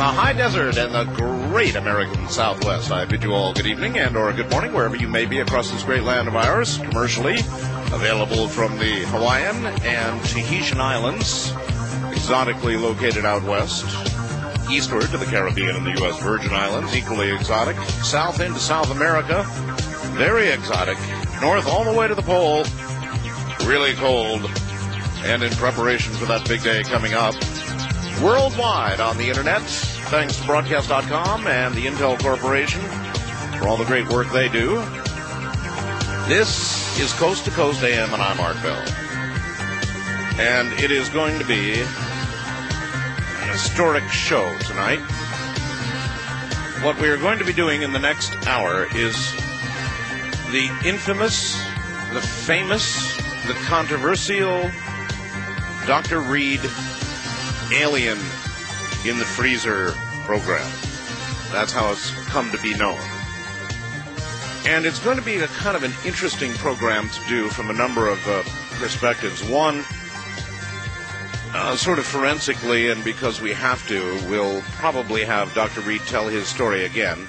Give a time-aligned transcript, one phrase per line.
[0.00, 2.90] the high desert and the great American Southwest.
[2.90, 5.70] I bid you all good evening and or good morning wherever you may be across
[5.70, 7.40] this great land of ours, commercially
[7.92, 11.52] available from the Hawaiian and Tahitian Islands,
[12.12, 13.84] exotically located out west,
[14.70, 16.18] eastward to the Caribbean and the U.S.
[16.22, 19.44] Virgin Islands, equally exotic, south into South America,
[20.16, 20.96] very exotic,
[21.42, 22.64] north all the way to the pole,
[23.68, 24.50] really cold,
[25.24, 27.34] and in preparation for that big day coming up,
[28.22, 32.80] worldwide on the internet, thanks to Broadcast.com and the Intel Corporation
[33.60, 34.74] for all the great work they do.
[36.26, 38.82] This is Coast to Coast AM, and I'm Art Bell.
[40.40, 44.98] And it is going to be an historic show tonight.
[46.82, 49.32] What we are going to be doing in the next hour is
[50.50, 51.54] the infamous,
[52.12, 54.72] the famous, the controversial
[55.86, 56.18] Dr.
[56.20, 56.60] Reed
[57.72, 58.18] Alien
[59.06, 59.92] in the Freezer
[60.24, 60.68] program.
[61.52, 62.98] That's how it's come to be known.
[64.66, 67.72] And it's going to be a kind of an interesting program to do from a
[67.72, 68.42] number of uh,
[68.78, 69.42] perspectives.
[69.42, 69.84] One,
[71.54, 75.80] uh, sort of forensically, and because we have to, we'll probably have Dr.
[75.80, 77.26] Reed tell his story again,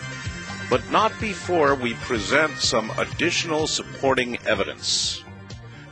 [0.70, 5.21] but not before we present some additional supporting evidence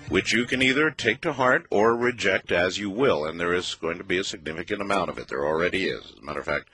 [0.10, 3.76] which you can either take to heart or reject as you will, and there is
[3.76, 5.28] going to be a significant amount of it.
[5.28, 6.14] There already is.
[6.14, 6.70] As a matter of fact,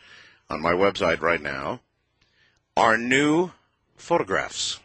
[0.49, 1.81] on my website right now
[2.77, 3.51] are new
[3.97, 4.79] photographs.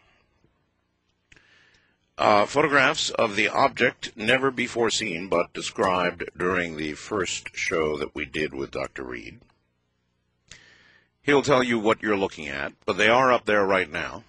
[2.18, 8.14] Uh, photographs of the object never before seen but described during the first show that
[8.14, 9.04] we did with Dr.
[9.04, 9.40] Reed.
[11.22, 14.24] He'll tell you what you're looking at, but they are up there right now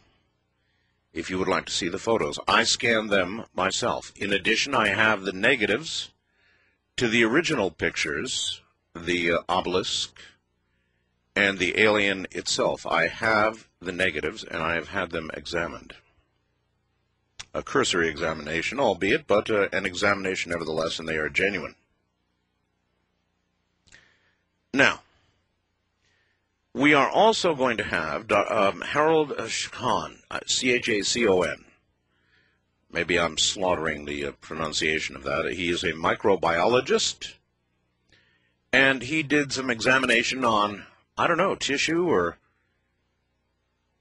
[1.13, 2.39] if you would like to see the photos.
[2.47, 4.13] I scanned them myself.
[4.15, 6.11] In addition, I have the negatives
[6.97, 8.61] to the original pictures,
[8.95, 10.19] the uh, obelisk
[11.35, 12.85] and the alien itself.
[12.85, 15.95] I have the negatives and I have had them examined.
[17.53, 21.75] A cursory examination, albeit, but uh, an examination nevertheless, and they are genuine.
[24.73, 25.01] Now,
[26.73, 31.41] we are also going to have um, Harold Chacon, uh, C H A C O
[31.41, 31.65] N.
[32.91, 35.51] Maybe I'm slaughtering the uh, pronunciation of that.
[35.53, 37.33] He is a microbiologist,
[38.71, 40.85] and he did some examination on,
[41.17, 42.37] I don't know, tissue or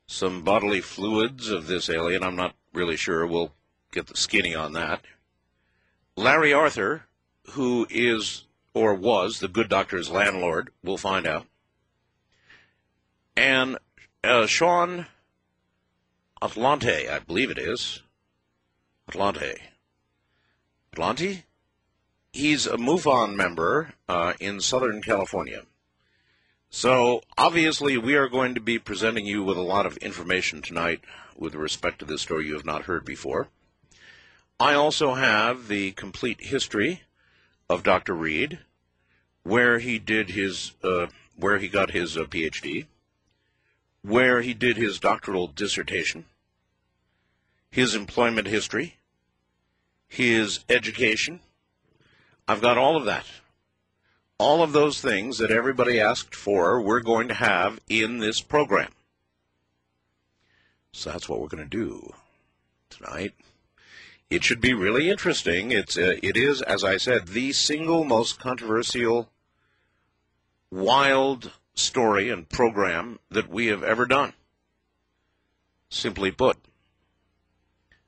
[0.07, 2.25] some bodily fluids of this alien.
[2.25, 3.27] I'm not really sure.
[3.27, 3.53] We'll
[3.93, 5.03] get the skinny on that.
[6.17, 7.05] Larry Arthur,
[7.51, 8.45] who is
[8.75, 11.47] or was the good doctor's landlord, we'll find out
[13.41, 13.79] and
[14.23, 15.07] uh, Sean
[16.43, 18.03] Atlante, I believe it is.
[19.11, 19.57] Atlante.
[20.95, 21.45] Atlante?
[22.35, 25.63] He's a MUFON member uh, in Southern California.
[26.69, 31.01] So, obviously, we are going to be presenting you with a lot of information tonight
[31.35, 33.49] with respect to this story you have not heard before.
[34.61, 37.05] I also have the complete history
[37.71, 38.13] of Dr.
[38.13, 38.59] Reed,
[39.45, 41.07] where he did his, uh,
[41.37, 42.85] where he got his uh, PhD,
[44.03, 46.25] where he did his doctoral dissertation,
[47.71, 48.97] his employment history,
[50.09, 51.41] his education.
[52.49, 53.27] I've got all of that.
[54.39, 58.93] All of those things that everybody asked for, we're going to have in this program.
[60.93, 62.13] So that's what we're going to do
[62.89, 63.35] tonight.
[64.31, 65.73] It should be really interesting.
[65.73, 69.29] It's uh, it is, as I said, the single most controversial,
[70.71, 74.33] wild story and program that we have ever done.
[75.89, 76.57] Simply put,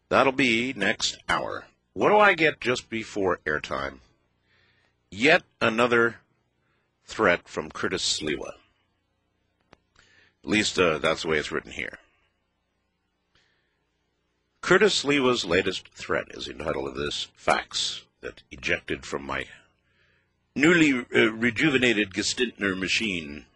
[0.08, 1.66] that'll be next hour.
[1.94, 3.98] What do I get just before airtime?
[5.10, 6.16] Yet another
[7.04, 8.52] threat from Curtis Sliwa.
[10.44, 11.98] At least uh, that's the way it's written here.
[14.60, 19.46] Curtis Sliwa's latest threat is entitled this fax that ejected from my
[20.54, 23.46] newly uh, rejuvenated Gestetner machine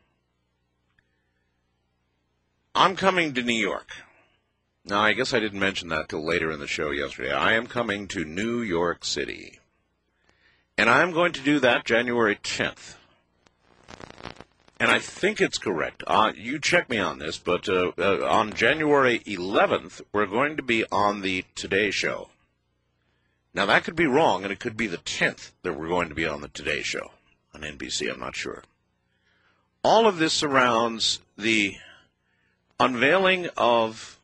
[2.76, 3.88] I'm coming to New York.
[4.84, 7.32] Now, I guess I didn't mention that till later in the show yesterday.
[7.32, 9.60] I am coming to New York City.
[10.76, 12.96] And I'm going to do that January 10th.
[14.78, 16.04] And I think it's correct.
[16.06, 20.62] Uh, you check me on this, but uh, uh, on January 11th, we're going to
[20.62, 22.28] be on the Today Show.
[23.54, 26.14] Now, that could be wrong, and it could be the 10th that we're going to
[26.14, 27.10] be on the Today Show
[27.54, 28.12] on NBC.
[28.12, 28.64] I'm not sure.
[29.82, 31.76] All of this surrounds the
[32.78, 34.20] unveiling of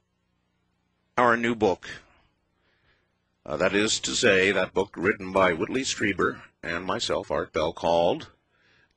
[1.16, 1.88] our new book.
[3.44, 7.72] Uh, that is to say, that book written by Whitley Strieber and myself, Art Bell,
[7.72, 8.28] called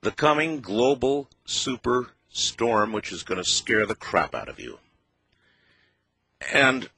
[0.02, 4.78] the coming global super storm, which is going to scare the crap out of you.
[6.54, 6.90] And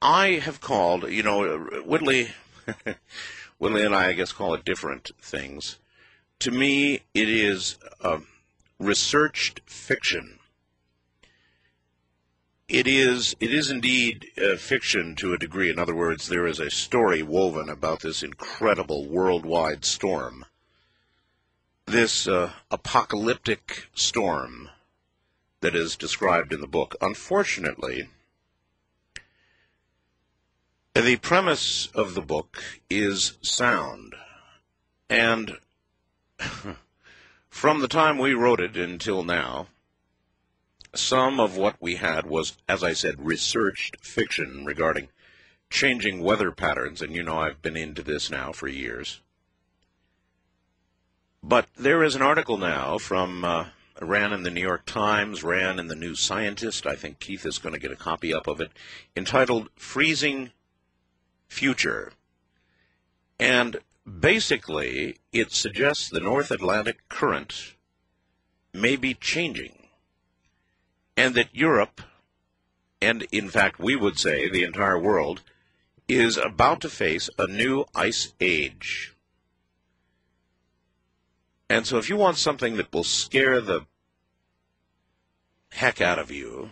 [0.00, 2.28] I have called, you know, Whitley,
[3.58, 5.78] Whitley and I, I guess, call it different things.
[6.40, 8.20] To me, it is uh,
[8.78, 10.38] researched fiction.
[12.68, 15.70] It is, it is indeed uh, fiction to a degree.
[15.70, 20.44] In other words, there is a story woven about this incredible worldwide storm
[21.86, 24.68] this uh, apocalyptic storm
[25.60, 26.96] that is described in the book.
[27.00, 28.08] Unfortunately,
[30.94, 34.14] the premise of the book is sound.
[35.08, 35.58] And
[37.48, 39.68] from the time we wrote it until now,
[40.98, 45.08] some of what we had was, as I said, researched fiction regarding
[45.70, 47.02] changing weather patterns.
[47.02, 49.20] And you know, I've been into this now for years.
[51.42, 53.66] But there is an article now from uh,
[54.00, 56.86] ran in the New York Times, ran in the New Scientist.
[56.86, 58.72] I think Keith is going to get a copy up of it,
[59.16, 60.50] entitled "Freezing
[61.48, 62.12] Future,"
[63.38, 67.74] and basically it suggests the North Atlantic current
[68.72, 69.75] may be changing,
[71.16, 72.00] and that Europe,
[73.00, 75.42] and in fact we would say the entire world,
[76.08, 79.14] is about to face a new ice age.
[81.68, 83.86] And so if you want something that will scare the
[85.70, 86.70] heck out of you,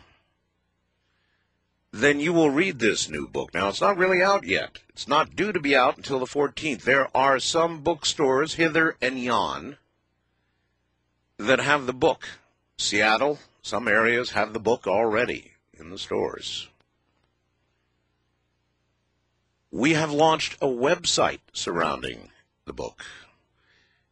[1.91, 3.55] then you will read this new book.
[3.55, 4.81] Now, it's not really out yet.
[4.88, 6.82] It's not due to be out until the 14th.
[6.82, 9.76] There are some bookstores hither and yon
[11.38, 12.26] that have the book.
[12.76, 16.69] Seattle, some areas have the book already in the stores.
[19.70, 22.28] We have launched a website surrounding
[22.66, 23.02] the book.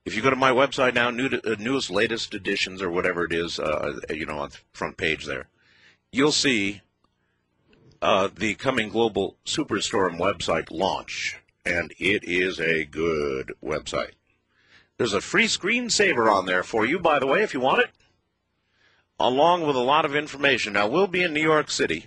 [0.07, 3.25] If you go to my website now, new to, uh, newest, latest editions, or whatever
[3.27, 5.49] it is, uh, you know, on the front page there,
[6.11, 6.81] you'll see
[8.01, 14.13] uh, the coming global superstorm website launch, and it is a good website.
[14.97, 17.91] There's a free screensaver on there for you, by the way, if you want it,
[19.19, 20.73] along with a lot of information.
[20.73, 22.07] Now, we'll be in New York City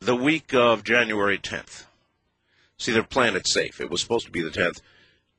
[0.00, 1.84] the week of January 10th.
[2.78, 3.80] See, they're playing it safe.
[3.80, 4.80] It was supposed to be the 10th.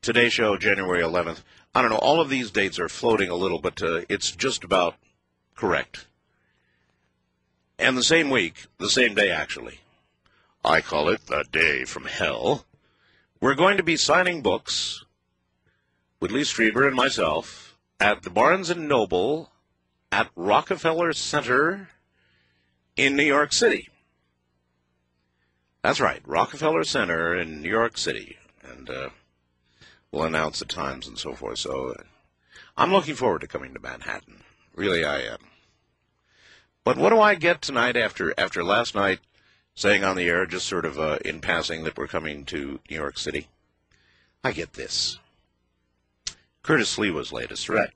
[0.01, 1.43] Today Show, January 11th.
[1.73, 1.97] I don't know.
[1.97, 4.95] All of these dates are floating a little, but uh, it's just about
[5.55, 6.07] correct.
[7.77, 9.79] And the same week, the same day actually,
[10.63, 12.65] I call it the day from hell.
[13.39, 15.05] We're going to be signing books
[16.19, 19.49] with Lee Strieber and myself at the Barnes and Noble
[20.11, 21.89] at Rockefeller Center
[22.95, 23.89] in New York City.
[25.81, 28.38] That's right, Rockefeller Center in New York City.
[28.63, 29.09] And uh,
[30.11, 31.59] will announce the times and so forth.
[31.59, 32.03] So uh,
[32.77, 34.41] I'm looking forward to coming to Manhattan.
[34.75, 35.39] Really, I am.
[36.83, 39.19] But what do I get tonight after after last night
[39.75, 42.95] saying on the air, just sort of uh, in passing, that we're coming to New
[42.95, 43.47] York City?
[44.44, 45.19] I get this.
[46.63, 47.91] Curtis Sliwa's latest threat.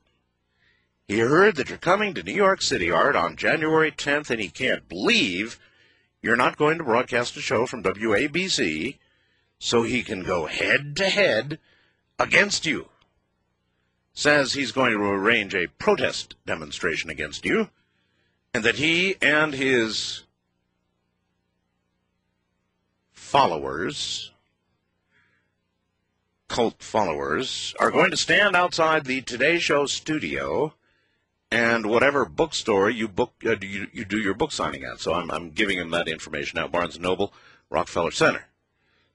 [1.07, 4.49] He heard that you're coming to New York City, Art, on January 10th, and he
[4.49, 5.59] can't believe
[6.21, 8.97] you're not going to broadcast a show from WABC
[9.59, 11.59] so he can go head to head
[12.17, 12.87] against you.
[14.13, 17.69] Says he's going to arrange a protest demonstration against you,
[18.53, 20.23] and that he and his
[23.11, 24.31] followers,
[26.47, 30.73] cult followers, are going to stand outside the Today Show studio
[31.53, 34.99] and whatever bookstore you book uh, you, you do your book signing at.
[34.99, 36.67] So I'm, I'm giving him that information now.
[36.67, 37.31] Barnes Noble,
[37.69, 38.47] Rockefeller Center.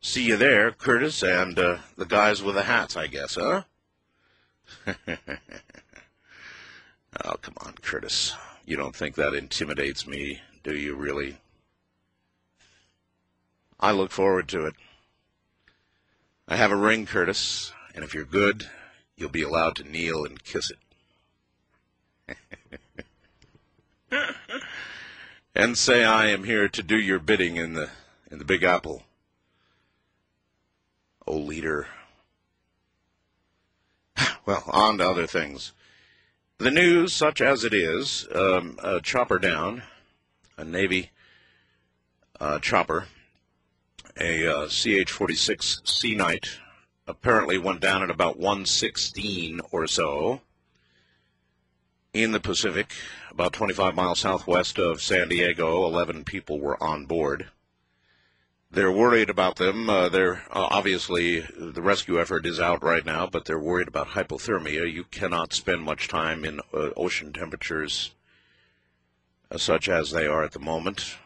[0.01, 3.63] See you there, Curtis, and uh, the guys with the hats, I guess, huh?
[7.25, 8.35] oh, come on, Curtis.
[8.65, 11.39] You don't think that intimidates me, do you really?
[13.81, 14.75] I look forward to it.
[16.47, 18.71] I have a ring, Curtis, and if you're good,
[19.17, 20.79] you'll be allowed to kneel and kiss it.
[25.55, 27.91] and say I am here to do your bidding in the
[28.31, 29.03] in the Big Apple.
[31.27, 31.87] O leader.
[34.47, 35.73] Well, on to other things.
[36.57, 39.83] The news, such as it is, um, a chopper down,
[40.57, 41.11] a Navy
[42.41, 43.09] uh, chopper,
[44.19, 46.49] a uh, CH 46 Sea Knight,
[47.07, 50.41] apparently went down at about 116 or so
[52.13, 52.93] in the Pacific,
[53.31, 55.85] about 25 miles southwest of San Diego.
[55.85, 57.49] 11 people were on board.
[58.71, 59.89] they're worried about them.
[59.89, 64.09] Uh, they're uh, obviously the rescue effort is out right now, but they're worried about
[64.09, 64.93] hypothermia.
[64.93, 68.11] You cannot spend much time in uh, ocean temperatures
[69.51, 71.17] uh, such as they are at the moment.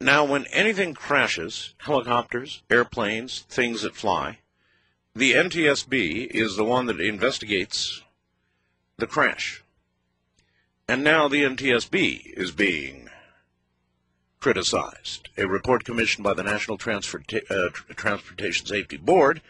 [0.00, 4.38] Now, when anything crashes, helicopters, airplanes, things that fly,
[5.14, 8.02] the NTSB is the one that investigates
[8.98, 9.62] the crash.
[10.88, 13.10] And now the NTSB is being
[14.40, 15.28] criticized.
[15.36, 19.42] A report commissioned by the National uh, Transportation Safety Board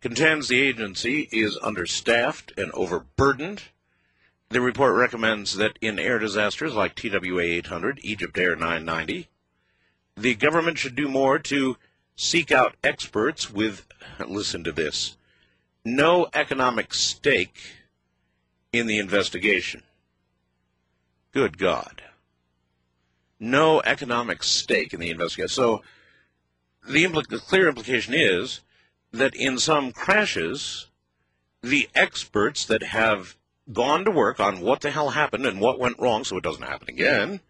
[0.00, 3.62] contends the agency is understaffed and overburdened.
[4.48, 9.28] The report recommends that in air disasters like TWA 800, Egypt Air 990,
[10.16, 11.76] the government should do more to
[12.16, 13.86] seek out experts with,
[14.26, 15.16] listen to this,
[15.84, 17.60] no economic stake
[18.78, 19.82] in the investigation.
[21.32, 22.02] Good God.
[23.38, 25.48] No economic stake in the investigation.
[25.48, 25.82] So
[26.88, 28.60] the, impl- the clear implication is
[29.12, 30.86] that in some crashes,
[31.62, 33.36] the experts that have
[33.72, 36.62] gone to work on what the hell happened and what went wrong so it doesn't
[36.62, 37.40] happen again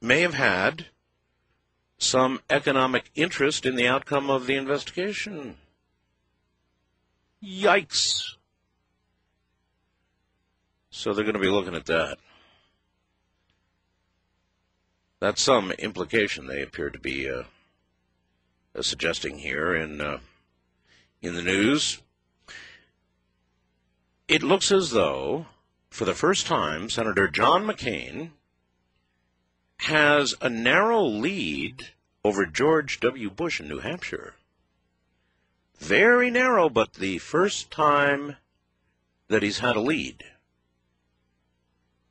[0.00, 0.86] may have had
[1.98, 5.56] some economic interest in the outcome of the investigation.
[7.44, 8.34] Yikes.
[10.98, 12.18] So they're going to be looking at that.
[15.20, 17.44] That's some implication they appear to be uh,
[18.74, 20.18] uh, suggesting here in uh,
[21.22, 22.02] in the news.
[24.26, 25.46] It looks as though,
[25.88, 28.30] for the first time, Senator John McCain
[29.82, 31.90] has a narrow lead
[32.24, 33.30] over George W.
[33.30, 34.34] Bush in New Hampshire.
[35.78, 38.34] Very narrow, but the first time
[39.28, 40.24] that he's had a lead.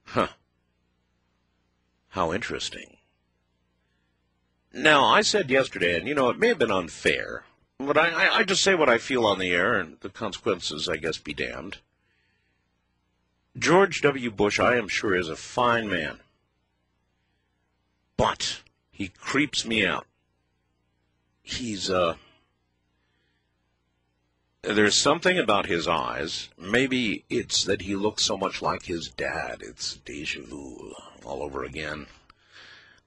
[0.08, 0.28] Huh.
[2.10, 2.98] How interesting.
[4.74, 7.44] Now, I said yesterday, and you know, it may have been unfair,
[7.78, 10.88] but I, I, I just say what I feel on the air, and the consequences,
[10.88, 11.78] I guess, be damned.
[13.58, 14.32] George W.
[14.32, 16.20] Bush, I am sure, is a fine man.
[18.16, 18.62] But
[18.92, 20.06] he creeps me out.
[21.42, 22.16] He's, uh,
[24.74, 26.50] there's something about his eyes.
[26.58, 29.62] Maybe it's that he looks so much like his dad.
[29.62, 30.94] It's deja vu
[31.24, 32.08] all over again.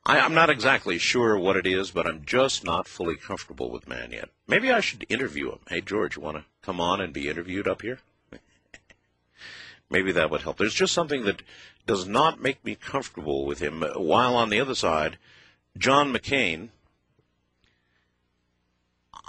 [0.07, 3.88] I, am not exactly sure what it is, but I'm just not fully comfortable with
[3.88, 4.31] man yet.
[4.49, 5.59] Maybe I should interview him.
[5.69, 7.99] Hey, George, you want to come on and be interviewed up here?
[9.90, 10.57] Maybe that would help.
[10.57, 11.43] There's just something that
[11.87, 13.83] does not make me comfortable with him.
[13.95, 15.19] While on the other side,
[15.76, 16.71] John McCain,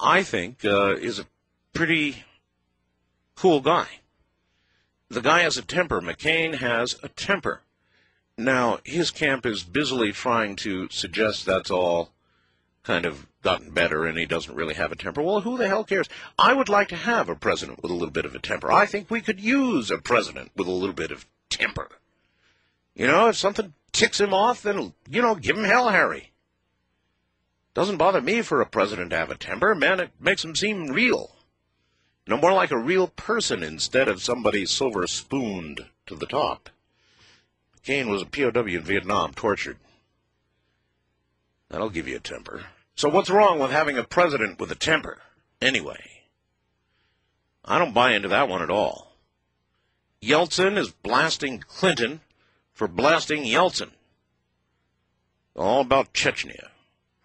[0.02, 1.26] I think, uh, is a
[1.74, 2.24] pretty
[3.36, 3.88] cool guy.
[5.10, 6.02] The guy has a temper.
[6.02, 7.62] McCain has a temper.
[8.38, 12.12] Now, his camp is busily trying to suggest that's all
[12.84, 15.22] kind of gotten better and he doesn't really have a temper.
[15.22, 16.08] Well, who the hell cares?
[16.38, 18.72] I would like to have a president with a little bit of a temper.
[18.72, 21.90] I think we could use a president with a little bit of temper.
[22.96, 26.32] You know, if something ticks him off, then, you know, give him hell, Harry.
[27.74, 29.74] Doesn't bother me for a president to have a temper.
[29.76, 31.36] Man, it makes him seem real.
[32.28, 36.70] Know, more like a real person instead of somebody silver spooned to the top.
[37.84, 39.78] Kane was a POW in Vietnam, tortured.
[41.70, 42.66] That'll give you a temper.
[42.96, 45.20] So what's wrong with having a president with a temper?
[45.62, 46.22] Anyway,
[47.66, 49.14] I don't buy into that one at all.
[50.22, 52.22] Yeltsin is blasting Clinton
[52.74, 53.92] for blasting Yeltsin.
[55.56, 56.70] All about Chechnya.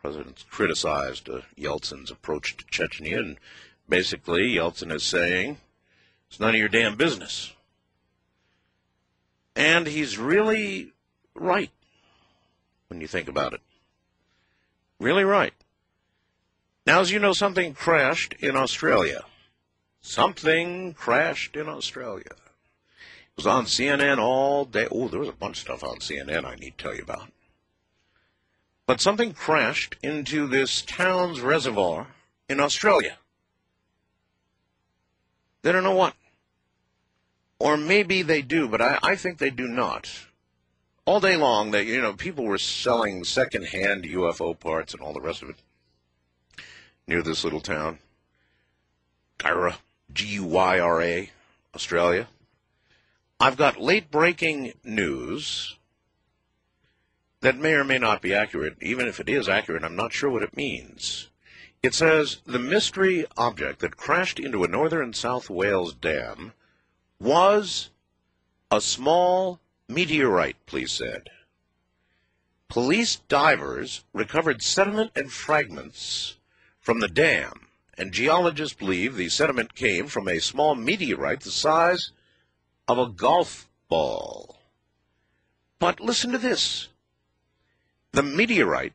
[0.01, 3.37] President's criticized uh, Yeltsin's approach to Chechnya, and
[3.89, 5.59] basically Yeltsin is saying,
[6.29, 7.53] it's none of your damn business.
[9.55, 10.93] And he's really
[11.35, 11.71] right
[12.89, 13.61] when you think about it.
[14.99, 15.55] Really right.
[16.87, 19.25] Now, as you know, something crashed in Australia.
[20.01, 22.31] Something crashed in Australia.
[22.31, 24.87] It was on CNN all day.
[24.91, 27.31] Oh, there was a bunch of stuff on CNN I need to tell you about.
[28.87, 32.07] But something crashed into this town's reservoir
[32.49, 33.19] in Australia.
[35.67, 36.15] They don't know what.
[37.59, 40.09] Or maybe they do, but I, I think they do not.
[41.05, 45.21] All day long, that you know, people were selling second-hand UFO parts and all the
[45.21, 45.57] rest of it
[47.09, 47.99] near this little town,
[49.41, 49.79] Guyra,
[50.13, 51.33] G-U-Y-R-A,
[51.75, 52.29] Australia.
[53.41, 55.75] I've got late-breaking news
[57.41, 58.77] that may or may not be accurate.
[58.81, 61.27] Even if it is accurate, I'm not sure what it means.
[61.83, 66.53] It says the mystery object that crashed into a northern South Wales dam
[67.21, 67.91] was
[68.71, 71.31] a small meteorite, police said.
[72.69, 76.37] police divers recovered sediment and fragments
[76.81, 82.13] from the dam, and geologists believe the sediment came from a small meteorite the size
[82.89, 84.59] of a golf ball.
[85.79, 86.89] But listen to this.
[88.13, 88.95] The meteorite,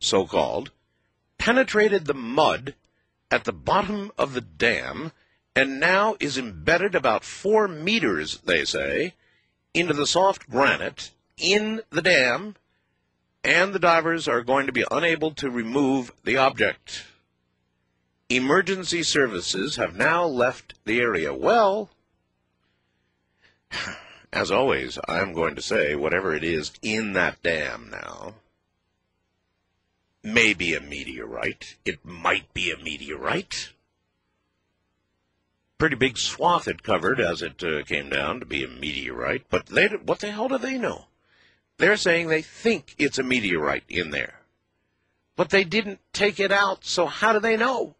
[0.00, 0.70] so called,
[1.38, 2.74] penetrated the mud
[3.30, 5.12] at the bottom of the dam
[5.54, 9.14] and now is embedded about four meters, they say,
[9.74, 12.54] into the soft granite in the dam,
[13.42, 17.04] and the divers are going to be unable to remove the object.
[18.28, 21.34] Emergency services have now left the area.
[21.34, 21.90] Well,
[24.32, 28.34] as always, I'm going to say whatever it is in that dam now
[30.22, 31.76] may be a meteorite.
[31.84, 33.72] It might be a meteorite
[35.78, 39.44] pretty big swath it covered as it uh, came down to be a meteorite.
[39.48, 41.06] But they, what the hell do they know?
[41.78, 44.40] They're saying they think it's a meteorite in there.
[45.36, 47.94] But they didn't take it out, so how do they know?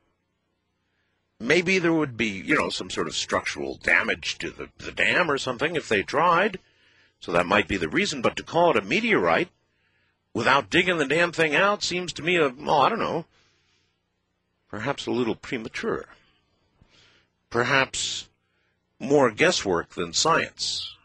[1.38, 5.30] Maybe there would be, you know, some sort of structural damage to the, the dam
[5.30, 6.58] or something if they tried.
[7.20, 8.22] So that might be the reason.
[8.22, 9.50] But to call it a meteorite
[10.38, 13.26] without digging the damn thing out seems to me a, well, I don't know,
[14.70, 16.06] perhaps a little premature
[17.50, 18.28] perhaps
[19.00, 20.96] more guesswork than science.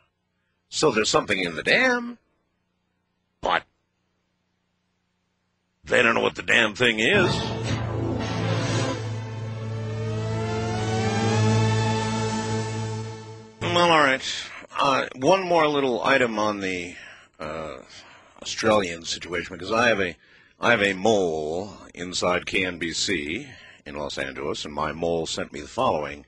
[0.70, 2.18] So there's something in the dam,
[3.42, 3.64] but
[5.84, 7.34] they don't know what the damn thing is.
[13.62, 14.24] Well, all right.
[14.76, 16.96] Uh, one more little item on the
[17.40, 17.78] uh,
[18.44, 20.18] Australian situation because I have a
[20.60, 23.48] I have a mole inside KNBC
[23.86, 26.26] in Los Angeles, and my mole sent me the following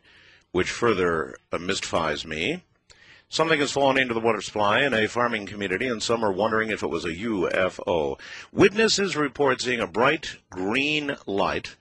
[0.54, 2.64] which further uh, mystifies me.
[3.28, 6.70] Something has fallen into the water supply in a farming community, and some are wondering
[6.70, 8.18] if it was a UFO.
[8.54, 11.76] Witnesses report seeing a bright green light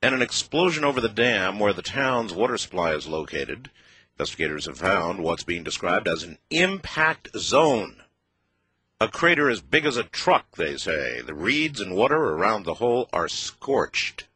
[0.00, 3.70] and an explosion over the dam where the town's water supply is located.
[4.18, 8.03] Investigators have found what's being described as an impact zone.
[9.00, 11.20] A crater as big as a truck, they say.
[11.20, 14.28] The reeds and water around the hole are scorched.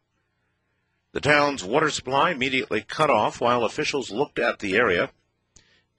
[1.12, 5.10] The town's water supply immediately cut off while officials looked at the area.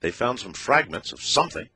[0.00, 1.68] They found some fragments of something.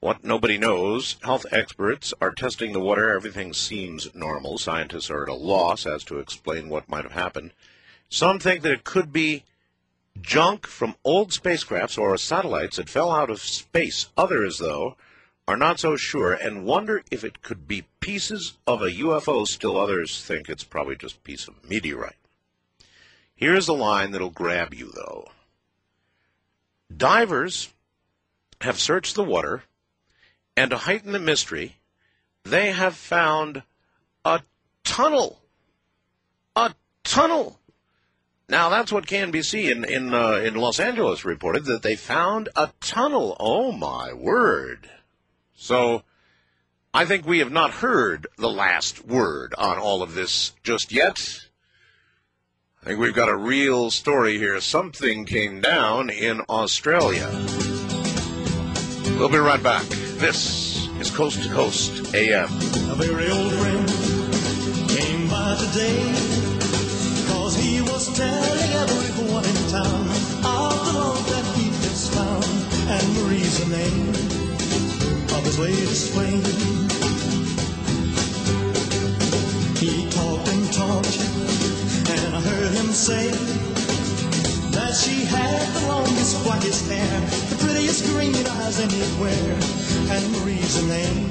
[0.00, 3.14] What nobody knows, health experts are testing the water.
[3.14, 4.58] Everything seems normal.
[4.58, 7.52] Scientists are at a loss as to explain what might have happened.
[8.08, 9.44] Some think that it could be
[10.20, 14.08] junk from old spacecrafts or satellites that fell out of space.
[14.16, 14.96] Others, though,
[15.50, 19.44] are not so sure and wonder if it could be pieces of a UFO.
[19.44, 22.14] Still others think it's probably just a piece of meteorite.
[23.34, 25.26] Here's a line that'll grab you, though.
[26.96, 27.70] Divers
[28.60, 29.64] have searched the water,
[30.56, 31.78] and to heighten the mystery,
[32.44, 33.64] they have found
[34.24, 34.42] a
[34.84, 35.40] tunnel.
[36.54, 37.58] A tunnel.
[38.48, 42.70] Now that's what KNBC in in uh, in Los Angeles reported that they found a
[42.80, 43.36] tunnel.
[43.40, 44.88] Oh my word!
[45.60, 46.04] So
[46.94, 51.20] I think we have not heard the last word on all of this just yet.
[52.80, 54.58] I think we've got a real story here.
[54.62, 57.28] Something came down in Australia.
[59.18, 59.84] We'll be right back.
[60.16, 62.48] This is Coast to Coast AM.
[62.88, 63.86] A very old friend
[64.88, 66.08] came by today
[67.20, 72.44] because he was telling everyone in town of the love that he just found
[72.90, 74.19] and
[75.66, 76.42] his latest flame.
[79.76, 81.18] He talked and talked,
[82.10, 83.30] and I heard him say
[84.72, 87.20] that she had the longest, blackest hair,
[87.50, 89.58] the prettiest green eyes anywhere,
[90.14, 91.26] and Marie's the name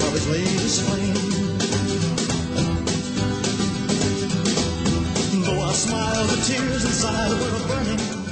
[0.00, 1.14] of his latest flame.
[5.44, 8.23] Though I smiled, the tears inside were burning.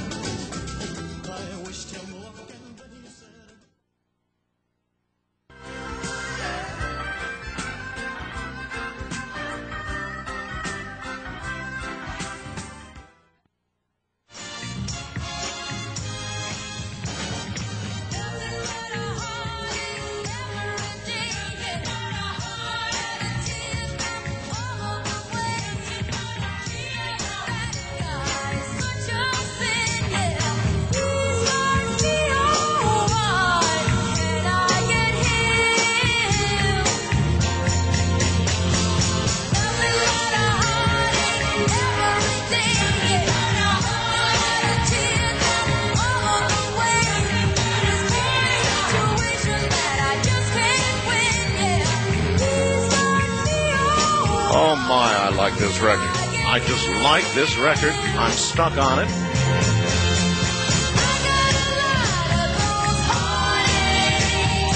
[57.13, 57.93] Like this record.
[58.17, 59.07] I'm stuck on it.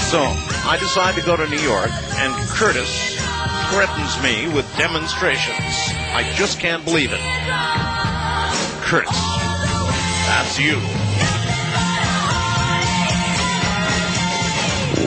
[0.06, 0.20] So
[0.70, 3.16] I decide to go to New York, and Curtis
[3.72, 5.74] threatens me with demonstrations.
[6.14, 7.18] I just can't believe it.
[8.84, 9.18] Curtis,
[10.28, 10.76] that's you.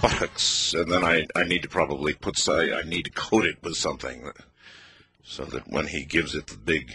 [0.00, 0.72] buttocks.
[0.72, 3.76] And then I, I need to probably put, I, I need to coat it with
[3.76, 4.30] something
[5.22, 6.90] so that when he gives it the big,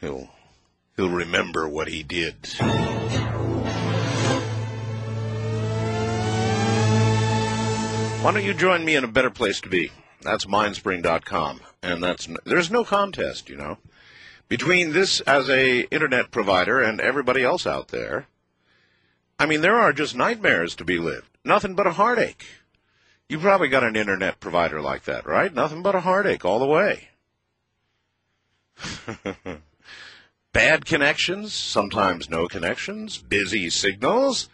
[0.00, 0.28] he'll
[0.96, 2.34] he'll remember what he did.
[8.22, 9.92] Why don't you join me in a better place to be?
[10.22, 13.78] That's mindspring.com, and that's there's no contest, you know,
[14.48, 18.26] between this as a internet provider and everybody else out there.
[19.38, 21.28] I mean, there are just nightmares to be lived.
[21.44, 22.44] Nothing but a heartache.
[23.28, 25.52] You probably got an internet provider like that, right?
[25.54, 27.08] Nothing but a heartache all the way.
[30.52, 34.48] Bad connections, sometimes no connections, busy signals,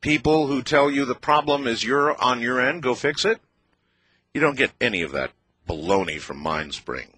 [0.00, 3.40] people who tell you the problem is your on your end, go fix it.
[4.34, 5.32] You don't get any of that
[5.68, 7.10] baloney from MindSpring.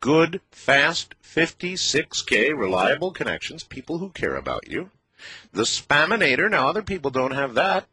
[0.00, 4.90] Good, fast, 56K reliable connections, people who care about you.
[5.52, 7.86] The Spaminator, now other people don't have that.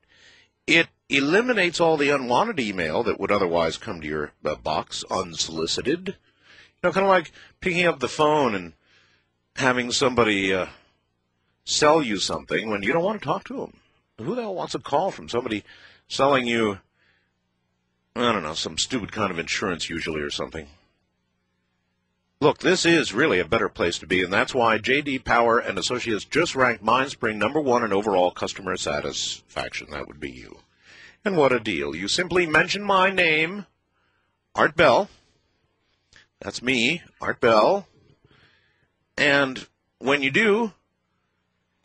[0.65, 6.08] It eliminates all the unwanted email that would otherwise come to your uh, box unsolicited.
[6.08, 6.15] You
[6.84, 8.73] know, kind of like picking up the phone and
[9.56, 10.67] having somebody uh,
[11.65, 13.73] sell you something when you don't want to talk to them.
[14.19, 15.63] Who the hell wants a call from somebody
[16.08, 16.80] selling you,
[18.17, 20.67] I don't know, some stupid kind of insurance usually or something?
[22.39, 25.19] Look, this is really a better place to be, and that's why J.D.
[25.19, 29.88] Power and Associates just ranked MindSpring number one in overall customer satisfaction.
[29.89, 30.60] That would be you.
[31.25, 31.95] And what a deal.
[31.95, 33.65] You simply mention my name,
[34.53, 35.10] Art Bell.
[36.39, 37.88] That's me, Art Bell.
[39.17, 40.73] And when you do,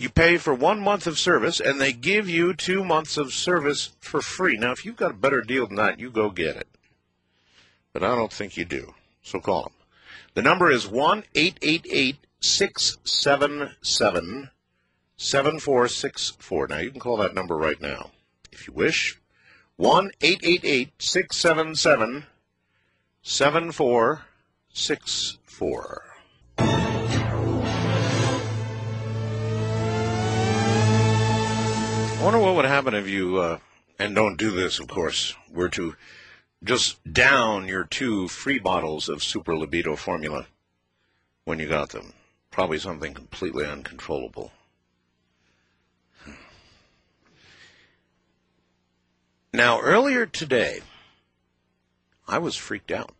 [0.03, 3.91] you pay for one month of service, and they give you two months of service
[4.01, 4.57] for free.
[4.57, 6.69] Now, if you've got a better deal than that, you go get it.
[7.93, 8.95] But I don't think you do.
[9.23, 9.73] So call them.
[10.35, 14.51] The number is 1 888 677
[15.17, 16.69] 7464.
[16.69, 18.11] Now, you can call that number right now
[18.53, 19.21] if you wish.
[19.77, 22.27] 1 888 677
[23.23, 26.12] 7464.
[32.22, 33.58] I wonder what would happen if you, uh,
[33.98, 35.96] and don't do this, of course, were to
[36.62, 40.46] just down your two free bottles of Super Libido formula
[41.46, 42.12] when you got them.
[42.52, 44.52] Probably something completely uncontrollable.
[49.52, 50.82] Now, earlier today,
[52.28, 53.12] I was freaked out.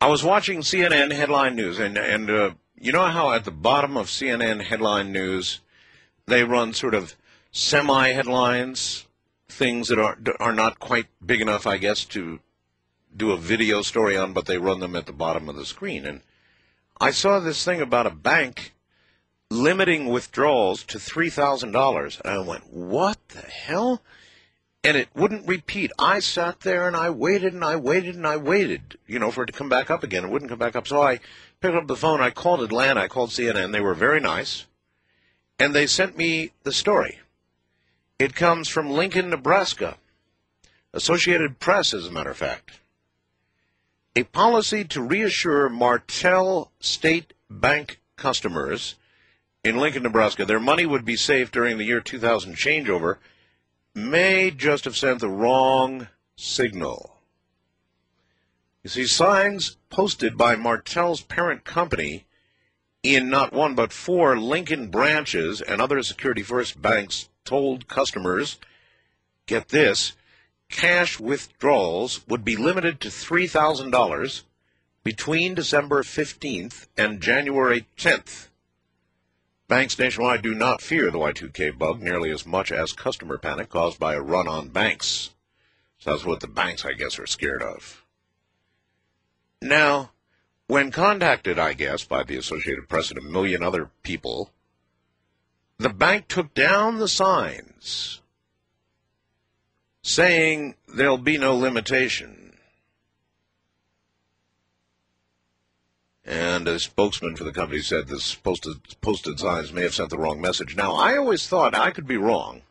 [0.00, 3.96] I was watching CNN headline news, and and uh, you know how at the bottom
[3.96, 5.60] of CNN headline news,
[6.26, 7.14] they run sort of
[7.52, 9.06] semi headlines,
[9.48, 12.40] things that are are not quite big enough, I guess, to
[13.14, 16.06] do a video story on, but they run them at the bottom of the screen.
[16.06, 16.22] And
[17.00, 18.72] I saw this thing about a bank
[19.50, 24.02] limiting withdrawals to three thousand dollars, and I went, "What the hell?"
[24.84, 25.92] and it wouldn't repeat.
[25.98, 29.44] I sat there and I waited and I waited and I waited, you know, for
[29.44, 30.24] it to come back up again.
[30.24, 30.88] It wouldn't come back up.
[30.88, 31.20] So I
[31.60, 32.20] picked up the phone.
[32.20, 33.02] I called Atlanta.
[33.02, 33.72] I called CNN.
[33.72, 34.66] They were very nice.
[35.58, 37.20] And they sent me the story.
[38.22, 39.96] It comes from Lincoln, Nebraska.
[40.92, 42.78] Associated Press, as a matter of fact.
[44.14, 48.94] A policy to reassure Martell State Bank customers
[49.64, 53.16] in Lincoln, Nebraska, their money would be safe during the year 2000 changeover
[53.92, 56.06] may just have sent the wrong
[56.36, 57.16] signal.
[58.84, 62.26] You see, signs posted by Martell's parent company
[63.02, 68.58] in not one but four Lincoln branches and other Security First banks told customers,
[69.46, 70.12] get this,
[70.68, 74.42] cash withdrawals would be limited to $3,000
[75.04, 78.48] between December 15th and January 10th.
[79.68, 83.98] Banks nationwide do not fear the Y2K bug nearly as much as customer panic caused
[83.98, 85.30] by a run on banks.
[85.98, 88.04] So that's what the banks, I guess, are scared of.
[89.60, 90.10] Now,
[90.66, 94.50] when contacted, I guess, by the Associated Press and a million other people,
[95.82, 98.20] the bank took down the signs
[100.02, 102.56] saying there'll be no limitation.
[106.24, 110.18] And a spokesman for the company said this posted, posted signs may have sent the
[110.18, 110.76] wrong message.
[110.76, 112.62] Now, I always thought, I could be wrong,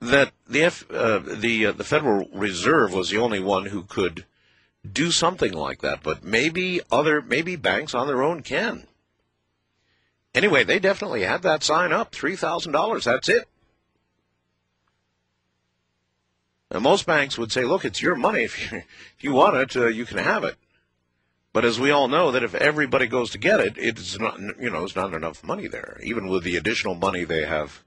[0.00, 4.24] that the, F, uh, the, uh, the Federal Reserve was the only one who could
[4.90, 8.86] do something like that, but maybe other, maybe banks on their own can.
[10.36, 13.48] Anyway, they definitely had that sign up, $3,000, that's it.
[16.70, 18.44] And most banks would say, look, it's your money.
[18.44, 20.56] If you, if you want it, uh, you can have it.
[21.54, 24.68] But as we all know, that if everybody goes to get it, it's not, you
[24.68, 27.82] know, there's not enough money there, even with the additional money they have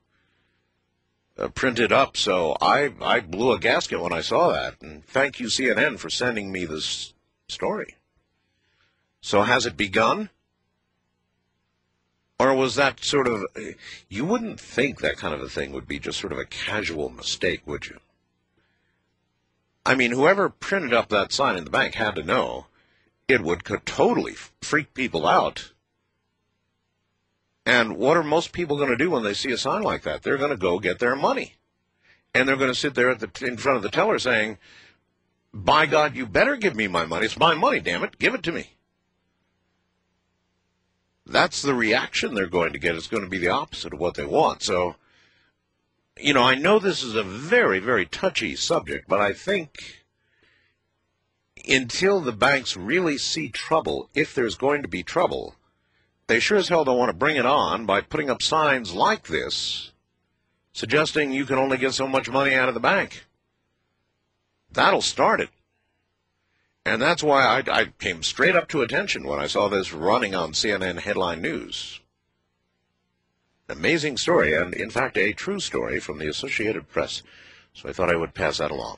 [1.38, 2.18] uh, printed up.
[2.18, 4.82] So I, I blew a gasket when I saw that.
[4.82, 7.14] And thank you, CNN, for sending me this
[7.48, 7.98] story.
[9.22, 10.32] So has it begun?
[12.40, 13.46] Or was that sort of,
[14.08, 17.10] you wouldn't think that kind of a thing would be just sort of a casual
[17.10, 18.00] mistake, would you?
[19.86, 22.68] I mean, whoever printed up that sign in the bank had to know
[23.28, 25.74] it would totally freak people out.
[27.66, 30.24] And what are most people going to do when they see a sign like that?
[30.24, 31.56] They're going to go get their money.
[32.34, 34.58] And they're going to sit there the, in front of the teller saying,
[35.54, 37.26] By God, you better give me my money.
[37.26, 38.18] It's my money, damn it.
[38.18, 38.70] Give it to me.
[41.30, 42.96] That's the reaction they're going to get.
[42.96, 44.64] It's going to be the opposite of what they want.
[44.64, 44.96] So,
[46.20, 50.06] you know, I know this is a very, very touchy subject, but I think
[51.68, 55.56] until the banks really see trouble, if there's going to be trouble,
[56.28, 59.28] they sure as hell don't want to bring it on by putting up signs like
[59.28, 59.92] this
[60.74, 63.26] suggesting you can only get so much money out of the bank.
[64.72, 65.50] That'll start it.
[66.90, 70.34] And that's why I, I came straight up to attention when I saw this running
[70.34, 72.00] on CNN headline news.
[73.70, 77.22] Amazing story, and in fact, a true story from the Associated Press.
[77.76, 78.98] So I thought I would pass that along.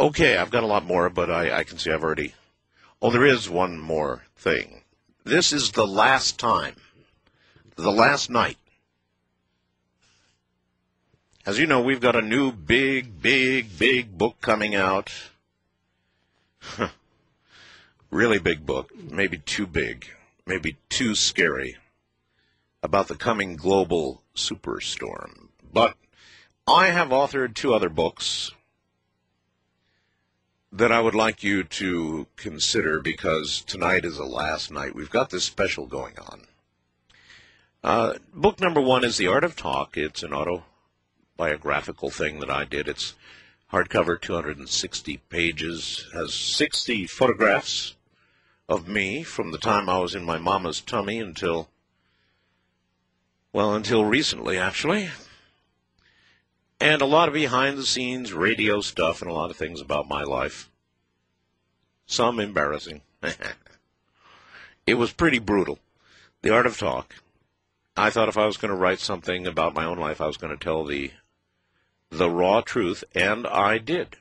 [0.00, 2.34] Okay, I've got a lot more, but I, I can see I've already.
[3.00, 4.82] Oh, there is one more thing.
[5.22, 6.74] This is the last time,
[7.76, 8.58] the last night.
[11.46, 15.10] As you know, we've got a new big, big, big book coming out.
[18.10, 20.06] really big book, maybe too big,
[20.44, 21.78] maybe too scary,
[22.82, 25.48] about the coming global superstorm.
[25.72, 25.96] But
[26.66, 28.50] I have authored two other books
[30.70, 34.94] that I would like you to consider because tonight is the last night.
[34.94, 36.42] We've got this special going on.
[37.82, 39.96] Uh, book number one is The Art of Talk.
[39.96, 40.34] It's an
[41.40, 42.86] autobiographical thing that I did.
[42.88, 43.14] It's
[43.72, 47.96] hardcover, 260 pages, has 60 photographs
[48.68, 51.68] of me from the time I was in my mama's tummy until,
[53.52, 55.08] well, until recently, actually
[56.82, 60.08] and a lot of behind the scenes radio stuff and a lot of things about
[60.08, 60.70] my life.
[62.06, 63.02] Some embarrassing.
[64.86, 65.78] it was pretty brutal.
[66.40, 67.16] The Art of Talk.
[67.98, 70.38] I thought if I was going to write something about my own life, I was
[70.38, 71.10] going to tell the
[72.10, 74.16] the raw truth, and I did.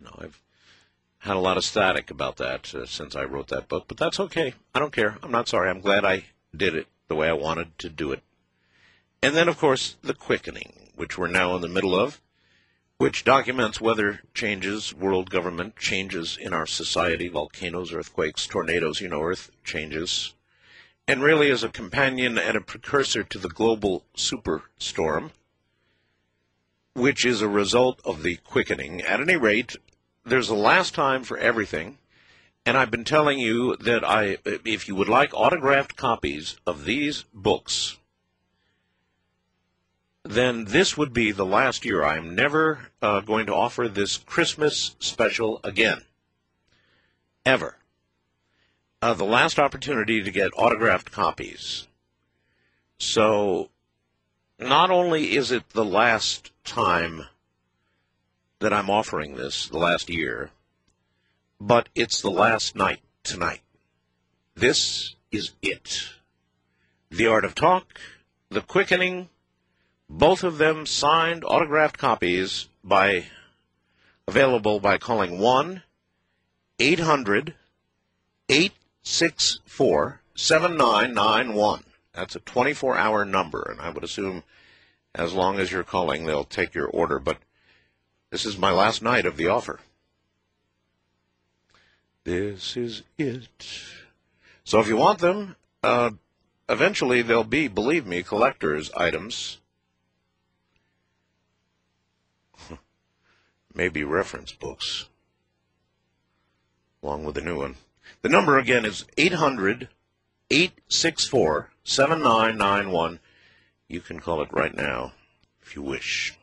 [0.00, 0.40] No, I've
[1.18, 4.20] had a lot of static about that uh, since I wrote that book, but that's
[4.20, 4.54] okay.
[4.74, 5.18] I don't care.
[5.22, 5.70] I'm not sorry.
[5.70, 8.22] I'm glad I did it the way I wanted to do it.
[9.22, 12.20] And then, of course, the quickening which we're now in the middle of,
[12.98, 19.22] which documents weather changes, world government changes in our society, volcanoes, earthquakes, tornadoes, you know,
[19.22, 20.34] earth changes,
[21.06, 25.30] and really is a companion and a precursor to the global superstorm,
[26.96, 29.02] which is a result of the quickening.
[29.02, 29.76] At any rate,
[30.24, 31.98] there's a last time for everything,
[32.64, 37.24] And I've been telling you that I, if you would like autographed copies of these
[37.32, 37.98] books,
[40.24, 42.02] then this would be the last year.
[42.02, 46.00] I'm never uh, going to offer this Christmas special again.
[47.44, 47.76] Ever.
[49.00, 51.86] Uh, the last opportunity to get autographed copies.
[52.98, 53.68] So,
[54.58, 57.24] not only is it the last time
[58.58, 60.50] that I'm offering this, the last year,
[61.60, 63.60] but it's the last night tonight.
[64.54, 66.10] This is it.
[67.10, 68.00] The Art of Talk,
[68.50, 69.28] The Quickening,
[70.08, 73.26] both of them signed autographed copies by
[74.28, 75.82] available by calling 1
[76.78, 77.54] 800
[78.48, 81.84] 864 7991.
[82.12, 84.42] That's a 24 hour number, and I would assume
[85.16, 87.18] as long as you're calling, they'll take your order.
[87.18, 87.38] But
[88.30, 89.80] this is my last night of the offer.
[92.24, 93.82] This is it.
[94.64, 96.10] So if you want them, uh,
[96.68, 99.58] eventually they'll be, believe me, collector's items.
[103.74, 105.06] Maybe reference books,
[107.02, 107.76] along with the new one.
[108.22, 109.88] The number again is 800
[110.50, 113.20] 864 7991.
[113.88, 115.12] You can call it right now
[115.62, 116.36] if you wish.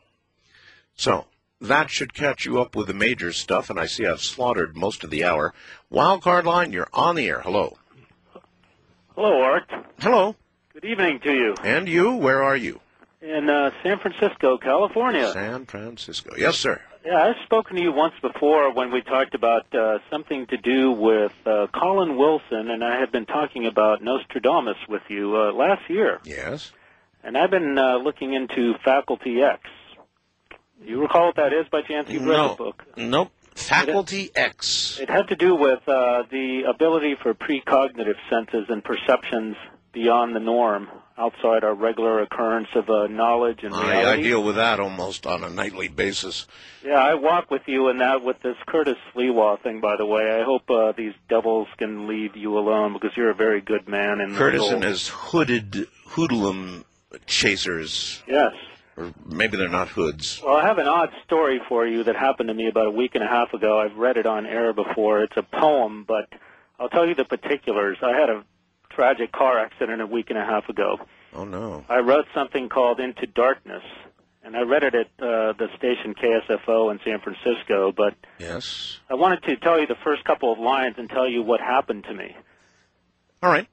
[0.96, 1.26] So,
[1.60, 5.04] that should catch you up with the major stuff, and I see I've slaughtered most
[5.04, 5.54] of the hour.
[5.90, 7.40] Wildcard line, you're on the air.
[7.40, 7.76] Hello.
[9.14, 9.70] Hello, Art.
[10.00, 10.34] Hello.
[10.72, 11.54] Good evening to you.
[11.62, 12.80] And you, where are you?
[13.22, 15.32] In uh, San Francisco, California.
[15.32, 16.34] San Francisco.
[16.36, 16.80] Yes, sir.
[17.06, 20.92] Yeah, I've spoken to you once before when we talked about uh, something to do
[20.92, 25.88] with uh, Colin Wilson, and I had been talking about Nostradamus with you uh, last
[25.88, 26.20] year.
[26.24, 26.72] Yes.
[27.24, 29.62] And I've been uh, looking into Faculty X.
[30.84, 32.10] You recall what that is by chance?
[32.10, 32.48] You've read no.
[32.50, 32.84] the book.
[32.96, 33.32] Nope.
[33.54, 34.98] Faculty X.
[35.00, 39.56] It had to do with uh, the ability for precognitive senses and perceptions
[39.92, 44.20] beyond the norm, outside our regular occurrence of uh, knowledge and I, reality.
[44.20, 46.46] I deal with that almost on a nightly basis.
[46.84, 50.38] Yeah, I walk with you in that with this Curtis Lewa thing, by the way.
[50.38, 54.20] I hope uh, these devils can leave you alone because you're a very good man.
[54.20, 56.84] And Curtis and his hooded hoodlum
[57.26, 58.52] chasers, Yes.
[58.96, 60.40] or maybe they're not hoods.
[60.44, 63.14] Well, I have an odd story for you that happened to me about a week
[63.14, 63.80] and a half ago.
[63.80, 65.22] I've read it on air before.
[65.22, 66.28] It's a poem, but
[66.78, 67.98] I'll tell you the particulars.
[68.02, 68.44] I had a
[68.90, 70.98] tragic car accident a week and a half ago.
[71.32, 71.84] Oh no.
[71.88, 73.82] I wrote something called Into Darkness,
[74.44, 79.00] and I read it at uh, the station KSFO in San Francisco, but Yes.
[79.10, 82.04] I wanted to tell you the first couple of lines and tell you what happened
[82.04, 82.36] to me.
[83.42, 83.66] All right.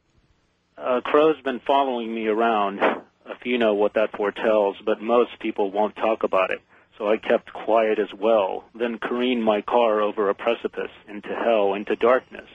[0.77, 2.79] Uh, Crow's been following me around,
[3.27, 6.61] if you know what that foretells, but most people won't talk about it.
[6.97, 11.73] So I kept quiet as well, then careened my car over a precipice, into hell,
[11.73, 12.49] into darkness.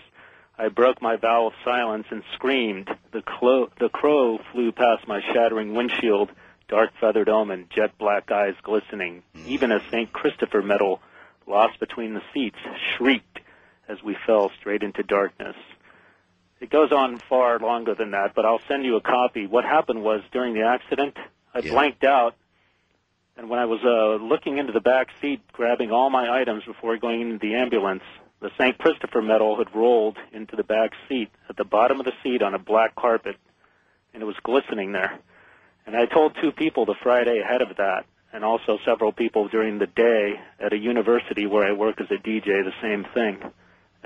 [0.58, 2.88] I broke my vow of silence and screamed.
[3.12, 6.30] The, clo- the crow flew past my shattering windshield,
[6.68, 9.22] dark feathered omen, jet black eyes glistening.
[9.36, 9.46] Mm.
[9.48, 10.12] Even a St.
[10.12, 11.00] Christopher medal,
[11.46, 12.58] lost between the seats,
[12.96, 13.40] shrieked
[13.88, 15.56] as we fell straight into darkness.
[16.60, 19.46] It goes on far longer than that, but I'll send you a copy.
[19.46, 21.16] What happened was during the accident,
[21.54, 21.72] I Yeah.
[21.72, 22.34] blanked out,
[23.36, 26.96] and when I was uh, looking into the back seat, grabbing all my items before
[26.96, 28.02] going into the ambulance,
[28.40, 28.76] the St.
[28.78, 32.54] Christopher medal had rolled into the back seat at the bottom of the seat on
[32.54, 33.36] a black carpet,
[34.14, 35.18] and it was glistening there.
[35.86, 39.78] And I told two people the Friday ahead of that, and also several people during
[39.78, 43.38] the day at a university where I work as a DJ, the same thing.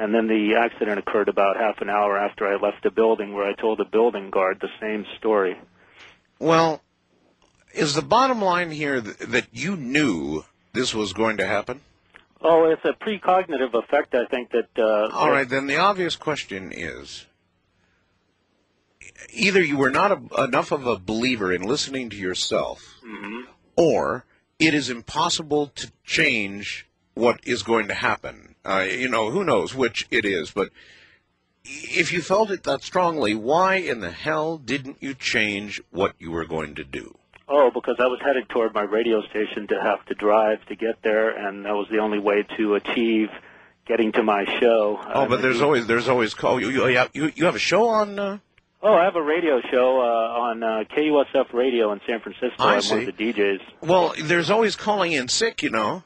[0.01, 3.47] And then the accident occurred about half an hour after I left the building, where
[3.47, 5.59] I told the building guard the same story.
[6.39, 6.81] Well,
[7.75, 11.83] is the bottom line here th- that you knew this was going to happen?
[12.41, 14.71] Oh, it's a precognitive effect, I think that.
[14.79, 17.27] Uh, All right, then the obvious question is
[19.35, 22.81] either you were not a, enough of a believer in listening to yourself,
[23.77, 24.25] or
[24.59, 26.87] it is impossible to change
[27.21, 28.55] what is going to happen.
[28.65, 30.71] Uh, you know, who knows which it is, but
[31.65, 36.31] if you felt it that strongly, why in the hell didn't you change what you
[36.31, 37.17] were going to do?
[37.49, 41.03] Oh, because I was headed toward my radio station to have to drive to get
[41.03, 43.29] there, and that was the only way to achieve
[43.87, 45.01] getting to my show.
[45.15, 47.61] Oh, but there's always there's always call you you you have, you, you have a
[47.61, 48.19] show on.
[48.19, 48.39] Uh,
[48.83, 52.55] Oh, I have a radio show uh, on uh, KUSF Radio in San Francisco.
[52.61, 52.95] I I'm see.
[52.95, 53.61] one of the DJs.
[53.83, 56.03] well, there's always calling in sick, you know.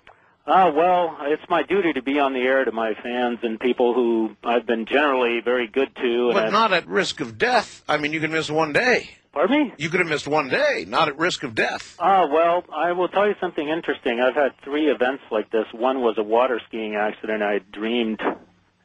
[0.47, 3.95] Ah, well, it's my duty to be on the air to my fans and people
[3.95, 6.25] who I've been generally very good to.
[6.27, 7.83] And But I've- not at risk of death.
[7.89, 9.11] I mean, you can miss one day.
[9.33, 9.73] Pardon me?
[9.79, 11.97] You could have missed one day, not at risk of death.
[11.99, 14.21] Ah, well, I will tell you something interesting.
[14.21, 15.65] I've had three events like this.
[15.73, 18.21] One was a water skiing accident I dreamed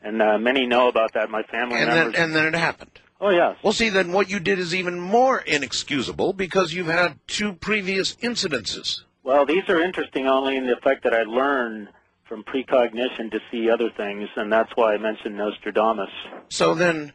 [0.02, 1.30] and uh, many know about that.
[1.30, 3.00] My family And then, and then it happened.
[3.22, 3.58] oh yes.
[3.62, 8.16] Well, see, then what you did is even more inexcusable because you've had two previous
[8.16, 9.02] incidences.
[9.30, 11.88] Well, these are interesting only in the effect that I learn
[12.28, 16.10] from precognition to see other things, and that's why I mentioned Nostradamus.
[16.50, 17.14] So then,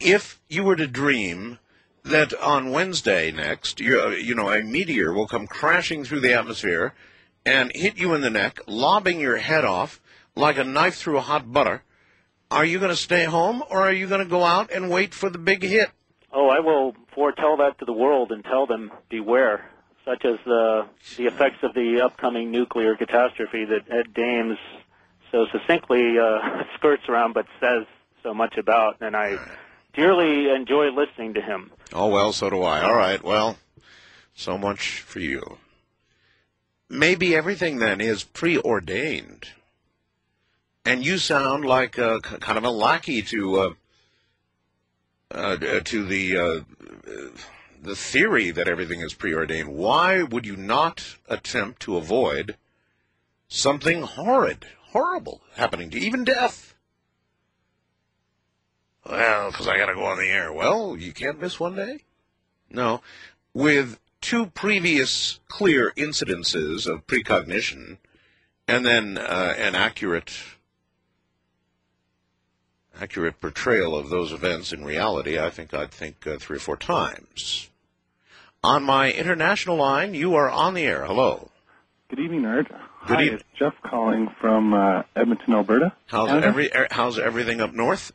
[0.00, 1.58] if you were to dream
[2.02, 6.94] that on Wednesday next, you, you know, a meteor will come crashing through the atmosphere
[7.44, 10.00] and hit you in the neck, lobbing your head off
[10.34, 11.82] like a knife through a hot butter,
[12.50, 15.12] are you going to stay home or are you going to go out and wait
[15.12, 15.90] for the big hit?
[16.32, 19.68] Oh, I will foretell that to the world and tell them beware,
[20.10, 20.86] such as the
[21.16, 24.58] the effects of the upcoming nuclear catastrophe that Ed Dames
[25.30, 27.86] so succinctly uh, skirts around but says
[28.22, 29.38] so much about, and I
[29.94, 31.70] dearly enjoy listening to him.
[31.92, 32.82] Oh, well, so do I.
[32.82, 33.56] All right, well,
[34.34, 35.58] so much for you.
[36.88, 39.48] Maybe everything then is preordained.
[40.84, 43.70] And you sound like a, k- kind of a lackey to uh,
[45.30, 46.60] uh, to the uh,
[47.82, 49.68] the theory that everything is preordained.
[49.68, 52.56] Why would you not attempt to avoid
[53.48, 56.74] something horrid, horrible happening to even death?
[59.08, 60.52] Well, because I got to go on the air.
[60.52, 62.00] Well, you can't miss one day.
[62.70, 63.00] No,
[63.54, 67.98] with two previous clear incidences of precognition,
[68.68, 70.32] and then uh, an accurate
[73.00, 76.76] accurate portrayal of those events in reality, I think I'd think uh, three or four
[76.76, 77.69] times.
[78.62, 81.06] On my international line, you are on the air.
[81.06, 81.48] Hello.
[82.10, 82.68] Good evening, Art.
[82.68, 85.94] Good Hi, eve- it's Jeff calling from uh, Edmonton, Alberta.
[86.08, 86.46] How's Canada.
[86.46, 88.12] every er, how's everything up north?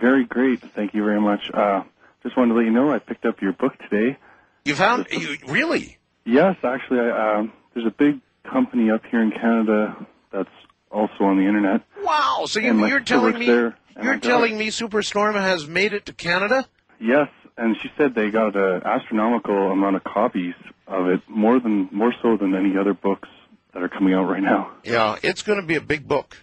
[0.00, 0.60] Very great.
[0.74, 1.48] Thank you very much.
[1.52, 1.84] Uh,
[2.24, 4.18] just wanted to let you know I picked up your book today.
[4.64, 5.98] You found you really?
[6.24, 8.18] Yes, actually, I, um, there's a big
[8.50, 10.48] company up here in Canada that's
[10.90, 11.82] also on the internet.
[12.02, 12.46] Wow!
[12.48, 16.66] So you, you're telling me you're telling me Superstorm has made it to Canada?
[16.98, 20.54] Yes, and she said they got an astronomical amount of copies
[20.86, 23.28] of it, more than more so than any other books
[23.72, 24.72] that are coming out right now.
[24.84, 26.36] Yeah, it's going to be a big book.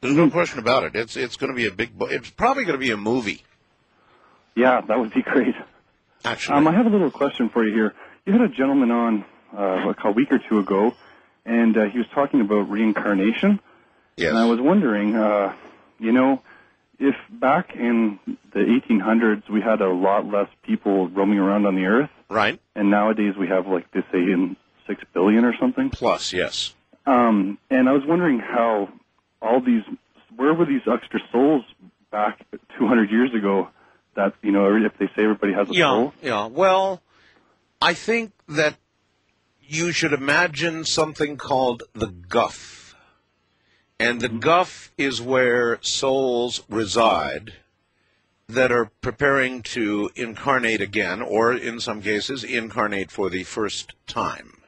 [0.00, 0.94] There's no question about it.
[0.96, 2.10] It's it's going to be a big book.
[2.10, 3.42] It's probably going to be a movie.
[4.54, 5.54] Yeah, that would be great.
[6.24, 7.94] Actually, Um, I have a little question for you here.
[8.26, 9.24] You had a gentleman on
[9.56, 10.94] uh, like a week or two ago,
[11.46, 13.60] and uh, he was talking about reincarnation.
[14.16, 14.28] yes.
[14.30, 15.54] And I was wondering, uh,
[15.98, 16.42] you know,
[17.02, 18.18] if back in
[18.54, 22.60] the 1800s we had a lot less people roaming around on the earth, right.
[22.76, 25.90] and nowadays we have like they say in six billion or something.
[25.90, 26.74] Plus, yes.
[27.06, 28.88] Um, and I was wondering how
[29.40, 29.82] all these,
[30.36, 31.64] where were these extra souls
[32.12, 32.44] back
[32.78, 33.68] 200 years ago?
[34.14, 36.12] That you know, if they say everybody has a Yeah, soul.
[36.22, 36.46] yeah.
[36.46, 37.00] Well,
[37.80, 38.76] I think that
[39.60, 42.81] you should imagine something called the guff.
[44.02, 47.52] And the guff is where souls reside
[48.48, 54.60] that are preparing to incarnate again, or in some cases, incarnate for the first time.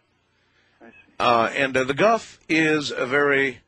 [1.18, 3.58] Uh, and uh, the guff is a very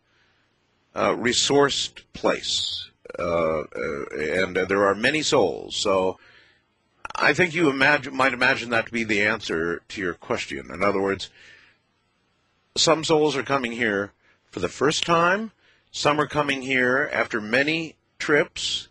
[0.94, 2.88] uh, resourced place.
[3.18, 5.74] Uh, uh, and uh, there are many souls.
[5.74, 6.16] So
[7.12, 10.70] I think you imagine, might imagine that to be the answer to your question.
[10.72, 11.28] In other words,
[12.76, 14.12] some souls are coming here
[14.48, 15.50] for the first time.
[15.90, 18.88] Some are coming here after many trips.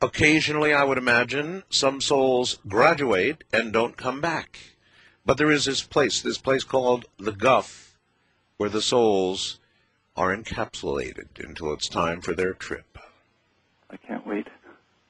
[0.00, 4.58] Occasionally, I would imagine, some souls graduate and don't come back.
[5.24, 7.98] But there is this place, this place called the Guff,
[8.56, 9.58] where the souls
[10.16, 12.98] are encapsulated until it's time for their trip.
[13.90, 14.46] I can't wait.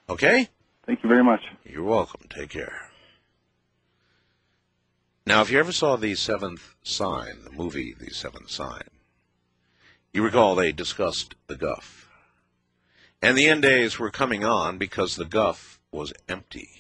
[0.09, 0.49] Okay?
[0.87, 1.43] Thank you very much.
[1.65, 2.23] You're welcome.
[2.29, 2.91] Take care.
[5.27, 8.85] Now, if you ever saw The Seventh Sign, the movie The Seventh Sign,
[10.17, 12.09] you recall they discussed the Guff.
[13.21, 16.71] And the end days were coming on because the Guff was empty.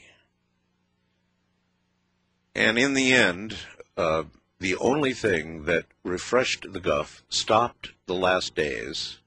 [2.54, 3.58] And in the end,
[3.94, 4.22] uh,
[4.58, 9.18] the only thing that refreshed the Guff, stopped the last days,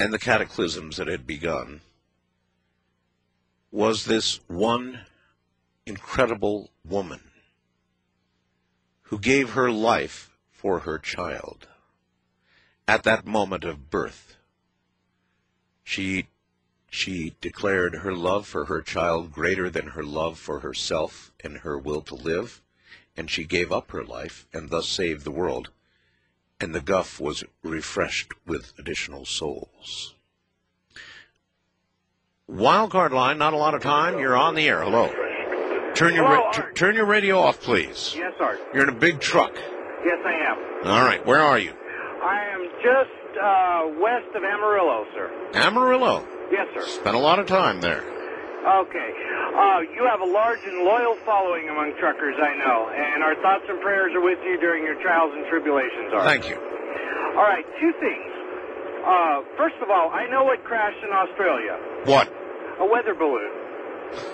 [0.00, 1.82] and the cataclysms that had begun,
[3.70, 5.00] was this one
[5.84, 7.20] incredible woman
[9.02, 11.68] who gave her life for her child.
[12.92, 14.36] At that moment of birth,
[15.82, 16.26] she
[16.90, 21.78] she declared her love for her child greater than her love for herself and her
[21.78, 22.60] will to live,
[23.16, 25.70] and she gave up her life and thus saved the world.
[26.60, 30.12] And the guff was refreshed with additional souls.
[32.46, 34.18] Wildcard line, not a lot of time.
[34.18, 34.82] You're on the air.
[34.82, 35.08] Hello.
[35.94, 38.14] Turn your ra- Hello, t- turn your radio off, please.
[38.14, 38.60] Yes, Art.
[38.74, 39.54] You're in a big truck.
[40.04, 40.86] Yes, I am.
[40.86, 41.72] All right, where are you?
[42.22, 45.30] I am just uh, west of Amarillo, sir.
[45.54, 46.26] Amarillo.
[46.50, 46.82] Yes, sir.
[46.86, 48.02] Spent a lot of time there.
[48.62, 49.10] Okay.
[49.58, 53.64] Uh, you have a large and loyal following among truckers, I know, and our thoughts
[53.68, 56.24] and prayers are with you during your trials and tribulations, Art.
[56.24, 56.56] Thank you.
[57.36, 58.30] All right, two things.
[59.02, 61.76] Uh, first of all, I know what crashed in Australia.
[62.04, 62.28] What?
[62.78, 63.50] A weather balloon.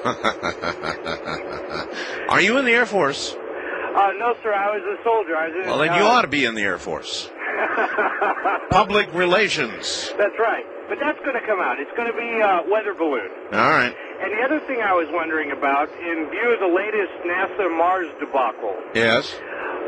[2.29, 3.33] Are you in the Air Force?
[3.35, 5.35] Uh, no, sir, I was a soldier.
[5.37, 7.31] I was in, Well, then you uh, ought to be in the Air Force.
[8.71, 10.13] Public relations.
[10.19, 10.65] That's right.
[10.89, 11.79] But that's going to come out.
[11.79, 13.29] It's going to be a weather balloon.
[13.53, 13.93] All right.
[13.93, 18.09] And the other thing I was wondering about, in view of the latest NASA Mars
[18.19, 19.29] debacle, Yes.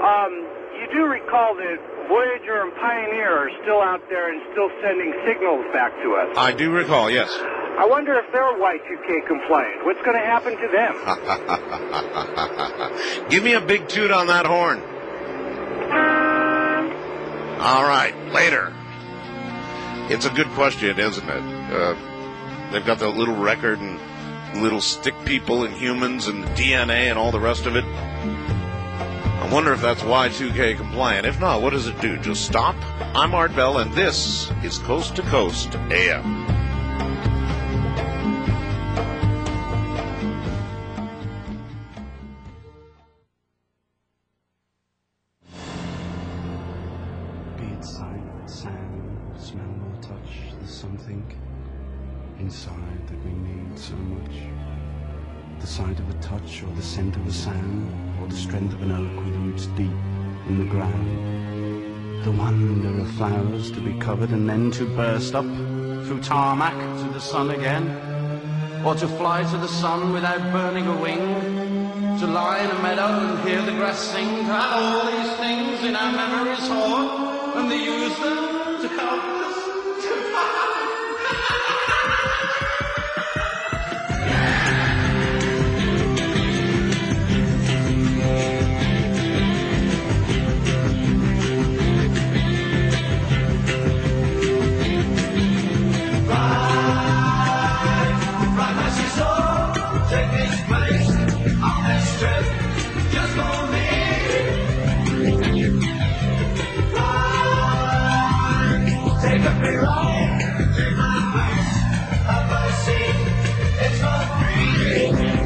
[0.05, 0.33] um,
[0.77, 5.65] you do recall that Voyager and Pioneer are still out there and still sending signals
[5.73, 6.37] back to us.
[6.37, 7.31] I do recall, yes.
[7.79, 9.87] I wonder if they're Y2K compliant.
[9.87, 10.95] What's going to happen to them?
[13.31, 14.83] Give me a big toot on that horn.
[17.61, 18.73] All right, later.
[20.09, 21.73] It's a good question, isn't it?
[21.73, 21.95] Uh,
[22.73, 24.01] they've got the little record and
[24.63, 27.85] little stick people and humans and DNA and all the rest of it.
[27.85, 31.27] I wonder if that's Y2K compliant.
[31.27, 32.17] If not, what does it do?
[32.17, 32.77] Just stop?
[33.15, 36.40] I'm Art Bell, and this is Coast to Coast AM.
[63.69, 67.85] To be covered and then to burst up through tarmac to the sun again.
[68.85, 71.19] Or to fly to the sun without burning a wing.
[72.21, 74.29] To lie in a meadow and hear the grass sing.
[74.29, 79.40] To have all these things in our memories hoard and to use them to help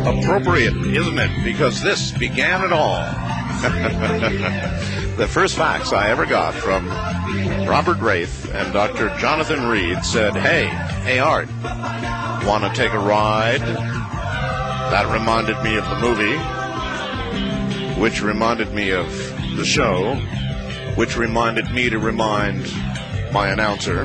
[0.07, 1.44] appropriate, isn't it?
[1.44, 3.02] Because this began it all.
[5.16, 6.88] the first fax I ever got from
[7.66, 9.16] Robert Wraith and Dr.
[9.18, 10.66] Jonathan Reed said, Hey,
[11.05, 11.48] hey, Art,
[12.46, 13.61] want to take a ride?
[13.61, 16.38] That reminded me of the movie,
[18.00, 19.09] which reminded me of
[19.57, 20.14] the show,
[20.96, 22.70] which reminded me to remind
[23.32, 24.05] my announcer,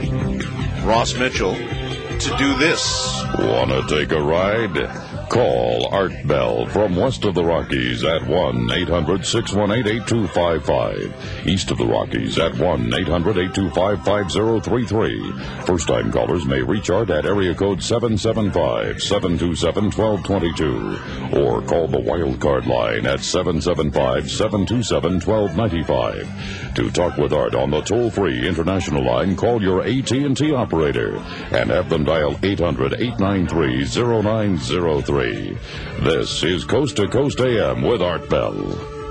[0.83, 3.23] Ross Mitchell, to do this.
[3.37, 5.08] Want to take a ride?
[5.29, 11.47] Call Art Bell from west of the Rockies at 1 800 618 8255.
[11.47, 15.31] East of the Rockies at 1 800 825 5033.
[15.67, 21.99] First time callers may reach Art at area code 775 727 1222 or call the
[21.99, 26.73] wild card line at 775 727 1295.
[26.73, 31.17] To talk with Art on the toll free international line, call your AT&T operator
[31.51, 35.18] and have them dial 800 893 0903.
[35.19, 38.53] This is Coast to Coast AM with Art Bell.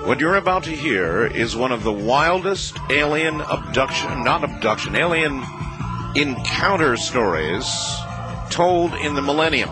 [0.07, 5.45] What you're about to hear is one of the wildest alien abduction, not abduction, alien
[6.15, 7.67] encounter stories
[8.49, 9.69] told in the millennium.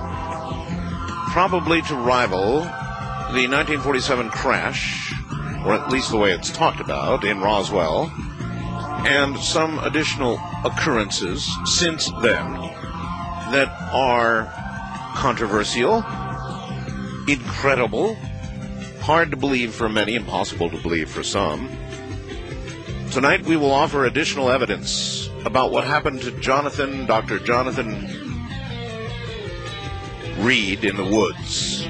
[1.30, 2.60] Probably to rival
[3.32, 5.14] the 1947 crash,
[5.64, 8.12] or at least the way it's talked about, in Roswell,
[9.06, 12.52] and some additional occurrences since then
[13.52, 14.52] that are
[15.14, 16.04] controversial,
[17.28, 18.16] incredible,
[19.00, 21.68] hard to believe for many, impossible to believe for some.
[23.10, 27.38] Tonight we will offer additional evidence about what happened to Jonathan, Dr.
[27.38, 28.08] Jonathan
[30.38, 31.86] Reed in the woods.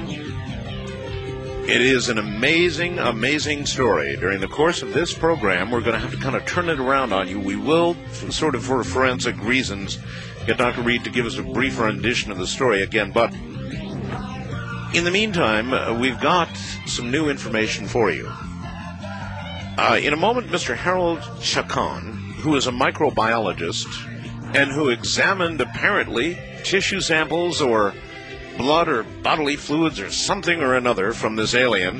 [1.67, 4.15] It is an amazing, amazing story.
[4.15, 6.79] During the course of this program, we're going to have to kind of turn it
[6.79, 7.41] around on you.
[7.41, 7.97] We will,
[8.29, 9.97] sort of for forensic reasons,
[10.45, 10.81] get Dr.
[10.81, 13.33] Reed to give us a brief rendition of the story again, but
[14.97, 16.49] in the meantime, uh, we've got
[16.87, 18.27] some new information for you.
[19.77, 20.75] Uh, in a moment, Mr.
[20.75, 23.85] Harold Chacon, who is a microbiologist
[24.55, 27.93] and who examined apparently tissue samples or
[28.57, 31.99] blood or bodily fluids or something or another from this alien,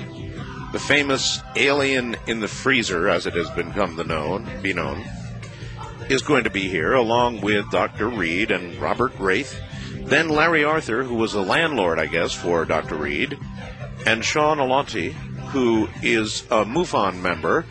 [0.71, 5.05] the famous alien in the freezer, as it has become the known, be known,
[6.09, 8.09] is going to be here along with Dr.
[8.09, 9.61] Reed and Robert Wraith
[10.07, 12.95] Then Larry Arthur, who was the landlord, I guess, for Dr.
[12.95, 13.37] Reed,
[14.05, 15.11] and Sean Alonti,
[15.49, 17.65] who is a MUFON member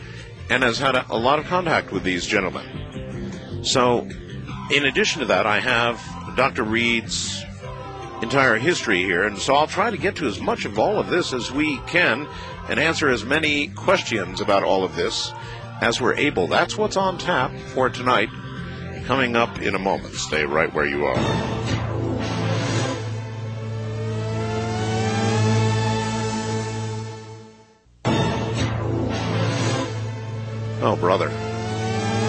[0.51, 3.65] and has had a, a lot of contact with these gentlemen.
[3.65, 4.07] So,
[4.71, 5.99] in addition to that, I have
[6.37, 6.63] Dr.
[6.63, 7.43] Reed's
[8.21, 11.09] entire history here, and so I'll try to get to as much of all of
[11.09, 12.29] this as we can
[12.69, 15.33] and answer as many questions about all of this
[15.81, 16.49] as we're able.
[16.49, 18.29] That's what's on tap for tonight.
[19.05, 20.15] Coming up in a moment.
[20.15, 21.96] Stay right where you are.
[30.89, 31.31] Oh, brother.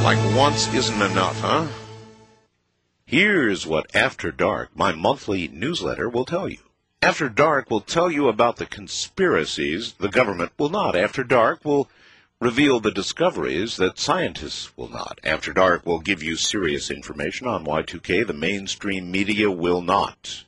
[0.04, 1.68] Like once isn't enough, huh?
[3.06, 6.58] Here's what After Dark, my monthly newsletter, will tell you.
[7.00, 10.96] After Dark will tell you about the conspiracies the government will not.
[10.96, 11.88] After Dark will
[12.42, 15.20] reveal the discoveries that scientists will not.
[15.24, 20.46] After Dark will give you serious information on Y2K the mainstream media will not.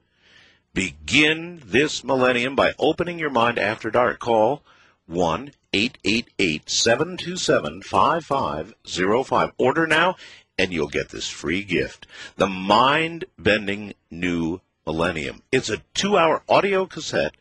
[0.73, 4.17] Begin this millennium by opening your mind after dark.
[4.17, 4.63] Call
[5.05, 9.51] 1 888 727 5505.
[9.57, 10.15] Order now,
[10.57, 15.43] and you'll get this free gift the mind bending new millennium.
[15.51, 17.35] It's a two hour audio cassette.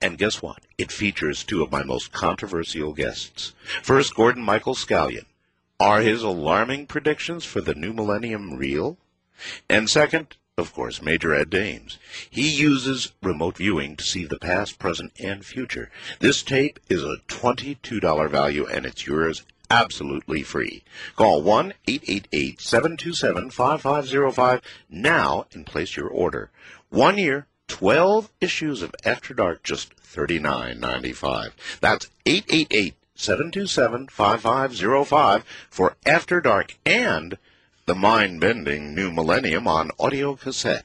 [0.00, 0.58] And guess what?
[0.76, 3.54] It features two of my most controversial guests.
[3.82, 5.26] First, Gordon Michael Scallion.
[5.78, 8.98] Are his alarming predictions for the new millennium real?
[9.68, 11.98] And second, of course, Major Ed Dames.
[12.28, 15.90] He uses remote viewing to see the past, present, and future.
[16.18, 20.84] This tape is a $22 value, and it's yours absolutely free.
[21.16, 26.50] Call 1 888 727 5505 now and place your order.
[26.90, 31.52] One year, 12 issues of After Dark, just $39.95.
[31.80, 37.38] That's 888 727 5505 for After Dark and
[37.86, 40.84] the mind bending new millennium on audio cassette.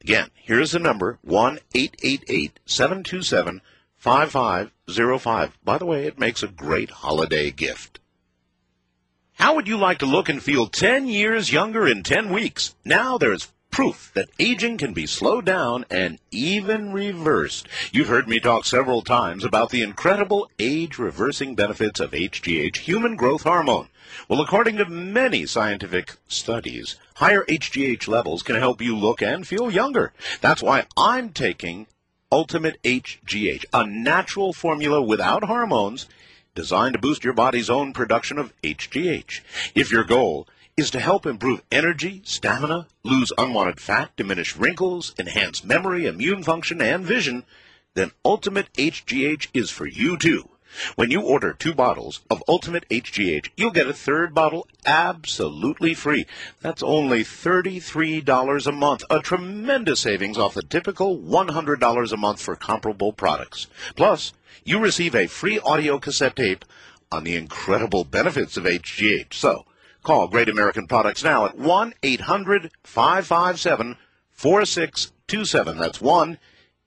[0.00, 3.60] Again, here's the number 1 888 727
[3.96, 5.58] 5505.
[5.64, 7.98] By the way, it makes a great holiday gift.
[9.34, 12.74] How would you like to look and feel 10 years younger in 10 weeks?
[12.84, 17.68] Now there's proof that aging can be slowed down and even reversed.
[17.92, 23.14] You've heard me talk several times about the incredible age reversing benefits of HGH, human
[23.14, 23.86] growth hormone.
[24.28, 29.70] Well, according to many scientific studies, higher HGH levels can help you look and feel
[29.70, 30.12] younger.
[30.40, 31.86] That's why I'm taking
[32.32, 36.08] Ultimate HGH, a natural formula without hormones
[36.56, 39.40] designed to boost your body's own production of HGH.
[39.76, 40.48] If your goal
[40.78, 46.80] is to help improve energy, stamina, lose unwanted fat, diminish wrinkles, enhance memory, immune function,
[46.80, 47.42] and vision,
[47.94, 50.48] then Ultimate HGH is for you too.
[50.94, 56.26] When you order two bottles of Ultimate HGH, you'll get a third bottle absolutely free.
[56.60, 62.54] That's only $33 a month, a tremendous savings off the typical $100 a month for
[62.54, 63.66] comparable products.
[63.96, 66.64] Plus, you receive a free audio cassette tape
[67.10, 69.34] on the incredible benefits of HGH.
[69.34, 69.64] So,
[70.08, 73.98] call Great American Products now at 1 800 557
[74.30, 75.76] 4627.
[75.76, 76.38] That's 1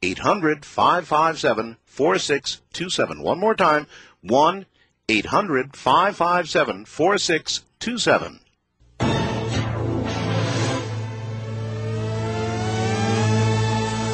[0.01, 3.22] 800 557 4627.
[3.22, 3.86] One more time
[4.22, 4.65] 1
[5.07, 8.39] 800 557 4627.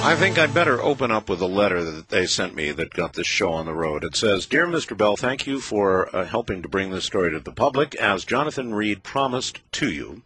[0.08, 3.12] I think I'd better open up with a letter that they sent me that got
[3.12, 4.06] this show on the road.
[4.06, 4.96] It says, Dear Mr.
[4.96, 7.94] Bell, thank you for uh, helping to bring this story to the public.
[7.96, 10.22] As Jonathan Reed promised to you,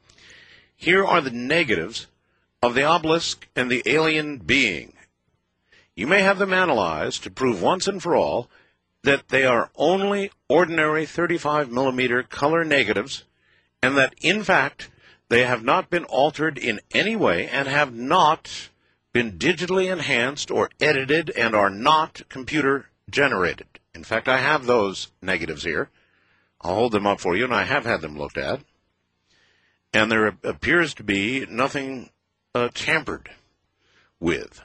[0.75, 2.05] here are the negatives
[2.61, 4.93] of the obelisk and the alien being.
[5.95, 8.51] You may have them analyzed to prove once and for all
[9.01, 13.23] that they are only ordinary 35 millimeter color negatives
[13.81, 14.91] and that in fact
[15.29, 18.69] they have not been altered in any way and have not
[19.13, 23.67] been digitally enhanced or edited and are not computer generated.
[23.93, 25.89] In fact, I have those negatives here.
[26.61, 28.61] I'll hold them up for you, and I have had them looked at.
[29.93, 32.09] And there appears to be nothing
[32.55, 33.31] uh, tampered
[34.19, 34.61] with.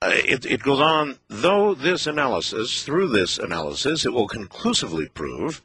[0.00, 5.62] Uh, it, it goes on, though this analysis, through this analysis, it will conclusively prove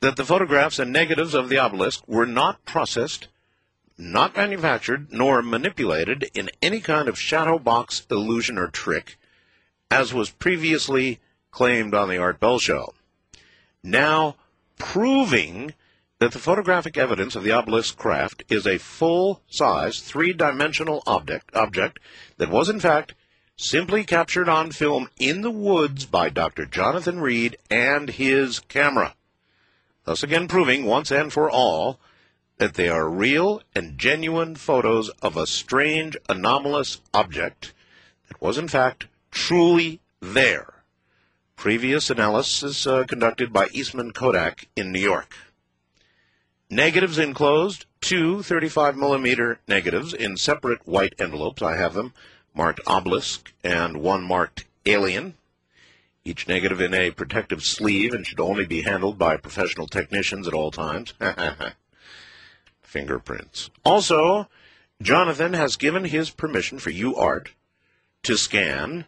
[0.00, 3.28] that the photographs and negatives of the obelisk were not processed
[3.96, 9.18] not manufactured nor manipulated in any kind of shadow box illusion or trick,
[9.90, 11.20] as was previously
[11.50, 12.94] claimed on the Art Bell Show.
[13.82, 14.36] Now,
[14.78, 15.74] proving
[16.18, 21.98] that the photographic evidence of the obelisk craft is a full-size, three-dimensional object, object
[22.38, 23.14] that was, in fact,
[23.56, 26.66] simply captured on film in the woods by Dr.
[26.66, 29.14] Jonathan Reed and his camera.
[30.04, 32.00] Thus again proving once and for all
[32.58, 37.72] that they are real and genuine photos of a strange, anomalous object
[38.28, 40.84] that was, in fact, truly there.
[41.56, 45.34] Previous analysis uh, conducted by Eastman Kodak in New York.
[46.70, 51.62] Negatives enclosed, two 35 millimeter negatives in separate white envelopes.
[51.62, 52.12] I have them
[52.54, 55.34] marked obelisk and one marked alien.
[56.24, 60.54] Each negative in a protective sleeve and should only be handled by professional technicians at
[60.54, 61.12] all times.
[62.94, 63.70] Fingerprints.
[63.84, 64.48] Also,
[65.02, 67.48] Jonathan has given his permission for UART
[68.22, 69.06] to scan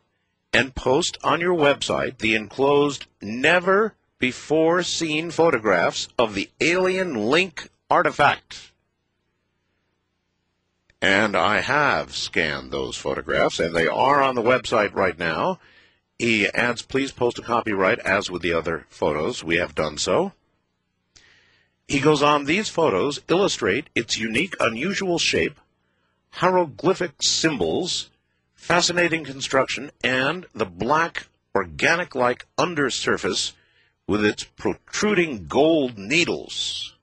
[0.53, 7.69] and post on your website the enclosed never before seen photographs of the alien link
[7.89, 8.73] artifact.
[11.01, 15.61] And I have scanned those photographs, and they are on the website right now.
[16.19, 19.45] He adds, please post a copyright as with the other photos.
[19.45, 20.33] We have done so.
[21.89, 25.61] He goes on, these photos illustrate its unique, unusual shape,
[26.31, 28.11] hieroglyphic symbols,
[28.55, 33.53] fascinating construction, and the black, organic like undersurface
[34.07, 36.95] with its protruding gold needles.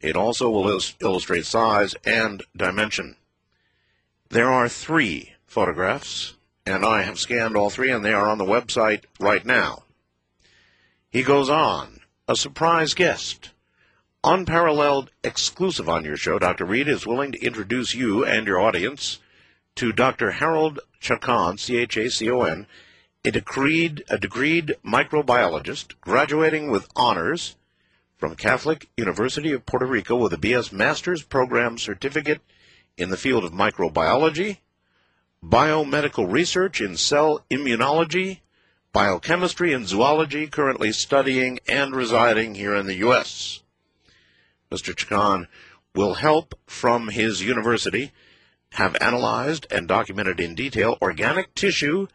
[0.00, 3.16] It also will illus- illustrate size and dimension.
[4.30, 6.34] There are three photographs,
[6.66, 9.84] and I have scanned all three, and they are on the website right now.
[11.08, 13.51] He goes on, a surprise guest.
[14.24, 16.64] Unparalleled exclusive on your show, Dr.
[16.64, 19.18] Reed is willing to introduce you and your audience
[19.74, 20.30] to Dr.
[20.30, 22.68] Harold Chacon, C-H-A-C-O-N,
[23.24, 27.56] a decreed, a degreed microbiologist, graduating with honors
[28.16, 32.40] from Catholic University of Puerto Rico with a BS Master's Program certificate
[32.96, 34.58] in the field of microbiology,
[35.44, 38.38] biomedical research in cell immunology,
[38.92, 43.61] biochemistry, and zoology, currently studying and residing here in the U.S.
[44.72, 44.96] Mr.
[44.96, 45.46] Chacon
[45.94, 48.10] will help from his university
[48.72, 52.06] have analyzed and documented in detail organic tissue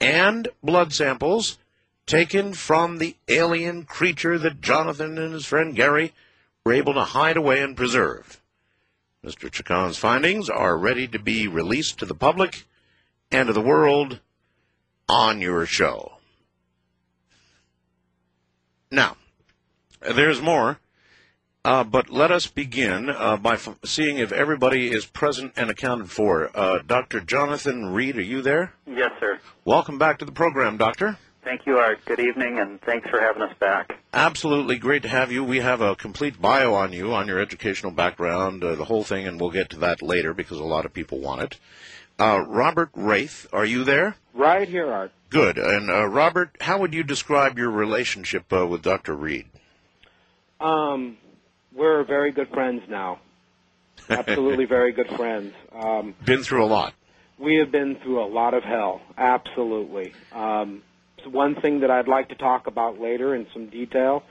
[0.00, 1.58] and blood samples
[2.06, 6.14] taken from the alien creature that Jonathan and his friend Gary
[6.64, 8.40] were able to hide away and preserve.
[9.22, 9.52] Mr.
[9.52, 12.64] Chacon's findings are ready to be released to the public
[13.30, 14.20] and to the world
[15.10, 16.12] on your show.
[18.90, 19.18] Now,
[20.00, 20.78] there's more,
[21.68, 26.10] uh, but let us begin uh, by f- seeing if everybody is present and accounted
[26.10, 26.50] for.
[26.56, 27.20] Uh, Dr.
[27.20, 28.72] Jonathan Reed, are you there?
[28.86, 29.38] Yes, sir.
[29.66, 31.18] Welcome back to the program, Doctor.
[31.44, 32.02] Thank you, Art.
[32.06, 33.98] Good evening, and thanks for having us back.
[34.14, 35.44] Absolutely great to have you.
[35.44, 39.26] We have a complete bio on you, on your educational background, uh, the whole thing,
[39.26, 41.58] and we'll get to that later because a lot of people want it.
[42.18, 44.16] Uh, Robert Wraith, are you there?
[44.32, 45.12] Right here, Art.
[45.28, 45.58] Good.
[45.58, 49.14] And uh, Robert, how would you describe your relationship uh, with Dr.
[49.14, 49.48] Reed?
[50.60, 51.18] Um,
[51.78, 53.20] we're very good friends now.
[54.10, 55.54] Absolutely very good friends.
[55.72, 56.92] Um, Been through a lot.
[57.38, 59.00] we have been through a lot of hell.
[59.16, 60.12] Absolutely.
[60.32, 60.82] Um,
[61.24, 64.22] so one thing that I'd like to talk about later in some detail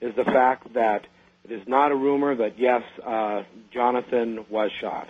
[0.00, 1.06] is the fact that
[1.44, 3.42] it is not a rumor that yes, uh,
[3.72, 5.08] Jonathan was shot.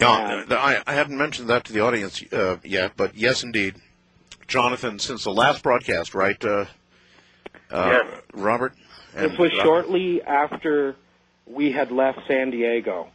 [0.00, 3.76] Yeah, uh, I, I hadn't mentioned that to the audience uh, yet, but yes, indeed.
[4.48, 6.64] Jonathan, since the last broadcast, right, uh,
[7.70, 8.22] uh, Yes.
[8.34, 8.74] Robert?
[9.14, 10.96] And This was Robert- shortly after
[11.46, 13.08] we had left San Diego.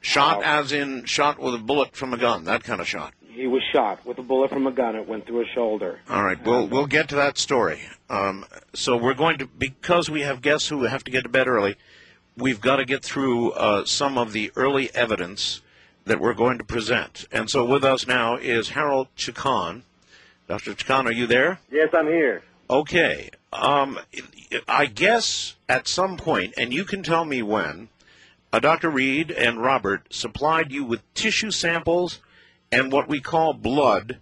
[0.00, 0.60] Shot Wow.
[0.60, 3.12] as in shot with a bullet from a gun, that kind of shot.
[3.32, 4.96] He was shot with a bullet from a gun.
[4.96, 6.00] It went through his shoulder.
[6.08, 7.80] All right, we'll we'll get to that story.
[8.08, 11.46] Um, so we're going to because we have guests who have to get to bed
[11.48, 11.76] early.
[12.36, 15.60] We've got to get through uh, some of the early evidence
[16.06, 17.26] that we're going to present.
[17.30, 19.84] And so with us now is Harold Chacon.
[20.48, 20.74] Dr.
[20.74, 21.60] Chacon, are you there?
[21.70, 22.42] Yes, I'm here.
[22.68, 23.30] Okay.
[23.52, 23.98] Um,
[24.68, 27.88] I guess at some point, and you can tell me when,
[28.52, 28.90] uh, Dr.
[28.90, 32.20] Reed and Robert supplied you with tissue samples
[32.70, 34.18] and what we call blood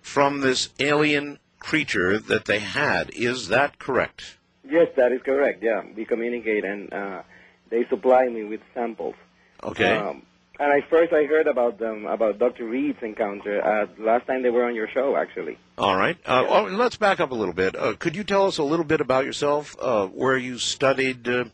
[0.00, 3.10] from this alien creature that they had.
[3.10, 4.36] Is that correct?
[4.68, 5.62] Yes, that is correct.
[5.62, 7.22] Yeah, we communicate, and uh,
[7.70, 9.14] they supply me with samples.
[9.62, 9.96] Okay.
[9.96, 10.22] Um,
[10.58, 12.66] and I first I heard about them about Dr.
[12.66, 15.58] Reed's encounter uh, last time they were on your show, actually.
[15.78, 16.16] All right.
[16.24, 17.76] Uh, oh, let's back up a little bit.
[17.76, 21.44] Uh, could you tell us a little bit about yourself, uh, where you studied, uh,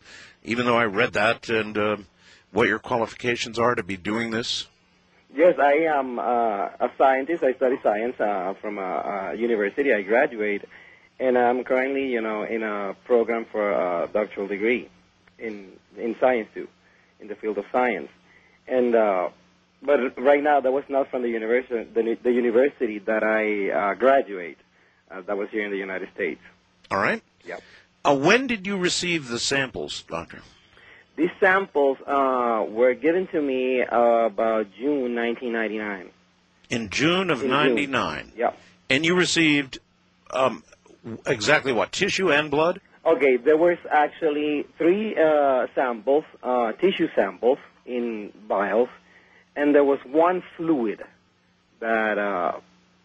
[0.44, 1.96] even though I read that, and uh,
[2.53, 4.68] what your qualifications are to be doing this?
[5.34, 7.42] Yes, I am uh, a scientist.
[7.42, 9.92] I study science uh, from a, a university.
[9.92, 10.68] I graduate,
[11.18, 14.90] and I'm currently, you know, in a program for a doctoral degree
[15.38, 16.68] in in science too,
[17.20, 18.09] in the field of science.
[18.66, 19.28] And uh,
[19.82, 23.94] but right now, that was not from the university, the, the university that I uh,
[23.94, 24.58] graduate.
[25.10, 26.40] Uh, that was here in the United States.
[26.90, 27.22] All right.
[27.44, 27.62] Yep.
[28.04, 30.40] Uh, when did you receive the samples, Doctor?
[31.16, 36.10] These samples uh, were given to me uh, about June 1999.
[36.70, 37.50] In June of In June.
[37.50, 38.32] '99.
[38.36, 38.58] Yep.
[38.88, 39.78] And you received
[40.30, 40.62] um,
[41.26, 41.92] exactly what?
[41.92, 42.80] Tissue and blood?
[43.04, 48.89] Okay, there was actually three uh, samples, uh, tissue samples in vials,
[49.57, 51.03] and there was one fluid
[51.80, 52.61] that uh,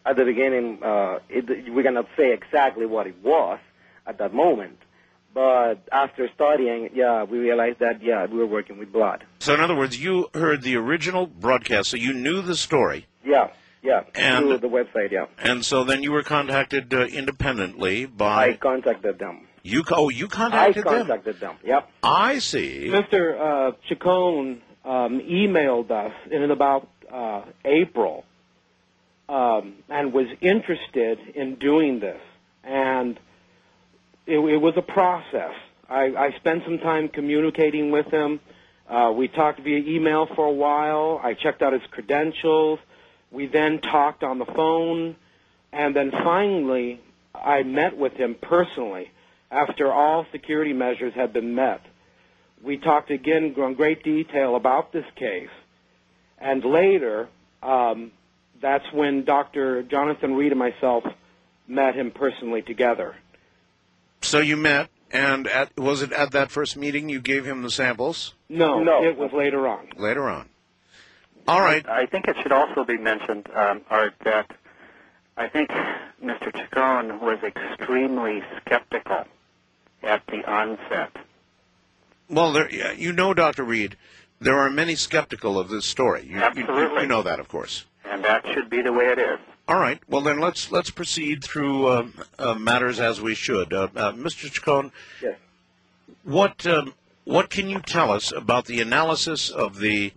[0.06, 3.58] at the beginning uh, it, we cannot say exactly what it was
[4.06, 4.78] at that moment.
[5.34, 9.24] But after studying, yeah, we realized that yeah, we were working with blood.
[9.40, 13.06] So, in other words, you heard the original broadcast, so you knew the story.
[13.24, 13.48] Yeah,
[13.82, 15.10] yeah, And- through the website.
[15.12, 18.48] Yeah, And so then you were contacted uh, independently by.
[18.48, 19.46] I contacted them.
[19.62, 19.84] you.
[19.92, 20.94] Oh, you contacted them.
[20.94, 21.56] I contacted them.
[21.62, 21.90] Yep.
[22.02, 22.88] I see.
[22.90, 23.38] Mr.
[23.38, 28.24] Uh, Chacon um, emailed us in about uh, April
[29.28, 32.20] um, and was interested in doing this.
[32.64, 33.20] And
[34.26, 35.52] it, it was a process.
[35.90, 38.40] I, I spent some time communicating with him.
[38.88, 41.20] Uh, we talked via email for a while.
[41.22, 42.78] I checked out his credentials.
[43.30, 45.16] We then talked on the phone.
[45.70, 47.00] And then finally,
[47.34, 49.10] I met with him personally
[49.50, 51.82] after all security measures had been met.
[52.62, 55.50] We talked again in great detail about this case.
[56.38, 57.28] And later,
[57.62, 58.12] um,
[58.60, 59.82] that's when Dr.
[59.82, 61.04] Jonathan Reed and myself
[61.66, 63.14] met him personally together.
[64.22, 67.70] So you met, and at, was it at that first meeting you gave him the
[67.70, 68.34] samples?
[68.48, 69.04] No, No.
[69.04, 69.88] it was later on.
[69.96, 70.48] Later on.
[71.46, 71.88] All right.
[71.88, 74.50] I think it should also be mentioned, um, Art, that
[75.36, 75.70] I think
[76.22, 76.52] Mr.
[76.52, 79.24] Chacon was extremely skeptical
[80.02, 81.16] at the onset.
[82.28, 83.64] Well, there, yeah, you know, Dr.
[83.64, 83.96] Reed,
[84.40, 86.22] there are many skeptical of this story.
[86.24, 87.02] You, you- you, Absolutely.
[87.02, 87.84] you know that, of course.
[88.04, 89.38] And that should be the way it is.
[89.66, 90.00] All right.
[90.08, 93.72] Well, then let's let's proceed through um, uh, matters as we should.
[93.74, 94.50] Uh, uh, Mr.
[94.50, 94.90] Chacon,
[95.22, 95.36] Yes.
[96.24, 100.12] what um, what can you tell us about the analysis of the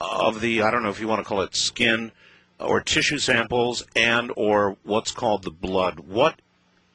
[0.00, 2.10] of the I don't know if you want to call it skin
[2.58, 6.00] or tissue samples and or what's called the blood?
[6.00, 6.40] What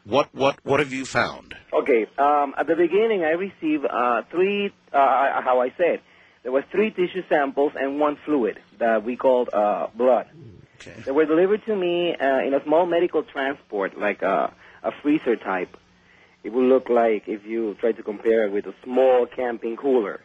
[0.09, 1.55] what what what have you found?
[1.71, 2.07] Okay.
[2.17, 4.71] Um, at the beginning, I received uh, three.
[4.91, 6.01] Uh, how I said,
[6.43, 10.27] there was three tissue samples and one fluid that we called uh, blood.
[10.81, 11.01] Okay.
[11.05, 14.53] They were delivered to me uh, in a small medical transport, like a,
[14.83, 15.75] a freezer type.
[16.43, 20.21] It would look like if you try to compare it with a small camping cooler.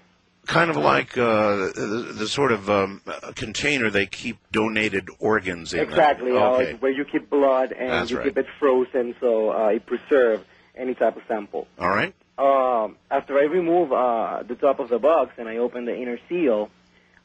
[0.47, 3.01] Kind of like uh, the, the sort of um,
[3.35, 5.81] container they keep donated organs in.
[5.81, 6.37] Exactly.
[6.37, 8.25] uh, where you keep blood and That's you right.
[8.27, 10.45] keep it frozen so uh, it preserves
[10.77, 11.67] any type of sample.
[11.79, 12.13] All right.
[12.39, 16.19] um, after I remove uh, the top of the box and I open the inner
[16.29, 16.69] seal,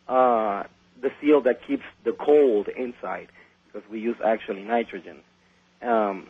[0.07, 0.63] uh,
[1.01, 3.27] the seal that keeps the cold inside,
[3.67, 5.17] because we use actually nitrogen.
[5.81, 6.27] Um,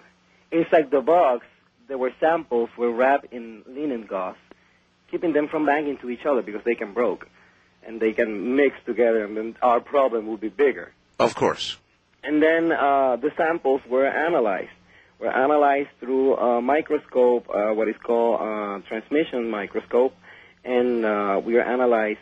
[0.52, 1.46] inside the box,
[1.88, 4.36] there were samples were wrapped in linen gauze,
[5.12, 7.28] keeping them from banging to each other because they can broke,
[7.86, 10.92] and they can mix together, and then our problem will be bigger.
[11.20, 11.78] Of course.
[12.24, 14.72] And then uh, the samples were analyzed.
[15.20, 20.16] Were analyzed through a microscope, uh, what is called uh, transmission microscope,
[20.64, 22.20] and uh, we were analyzed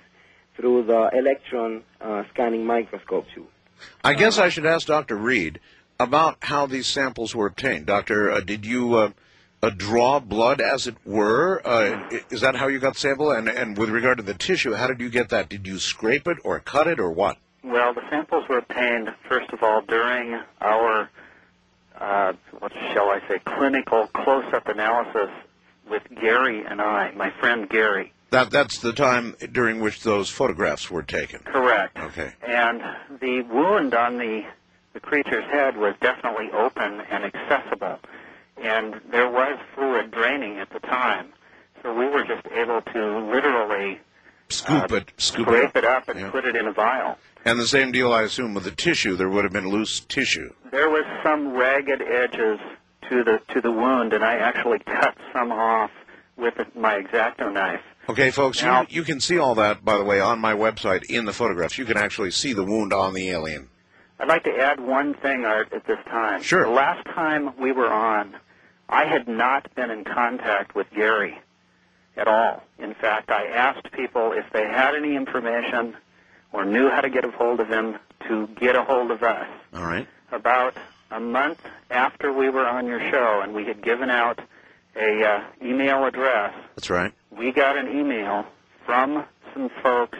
[0.55, 3.45] through the electron uh, scanning microscope too.
[4.03, 5.15] I guess I should ask Dr.
[5.15, 5.59] Reed
[5.99, 7.85] about how these samples were obtained.
[7.85, 9.13] Doctor, uh, did you
[9.61, 11.61] uh, uh, draw blood, as it were?
[11.65, 13.31] Uh, is that how you got the sample?
[13.31, 15.49] And, and with regard to the tissue, how did you get that?
[15.49, 17.37] Did you scrape it or cut it or what?
[17.63, 21.09] Well, the samples were obtained, first of all, during our,
[21.99, 25.29] uh, what shall I say, clinical close-up analysis
[25.89, 28.13] with Gary and I, my friend Gary.
[28.29, 31.39] That that's the time during which those photographs were taken.
[31.39, 31.97] Correct.
[31.97, 32.33] Okay.
[32.45, 32.81] And
[33.21, 34.43] the wound on the,
[34.93, 37.99] the creature's head was definitely open and accessible.
[38.61, 41.27] And there was fluid draining at the time.
[41.83, 43.99] So we were just able to literally
[44.49, 46.29] Scoop uh, it, scoop scrape it it up and Yeah.
[46.31, 47.17] put it in a vial.
[47.45, 49.15] And the same deal, I assume, with the tissue.
[49.15, 50.53] There would have been loose tissue.
[50.71, 52.59] There was some ragged edges
[53.09, 55.91] to the to the wound, and I actually cut some off
[56.35, 57.81] with my X-Acto knife.
[58.09, 61.25] Okay, folks, you, you can see all that, by the way, on my website in
[61.25, 61.77] the photographs.
[61.77, 63.67] You can actually see the wound on the alien.
[64.19, 66.41] I'd like to add one thing, Art, at this time.
[66.41, 66.63] Sure.
[66.63, 68.35] The last time we were on,
[68.89, 71.39] I had not been in contact with Gary
[72.15, 72.63] at all.
[72.79, 75.95] In fact, I asked people if they had any information
[76.53, 79.47] or knew how to get a hold of him to get a hold of us.
[79.73, 80.07] All right.
[80.31, 80.75] About
[81.11, 81.59] a month
[81.89, 84.39] after we were on your show and we had given out
[84.95, 87.13] a uh, email address, That's right.
[87.31, 88.45] we got an email
[88.85, 90.17] from some folks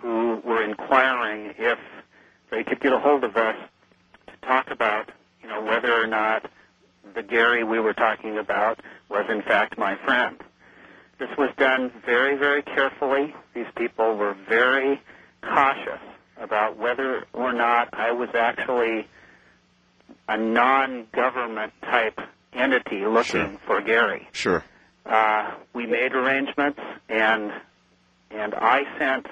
[0.00, 1.78] who were inquiring if
[2.50, 3.56] they could get a hold of us
[4.26, 5.10] to talk about,
[5.42, 6.50] you know, whether or not
[7.14, 10.36] the Gary we were talking about was in fact my friend.
[11.18, 13.34] This was done very, very carefully.
[13.54, 15.00] These people were very
[15.42, 16.00] cautious
[16.40, 19.06] about whether or not I was actually
[20.28, 22.18] a non-government type
[22.52, 23.58] entity looking Sure.
[23.66, 24.28] for Gary.
[24.32, 24.64] Sure.
[25.04, 27.52] Uh, we made arrangements, and
[28.30, 29.26] and I sent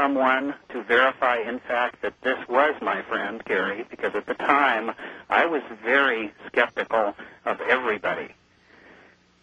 [0.00, 4.90] someone to verify, in fact, that this was my friend Gary, because at the time
[5.28, 8.28] I was very skeptical of everybody.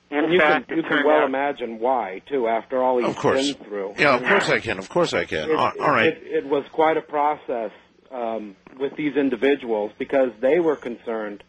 [0.10, 3.10] In And you fact, can, you can well out imagine why, too, after all he's
[3.10, 3.52] Of course.
[3.54, 3.96] been through.
[3.98, 4.80] Yeah, of course I can.
[4.80, 5.50] Of course I can.
[5.50, 6.08] It, all all right.
[6.14, 7.72] It, it was quite a process
[8.12, 11.44] um, with these individuals because they were concerned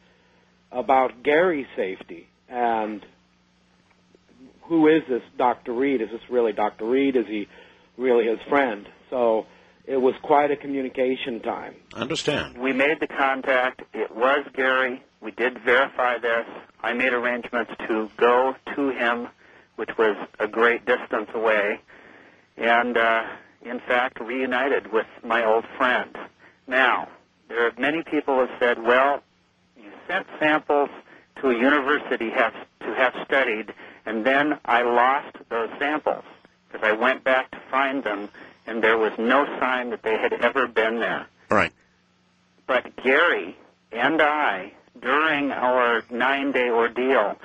[0.72, 3.04] about Gary's safety and
[4.62, 5.72] who is this Dr.
[5.72, 6.02] Reed?
[6.02, 6.84] Is this really Dr.
[6.84, 7.16] Reed?
[7.16, 7.46] Is he
[7.96, 8.86] really his friend?
[9.10, 9.46] So
[9.86, 11.74] it was quite a communication time.
[11.94, 12.58] I understand.
[12.58, 13.82] we made the contact.
[13.94, 15.02] It was Gary.
[15.20, 16.46] We did verify this.
[16.82, 19.28] I made arrangements to go to him,
[19.76, 21.80] which was a great distance away,
[22.56, 23.22] and uh,
[23.62, 26.16] in fact reunited with my old friend.
[26.66, 27.08] Now,
[27.48, 29.22] there are many people who have said, well,
[29.76, 30.90] you sent samples
[31.40, 33.72] to a university have, to have studied,
[34.06, 36.24] and then I lost those samples
[36.70, 38.28] because I went back to find them,
[38.68, 41.26] and there was no sign that they had ever been there.
[41.50, 41.72] Right.
[42.66, 43.56] But Gary
[43.90, 47.36] and I, during our nine day ordeal,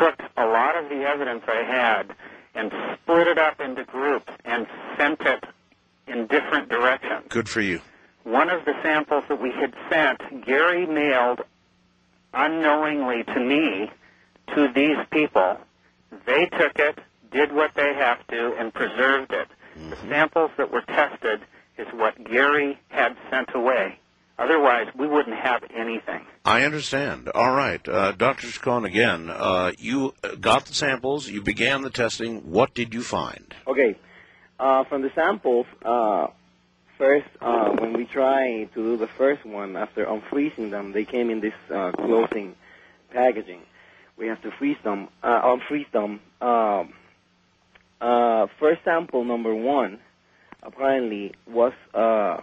[0.00, 2.14] took a lot of the evidence I had
[2.54, 4.66] and split it up into groups and
[4.98, 5.44] sent it
[6.08, 7.26] in different directions.
[7.28, 7.80] Good for you.
[8.24, 11.42] One of the samples that we had sent, Gary mailed
[12.34, 13.90] unknowingly to me
[14.54, 15.58] to these people.
[16.26, 16.98] They took it,
[17.30, 19.48] did what they have to, and preserved it.
[19.76, 21.40] The samples that were tested
[21.78, 23.98] is what Gary had sent away.
[24.38, 26.24] Otherwise, we wouldn't have anything.
[26.44, 27.28] I understand.
[27.34, 27.86] All right.
[27.86, 28.48] Uh, Dr.
[28.48, 32.50] Chacon, again, uh, you uh, got the samples, you began the testing.
[32.50, 33.54] What did you find?
[33.66, 33.96] Okay.
[34.58, 36.28] Uh, from the samples, uh,
[36.98, 41.30] first, uh, when we try to do the first one, after unfreezing them, they came
[41.30, 42.54] in this uh, closing
[43.12, 43.60] packaging.
[44.16, 46.20] We have to freeze them, uh, unfreeze them.
[46.40, 46.94] Um,
[48.02, 49.98] uh, first sample number one,
[50.62, 52.40] apparently, was uh,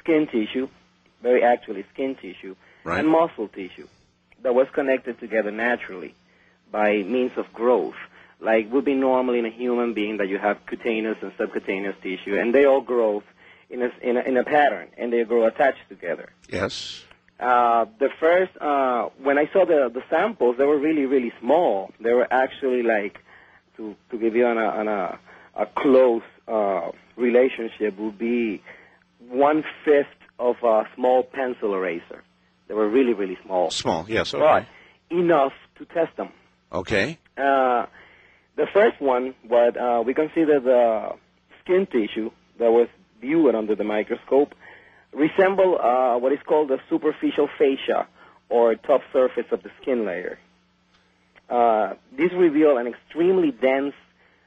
[0.00, 0.68] skin tissue,
[1.22, 2.54] very actually skin tissue,
[2.84, 2.98] Right.
[3.00, 3.88] and muscle tissue
[4.42, 6.14] that was connected together naturally
[6.70, 7.94] by means of growth,
[8.40, 12.38] like would be normal in a human being that you have cutaneous and subcutaneous tissue,
[12.38, 13.22] and they all grow
[13.70, 16.28] in a, in a, in a pattern, and they grow attached together.
[16.50, 17.02] Yes.
[17.40, 21.90] Uh, the first, uh, when I saw the, the samples, they were really, really small.
[22.00, 23.18] They were actually like,
[23.76, 25.18] to, to give you an, a, an, a,
[25.56, 28.62] a close uh, relationship, would be
[29.28, 30.06] one fifth
[30.38, 32.22] of a small pencil eraser.
[32.68, 33.70] They were really, really small.
[33.70, 34.34] Small, yes.
[34.34, 34.42] Okay.
[35.10, 36.30] But enough to test them.
[36.72, 37.18] Okay.
[37.36, 37.86] Uh,
[38.56, 41.10] the first one, what uh, we consider the
[41.62, 42.88] skin tissue that was
[43.20, 44.54] viewed under the microscope,
[45.12, 48.06] resemble uh, what is called the superficial fascia
[48.48, 50.38] or top surface of the skin layer.
[51.54, 53.94] Uh, this revealed an extremely dense,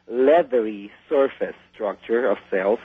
[0.09, 2.79] leathery surface structure of cells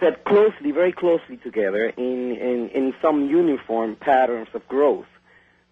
[0.00, 5.04] set closely, very closely together in, in, in some uniform patterns of growth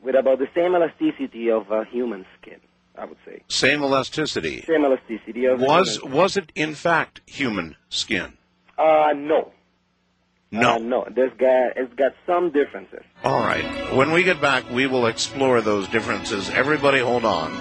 [0.02, 2.60] with about the same elasticity of a human skin,
[2.94, 3.42] I would say.
[3.48, 4.60] Same elasticity.
[4.66, 8.34] Same elasticity of Was was it in fact human skin?
[8.78, 9.52] Uh, no.
[10.52, 10.74] No.
[10.74, 11.06] Uh, no.
[11.14, 13.02] There's got, it's got some differences.
[13.22, 13.94] All right.
[13.94, 16.50] When we get back, we will explore those differences.
[16.50, 17.52] Everybody, hold on.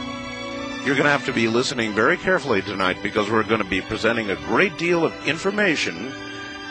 [0.86, 3.82] You're going to have to be listening very carefully tonight because we're going to be
[3.82, 6.12] presenting a great deal of information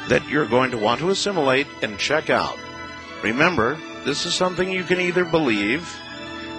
[0.09, 2.59] that you're going to want to assimilate and check out.
[3.23, 5.95] Remember, this is something you can either believe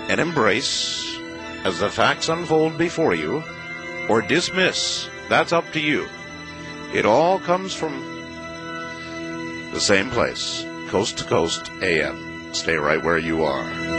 [0.07, 1.17] and embrace
[1.65, 3.43] as the facts unfold before you
[4.07, 5.09] or dismiss.
[5.27, 6.07] That's up to you.
[6.93, 8.18] It all comes from
[9.71, 12.53] the same place, coast to coast AM.
[12.53, 13.98] Stay right where you are.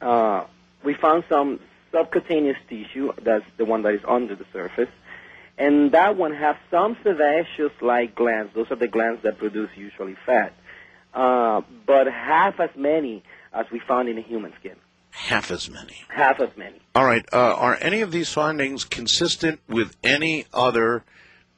[0.01, 0.45] Uh,
[0.85, 1.61] we found some
[1.93, 3.13] subcutaneous tissue.
[3.23, 4.91] That's the one that is under the surface,
[5.57, 8.53] and that one has some sebaceous-like glands.
[8.55, 10.53] Those are the glands that produce usually fat,
[11.15, 14.77] uh, but half as many as we found in a human skin.
[15.11, 15.97] Half as many.
[16.09, 16.79] Half as many.
[16.95, 17.25] All right.
[17.33, 21.05] Uh, are any of these findings consistent with any other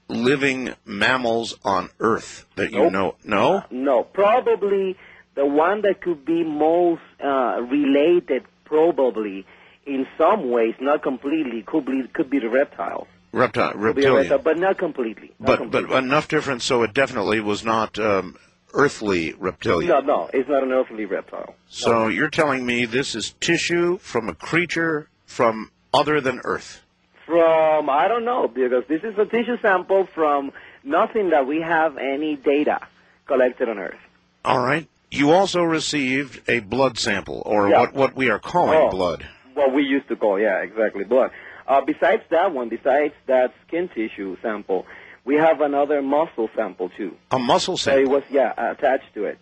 [0.08, 2.92] living mammals on Earth that you Nope.
[2.92, 3.14] know?
[3.24, 3.62] No.
[3.70, 4.96] No, probably
[5.34, 9.46] the one that could be most uh, related, probably
[9.86, 13.06] in some ways, not completely, could be could be the reptiles.
[13.32, 14.16] Reptile, Could be a reptilian.
[14.30, 15.32] reptile, but not completely.
[15.38, 15.90] Not But completely.
[15.90, 18.36] but enough difference so it definitely was not um,
[18.74, 19.90] earthly reptilian.
[19.90, 21.54] no, no, it's not an earthly reptile.
[21.68, 26.80] So you're telling me this is tissue from a creature from other than Earth?
[27.28, 30.50] From I don't know because this is a tissue sample from
[30.82, 32.80] nothing that we have any data
[33.26, 34.00] collected on Earth.
[34.46, 34.88] All right.
[35.10, 37.80] You also received a blood sample, or Yeah.
[37.80, 38.88] what what we are calling Oh.
[38.90, 39.26] blood.
[39.52, 41.30] What we used to call, yeah, exactly, blood.
[41.66, 44.86] Uh, besides that one, besides that skin tissue sample,
[45.26, 47.14] we have another muscle sample too.
[47.30, 49.38] A muscle So it was yeah attached to it.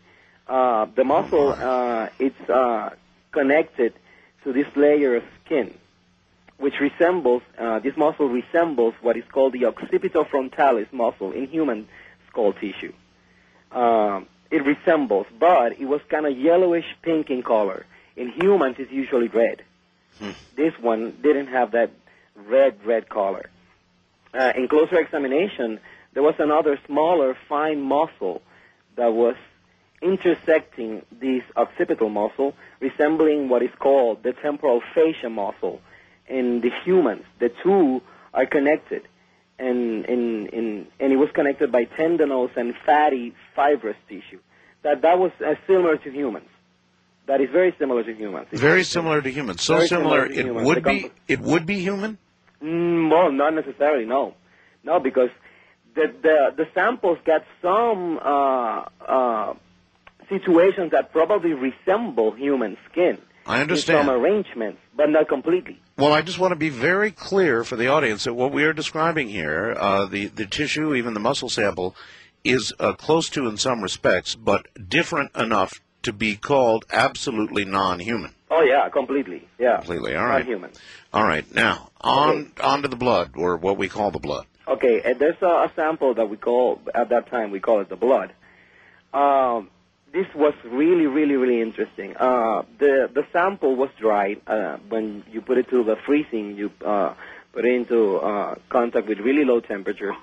[0.49, 2.91] Uh, the muscle uh, it's uh,
[3.31, 3.93] connected
[4.43, 5.73] to this layer of skin,
[6.59, 11.89] which resembles uh, this muscle resembles what is called the occipital frontalis muscle in human
[12.29, 12.93] skull tissue.
[13.73, 17.85] Um, it resembles, but it was kind of yellowish pink in color.
[18.17, 19.63] In humans, it's usually red.
[20.57, 21.91] This one didn't have that
[22.35, 23.51] red red color.
[24.33, 25.79] Uh, in closer examination,
[26.15, 28.41] there was another smaller fine muscle
[28.97, 29.37] that was
[30.03, 35.81] intersecting this occipital muscle, resembling what is called the temporal fascia muscle.
[36.29, 38.03] In the humans, the two
[38.35, 39.03] are connected,
[39.59, 44.41] and in, in, and it was connected by tendinous and fatty fibrous tissue.
[44.83, 46.49] That that was uh, similar to humans.
[47.27, 48.49] That is very similar to humans.
[48.53, 49.63] It's Very similar to humans.
[49.63, 50.67] So similar, similar it humans.
[50.67, 52.19] would be it would be human.
[52.63, 54.05] Mm, well, not necessarily.
[54.05, 54.35] No,
[54.85, 55.31] no, because
[55.95, 59.55] the the the samples got some uh, uh,
[60.29, 63.19] situations that probably resemble human skin.
[63.47, 64.07] I In understand.
[64.07, 65.81] some arrangements, but not completely.
[65.97, 68.73] Well, I just want to be very clear for the audience that what we are
[68.73, 71.95] describing here, uh, the the tissue, even the muscle sample,
[72.45, 78.33] is uh, close to in some respects, but different enough to be called absolutely non-human.
[78.51, 79.47] Oh yeah, completely.
[79.59, 80.15] Yeah, Completely.
[80.15, 80.29] All right.
[80.31, 80.47] not right.
[80.47, 80.71] human.
[81.13, 81.53] All right.
[81.55, 84.47] Now on onto the blood, or what we call the blood.
[84.69, 87.89] Okay, and there's a, a sample that we call at that time we call it
[87.89, 88.33] the blood.
[89.15, 89.71] Um,
[90.13, 92.17] this was really, really, really interesting.
[92.17, 96.57] Uh, the the sample was dried uh, when you put it to the freezing.
[96.57, 97.15] You uh,
[97.53, 100.15] put it into uh, contact with really low temperatures.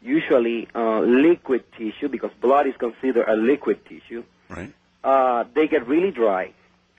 [0.00, 4.24] Usually, uh, liquid tissue because blood is considered a liquid tissue.
[4.48, 4.72] Right.
[5.02, 6.52] Uh, they get really dry,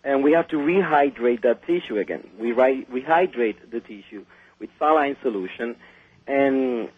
[0.04, 2.28] and we have to rehydrate that tissue again.
[2.40, 4.26] We rehydrate the tissue
[4.60, 5.76] with saline solution,
[6.28, 6.90] and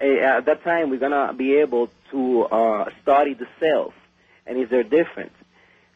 [0.00, 3.92] uh, at that time we're gonna be able to uh, study the cells
[4.46, 5.32] and is there a difference.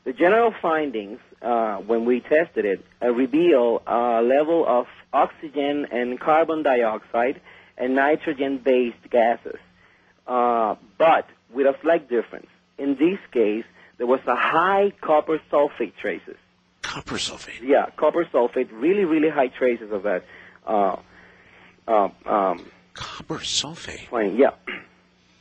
[0.04, 6.18] The general findings uh, when we tested it uh, reveal a level of oxygen and
[6.18, 7.40] carbon dioxide
[7.76, 9.58] and nitrogen-based gases,
[10.26, 12.48] uh, but with a slight difference.
[12.76, 13.64] In this case,
[13.98, 16.36] there was a high copper sulfate traces.
[16.82, 17.60] Copper sulfate.
[17.62, 20.24] Yeah, copper sulfate, really, really high traces of that.
[20.66, 20.96] Uh,
[21.86, 24.08] uh, um, Copper sulfate.
[24.08, 24.50] fine, yeah.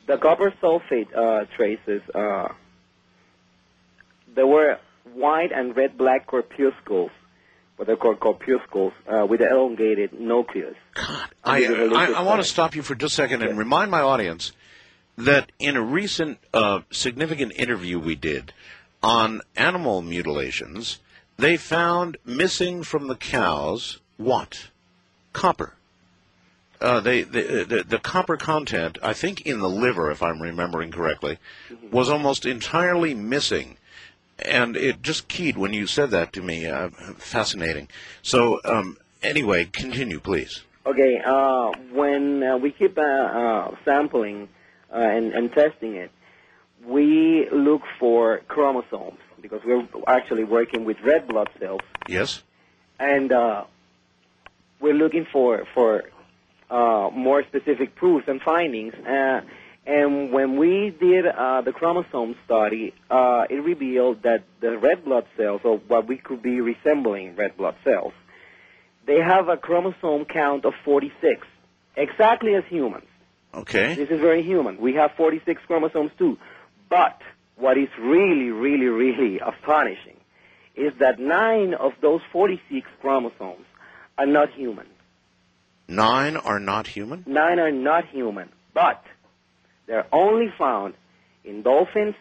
[0.08, 2.48] The copper sulfate uh, traces, uh,
[4.38, 4.78] there were
[5.16, 7.10] white and red black corpuscles,
[7.76, 10.76] what they're called corpuscles, uh, with elongated nucleus.
[11.44, 14.54] I, I, I want to stop you for just a second and remind my audience
[15.18, 18.54] that in a recent uh, significant interview we did
[19.02, 21.00] on animal mutilations,
[21.38, 24.70] they found missing from the cows what?
[25.34, 25.74] Copper.
[26.80, 30.92] Uh, they, the, the, the copper content, I think in the liver, if I'm remembering
[30.92, 31.40] correctly,
[31.92, 33.78] was almost entirely missing.
[34.40, 36.68] And it just keyed when you said that to me.
[36.68, 37.88] Uh, fascinating.
[38.22, 40.64] So, um, anyway, continue, please.
[40.86, 44.48] Okay, uh, when uh, we keep uh, uh, sampling
[44.94, 46.12] uh, and, and testing it,
[46.86, 52.42] we look for chromosomes because we're actually working with red blood cells, Yes?
[53.00, 53.66] and uh,
[54.80, 56.04] we're looking for for
[56.70, 58.94] uh, more specific proofs and findings.
[59.88, 65.26] And when we did uh, the chromosome study, uh, it revealed that the red blood
[65.38, 68.12] cells, or what we could be resembling red blood cells,
[69.06, 71.48] they have a chromosome count of 46,
[71.96, 73.08] exactly as humans.
[73.54, 73.96] Okay.
[73.96, 74.78] This is very human.
[74.78, 76.38] We have 46 chromosomes too.
[76.90, 77.22] But
[77.56, 80.18] what is really, really, really astonishing
[80.76, 83.66] is that nine of those 46 chromosomes
[84.18, 84.88] are not human.
[85.88, 87.24] Nine are not human?
[87.26, 89.02] Nine are not human, but
[89.88, 90.94] they're only found
[91.44, 92.16] in dolphins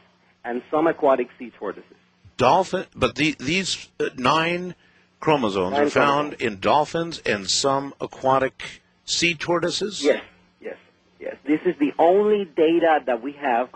[0.44, 1.90] and some aquatic sea tortoises.
[2.36, 4.74] Dolphin, but the, these uh, nine
[5.20, 10.02] chromosomes Nine are found in dolphins and some aquatic sea tortoises?
[10.02, 10.22] Yes,
[10.60, 10.76] yes,
[11.18, 11.36] yes.
[11.46, 13.70] This is the only data that we have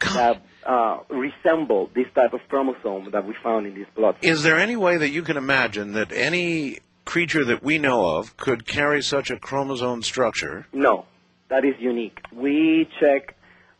[0.00, 4.16] that uh, resemble this type of chromosome that we found in these blood.
[4.22, 8.36] Is there any way that you can imagine that any creature that we know of
[8.36, 10.66] could carry such a chromosome structure?
[10.72, 11.04] No,
[11.48, 12.18] that is unique.
[12.32, 13.35] We check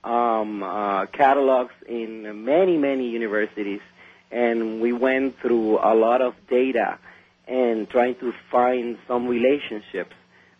[0.06, 3.80] um, uh, catalogs in many, many universities,
[4.30, 6.98] and we went through a lot of data
[7.48, 10.14] and trying to find some relationships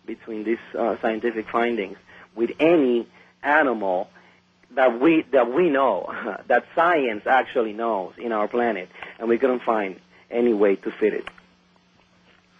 [0.05, 1.97] between these uh, scientific findings
[2.35, 3.07] with any
[3.41, 4.09] animal
[4.71, 6.13] that we that we know
[6.47, 9.99] that science actually knows in our planet, and we couldn't find
[10.29, 11.25] any way to fit it.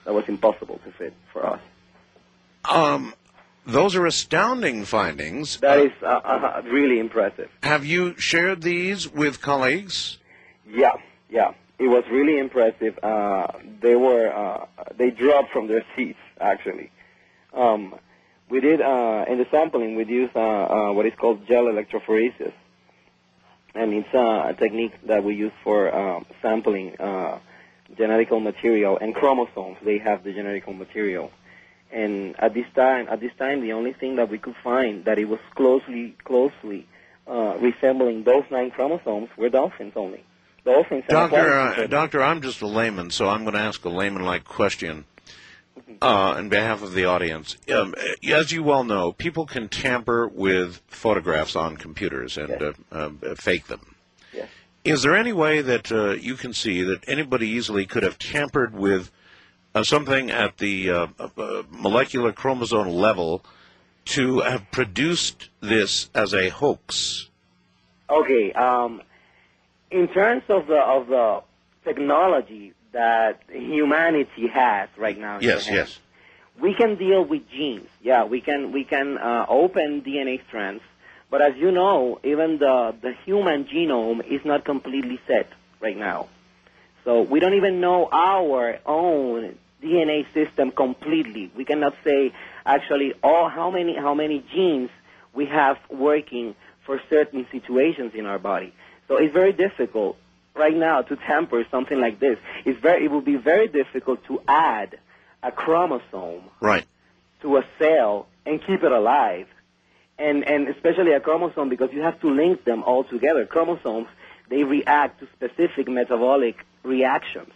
[0.06, 1.60] That was impossible to fit for us.
[2.64, 3.14] Um,
[3.68, 5.58] those are astounding findings.
[5.58, 7.50] That is uh, uh, really impressive.
[7.64, 10.18] Have you shared these with colleagues?
[10.68, 10.94] Yeah,
[11.30, 11.54] yeah.
[11.78, 12.98] It was really impressive.
[13.04, 13.48] Uh,
[13.82, 14.66] they were uh,
[14.98, 16.90] they dropped from their seats actually.
[17.54, 17.96] Um,
[18.50, 22.54] we did uh, in the sampling we used uh, what is called gel electrophoresis,
[23.76, 27.40] and it's uh, a technique that we use for um, sampling uh,
[27.96, 29.78] genetical material and chromosomes.
[29.84, 31.32] They have the genetical material,
[31.92, 35.18] and at this time, at this time, the only thing that we could find that
[35.18, 36.88] it was closely closely
[37.28, 40.24] uh, resembling those nine chromosomes were dolphins only.
[40.64, 41.06] Dolphins.
[41.08, 45.06] Doctor, uh, doctor, I'm just a layman, so I'm going to ask a layman-like question
[46.02, 46.06] uh,
[46.36, 47.56] on behalf of the audience.
[47.74, 47.96] Um,
[48.30, 53.68] as you well know, people can tamper with photographs on computers and uh, uh, fake
[53.68, 53.96] them.
[54.34, 54.50] Yes.
[54.84, 58.74] Is there any way that uh, you can see that anybody easily could have tampered
[58.74, 59.12] with
[59.78, 63.44] uh, something at the uh, uh, molecular chromosome level
[64.06, 67.30] to have produced this as a hoax?
[68.10, 68.52] Okay.
[68.54, 69.02] Um,
[69.92, 71.44] in terms of the of the
[71.84, 76.00] technology that humanity has right now, Yes, yes.
[76.60, 77.88] we can deal with genes.
[78.02, 80.84] Yeah, we can we can uh, open DNA strands,
[81.30, 85.50] but as you know, even the the human genome is not completely set
[85.80, 86.28] right now.
[87.04, 89.58] So we don't even know our own
[89.88, 91.52] DNA system completely.
[91.56, 92.34] We cannot say
[92.66, 94.90] actually all how many how many genes
[95.34, 96.56] we have working
[96.86, 98.74] for certain situations in our body.
[99.08, 100.18] So it's very difficult
[100.56, 102.38] right now to tamper something like this.
[102.66, 104.98] It's very it will be very difficult to add
[105.44, 106.86] a chromosome Right.
[107.44, 109.48] to a cell and keep it alive.
[110.20, 113.46] And and especially a chromosome because you have to link them all together.
[113.46, 114.08] Chromosomes
[114.50, 117.52] they react to specific metabolic reactions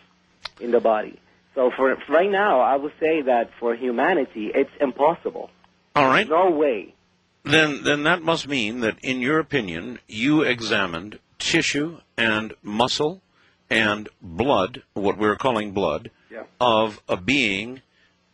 [0.60, 1.18] in the body.
[1.56, 5.50] So for right now, I would say that for humanity, it's impossible.
[5.96, 6.28] All right.
[6.28, 6.94] No way.
[7.44, 13.22] Then, then that must mean that, in your opinion, you examined tissue and muscle
[13.70, 16.44] and blood, what we're calling blood, Yeah.
[16.60, 17.82] of a being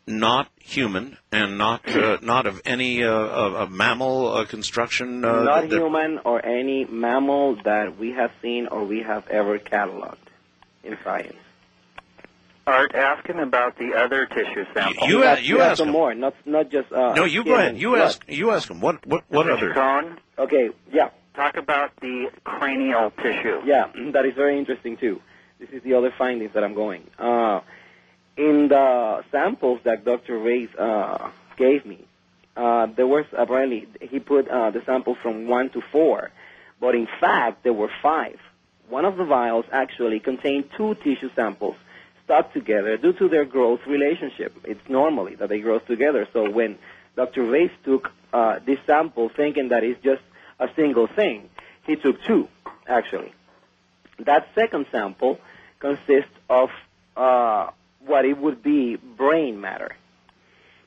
[0.05, 5.23] not human and not uh, not of any uh, of a mammal uh, construction.
[5.25, 9.27] Uh, Not that- that- human or any mammal that we have seen or we have
[9.27, 10.15] ever cataloged
[10.83, 11.35] in science.
[12.67, 15.07] Art, ask him about the other tissue sample.
[15.07, 15.93] You, We a- have- you we have ask some him.
[15.93, 16.91] more, not not just.
[16.91, 17.77] Uh, No, you skin go ahead.
[17.77, 18.01] You blood.
[18.01, 18.23] ask.
[18.27, 18.81] You ask him.
[18.81, 19.53] What what what Mr.
[19.57, 19.73] other?
[19.73, 23.61] Cohn, Okay, yeah, talk about the cranial tissue.
[23.65, 25.21] yeah, that is very interesting too.
[25.59, 27.03] This is the other findings that I'm going.
[27.17, 27.61] Uh,
[28.37, 30.37] in the samples that Dr.
[30.37, 32.05] Reyes uh, gave me,
[32.55, 36.29] uh, there was apparently he put uh, the samples from one to four,
[36.79, 38.37] but in fact there were five.
[38.89, 41.75] One of the vials actually contained two tissue samples
[42.27, 44.53] stuck together due to their growth relationship.
[44.65, 46.27] It's normally that they grow together.
[46.33, 46.77] So when
[47.15, 47.43] Dr.
[47.43, 50.21] Reyes took uh, this sample thinking that it's just
[50.59, 51.49] a single thing,
[51.85, 52.49] he took two
[52.85, 53.31] actually.
[54.19, 55.39] That second sample
[55.79, 56.69] consists of
[57.15, 57.69] uh,
[58.05, 59.95] what it would be brain matter.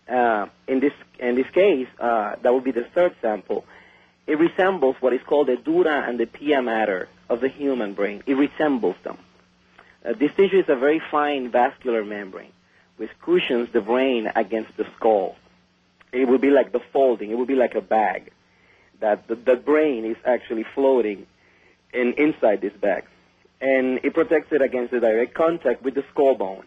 [0.08, 3.64] Uh, in this in this case, uh, that would be the third sample.
[4.26, 8.22] It resembles what is called the dura and the pia mater of the human brain.
[8.26, 9.18] It resembles them.
[10.05, 12.52] Uh, this tissue is a very fine vascular membrane
[13.01, 15.35] which cushions the brain against the skull.
[16.12, 17.31] It would be like the folding.
[17.31, 18.31] It would be like a bag
[19.01, 21.27] that the, the brain is actually floating
[21.94, 23.05] in inside this bag,
[23.59, 26.64] and it protects it against the direct contact with the skull bone.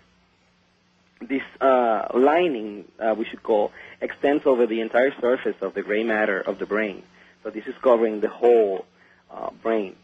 [1.22, 6.04] This uh, lining, uh, we should call, extends over the entire surface of the gray
[6.04, 7.04] matter of the brain.
[7.44, 8.86] So this is covering the whole
[9.30, 9.96] uh, brain.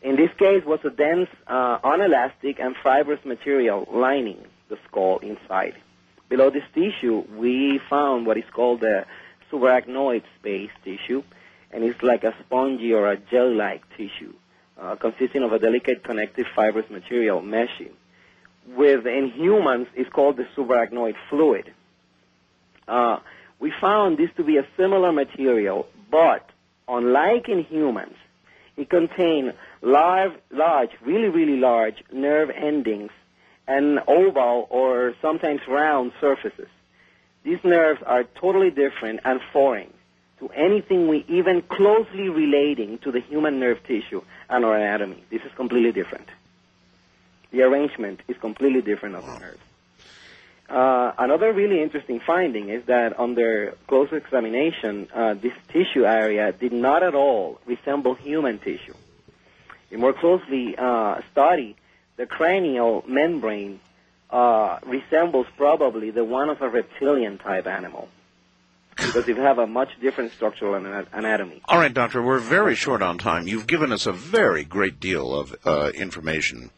[0.00, 4.38] In this case, was a dense, uh, unelastic, and fibrous material lining
[4.68, 5.74] the skull inside.
[6.28, 9.06] Below this tissue, we found what is called the
[9.50, 11.22] subarachnoid space tissue,
[11.72, 14.34] and it's like a spongy or a gel-like tissue,
[14.80, 17.92] uh, consisting of a delicate connective fibrous material meshing.
[18.76, 21.72] With in humans, it's called the subarachnoid fluid.
[22.86, 23.18] Uh,
[23.58, 26.48] we found this to be a similar material, but
[26.86, 28.14] unlike in humans,
[28.76, 33.10] it contained large, large, really, really large nerve endings
[33.66, 36.68] and oval or sometimes round surfaces.
[37.44, 39.92] These nerves are totally different and foreign
[40.40, 45.22] to anything we even closely relating to the human nerve tissue and our anatomy.
[45.30, 46.28] This is completely different.
[47.50, 49.60] The arrangement is completely different of the nerves.
[50.68, 56.72] Uh, another really interesting finding is that under close examination, uh, this tissue area did
[56.72, 58.94] not at all resemble human tissue.
[59.90, 61.76] In more closely uh, study,
[62.16, 63.80] the cranial membrane
[64.30, 68.08] uh, resembles probably the one of a reptilian type animal
[68.96, 71.62] because it have a much different structural ana- anatomy.
[71.66, 72.20] All right, doctor.
[72.20, 73.46] We're very short on time.
[73.46, 76.70] You've given us a very great deal of uh, information.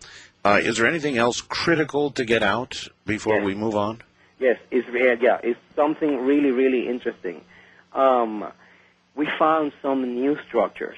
[0.44, 3.44] Uh, is there anything else critical to get out before Yes.
[3.46, 4.02] we move on?
[4.38, 4.88] Yes, it's
[5.20, 7.42] yeah, it's something really, really interesting.
[7.92, 8.50] Um,
[9.14, 10.96] we found some new structures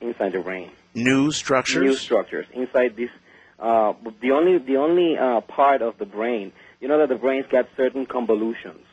[0.00, 0.70] inside the brain.
[0.94, 1.82] New structures.
[1.82, 3.10] New structures inside this.
[3.58, 7.46] Uh, the only the only uh, part of the brain, you know that the brain's
[7.46, 8.84] got certain convolutions.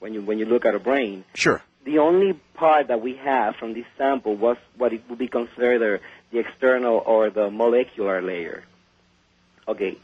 [0.00, 1.62] When you when you look at a brain, Sure.
[1.84, 6.00] the only part that we have from this sample was what it would be considered
[6.30, 8.64] the external or the molecular layer.
[9.66, 9.96] Okay.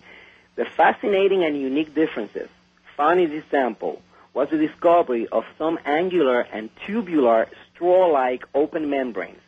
[0.56, 2.48] The fascinating and unique differences
[2.96, 4.02] found in this sample
[4.34, 9.40] was the discovery of some angular and tubular straw-like open membranes,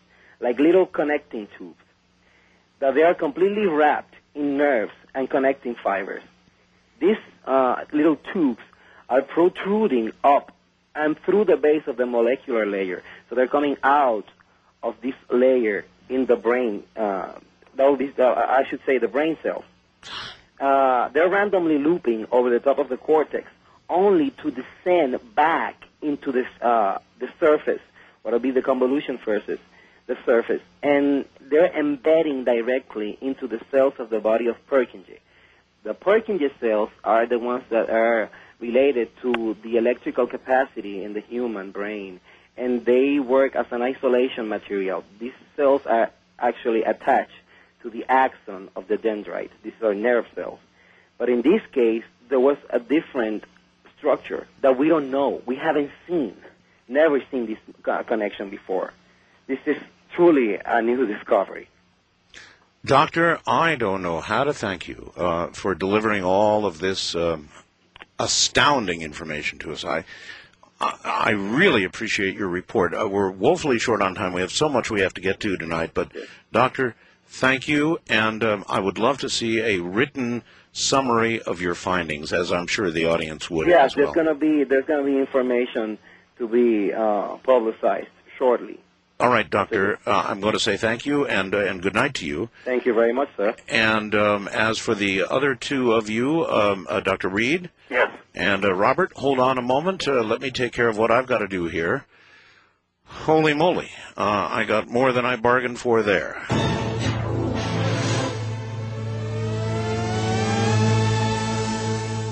[0.43, 1.79] like little connecting tubes,
[2.81, 6.23] that they are completely wrapped in nerves and connecting fibers.
[7.01, 7.17] These
[7.47, 8.61] uh, little tubes
[9.09, 10.53] are protruding up
[10.95, 13.03] and through the base of the molecular layer.
[13.29, 14.27] So they're coming out
[14.83, 16.83] of this layer in the brain.
[16.97, 17.33] Uh,
[17.79, 19.65] would be, I should say, the brain cells.
[20.61, 23.49] Uh, they're randomly looping over the top of the cortex,
[23.89, 27.81] only to descend back into this, uh, the surface,
[28.23, 29.59] what will be the convolution surface,
[30.13, 35.19] the surface, and they're embedding directly into the cells of the body of Purkinje.
[35.85, 38.31] The Purkinje cells are the ones that are
[38.61, 42.21] related to the electrical capacity in the human brain,
[42.57, 45.03] and they work as an isolation material.
[45.19, 47.33] These cells are actually attached
[47.83, 49.51] to the axon of the dendrite.
[49.63, 50.61] These are nerve cells.
[51.19, 53.45] But in this case, there was a different
[53.97, 55.41] structure that we don't know.
[55.47, 56.37] We haven't seen,
[56.87, 57.59] never seen this
[58.07, 58.93] connection before.
[59.47, 59.77] This is
[60.15, 61.69] truly a new discovery.
[62.85, 67.49] Doctor, I don't know how to thank you uh, for delivering all of this um,
[68.19, 69.85] astounding information to us.
[69.85, 70.05] I,
[70.81, 72.93] I, really appreciate your report.
[72.93, 74.33] Uh, we're woefully short on time.
[74.33, 75.93] We have so much we have to get to tonight.
[75.95, 76.11] But,
[76.51, 77.99] Doctor, thank you.
[78.09, 82.67] And um, I would love to see a written summary of your findings, as I'm
[82.67, 84.07] sure the audience would Yes, as well.
[84.07, 85.99] there's gonna be there's gonna be information
[86.39, 88.09] to be uh, publicized
[88.39, 88.81] shortly.
[89.23, 90.01] All right, Doctor.
[90.05, 92.49] Uh, I'm going to say thank you and uh, and good night to you.
[92.65, 93.55] Thank you very much, sir.
[93.69, 97.29] And um, as for the other two of you, um, uh, Dr.
[97.29, 98.11] Reed Yes.
[98.35, 100.09] and uh, Robert, hold on a moment.
[100.09, 102.05] Uh, let me take care of what I've got to do here.
[103.05, 106.45] Holy moly, uh, I got more than I bargained for there.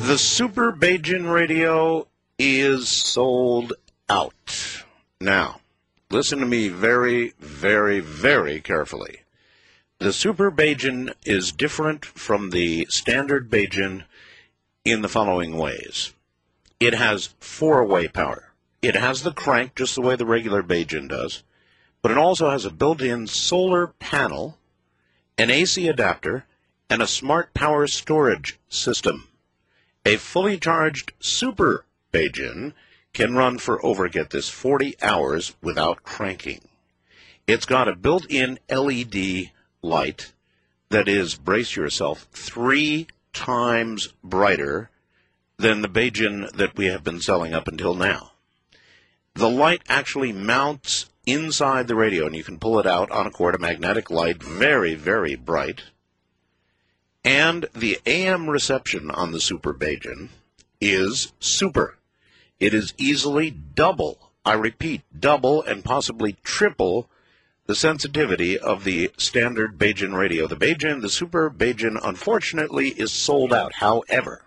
[0.02, 3.74] The Super Baygen radio is sold
[4.08, 4.82] out.
[5.20, 5.60] Now,
[6.10, 9.20] listen to me very, very, very carefully.
[9.98, 14.04] The Super Baygen is different from the standard Baygen
[14.84, 16.12] in the following ways.
[16.80, 18.52] It has four-way power.
[18.82, 21.42] It has the crank just the way the regular Baygen does,
[22.02, 24.58] but it also has a built-in solar panel,
[25.36, 26.46] an AC adapter,
[26.88, 29.28] and a smart power storage system.
[30.06, 32.72] A fully charged Super Baygen
[33.12, 36.60] can run for over, get this, 40 hours without cranking.
[37.46, 39.50] It's got a built-in LED
[39.82, 40.32] light
[40.90, 44.90] that is, brace yourself, three times brighter
[45.56, 48.32] than the Baygen that we have been selling up until now.
[49.34, 53.30] The light actually mounts inside the radio, and you can pull it out on a
[53.30, 55.82] cord, a magnetic light, very, very bright.
[57.24, 60.30] And the AM reception on the Super Baygen
[60.80, 61.96] is super.
[62.60, 67.08] It is easily double, I repeat, double and possibly triple
[67.66, 70.46] the sensitivity of the standard Baygen radio.
[70.46, 73.74] The Baygen, the Super Baygen, unfortunately, is sold out.
[73.74, 74.42] However,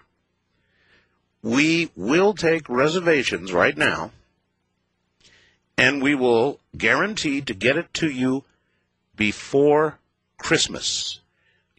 [1.41, 4.11] we will take reservations right now,
[5.77, 8.43] and we will guarantee to get it to you
[9.15, 9.97] before
[10.37, 11.19] Christmas.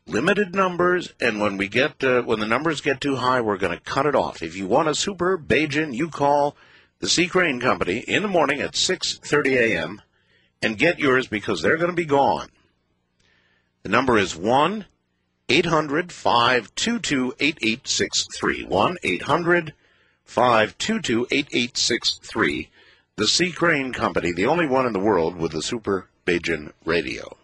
[0.07, 3.77] Limited numbers, and when we get uh, when the numbers get too high, we're going
[3.77, 4.43] to cut it off.
[4.43, 6.57] If you want a Super Baygen, you call
[6.99, 7.27] the C.
[7.27, 10.03] Crane Company in the morning at 6:30 a.m.
[10.61, 12.49] and get yours because they're going to be gone.
[13.83, 14.85] The number is 1
[15.49, 18.65] 800 522 8863.
[18.65, 19.75] 1 800
[20.25, 22.71] 522 8863.
[23.17, 23.53] The C.
[23.53, 27.37] Crane Company, the only one in the world with a Super Baygen radio.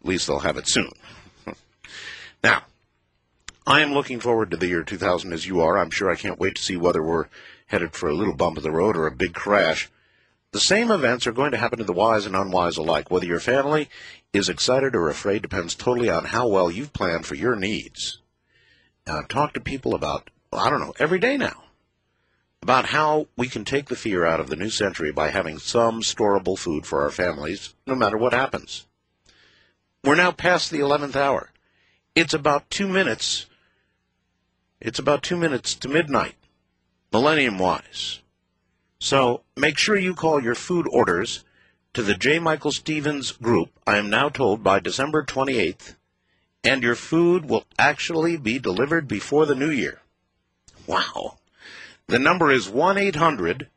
[0.00, 0.92] At least they'll have it soon.
[2.42, 2.64] Now,
[3.66, 5.78] I am looking forward to the year 2000 as you are.
[5.78, 7.26] I'm sure I can't wait to see whether we're
[7.66, 9.90] headed for a little bump of the road or a big crash.
[10.52, 13.10] The same events are going to happen to the wise and unwise alike.
[13.10, 13.90] Whether your family
[14.32, 18.20] is excited or afraid depends totally on how well you've planned for your needs.
[19.06, 21.64] Now, I've talked to people about, well, I don't know, every day now,
[22.62, 26.00] about how we can take the fear out of the new century by having some
[26.00, 28.86] storable food for our families, no matter what happens.
[30.02, 31.50] We're now past the 11th hour.
[32.18, 33.46] It's about two minutes.
[34.80, 36.34] It's about two minutes to midnight,
[37.12, 38.22] millennium wise.
[38.98, 41.44] So make sure you call your food orders
[41.94, 42.40] to the J.
[42.40, 45.94] Michael Stevens group, I am now told, by December 28th,
[46.64, 50.00] and your food will actually be delivered before the new year.
[50.88, 51.38] Wow.
[52.08, 53.68] The number is 1 800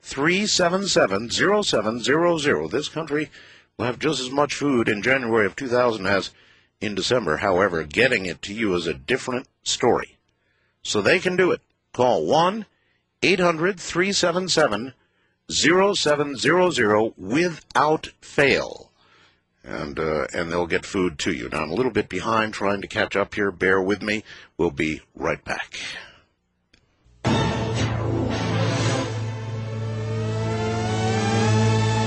[0.00, 2.70] 377 0700.
[2.70, 3.30] This country
[3.76, 6.30] will have just as much food in January of 2000 as
[6.80, 7.38] in December.
[7.38, 10.18] However, getting it to you is a different story.
[10.82, 11.60] So they can do it.
[11.92, 12.66] Call 1
[13.22, 14.94] 800 377
[15.50, 18.92] 0700 without fail.
[19.62, 21.50] And, uh, and they'll get food to you.
[21.50, 23.50] Now, I'm a little bit behind trying to catch up here.
[23.50, 24.24] Bear with me.
[24.56, 25.76] We'll be right back.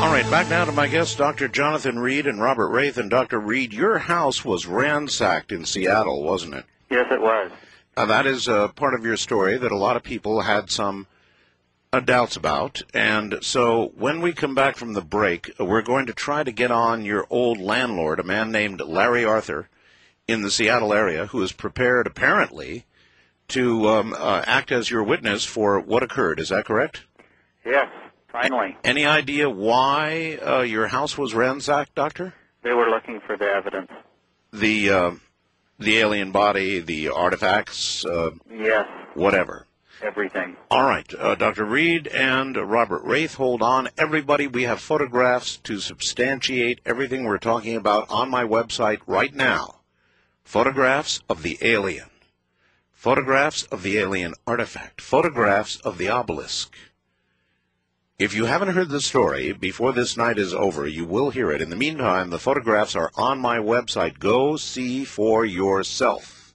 [0.04, 1.48] All right, back now to my guests, Dr.
[1.48, 2.98] Jonathan Reed and Robert Wraith.
[2.98, 3.40] And Dr.
[3.40, 6.66] Reed, your house was ransacked in Seattle, wasn't it?
[6.90, 7.52] Yes, it was.
[7.96, 11.08] Now, that is uh, part of your story that a lot of people had some
[11.94, 12.82] uh, doubts about.
[12.94, 16.52] And so when we come back from the break, uh, we're going to try to
[16.52, 19.70] get on your old landlord, a man named Larry Arthur
[20.28, 22.86] in the Seattle area, who is prepared, apparently,
[23.48, 26.42] to um, uh, act as your witness for what occurred.
[26.42, 27.04] Is that correct?
[27.66, 27.88] Yes,
[28.34, 28.76] finally.
[28.84, 32.34] Any idea why uh, your house was ransacked, Doctor?
[32.64, 33.92] They were looking for the evidence.
[34.52, 35.12] The uh,
[35.80, 38.86] the alien body, the artifacts, uh, Yes,
[39.16, 39.66] whatever.
[40.02, 40.56] everything.
[40.70, 41.66] All right, uh, Dr.
[41.66, 43.88] Reed and Robert Wraith, hold on.
[43.98, 49.80] Everybody, we have photographs to substantiate everything we're talking about on my website right now.
[50.44, 52.10] Photographs of the alien.
[52.92, 55.02] Photographs of the alien artifact.
[55.02, 56.76] Photographs of the obelisk.
[58.20, 61.64] If you haven't heard the story before this night is over, you will hear it.
[61.64, 64.20] In the meantime, the photographs are on my website.
[64.20, 66.54] Go see for yourself.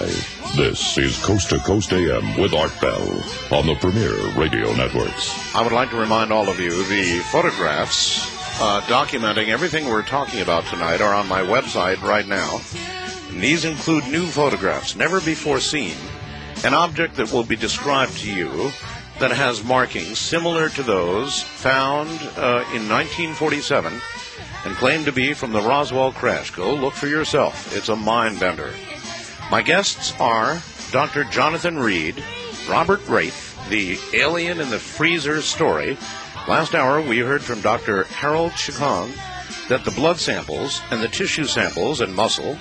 [0.00, 0.06] Nye,
[0.56, 3.02] this is Coast to Coast AM with Art Bell
[3.52, 5.54] on the Premier Radio Networks.
[5.54, 8.26] I would like to remind all of you the photographs
[8.62, 12.60] uh, documenting everything we're talking about tonight are on my website right now.
[13.28, 15.96] And these include new photographs, never before seen,
[16.64, 18.70] an object that will be described to you
[19.18, 22.08] that has markings similar to those found
[22.38, 23.92] uh, in 1947
[24.64, 26.50] and claimed to be from the Roswell crash.
[26.52, 27.76] Go look for yourself.
[27.76, 28.72] It's a mind bender.
[29.50, 30.62] My guests are
[30.92, 31.24] Dr.
[31.24, 32.22] Jonathan Reed,
[32.68, 35.98] Robert Wraith, the alien in the freezer story.
[36.46, 38.04] Last hour, we heard from Dr.
[38.04, 39.12] Harold Chacon
[39.68, 42.56] that the blood samples and the tissue samples and muscle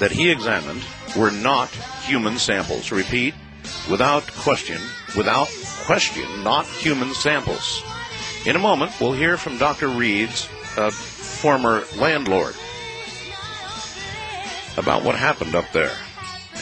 [0.00, 0.82] that he examined
[1.16, 1.68] were not
[2.02, 2.90] human samples.
[2.90, 3.34] Repeat,
[3.88, 4.80] without question,
[5.16, 5.48] without
[5.84, 7.80] question, not human samples.
[8.44, 9.86] In a moment, we'll hear from Dr.
[9.86, 12.56] Reed's uh, former landlord
[14.76, 15.96] about what happened up there,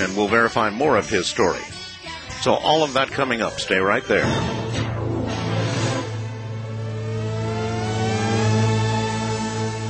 [0.03, 1.62] and we'll verify more of his story.
[2.41, 3.61] So, all of that coming up.
[3.61, 4.27] Stay right there.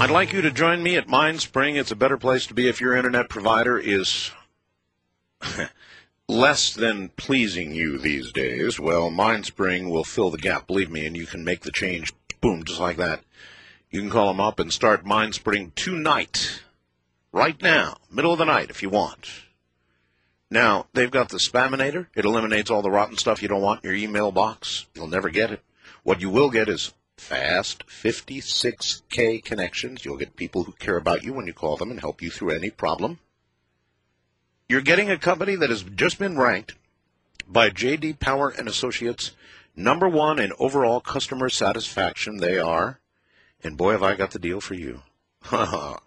[0.02, 1.76] I'd like you to join me at MindSpring.
[1.76, 4.32] It's a better place to be if your internet provider is
[6.28, 8.80] less than pleasing you these days.
[8.80, 12.64] Well, MindSpring will fill the gap, believe me, and you can make the change, boom,
[12.64, 13.22] just like that.
[13.90, 16.62] You can call them up and start MindSpring tonight,
[17.30, 19.28] right now, middle of the night if you want.
[20.52, 22.08] Now, they've got the Spaminator.
[22.14, 24.84] It eliminates all the rotten stuff you don't want in your email box.
[24.94, 25.62] You'll never get it.
[26.02, 30.04] What you will get is fast 56K connections.
[30.04, 32.50] You'll get people who care about you when you call them and help you through
[32.50, 33.18] any problem.
[34.68, 36.74] You're getting a company that has just been ranked
[37.48, 39.30] by JD Power and Associates
[39.74, 42.36] number 1 in overall customer satisfaction.
[42.36, 43.00] They are.
[43.64, 45.00] And boy have I got the deal for you.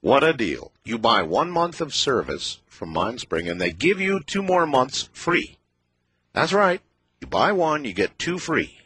[0.00, 0.72] what a deal.
[0.84, 5.08] You buy 1 month of service from MindSpring and they give you 2 more months
[5.12, 5.56] free.
[6.32, 6.80] That's right.
[7.20, 8.78] You buy one, you get 2 free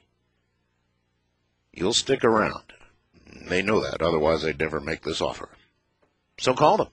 [1.76, 2.72] you'll stick around.
[3.48, 5.50] They know that, otherwise they'd never make this offer.
[6.38, 6.88] So call them.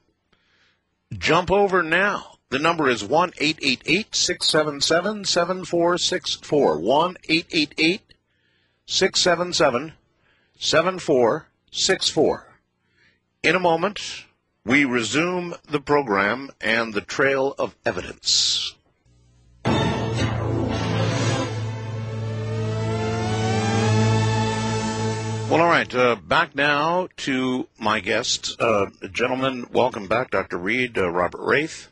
[1.18, 2.38] Jump over now.
[2.50, 6.80] The number is 1 888 677 7464.
[6.80, 8.02] 1 888
[8.86, 9.94] 677
[10.60, 12.48] 7464.
[13.44, 14.24] In a moment,
[14.64, 18.74] we resume the program and the trail of evidence.
[19.66, 19.76] Well,
[25.52, 25.94] all right.
[25.94, 28.56] Uh, back now to my guests.
[28.58, 30.58] Uh, gentlemen, welcome back, Dr.
[30.58, 31.90] Reed, uh, Robert Wraith.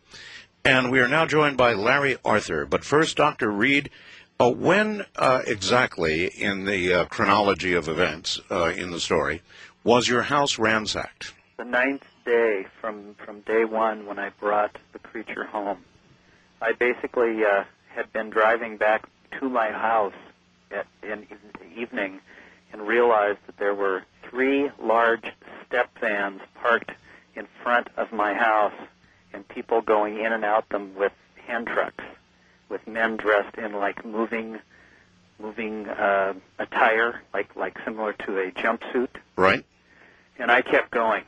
[0.63, 2.65] And we are now joined by Larry Arthur.
[2.65, 3.51] But first, Dr.
[3.51, 3.89] Reed,
[4.39, 9.41] uh, when uh, exactly in the uh, chronology of events in the story
[9.83, 11.33] was your house ransacked?
[11.61, 15.77] The ninth day from, from day one when I brought the creature home.
[16.59, 19.07] I basically uh, had been driving back
[19.39, 20.15] to my house
[20.71, 21.27] at, in
[21.59, 22.19] the evening
[22.73, 25.23] and realized that there were three large
[25.67, 26.93] step vans parked
[27.35, 28.73] in front of my house
[29.31, 31.13] and people going in and out them with
[31.45, 32.03] hand trucks
[32.69, 34.57] with men dressed in like moving
[35.39, 39.63] moving uh, attire, like like similar to a jumpsuit, Right?
[40.39, 41.21] and I kept going.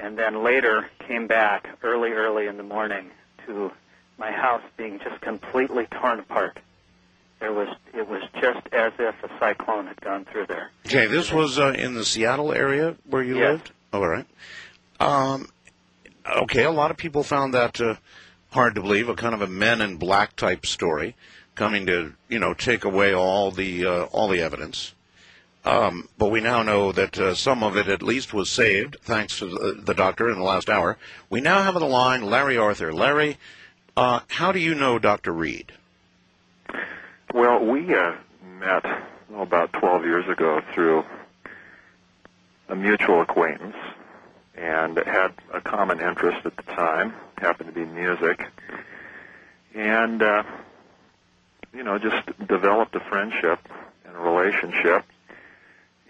[0.00, 3.10] And then later came back early, early in the morning
[3.46, 3.70] to
[4.18, 6.58] my house being just completely torn apart.
[7.38, 10.70] There was it was just as if a cyclone had gone through there.
[10.86, 13.52] Okay, this was uh, in the Seattle area where you Yes.
[13.52, 13.70] lived?
[13.92, 14.26] All right.
[15.00, 15.48] Um,
[16.26, 17.94] okay, a lot of people found that uh,
[18.50, 21.16] hard to believe, a kind of a men in black type story
[21.54, 24.94] coming to, you know, take away all the uh, all the evidence.
[25.64, 29.38] Um, but we now know that uh, some of it at least was saved, thanks
[29.40, 30.96] to the, the doctor in the last hour.
[31.28, 32.92] We now have on the line Larry Arthur.
[32.92, 33.36] Larry,
[33.96, 35.32] uh, how do you know Dr.
[35.32, 35.72] Reed?
[37.34, 38.14] Well, we uh,
[38.58, 38.84] met
[39.34, 41.04] oh, about 12 years ago through
[42.68, 43.76] a mutual acquaintance
[44.56, 48.44] and had a common interest at the time, happened to be music.
[49.74, 50.42] And, uh,
[51.72, 53.60] you know, just developed a friendship
[54.04, 55.04] and a relationship.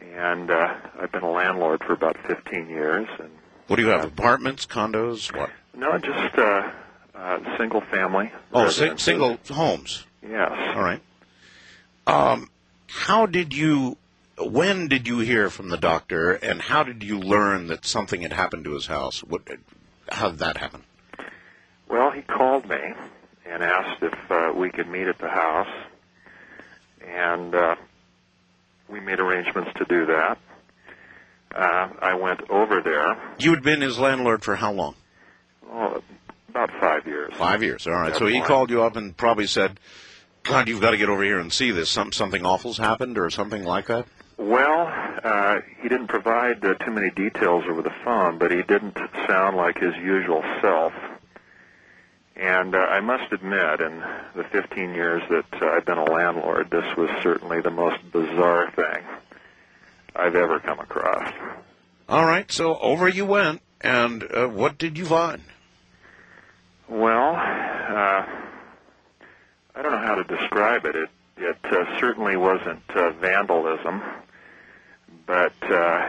[0.01, 3.09] And uh, I've been a landlord for about 15 years.
[3.19, 3.31] And
[3.67, 4.05] What do you have?
[4.05, 5.51] Apartments, condos, what?
[5.75, 6.71] no, just uh,
[7.15, 8.31] uh, single family.
[8.53, 10.05] Oh, si- single homes.
[10.23, 10.53] Yes.
[10.77, 11.01] All right.
[12.07, 12.51] Um,
[12.87, 13.97] how did you?
[14.39, 18.33] When did you hear from the doctor, and how did you learn that something had
[18.33, 19.21] happened to his house?
[19.23, 19.43] What?
[20.09, 20.83] How did that happen?
[21.89, 22.79] Well, he called me
[23.47, 25.69] and asked if uh, we could meet at the house,
[27.07, 27.77] and uh,
[28.91, 30.39] we made arrangements to do that.
[31.55, 33.17] Uh, I went over there.
[33.39, 34.95] You had been his landlord for how long?
[35.73, 36.03] Oh,
[36.49, 37.33] about five years.
[37.35, 37.87] Five years.
[37.87, 38.15] All right.
[38.15, 38.47] So he point.
[38.47, 39.81] called you up and probably said,
[40.43, 41.91] "God, you've got to get over here and see this.
[41.91, 44.07] Some something awful's happened, or something like that."
[44.37, 44.91] Well,
[45.23, 48.97] uh, he didn't provide uh, too many details over the phone, but he didn't
[49.29, 50.93] sound like his usual self.
[52.41, 54.03] And uh, I must admit, in
[54.35, 58.71] the 15 years that uh, I've been a landlord, this was certainly the most bizarre
[58.71, 59.05] thing
[60.17, 61.31] I've ever come across.
[62.09, 62.51] All right.
[62.51, 65.43] So over you went, and uh, what did you find?
[66.89, 68.25] Well, uh,
[69.75, 70.97] I don't know how to describe it.
[70.97, 74.03] It, it uh, certainly wasn't uh, vandalism,
[75.27, 76.09] but uh,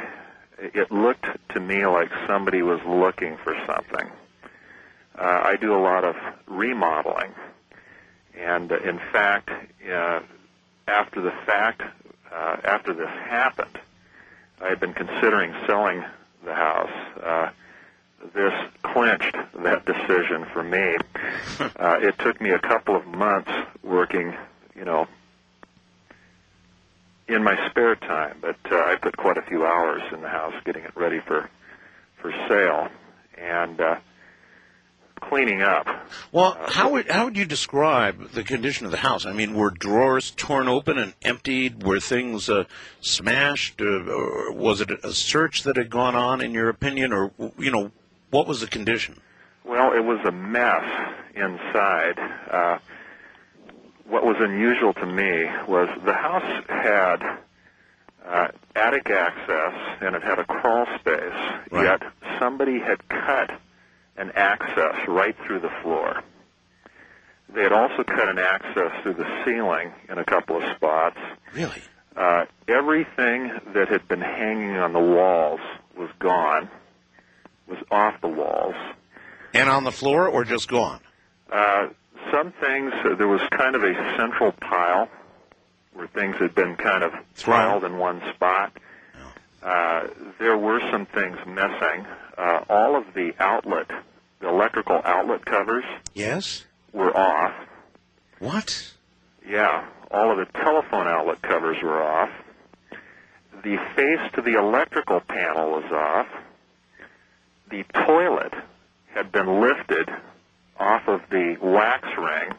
[0.59, 4.09] it looked to me like somebody was looking for something.
[5.21, 6.15] Uh, I do a lot of
[6.47, 7.31] remodeling,
[8.35, 10.21] and uh, in fact, uh,
[10.87, 11.83] after the fact,
[12.33, 13.77] uh, after this happened,
[14.59, 16.03] I had been considering selling
[16.43, 16.89] the house.
[17.23, 17.49] Uh,
[18.33, 20.95] this clinched that decision for me.
[21.75, 23.51] Uh, it took me a couple of months
[23.83, 24.33] working,
[24.75, 25.07] you know,
[27.27, 30.53] in my spare time, but uh, I put quite a few hours in the house
[30.65, 31.47] getting it ready for
[32.19, 32.87] for sale
[33.37, 33.95] and uh,
[35.21, 35.87] cleaning up.
[36.31, 39.25] Well, how would how would you describe the condition of the house?
[39.25, 41.83] I mean, were drawers torn open and emptied?
[41.83, 42.65] Were things uh,
[42.99, 43.81] smashed?
[43.81, 47.71] Uh, or was it a search that had gone on, in your opinion, or you
[47.71, 47.91] know,
[48.29, 49.19] what was the condition?
[49.63, 50.83] Well, it was a mess
[51.35, 52.19] inside.
[52.49, 52.79] Uh,
[54.07, 57.39] what was unusual to me was the house had
[58.25, 61.33] uh, attic access and it had a crawl space,
[61.71, 62.01] yet
[62.37, 63.51] somebody had cut
[64.21, 66.21] an access right through the floor.
[67.53, 71.17] They had also cut an access through the ceiling in a couple of spots.
[71.53, 71.81] Really?
[72.15, 75.59] Uh, everything that had been hanging on the walls
[75.97, 76.69] was gone,
[77.67, 78.75] was off the walls.
[79.53, 81.01] And on the floor, or just gone?
[81.51, 81.87] Uh,
[82.31, 85.09] some things, uh, there was kind of a central pile
[85.93, 87.11] where things had been kind of
[87.43, 88.77] piled in one spot.
[89.61, 90.07] Uh,
[90.39, 92.05] there were some things missing.
[92.37, 93.87] Uh, all of the outlet,
[94.41, 96.65] the electrical outlet covers Yes.
[96.93, 97.53] were off.
[98.39, 98.91] What?
[99.47, 102.29] Yeah, all of the telephone outlet covers were off.
[103.63, 106.27] The face to the electrical panel was off.
[107.69, 108.53] The toilet
[109.13, 110.09] had been lifted
[110.79, 112.53] off of the wax ring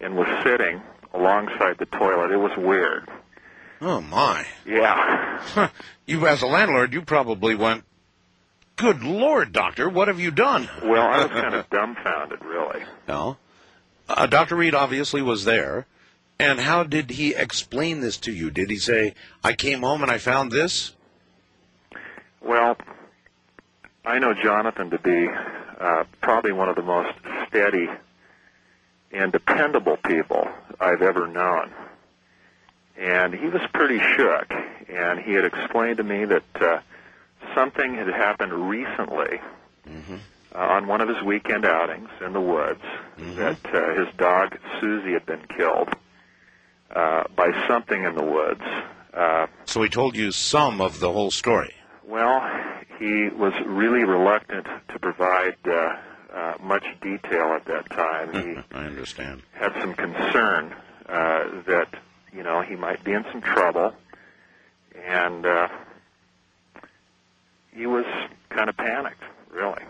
[0.00, 0.82] and was sitting
[1.14, 2.32] alongside the toilet.
[2.32, 3.08] It was weird.
[3.80, 4.44] Oh my!
[4.66, 5.68] Yeah.
[6.06, 7.84] you, as a landlord, you probably went.
[8.76, 10.68] Good Lord, doctor, what have you done?
[10.84, 12.82] Well, I was kind of dumbfounded, really.
[13.08, 13.38] No.
[14.08, 14.56] Uh, Dr.
[14.56, 15.86] Reed obviously was there.
[16.38, 18.50] And how did he explain this to you?
[18.50, 20.92] Did he say, I came home and I found this?
[22.42, 22.76] Well,
[24.04, 25.26] I know Jonathan to be
[25.80, 27.12] uh, probably one of the most
[27.48, 27.88] steady
[29.10, 30.46] and dependable people
[30.78, 31.72] I've ever known.
[32.98, 34.52] And he was pretty shook,
[34.88, 36.80] and he had explained to me that uh,
[37.56, 39.40] something had happened recently
[39.88, 42.82] uh, on one of his weekend outings in the woods,
[43.18, 45.88] that uh, his dog Susie had been killed
[46.94, 48.62] uh, by something in the woods.
[49.12, 51.72] Uh, So he told you some of the whole story.
[52.06, 52.40] well,
[52.98, 55.96] he was really reluctant to provide uh,
[56.32, 58.32] uh, much detail at that time.
[58.32, 59.42] He I understand.
[59.52, 60.74] had some concern
[61.08, 61.88] uh, that
[62.32, 63.92] you know he might be in some trouble,
[65.06, 65.68] and uh,
[67.76, 68.04] he was
[68.48, 69.22] kind of panicked,
[69.52, 69.82] really.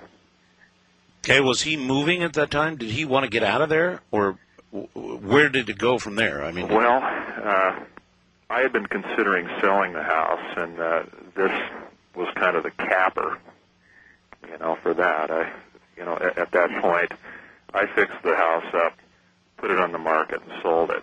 [1.25, 2.77] Okay, was he moving at that time?
[2.77, 4.39] Did he want to get out of there, or
[4.95, 6.45] where did it go from there?
[6.45, 7.81] I mean, Well, uh,
[8.51, 11.03] I had been considering selling the house, and uh,
[11.35, 11.51] this
[12.15, 13.39] was kind of the capper,
[14.49, 15.31] you know, for that.
[15.31, 15.53] I,
[15.97, 17.13] you know, at, at that point,
[17.75, 18.97] I fixed the house up,
[19.57, 21.03] put it on the market, and sold it.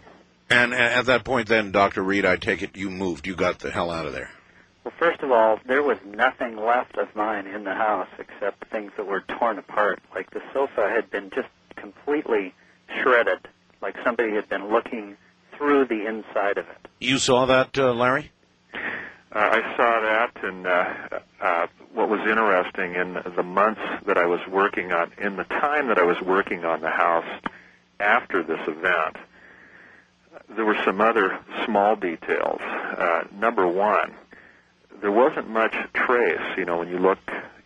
[0.50, 3.28] and at that point, then, Doctor Reed, I take it you moved.
[3.28, 4.30] You got the hell out of there.
[4.84, 8.92] Well, first of all, there was nothing left of mine in the house except things
[8.98, 10.00] that were torn apart.
[10.14, 12.54] Like the sofa had been just completely
[13.02, 13.48] shredded,
[13.82, 15.16] like somebody had been looking
[15.58, 16.88] through the inside of it.
[17.00, 18.32] You saw that, uh, Larry?
[18.74, 18.80] Uh,
[19.40, 24.40] I saw that, and uh, uh, what was interesting in the months that I was
[24.48, 27.42] working on, in the time that I was working on the house
[28.00, 29.18] after this event,
[30.56, 32.60] there were some other small details.
[32.62, 34.14] Uh, number one,
[35.04, 36.40] there wasn't much trace.
[36.58, 37.20] You know, when you look,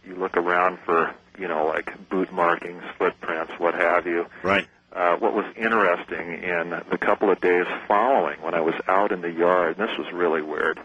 [0.05, 4.25] you look around for, you know, like boot markings, footprints, what have you.
[4.41, 4.67] Right.
[4.91, 9.21] Uh, what was interesting in the couple of days following, when I was out in
[9.21, 10.79] the yard, and this was really weird.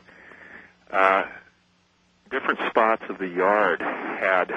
[0.91, 1.25] Uh,
[2.31, 4.53] different spots of the yard had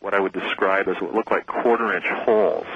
[0.00, 2.66] what I would describe as what looked like quarter-inch holes,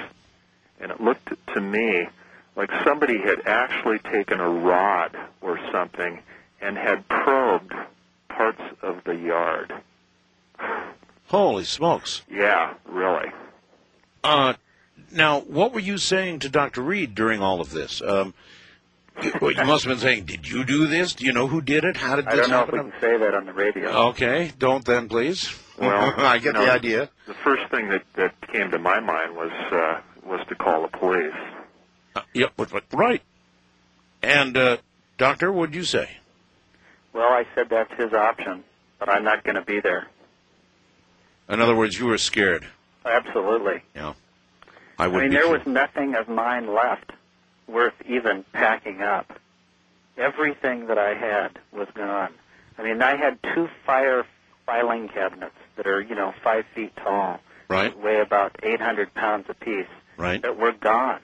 [0.79, 2.07] and it looked to me
[2.55, 6.21] like somebody had actually taken a rod or something
[6.61, 7.73] and had probed
[8.35, 9.73] parts of the yard.
[11.27, 12.21] Holy smokes!
[12.29, 13.29] Yeah, really.
[14.23, 14.53] Uh,
[15.11, 18.01] now, what were you saying to Doctor Reed during all of this?
[18.01, 18.33] Um,
[19.21, 21.13] you, well, you must have been saying, "Did you do this?
[21.13, 21.97] Do you know who did it?
[21.97, 23.53] How did this happen?" I don't know if we happen?" can say that on the
[23.53, 23.89] radio.
[24.09, 25.53] Okay, don't then, please.
[25.77, 27.09] Well, I get you know, the idea.
[27.27, 30.97] The first thing that that came to my mind was uh, was to call the
[30.97, 31.33] police.
[32.15, 33.21] Uh, yep, but, right.
[34.21, 34.77] And uh,
[35.17, 36.09] doctor, what'd you say?
[37.13, 38.63] Well, I said that's his option,
[38.99, 40.07] but I'm not going to be there.
[41.49, 42.65] In other words, you were scared.
[43.05, 43.81] Absolutely.
[43.95, 44.13] Yeah,
[44.97, 45.51] I would I mean, there too.
[45.51, 47.11] was nothing of mine left
[47.67, 49.39] worth even packing up.
[50.17, 52.33] Everything that I had was gone.
[52.77, 54.25] I mean, I had two fire
[54.65, 59.87] filing cabinets that are, you know, five feet tall, right, weigh about 800 pounds apiece,
[60.17, 60.41] right.
[60.41, 61.19] that were gone.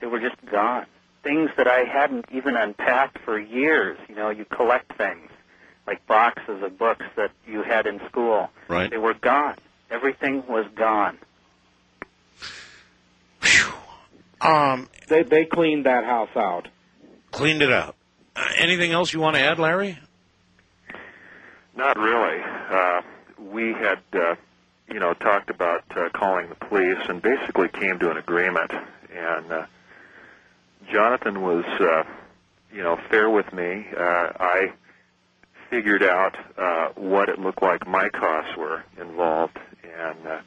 [0.00, 0.86] They were just gone.
[1.26, 3.98] Things that I hadn't even unpacked for years.
[4.08, 5.28] You know, you collect things
[5.84, 8.48] like boxes of books that you had in school.
[8.68, 8.88] Right.
[8.88, 9.56] They were gone.
[9.90, 11.18] Everything was gone.
[14.40, 16.68] Um, They they cleaned that house out.
[17.32, 17.96] cleaned it out.
[18.36, 19.98] Uh, anything else you want to add, Larry?
[21.74, 22.40] Not really.
[22.70, 23.00] Uh,
[23.50, 24.36] we had, uh,
[24.88, 28.70] you know, talked about uh, calling the police and basically came to an agreement.
[29.12, 29.66] And uh,
[30.90, 32.04] Jonathan was, uh,
[32.72, 33.86] you know, fair with me.
[33.96, 34.72] Uh, I
[35.70, 40.40] figured out uh, what it looked like my costs were involved, and uh,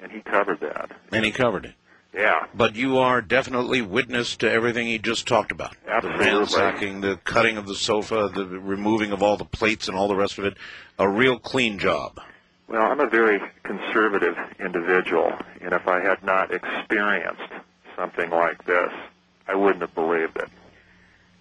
[0.00, 0.90] and he covered that.
[1.12, 1.74] And he covered it.
[2.14, 5.76] Yeah, But you are definitely witness to everything he just talked about.
[5.86, 6.24] Absolutely.
[6.24, 10.08] The ransacking, the cutting of the sofa, the removing of all the plates and all
[10.08, 10.56] the rest of it.
[10.98, 12.18] A real clean job.
[12.66, 17.52] Well, I'm a very conservative individual, and if I had not experienced
[17.94, 18.90] something like this,
[19.48, 20.48] I wouldn't have believed it.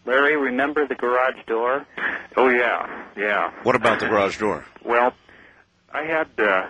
[0.06, 1.86] Larry, remember the garage door?
[2.38, 3.52] Oh yeah, yeah.
[3.64, 4.66] What about the garage door?
[4.84, 5.14] Well,
[5.92, 6.68] I had uh,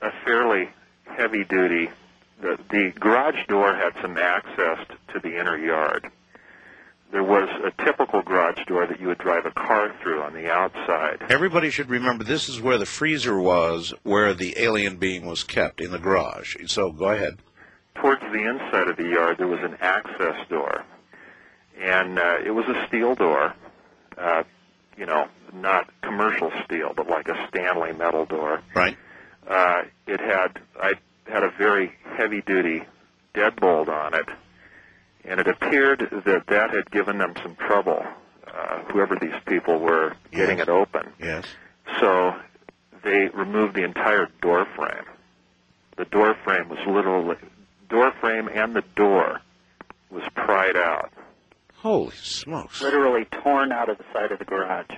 [0.00, 0.68] a fairly
[1.04, 1.90] heavy duty.
[2.40, 4.78] The, the garage door had some access
[5.12, 6.06] to the inner yard.
[7.10, 10.48] There was a typical garage door that you would drive a car through on the
[10.48, 11.26] outside.
[11.28, 15.80] Everybody should remember this is where the freezer was, where the alien being was kept
[15.80, 16.54] in the garage.
[16.66, 17.38] So go ahead.
[17.96, 20.84] Towards the inside of the yard, there was an access door,
[21.78, 23.54] and uh, it was a steel door.
[24.16, 24.42] Uh,
[24.96, 28.62] you know, not commercial steel, but like a Stanley metal door.
[28.74, 28.96] Right.
[29.46, 30.94] Uh, it had I
[31.26, 32.84] had a very heavy duty
[33.34, 34.28] deadbolt on it,
[35.24, 38.04] and it appeared that that had given them some trouble.
[38.46, 40.68] Uh, whoever these people were getting Yes.
[40.68, 41.12] it open.
[41.20, 41.44] Yes.
[42.00, 42.34] So
[43.04, 45.04] they removed the entire door frame.
[45.96, 47.36] The door frame was literally
[47.90, 49.40] door frame and the door
[50.10, 51.12] was pried out.
[51.76, 52.80] Holy smokes.
[52.80, 54.90] Literally torn out of the side of the garage.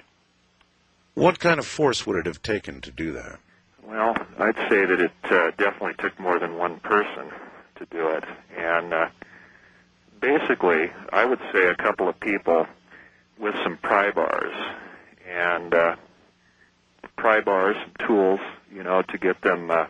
[1.15, 3.39] What kind of force would it have taken to do that?
[3.87, 7.31] Well, I'd say that it uh, definitely took more than one person
[7.77, 8.25] to do it,
[8.57, 9.09] and uh,
[10.21, 12.67] basically, I would say a couple of people
[13.39, 14.55] with some pry bars
[15.29, 15.97] and uh,
[17.17, 18.41] pry bars, tools,
[18.73, 19.87] you know, to get them uh,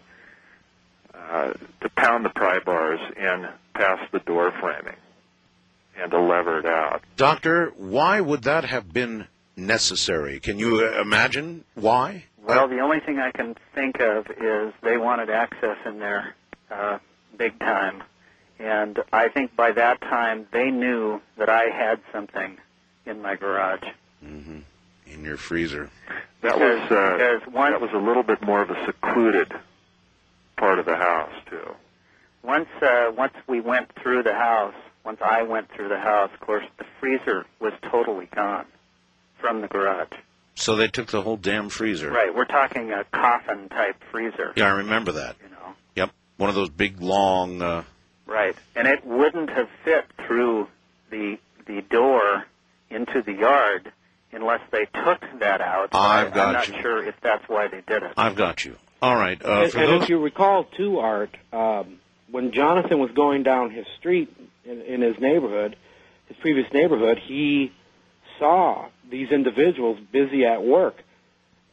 [1.32, 4.96] uh, to pound the pry bars in past the door framing
[5.98, 7.02] and to lever it out.
[7.16, 9.26] Doctor, why would that have been
[9.56, 10.40] necessary?
[10.40, 12.24] Can you uh, imagine why?
[12.44, 16.34] Well, the only thing I can think of is they wanted access in there
[16.70, 16.98] uh,
[17.38, 18.02] big time.
[18.58, 22.56] And I think by that time they knew that I had something
[23.06, 23.84] in my garage.
[24.22, 24.58] hmm
[25.06, 25.90] In your freezer.
[26.42, 29.52] That Because- was uh, because one- that was a little bit more of a secluded
[30.62, 31.74] part of the house too.
[32.44, 34.74] Once uh, once we went through the house,
[35.04, 38.66] once I went through the house, of course, the freezer was totally gone
[39.40, 40.12] from the garage.
[40.54, 42.12] So they took the whole damn freezer.
[42.12, 44.52] Right, we're talking a coffin type freezer.
[44.54, 45.34] Yeah, I remember that.
[45.42, 45.74] You know.
[45.96, 46.10] Yep.
[46.36, 47.60] One of those big, long.
[47.60, 47.82] Uh,
[48.24, 50.68] Right, and it wouldn't have fit through
[51.10, 52.44] the the door
[52.88, 53.90] into the yard
[54.30, 55.88] unless they took that out.
[55.92, 56.80] I've I, got I'm not you.
[56.82, 58.12] sure if that's why they did it.
[58.16, 58.76] I've got you.
[59.02, 59.44] All right.
[59.44, 61.98] Uh, and and those, if you recall, too, Art, um,
[62.30, 64.34] when Jonathan was going down his street
[64.64, 65.76] in, in his neighborhood,
[66.28, 67.72] his previous neighborhood, he
[68.38, 71.02] saw these individuals busy at work,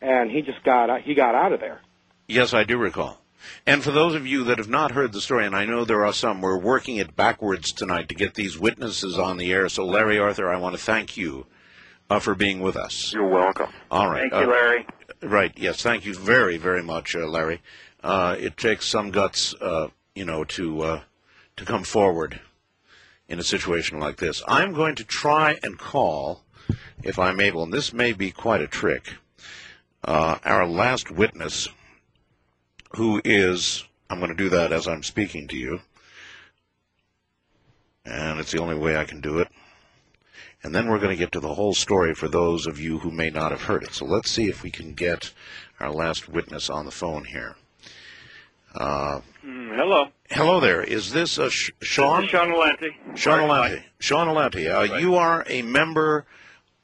[0.02, 1.80] and he just got out, he got out of there.
[2.28, 3.22] yes, I do recall.
[3.66, 6.06] And for those of you that have not heard the story, and I know there
[6.06, 9.70] are some, we're working it backwards tonight to get these witnesses on the air.
[9.70, 11.46] So, Larry Arthur, I want to thank you
[12.10, 13.14] uh, for being with us.
[13.14, 13.70] You're welcome.
[13.90, 14.30] All right.
[14.30, 14.86] Thank you, uh, Larry.
[15.22, 15.52] Right.
[15.58, 15.82] Yes.
[15.82, 17.62] Thank you very, very much, uh, Larry.
[18.02, 21.02] Uh, it takes some guts, uh, you know, to uh,
[21.58, 22.40] to come forward
[23.28, 24.42] in a situation like this.
[24.48, 26.44] I'm going to try and call,
[27.04, 29.16] if I'm able, and this may be quite a trick.
[30.04, 31.68] Uh, our last witness,
[32.96, 35.82] who is, I'm going to do that as I'm speaking to you,
[38.06, 39.50] and it's the only way I can do it.
[40.64, 43.12] And then we're going to get to the whole story for those of you who
[43.12, 43.94] may not have heard it.
[43.94, 45.32] So let's see if we can get
[45.80, 47.56] our last witness on the phone here.
[48.76, 50.10] Uh, hello.
[50.30, 50.84] hello there.
[50.84, 52.22] Is this uh, Sh- Sean?
[52.22, 52.90] This is Sean Alenti.
[53.16, 53.72] Sean Right.
[53.72, 53.84] Alenti.
[54.00, 54.92] Sean Alenti.
[54.92, 56.26] Uh, You are a member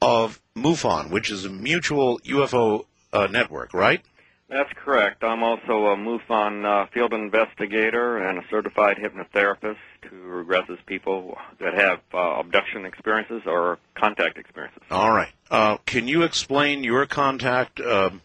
[0.02, 4.00] of MUFON, which is a mutual UFO uh, network, right?
[4.48, 5.22] That's correct.
[5.22, 9.76] I'm also a MUFON uh, field investigator and a certified hypnotherapist
[10.06, 14.82] who regresses people that have uh, abduction experiences or contact experiences.
[14.90, 15.32] All right.
[15.50, 18.22] Uh, can you explain your contact um,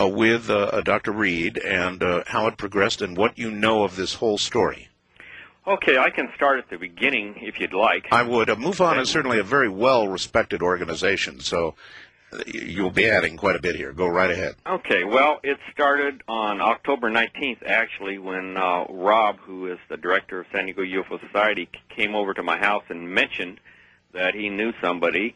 [0.00, 1.12] uh, with uh, Dr.
[1.12, 4.88] Reed and uh, how it progressed and what you know of this whole story?
[5.66, 8.06] Okay, I can start at the beginning if you'd like.
[8.10, 8.48] I would.
[8.48, 11.72] Uh, MUFON is certainly a very well-respected organization, so uh,
[12.46, 13.92] you'll be adding quite a bit here.
[13.92, 14.54] Go right ahead.
[14.66, 20.40] Okay, well, it started on October 19th, actually, when uh, Rob, who is the director
[20.40, 23.60] of San Diego UFO Society, came over to my house and mentioned
[24.12, 25.34] that he knew somebody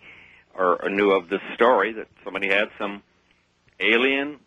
[0.54, 3.02] or, or knew of this story that somebody had some
[3.80, 4.38] alien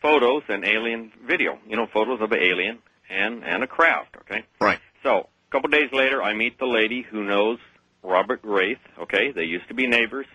[0.00, 1.58] photos and alien video.
[1.66, 2.78] You know, photos of an alien
[3.10, 4.16] and and a craft.
[4.22, 4.44] Okay.
[4.60, 4.78] Right.
[5.02, 7.58] So a couple days later, I meet the lady who knows
[8.02, 8.78] Robert Wraith.
[9.00, 10.26] Okay, they used to be neighbors.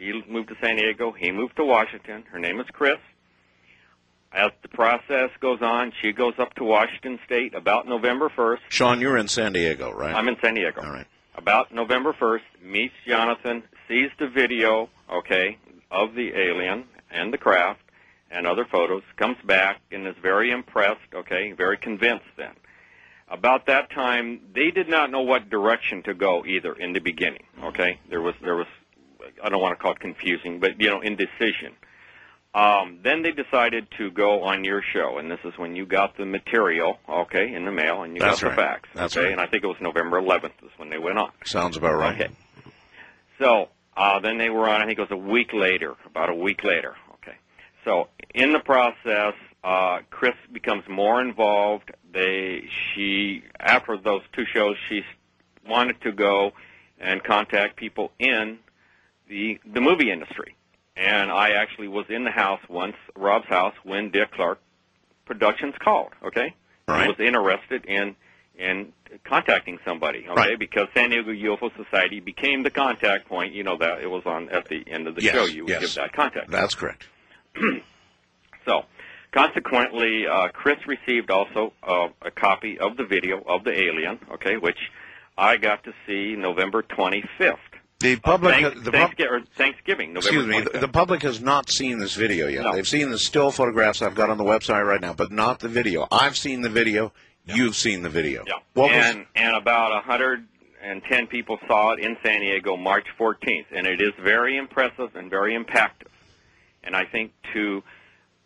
[0.00, 1.12] She moved to San Diego.
[1.12, 2.24] He moved to Washington.
[2.32, 2.96] Her name is Chris.
[4.32, 8.60] As the process goes on, she goes up to Washington State about November 1st.
[8.70, 10.14] Sean, you're in San Diego, right?
[10.14, 10.80] I'm in San Diego.
[10.82, 11.06] All right.
[11.34, 15.58] About November 1st, meets Jonathan, sees the video, okay,
[15.90, 17.80] of the alien and the craft
[18.30, 22.52] and other photos, comes back and is very impressed, okay, very convinced then.
[23.28, 27.44] About that time, they did not know what direction to go either in the beginning,
[27.64, 27.98] okay?
[28.08, 28.66] There was, there was,
[29.42, 31.72] I don't want to call it confusing, but, you know, indecision.
[32.52, 36.16] Um, then they decided to go on your show, and this is when you got
[36.16, 38.56] the material, okay, in the mail, and you That's got right.
[38.56, 39.32] the facts, That's okay, right.
[39.32, 41.30] and I think it was November 11th is when they went on.
[41.44, 42.20] Sounds about right.
[42.20, 42.32] Okay.
[43.38, 44.82] So uh, then they were on.
[44.82, 46.96] I think it was a week later, about a week later.
[47.14, 47.36] Okay.
[47.84, 51.92] So in the process, uh, Chris becomes more involved.
[52.12, 55.02] They, she, after those two shows, she
[55.68, 56.52] wanted to go
[56.98, 58.58] and contact people in
[59.30, 60.54] the the movie industry.
[60.96, 64.58] And I actually was in the house once, Rob's house, when Dick Clark
[65.24, 66.12] Productions called.
[66.22, 66.54] Okay.
[66.86, 67.04] Right.
[67.04, 68.16] I was interested in
[68.58, 68.92] in
[69.24, 70.34] contacting somebody, okay?
[70.34, 70.58] Right.
[70.58, 73.54] Because San Diego UFO Society became the contact point.
[73.54, 75.44] You know that it was on at the end of the Yes, show.
[75.46, 75.80] You would yes.
[75.80, 76.50] give that contact.
[76.50, 77.06] That's correct.
[78.66, 78.84] So,
[79.32, 84.58] consequently, uh, Chris received also uh, a copy of the video of the alien, okay,
[84.58, 84.76] which
[85.38, 87.56] I got to see November 25th.
[88.00, 91.40] The public, Uh, thank- the Thanksgiving, or Thanksgiving, November excuse me, the, the public has
[91.42, 92.64] not seen this video yet.
[92.64, 92.72] No.
[92.72, 95.68] They've seen the still photographs I've got on the website right now, but not the
[95.68, 96.08] video.
[96.10, 97.12] I've seen the video.
[97.44, 98.44] You've seen the video.
[98.46, 98.54] Yeah.
[98.72, 100.46] What was and and about a hundred
[100.82, 105.14] and 10 people saw it in San Diego March 14th, and it is very impressive
[105.14, 106.08] and very impactful.
[106.82, 107.82] And I think to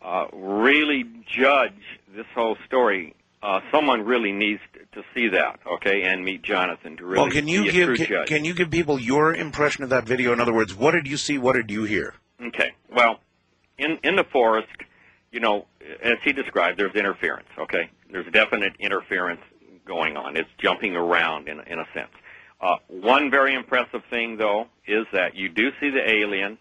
[0.01, 1.79] uh, really judge
[2.13, 4.61] this whole story, uh, someone really needs
[4.93, 8.45] to see that, okay, and meet Jonathan to really well, can you give can, can
[8.45, 10.33] you give people your impression of that video?
[10.33, 11.37] In other words, what did you see?
[11.37, 12.15] What did you hear?
[12.41, 12.71] Okay.
[12.93, 13.19] Well,
[13.77, 14.67] in in the forest,
[15.31, 15.65] you know,
[16.01, 17.47] as he described, there's interference.
[17.57, 19.41] Okay, there's definite interference
[19.85, 20.37] going on.
[20.37, 22.11] It's jumping around in in a sense.
[22.61, 26.57] Uh, one very impressive thing, though, is that you do see the alien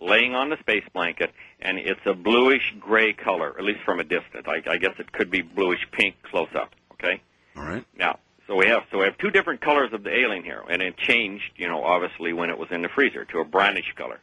[0.00, 4.04] laying on the space blanket, and it's a bluish gray color, at least from a
[4.04, 4.46] distance.
[4.46, 6.72] I, I guess it could be bluish pink close up.
[6.92, 7.20] Okay.
[7.56, 7.84] All right.
[7.98, 10.82] Now, so we have so we have two different colors of the alien here, and
[10.82, 14.20] it changed, you know, obviously when it was in the freezer to a brownish color.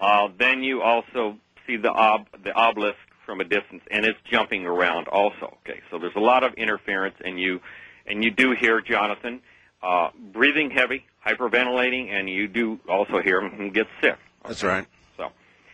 [0.00, 1.36] Uh, then you also
[1.66, 5.58] see the ob the obelisk from a distance, and it's jumping around also.
[5.62, 7.60] Okay, so there's a lot of interference, and you
[8.06, 9.40] and you do hear Jonathan
[9.82, 14.16] uh, breathing heavy, hyperventilating, and you do also hear him get sick.
[14.44, 14.86] That's right.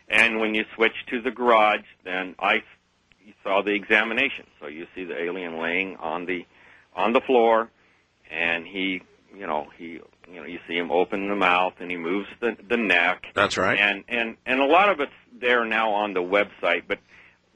[0.09, 2.63] And when you switch to the garage, then I
[3.43, 4.47] saw the examination.
[4.61, 6.45] So you see the alien laying on the
[6.95, 7.71] on the floor,
[8.31, 9.03] and he,
[9.37, 9.99] you know, he,
[10.31, 13.25] you know, you see him open the mouth and he moves the the neck.
[13.35, 13.79] That's right.
[13.79, 16.99] And and and a lot of it's there now on the website, but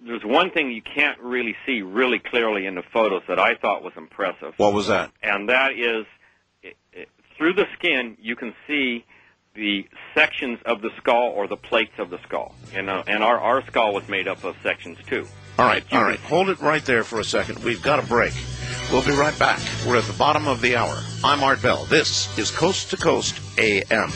[0.05, 3.83] there's one thing you can't really see really clearly in the photos that I thought
[3.83, 5.11] was impressive What was that?
[5.25, 6.07] and that is
[6.63, 9.05] it, it, through the skin you can see
[9.59, 12.55] the sections of the skull or the plates of the skull.
[12.75, 15.27] And, uh, and our, our skull was made up of sections too.
[15.59, 16.21] All right, all right.
[16.21, 17.65] Hold it right there for a second.
[17.65, 18.33] We've got a break.
[18.93, 19.61] We'll be right back.
[19.87, 20.97] We're at the bottom of the hour.
[21.25, 21.85] I'm Art Bell.
[21.87, 24.13] This is Coast to Coast AM.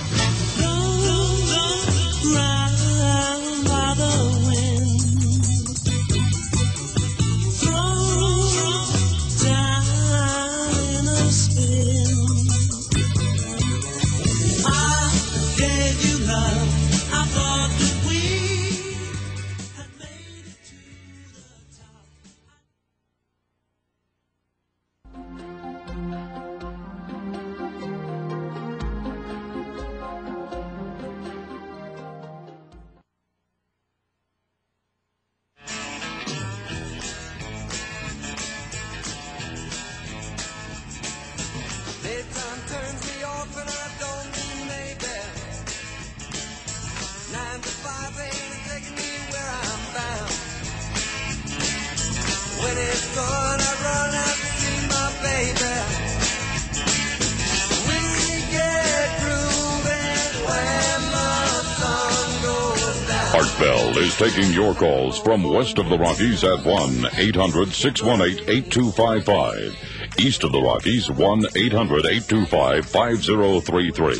[64.73, 70.19] Your calls from west of the Rockies at 1 800 618 8255.
[70.19, 74.15] East of the Rockies, 1 800 825 5033.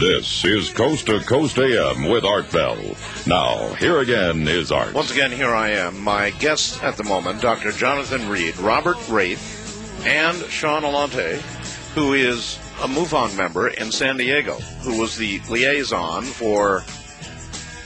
[0.00, 2.78] This is Coast to Coast AM with Art Bell.
[3.26, 4.94] Now, here again is Art.
[4.94, 6.00] Once again, here I am.
[6.00, 7.72] My guests at the moment, Dr.
[7.72, 11.40] Jonathan Reed, Robert Wraith, and Sean Alante,
[11.94, 16.84] who is a MUFON member in San Diego, who was the liaison for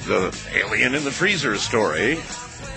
[0.07, 2.19] the alien in the freezer story.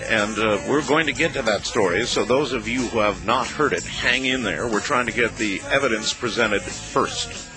[0.06, 2.06] And uh, we're going to get to that story.
[2.06, 4.68] So, those of you who have not heard it, hang in there.
[4.68, 7.50] We're trying to get the evidence presented first.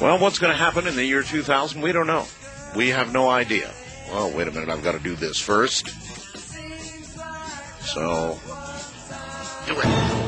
[0.00, 1.82] Well, what's going to happen in the year 2000?
[1.82, 2.26] We don't know.
[2.74, 3.70] We have no idea.
[4.10, 4.70] Well, wait a minute.
[4.70, 5.88] I've got to do this first.
[7.82, 8.38] So,
[9.66, 10.19] do it.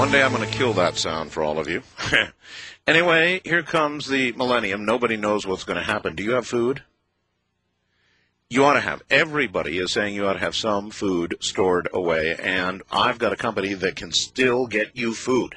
[0.00, 1.82] One day I'm going to kill that sound for all of you.
[2.86, 4.86] anyway, here comes the millennium.
[4.86, 6.16] Nobody knows what's going to happen.
[6.16, 6.82] Do you have food?
[8.48, 9.02] You ought to have.
[9.10, 13.36] Everybody is saying you ought to have some food stored away, and I've got a
[13.36, 15.54] company that can still get you food.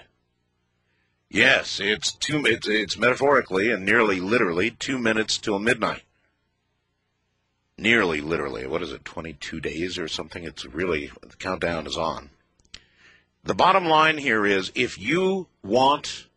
[1.30, 2.45] Yes, it's two.
[2.45, 6.03] It's, it's metaphorically and nearly literally two minutes till midnight.
[7.78, 8.68] Nearly literally.
[8.68, 9.06] What is it?
[9.06, 10.44] Twenty-two days or something?
[10.44, 12.30] It's really the countdown is on.
[13.45, 16.28] The bottom line here is if you want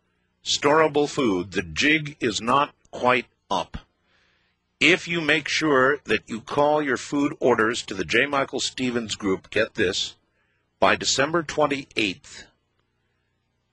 [0.43, 3.77] storable food, the jig is not quite up.
[4.81, 8.25] If you make sure that you call your food orders to the J.
[8.25, 10.15] Michael Stevens Group, get this,
[10.81, 12.43] by December 28th,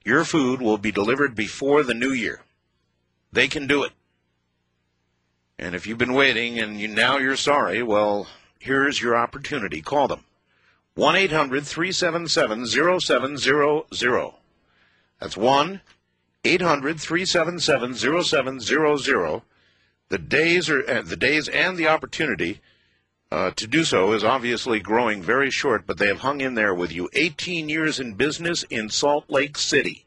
[0.05, 2.43] your food will be delivered before the new year.
[3.33, 3.93] They can do it.
[5.59, 8.29] And if you've been waiting and you, now you're sorry, well,
[8.61, 9.83] here's your opportunity.
[9.83, 10.25] Call them.
[10.97, 12.67] 1 800 377
[13.01, 14.33] 0700.
[15.21, 15.81] That's 1
[16.45, 19.43] 800 377 0700.
[20.09, 22.61] The days are uh, the days and the opportunity
[23.33, 26.73] uh, to do so is obviously growing very short, but they have hung in there
[26.73, 27.11] with you.
[27.15, 30.05] 18 years in business in Salt Lake City.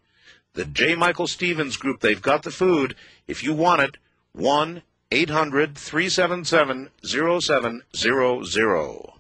[0.54, 0.96] The J.
[0.96, 2.96] Michael Stevens Group, they've got the food.
[3.28, 3.98] If you want it,
[4.32, 9.17] 1 800 377 0700.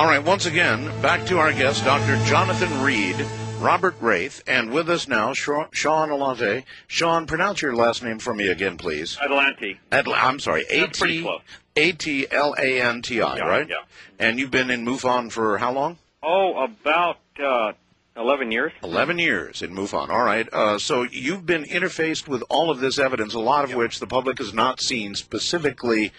[0.00, 2.16] All right, once again, back to our guest, Dr.
[2.24, 3.16] Jonathan Reed,
[3.58, 6.64] Robert Wraith, and with us now, Sean Alante.
[6.86, 9.18] Sean, pronounce your last name for me again, please.
[9.18, 9.76] Atlante.
[9.92, 11.42] Atl- I'm sorry, A That's pretty T close.
[11.76, 13.68] A T L A N T I, Yeah, right?
[13.68, 13.74] yeah.
[14.18, 15.98] And you've been in MUFON for how long?
[16.22, 17.72] Oh, about uh,
[18.16, 18.72] 11 years.
[18.82, 20.08] 11 years in MUFON.
[20.08, 20.48] All right.
[20.50, 24.06] Uh, so you've been interfaced with all of this evidence, a lot of which the
[24.06, 26.10] public has not seen, specifically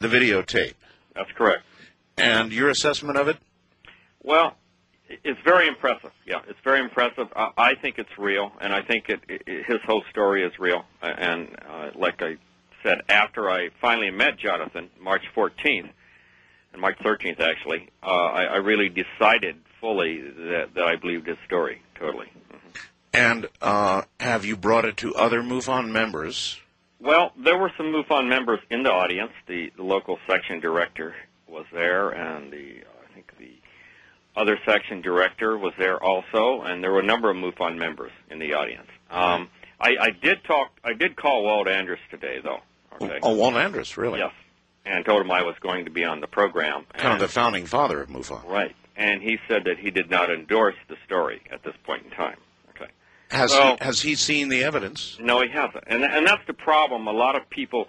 [0.00, 0.74] the videotape.
[1.14, 1.62] That's correct.
[2.18, 3.36] And your assessment of it?
[4.22, 4.56] Well,
[5.08, 6.10] it's very impressive.
[6.26, 7.28] Yeah, it's very impressive.
[7.34, 10.84] I, I think it's real, and I think it, it, his whole story is real.
[11.02, 12.36] And uh, like I
[12.82, 15.90] said, after I finally met Jonathan, March 14th,
[16.72, 21.38] and March 13th actually, uh, I, I really decided fully that, that I believed his
[21.46, 22.30] story totally.
[23.12, 26.60] And uh, have you brought it to other MUFON members?
[27.00, 29.32] Well, there were some MUFON members in the audience.
[29.46, 31.14] The, the local section director
[31.48, 33.52] was there, and the I think the
[34.36, 38.38] other section director was there also, and there were a number of MUFON members in
[38.38, 38.88] the audience.
[39.10, 39.48] Um,
[39.80, 40.70] I, I did talk.
[40.84, 42.60] I did call Walt Andrus today, though.
[43.00, 43.18] Okay.
[43.22, 44.18] Oh, Walt Andrus, really?
[44.20, 44.32] Yes,
[44.84, 46.84] and told him I was going to be on the program.
[46.92, 48.44] Kind of and- the founding father of MUFON.
[48.48, 52.10] right, and he said that he did not endorse the story at this point in
[52.10, 52.36] time.
[52.70, 52.90] Okay.
[53.30, 55.16] Has, So- he, has he seen the evidence?
[55.20, 57.06] No, he hasn't, and and that's the problem.
[57.08, 57.88] A lot of people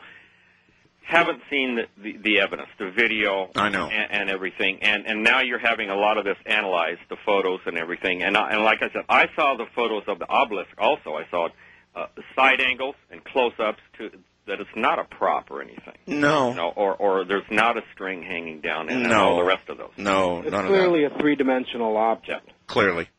[1.10, 3.88] haven't seen the, the, the evidence, the video, I know.
[3.88, 7.60] and, and everything, and and now you're having a lot of this analyzed, the photos
[7.66, 10.70] and everything, and I, and like I said, I saw the photos of the obelisk.
[10.78, 11.50] Also, I saw
[11.96, 12.06] uh,
[12.36, 14.12] side angles and close-ups to
[14.48, 15.94] that it's not a prop or anything.
[16.08, 16.50] No.
[16.50, 19.30] You know, or or there's not a string hanging down and, and No.
[19.30, 19.92] all the rest of those.
[19.98, 20.78] No, It's none of that.
[20.78, 22.50] clearly a three-dimensional object.
[22.68, 23.10] Clearly.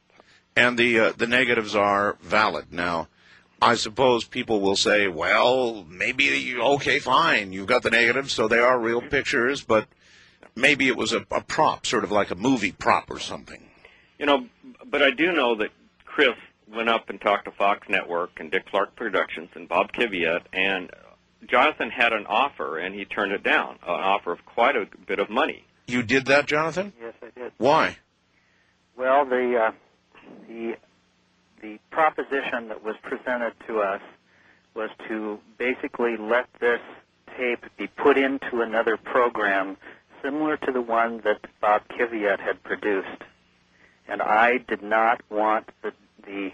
[0.57, 2.73] And the uh, the negatives are valid.
[2.73, 3.07] Now,
[3.63, 8.59] I suppose people will say, well, maybe okay, fine, you've got the negatives, so they
[8.59, 9.87] are real pictures, but
[10.57, 13.61] maybe it was a, a prop, sort of like a movie prop or something.
[14.19, 14.47] You know,
[14.87, 15.71] but I do know that
[16.05, 16.37] Chris
[16.73, 20.91] went up and talked to Fox Network and Dick Clark Productions and Bob Kiviat, and
[21.49, 25.19] Jonathan had an offer, and he turned it down, an offer of quite a bit
[25.19, 25.65] of money.
[25.87, 26.93] You did that, Jonathan?
[27.01, 27.53] Yes, I did.
[27.59, 27.99] Why?
[28.97, 29.73] Well, the uh,
[30.47, 30.77] the
[31.61, 34.01] the proposition that was presented to us
[34.75, 36.81] was to basically let this
[37.37, 39.77] tape be put into another program
[40.23, 43.23] similar to the one that Bob Kiviat had produced.
[44.09, 45.93] And I did not want the
[46.27, 46.51] the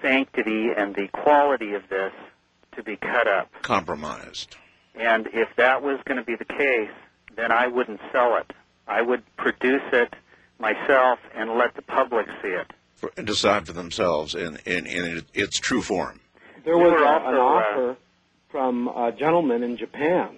[0.00, 2.12] sanctity and the quality of this
[2.76, 3.50] to be cut up.
[3.62, 4.56] Compromised.
[4.94, 6.90] And if that was going to be the case,
[7.36, 8.52] then I wouldn't sell it.
[8.86, 10.14] I would produce it
[10.58, 12.72] myself and let the public see it.
[12.98, 16.20] For, decide for themselves in, in, in its true form.
[16.64, 17.96] There was were a, an uh, offer
[18.50, 20.30] from a gentleman in Japan.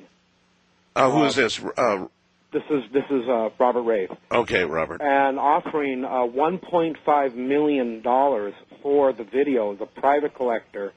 [0.94, 1.58] Uh, who is this?
[1.76, 2.06] Uh,
[2.52, 5.00] This is this is uh, Robert Wraith, okay, Robert.
[5.00, 10.92] and offering uh, 1.5 million dollars for the video, the private collector,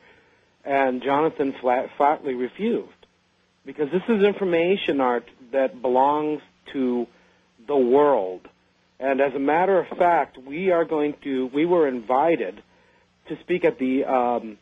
[0.65, 2.89] and Jonathan flat, flatly refused
[3.65, 6.41] because this is information art that belongs
[6.73, 7.07] to
[7.67, 8.41] the world.
[8.99, 12.61] And as a matter of fact, we are going to we were invited
[13.27, 14.57] to speak at the um,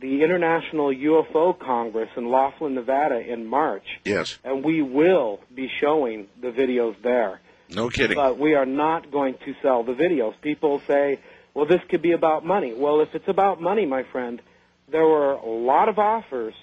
[0.00, 4.38] the International UFO Congress in Laughlin, Nevada in March, Yes.
[4.44, 7.40] and we will be showing the videos there.
[7.70, 8.16] No kidding.
[8.16, 10.34] But we are not going to sell the videos.
[10.42, 11.20] People say,
[11.54, 12.74] well, this could be about money.
[12.76, 14.42] Well, if it's about money, my friend,
[14.90, 16.54] there were a lot of offers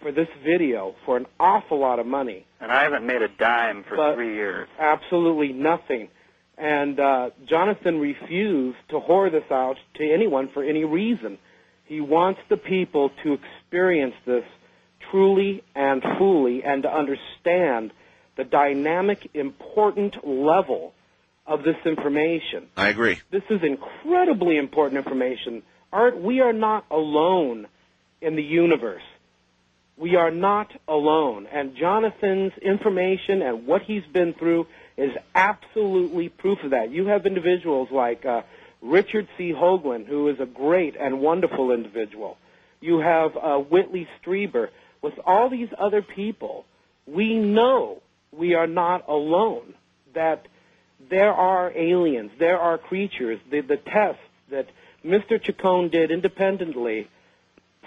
[0.00, 2.46] for this video for an awful lot of money.
[2.60, 4.68] And I haven't made a dime for But- three years.
[4.78, 6.08] Absolutely nothing.
[6.58, 11.38] And uh, Jonathan refused to whore this out to anyone for any reason.
[11.84, 14.44] He wants the people to experience this
[15.10, 17.92] truly and fully and to understand
[18.36, 20.92] the dynamic, important level
[21.46, 22.68] of this information.
[22.76, 23.20] I agree.
[23.30, 25.62] This is incredibly important information.
[25.92, 27.66] Art, we are not alone
[28.20, 29.02] in the universe.
[29.96, 31.46] We are not alone.
[31.52, 34.66] And Jonathan's information and what he's been through
[34.98, 36.90] is absolutely proof of that.
[36.90, 38.42] You have individuals like uh,
[38.82, 39.52] Richard C.
[39.56, 42.36] Hoagland, who is a great and wonderful individual.
[42.80, 44.68] You have uh, Whitley Strieber.
[45.00, 46.64] With all these other people,
[47.06, 48.02] we know
[48.32, 49.74] we are not alone.
[50.14, 50.46] That
[51.08, 53.38] there are aliens, there are creatures.
[53.50, 54.20] The, the tests
[54.50, 54.66] that
[55.04, 55.40] Mr.
[55.40, 57.08] Chacon did independently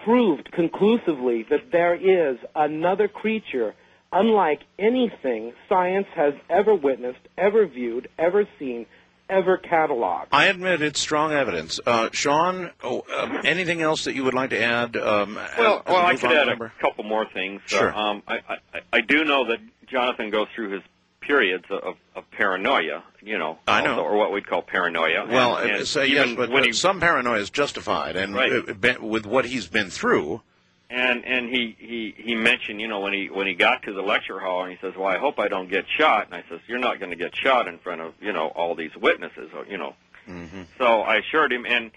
[0.06, 3.76] proved conclusively that there is another creature
[4.12, 8.86] unlike anything science has ever witnessed, ever viewed, ever seen,
[9.30, 10.28] ever cataloged.
[10.32, 11.80] I admit it's strong evidence.
[11.86, 14.98] Uh, Sean, oh, um, anything else that you would like to add?
[14.98, 16.74] Um, Well, as well, I could add member?
[16.78, 17.62] a couple more things.
[17.68, 17.94] Uh, Sure.
[17.98, 18.58] um, I, I,
[18.94, 20.82] I do know that Jonathan goes through his
[21.22, 23.92] periods of, of paranoia, you know, I know.
[23.92, 25.28] also, or what we'd call paranoia.
[25.30, 28.34] Well, and, uh, and so, yes, but when uh, he some paranoia is justified, and
[28.36, 28.52] Right.
[28.52, 30.42] uh, with what he's been through.
[30.92, 34.02] And and he he he mentioned, you know, when he when he got to the
[34.02, 36.60] lecture hall, and he says, "Well, I hope I don't get shot." And I says,
[36.68, 39.66] "You're not going to get shot in front of you know all these witnesses, or,
[39.66, 39.96] you know."
[40.28, 40.64] Mm-hmm.
[40.78, 41.92] So I assured him, and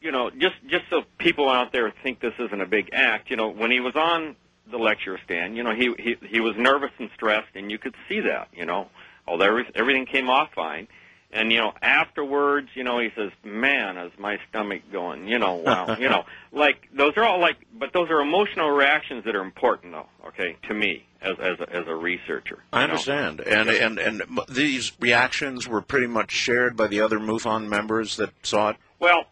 [0.00, 3.36] you know, just just so people out there think this isn't a big act, you
[3.36, 4.36] know, when he was on
[4.70, 7.94] the lecture stand, you know, he he he was nervous and stressed, and you could
[8.08, 8.88] see that, you know,
[9.26, 10.86] although every- everything came off fine.
[11.32, 15.56] And you know, afterwards, you know, he says, "Man, is my stomach going?" You know,
[15.56, 19.42] wow, you know, like those are all like, but those are emotional reactions that are
[19.42, 20.06] important, though.
[20.28, 22.62] Okay, to me as as a, as a researcher.
[22.72, 22.92] I you know.
[22.92, 28.16] understand, and and and these reactions were pretty much shared by the other MUFON members
[28.16, 28.76] that saw it.
[29.00, 29.24] Well,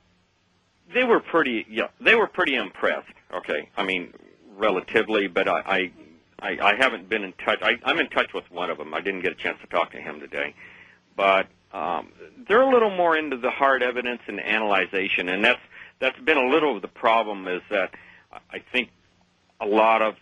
[0.92, 1.64] they were pretty.
[1.70, 3.08] Yeah, they were pretty impressed.
[3.32, 4.12] Okay, I mean,
[4.56, 5.92] relatively, but I, I,
[6.40, 7.60] I, I haven't been in touch.
[7.62, 8.94] I, I'm in touch with one of them.
[8.94, 10.54] I didn't get a chance to talk to him today,
[11.16, 12.12] but um,
[12.48, 15.60] they're a little more into the hard evidence and analyzation, and that's
[15.98, 17.48] that's been a little of the problem.
[17.48, 17.94] Is that
[18.32, 18.90] I think
[19.60, 20.14] a lot of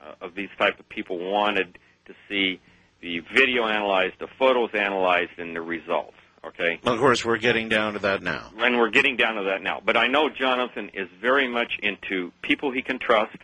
[0.00, 2.60] uh, of these type of people wanted to see
[3.02, 6.16] the video analyzed, the photos analyzed, and the results.
[6.44, 6.80] Okay.
[6.84, 8.50] Of course, we're getting down to that now.
[8.58, 9.82] And we're getting down to that now.
[9.84, 13.36] But I know Jonathan is very much into people he can trust,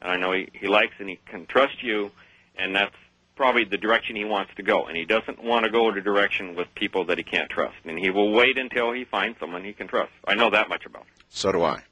[0.00, 2.10] and I know he, he likes and he can trust you,
[2.56, 2.94] and that's
[3.36, 4.86] probably the direction he wants to go.
[4.86, 7.76] And he doesn't want to go in a direction with people that he can't trust.
[7.84, 10.10] And he will wait until he finds someone he can trust.
[10.26, 11.08] I know that much about him.
[11.28, 11.82] So do I.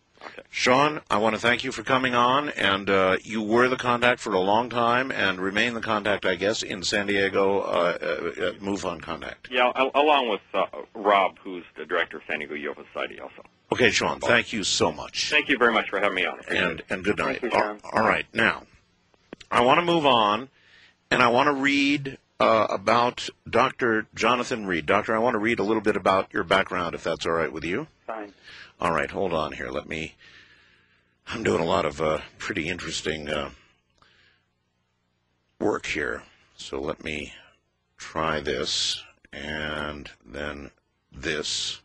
[0.49, 4.21] Sean, I want to thank you for coming on, and uh, you were the contact
[4.21, 7.61] for a long time, and remain the contact, I guess, in San Diego.
[7.61, 9.49] Uh, uh, uh, MUFON contact.
[9.51, 10.65] Yeah, al- along with uh,
[10.95, 13.45] Rob, who's the director of San Diego UFO Society also.
[13.73, 15.29] Okay, Sean, thank you so much.
[15.31, 16.39] Thank you very much for having me on.
[16.49, 17.43] and and good night.
[17.43, 17.81] You, John.
[17.93, 18.63] all right, now
[19.51, 20.49] I want to move on,
[21.15, 24.09] and I want to read uh, about Dr.
[24.17, 24.85] Jonathan Reed.
[24.85, 27.53] Doctor, I want to read a little bit about your background, if that's all right
[27.53, 27.87] with you.
[28.05, 28.35] Fine.
[28.81, 29.71] All right, hold on here.
[29.71, 30.17] Let me.
[31.29, 33.51] I'm doing a lot of uh, pretty interesting uh,
[35.61, 36.25] work here,
[36.57, 37.33] so let me
[37.97, 39.01] try this
[39.33, 40.73] and then
[41.13, 41.81] this.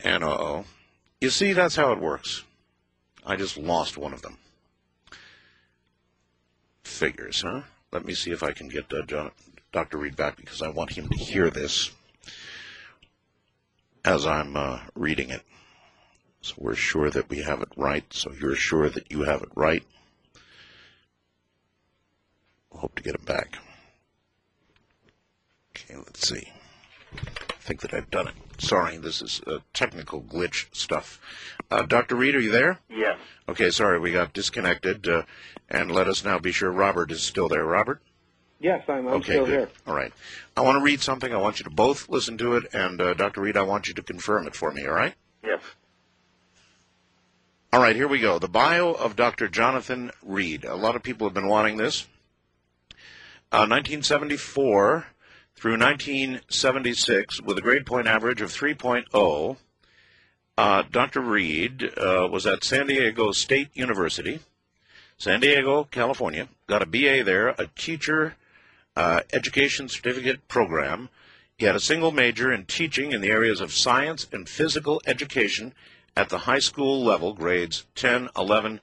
[0.00, 0.64] And uh oh.
[1.20, 2.44] You see, that's how it works.
[3.26, 4.38] I just lost one of them.
[6.82, 7.60] Figures, huh?
[7.96, 9.30] Let me see if I can get uh,
[9.72, 9.96] Dr.
[9.96, 11.92] Reed back because I want him to hear this
[14.04, 15.40] as I'm uh, reading it.
[16.42, 18.04] So we're sure that we have it right.
[18.12, 19.82] So you're sure that you have it right.
[22.70, 23.56] Hope to get him back.
[25.70, 26.52] Okay, let's see.
[27.18, 28.34] I think that I've done it.
[28.58, 31.20] Sorry, this is uh, technical glitch stuff.
[31.70, 32.16] Uh, Dr.
[32.16, 32.78] Reed, are you there?
[32.88, 33.18] Yes.
[33.48, 35.08] Okay, sorry, we got disconnected.
[35.08, 35.22] Uh,
[35.68, 37.64] and let us now be sure Robert is still there.
[37.64, 38.00] Robert?
[38.60, 39.58] Yes, I'm, I'm okay, still good.
[39.58, 39.68] here.
[39.86, 40.12] All right.
[40.56, 41.32] I want to read something.
[41.32, 42.72] I want you to both listen to it.
[42.72, 43.42] And uh, Dr.
[43.42, 45.14] Reed, I want you to confirm it for me, all right?
[45.44, 45.60] Yes.
[47.72, 48.38] All right, here we go.
[48.38, 49.48] The bio of Dr.
[49.48, 50.64] Jonathan Reed.
[50.64, 52.06] A lot of people have been wanting this.
[53.52, 55.06] Uh, 1974
[55.56, 59.56] through 1976, with a grade point average of 3.0,
[60.58, 61.20] uh, Dr.
[61.20, 64.40] Reed uh, was at San Diego State University,
[65.18, 66.48] San Diego, California.
[66.66, 68.36] Got a BA there, a teacher
[68.96, 71.08] uh, education certificate program.
[71.56, 75.72] He had a single major in teaching in the areas of science and physical education
[76.14, 78.80] at the high school level, grades 10, 11,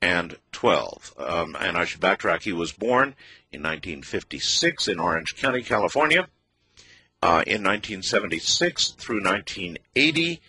[0.00, 1.14] and 12.
[1.18, 2.42] Um, and I should backtrack.
[2.42, 3.14] He was born
[3.50, 6.28] in 1956 in Orange County, California.
[7.20, 10.40] Uh, in 1976 through 1980,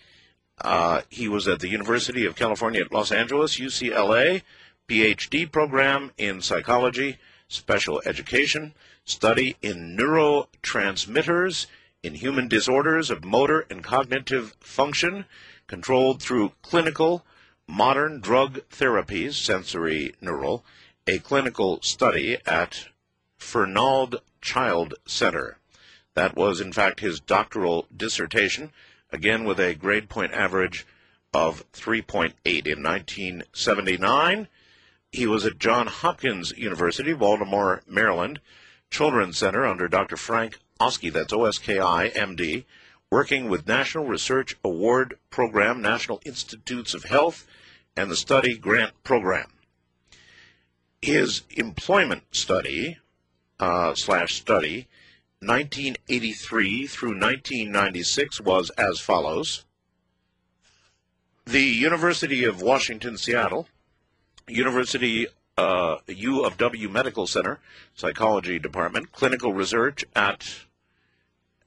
[0.60, 4.42] uh, he was at the University of California at Los Angeles, UCLA,
[4.86, 7.18] PhD program in psychology,
[7.48, 8.74] special education,
[9.04, 11.66] study in neurotransmitters
[12.02, 15.24] in human disorders of motor and cognitive function,
[15.66, 17.24] controlled through clinical
[17.66, 20.64] modern drug therapies, sensory neural,
[21.06, 22.88] a clinical study at
[23.38, 25.58] Fernald Child Center.
[26.14, 28.72] That was, in fact, his doctoral dissertation,
[29.12, 30.86] again with a grade point average
[31.32, 32.32] of 3.8.
[32.66, 34.48] In 1979,
[35.12, 38.40] he was at John Hopkins University, Baltimore, Maryland,
[38.90, 40.16] Children's Center under Dr.
[40.16, 42.64] Frank Oski, that's O-S-K-I, M.D.,
[43.10, 47.46] working with National Research Award Program, National Institutes of Health,
[47.96, 49.48] and the Study Grant Program.
[51.02, 52.98] His employment study
[53.58, 54.86] uh, slash study,
[55.40, 59.64] 1983 through 1996, was as follows.
[61.46, 63.66] The University of Washington, Seattle,
[64.46, 67.60] University uh, U of W Medical Center,
[67.94, 70.46] Psychology Department, clinical research at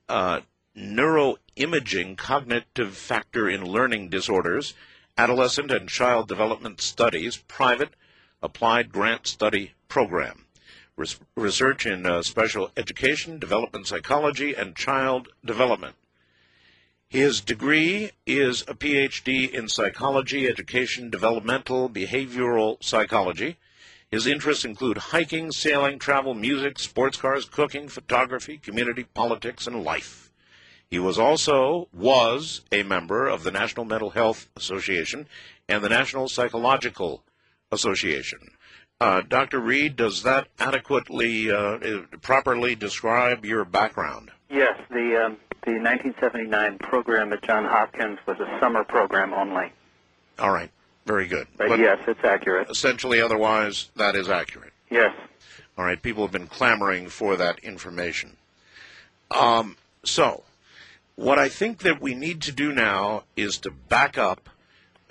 [0.10, 0.42] uh,
[0.78, 4.74] Neuroimaging Cognitive Factor in Learning Disorders,
[5.18, 7.94] Adolescent and Child Development Studies, private
[8.44, 10.46] applied grant study program.
[10.96, 15.96] Res- research in uh, special education, development psychology, and child development.
[17.08, 23.58] His degree is a PhD in psychology, education, developmental, behavioral psychology.
[24.10, 30.32] His interests include hiking, sailing, travel, music, sports cars, cooking, photography, community, politics, and life.
[30.90, 35.28] He was also was a member of the National Mental Health Association
[35.68, 37.24] and the National Psychological
[37.74, 38.40] Association.
[39.02, 39.60] Uh, Dr.
[39.60, 41.80] Reed, does that adequately, uh,
[42.22, 44.32] properly describe your background?
[44.50, 49.72] Yes, the um, the 1979 program at Johns Hopkins was a summer program only.
[50.40, 50.70] All right,
[51.06, 51.48] very good.
[51.58, 52.70] But, yes, it's accurate.
[52.70, 54.74] Essentially, otherwise, that is accurate.
[54.90, 55.14] Yes.
[55.78, 58.36] All right, people have been clamoring for that information.
[59.32, 60.44] Um, so,
[61.16, 64.50] what I think that we need to do now is to back up,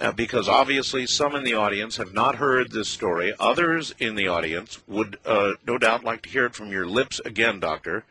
[0.02, 3.32] uh, because obviously some in the audience have not heard this story.
[3.38, 7.20] Others in the audience would uh, no doubt like to hear it from your lips
[7.24, 8.04] again, Doctor.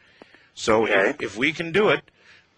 [0.53, 2.03] So, if, if we can do it,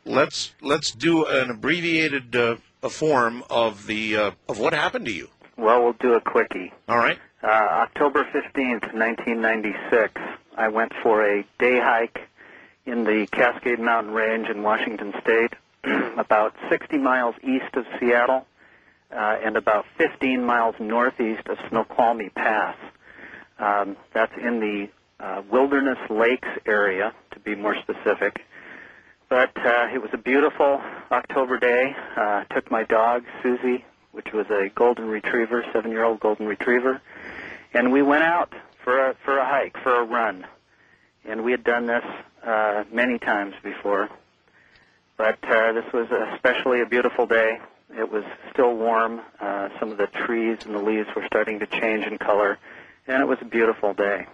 [0.06, 5.12] let's let's do an abbreviated uh, a form of the uh, of what happened to
[5.12, 5.30] you.
[5.58, 6.72] Well, we'll do a quickie.
[6.88, 7.18] All right.
[7.44, 10.14] Uh, October 15th, 1996,
[10.58, 12.22] I went for a day hike
[12.86, 15.54] in the Cascade Mountain Range in Washington State,
[16.18, 18.48] about 60 miles east of Seattle
[19.14, 22.76] uh, and about 15 miles northeast of Snoqualmie Pass.
[23.60, 24.90] Um, that's in the
[25.24, 28.42] uh, Wilderness Lakes area, to be more specific.
[29.30, 30.82] But uh, it was a beautiful
[31.12, 31.96] October day.
[32.16, 37.02] Uh, took my dog, Susie, which was a golden retriever, seven-year-old golden retriever,
[37.74, 38.54] and we went out
[38.84, 40.46] for a, for a hike, for a run.
[41.26, 42.04] And we had done this
[42.46, 44.10] uh, many times before.
[45.18, 47.60] But uh, this was especially a beautiful day.
[47.98, 49.22] It was still warm.
[49.40, 52.58] Uh, some of the trees and the leaves were starting to change in color,
[53.08, 54.26] and it was a beautiful day.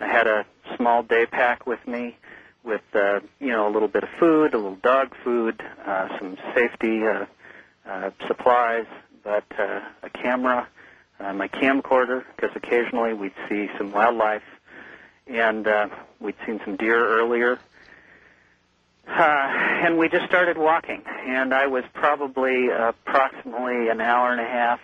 [0.00, 0.44] I had a
[0.76, 2.16] small day pack with me
[2.64, 6.36] with, uh, you know, a little bit of food, a little dog food, uh, some
[6.54, 7.26] safety uh,
[7.88, 8.86] uh, supplies,
[9.24, 10.68] but uh, a camera,
[11.20, 14.42] uh, my camcorder, because occasionally we'd see some wildlife,
[15.26, 15.88] and uh,
[16.20, 17.58] we'd seen some deer earlier.
[19.08, 24.44] Uh, and we just started walking, and I was probably approximately an hour and a
[24.44, 24.80] half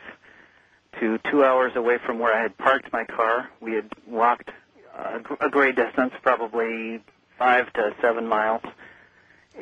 [1.01, 3.51] to two hours away from where I had parked my car.
[3.61, 4.51] We had walked
[4.97, 7.01] a, a great distance, probably
[7.39, 8.63] five to seven miles,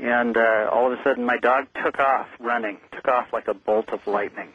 [0.01, 3.55] and uh, all of a sudden my dog took off running, took off like a
[3.55, 4.51] bolt of lightning.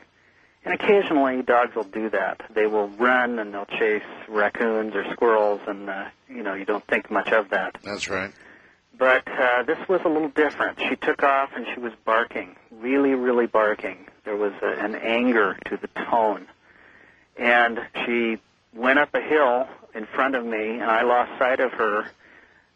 [0.63, 2.41] And occasionally dogs will do that.
[2.53, 6.85] They will run and they'll chase raccoons or squirrels, and uh, you know you don't
[6.87, 7.77] think much of that.
[7.83, 8.31] That's right.
[8.97, 10.79] But uh, this was a little different.
[10.89, 14.07] She took off and she was barking, really, really barking.
[14.25, 16.47] There was a, an anger to the tone.
[17.37, 18.37] And she
[18.73, 22.09] went up a hill in front of me, and I lost sight of her.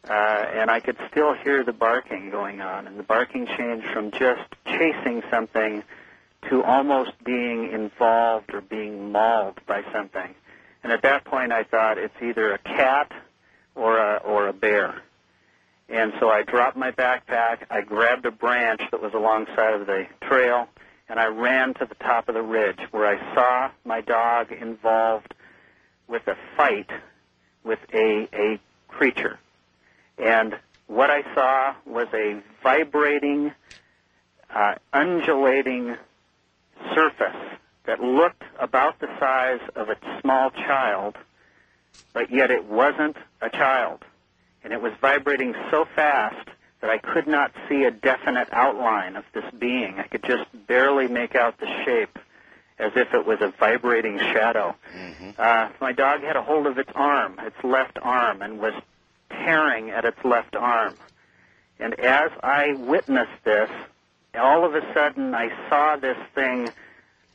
[0.08, 2.88] Uh, and I could still hear the barking going on.
[2.88, 5.84] And the barking changed from just chasing something
[6.50, 10.34] to almost being involved or being mauled by something.
[10.84, 13.12] And at that point, I thought it's either a cat
[13.76, 15.02] or a, or a bear.
[15.92, 20.08] And so I dropped my backpack, I grabbed a branch that was alongside of the
[20.22, 20.70] trail,
[21.10, 25.34] and I ran to the top of the ridge where I saw my dog involved
[26.08, 26.90] with a fight
[27.66, 29.38] with a, a creature.
[30.18, 30.58] And
[30.88, 33.52] what I saw was a vibrating,
[34.50, 35.98] uh, undulating
[36.96, 41.18] surface that looked about the size of a small child,
[42.14, 44.06] but yet it wasn't a child
[44.64, 46.48] and it was vibrating so fast
[46.82, 50.00] that I could not see a definite outline of this being.
[50.00, 52.18] I could just barely make out the shape
[52.80, 54.76] as if it was a vibrating shadow.
[55.38, 58.74] Uh, my dog had a hold of its arm, its left arm, and was
[59.30, 60.96] tearing at its left arm.
[61.80, 63.70] And as I witnessed this,
[64.36, 66.70] all of a sudden I saw this thing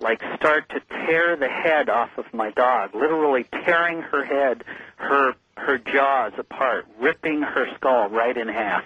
[0.00, 4.64] like start to tear the head off of my dog, literally tearing her head,
[4.96, 8.84] her her jaws apart, ripping her skull right in half.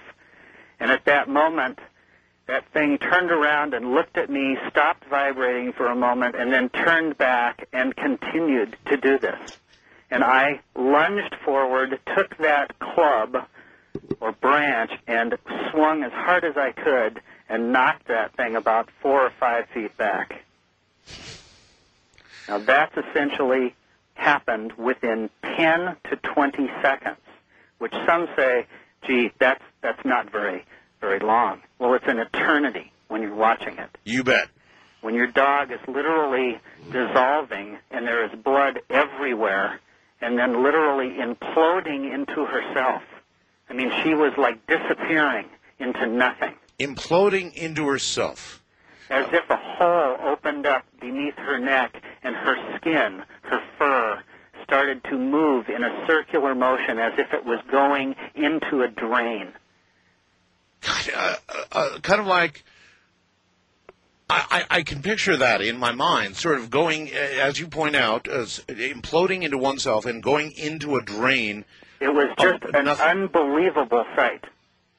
[0.78, 1.78] And at that moment,
[2.46, 6.68] that thing turned around and looked at me, stopped vibrating for a moment, and then
[6.68, 9.38] turned back and continued to do this.
[10.10, 13.46] and I lunged forward, took that club
[14.18, 15.36] or branch, and
[15.70, 19.96] swung as hard as I could and knocked that thing about four or five feet
[19.96, 20.42] back.
[22.48, 23.74] Now that's essentially
[24.20, 27.16] happened within 10 to 20 seconds,
[27.78, 28.66] which some say,
[29.06, 30.64] gee, that's, that's not very,
[31.00, 31.60] very long.
[31.78, 33.90] Well, it's an eternity when you're watching it.
[34.04, 34.48] You bet.
[35.00, 36.60] When your dog is literally
[36.92, 39.80] dissolving and there is blood everywhere
[40.20, 43.02] and then literally imploding into herself.
[43.70, 45.46] I mean, she was like disappearing
[45.78, 48.62] into nothing, Imploding into herself.
[49.08, 54.22] as if a hole opened up beneath her neck and her skin, her fur,
[54.64, 59.52] started to move in a circular motion as if it was going into a drain.
[61.16, 61.34] uh,
[61.72, 62.64] uh, kind of like
[64.28, 67.66] I, I, I can picture that in my mind, sort of going, uh, as you
[67.66, 71.64] point out, as imploding into oneself and going into a drain.
[72.00, 74.44] It was just an unbelievable sight.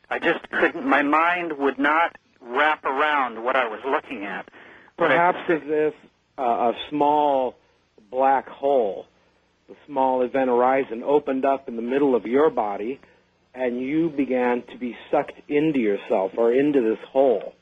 [0.10, 4.49] I just couldn't, my mind would not wrap around what I was looking at.
[4.98, 5.93] But it- Perhaps as if
[6.38, 7.56] uh, a small
[8.10, 9.06] black hole,
[9.70, 12.99] the small event horizon, opened up in the middle of your body,
[13.53, 17.53] and you began to be sucked into yourself or into this hole.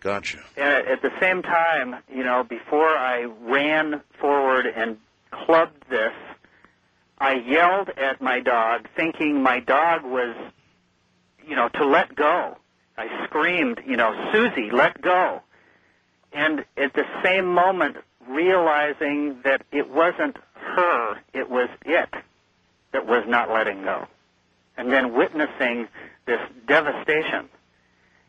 [0.00, 0.38] Gotcha.
[0.56, 4.98] And at the same time, you know, before I ran forward and
[5.30, 6.12] clubbed this,
[7.18, 10.34] I yelled at my dog, thinking my dog was,
[11.46, 12.56] you know, to let go.
[12.98, 15.40] I screamed, you know, Susie, let go.
[16.32, 17.96] And at the same moment,
[18.28, 22.08] realizing that it wasn't her, it was it
[22.92, 24.06] that was not letting go.
[24.76, 25.88] And then witnessing
[26.26, 27.48] this devastation.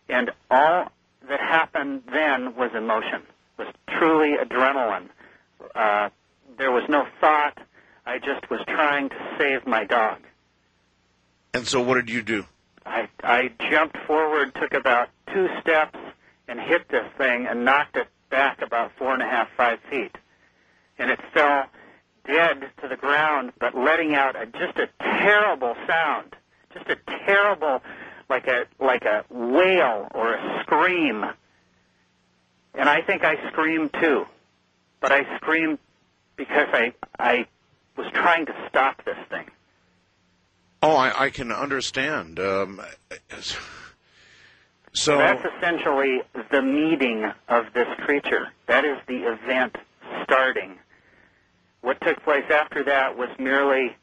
[0.10, 0.92] And all
[1.30, 3.22] that happened then was emotion,
[3.58, 5.08] was truly adrenaline.
[5.74, 6.10] Uh,
[6.58, 7.58] there was no thought.
[8.06, 10.20] I just was trying to save my dog.
[11.54, 12.46] And so, what did you do?
[12.86, 15.98] I, I jumped forward, took about two steps,
[16.48, 20.16] and hit this thing and knocked it back about four and a half, five feet.
[20.98, 21.66] And it fell
[22.26, 26.36] dead to the ground, but letting out a, just a terrible sound,
[26.74, 27.82] just a terrible,
[28.30, 31.26] like a like a wail or a scream.
[32.76, 34.26] And I think I screamed too,
[35.00, 35.80] but I screamed
[36.36, 37.48] because I I
[37.98, 39.46] was trying to stop this thing.
[40.82, 42.40] Oh, I, I can understand.
[42.40, 42.82] Um,
[44.94, 46.22] so that's essentially
[46.52, 48.50] the meeting of this creature.
[48.68, 49.76] That is the event
[50.24, 50.78] starting.
[51.82, 53.96] What took place after that was merely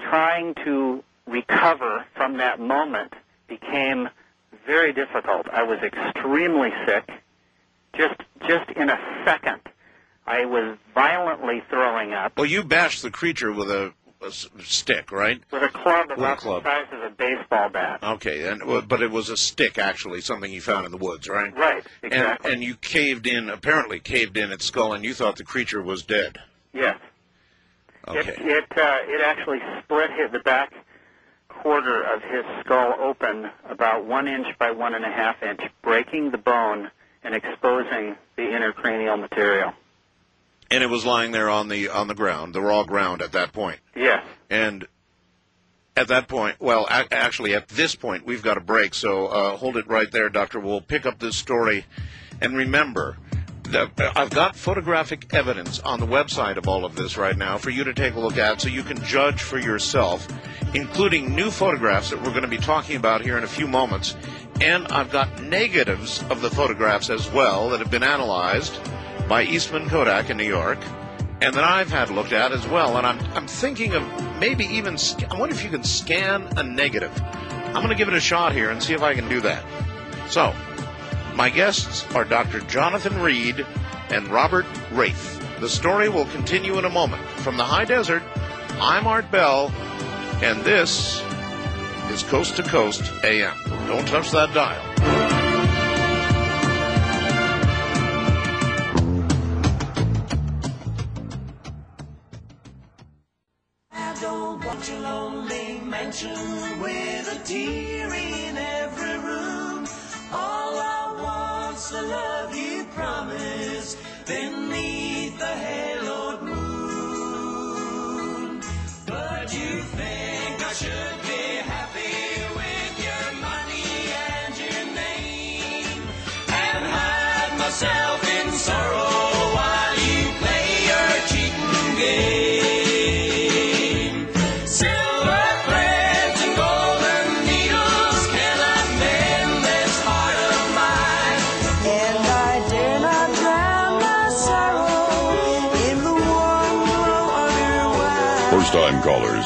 [0.00, 3.12] trying to recover from that moment
[3.48, 4.08] became
[4.66, 5.46] very difficult.
[5.52, 7.10] I was extremely sick.
[7.96, 9.60] Just just in a second,
[10.26, 15.40] I was violently throwing up well, you bashed the creature with a, a stick, right?
[15.50, 16.62] with a club With a about club.
[16.64, 18.00] the size of a baseball bat.
[18.02, 21.54] Okay, and but it was a stick, actually, something you found in the woods, right?
[21.56, 22.50] Right, exactly.
[22.50, 25.82] And, and you caved in, apparently caved in its skull, and you thought the creature
[25.82, 26.38] was dead.
[26.72, 26.98] Yes.
[28.08, 28.20] Okay.
[28.20, 30.72] It it, uh, it actually split his, the back
[31.48, 36.30] quarter of his skull open about one inch by one and a half inch, breaking
[36.30, 36.90] the bone
[37.24, 39.72] and exposing the intercranial material.
[40.70, 43.52] And it was lying there on the on the ground, the raw ground at that
[43.52, 43.78] point.
[43.94, 44.24] Yes.
[44.50, 44.86] And
[45.96, 48.94] at that point, well, a- actually, at this point, we've got a break.
[48.94, 50.60] So uh, hold it right there, Doctor.
[50.60, 51.86] We'll pick up this story.
[52.40, 53.16] And remember,
[53.70, 57.70] that I've got photographic evidence on the website of all of this right now for
[57.70, 60.28] you to take a look at so you can judge for yourself,
[60.74, 64.16] including new photographs that we're going to be talking about here in a few moments.
[64.60, 68.78] And I've got negatives of the photographs as well that have been analyzed
[69.28, 70.78] by Eastman Kodak in New York
[71.40, 72.96] and that I've had looked at as well.
[72.96, 74.02] And I'm, I'm thinking of
[74.38, 74.96] maybe even,
[75.30, 77.12] I wonder if you can scan a negative.
[77.22, 79.64] I'm going to give it a shot here and see if I can do that.
[80.30, 80.54] So,
[81.34, 82.60] my guests are Dr.
[82.60, 83.66] Jonathan Reed
[84.08, 85.42] and Robert Wraith.
[85.60, 87.22] The story will continue in a moment.
[87.40, 88.22] From the high desert,
[88.80, 89.70] I'm Art Bell,
[90.42, 91.22] and this
[92.10, 93.56] is Coast to Coast AM.
[93.86, 95.15] Don't touch that dial.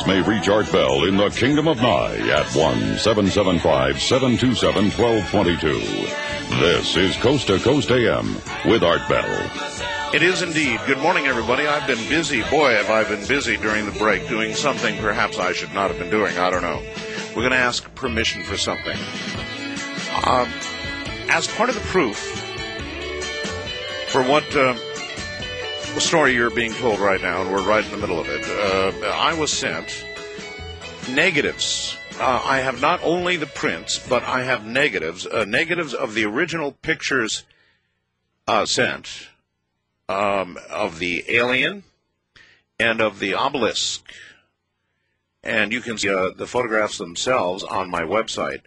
[0.07, 6.61] May reach Art Bell in the Kingdom of Nye at 1 775 727 1222.
[6.61, 9.51] This is Coast to Coast AM with Art Bell.
[10.15, 10.81] It is indeed.
[10.87, 11.67] Good morning, everybody.
[11.67, 12.43] I've been busy.
[12.51, 15.99] Boy, have I been busy during the break doing something perhaps I should not have
[15.99, 16.37] been doing.
[16.39, 16.83] I don't know.
[17.29, 18.99] We're going to ask permission for something.
[20.25, 20.49] Um,
[21.29, 22.17] as part of the proof
[24.09, 24.75] for what uh,
[25.95, 28.45] the story you're being told right now, and we're right in the middle of it,
[28.45, 30.05] uh, I was sent
[31.11, 31.97] negatives.
[32.19, 35.27] Uh, I have not only the prints, but I have negatives.
[35.27, 37.45] Uh, negatives of the original pictures
[38.47, 39.29] uh, sent
[40.09, 41.83] um, of the alien
[42.79, 44.13] and of the obelisk.
[45.43, 48.63] And you can see uh, the photographs themselves on my website.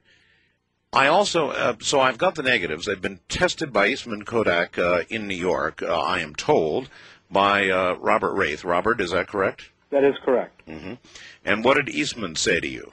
[0.94, 2.86] I also, uh, so I've got the negatives.
[2.86, 6.88] They've been tested by Eastman Kodak uh, in New York, uh, I am told,
[7.34, 8.64] by uh, Robert Wraith.
[8.64, 9.70] Robert, is that correct?
[9.90, 10.62] That is correct.
[10.68, 10.94] hmm
[11.44, 12.92] And what did Eastman say to you?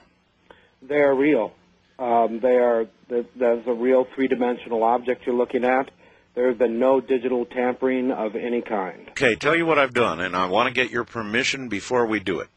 [0.81, 1.53] They are real.
[1.99, 2.87] Um, they are.
[3.09, 5.91] th- That's a real three-dimensional object you're looking at.
[6.33, 9.09] There has been no digital tampering of any kind.
[9.09, 12.19] Okay, tell you what I've done, and I want to get your permission before we
[12.19, 12.47] do it.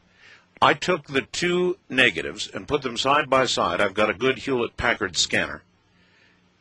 [0.61, 3.81] I took the two negatives and put them side by side.
[3.81, 5.61] I've got a good Hewlett Packard scanner,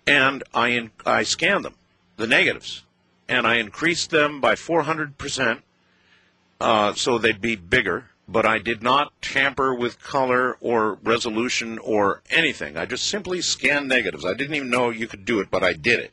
[0.07, 1.75] and I in, I scanned them,
[2.17, 2.83] the negatives,
[3.29, 5.63] and I increased them by 400 percent,
[6.61, 8.11] uh, so they'd be bigger.
[8.27, 12.79] But I did not tamper with color or resolution or anything.
[12.79, 14.25] I just simply scanned negatives.
[14.25, 16.13] I didn't even know you could do it, but I did it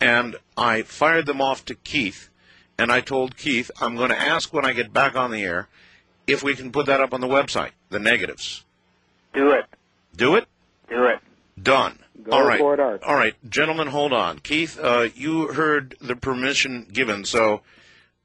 [0.00, 2.28] and I fired them off to Keith,
[2.78, 5.68] and I told Keith, I'm going to ask when I get back on the air
[6.26, 8.64] if we can put that up on the website, the negatives.
[9.32, 9.64] Do it.
[10.14, 10.46] Do it?
[10.88, 11.20] Do it.
[11.62, 11.98] Done.
[12.26, 12.58] Go All right.
[12.58, 13.04] for it, Art.
[13.04, 14.40] All right, gentlemen, hold on.
[14.40, 17.62] Keith, uh, you heard the permission given, so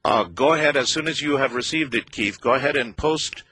[0.04, 2.42] uh, go ahead as soon as you have received it, Keith.
[2.42, 3.44] Go ahead and post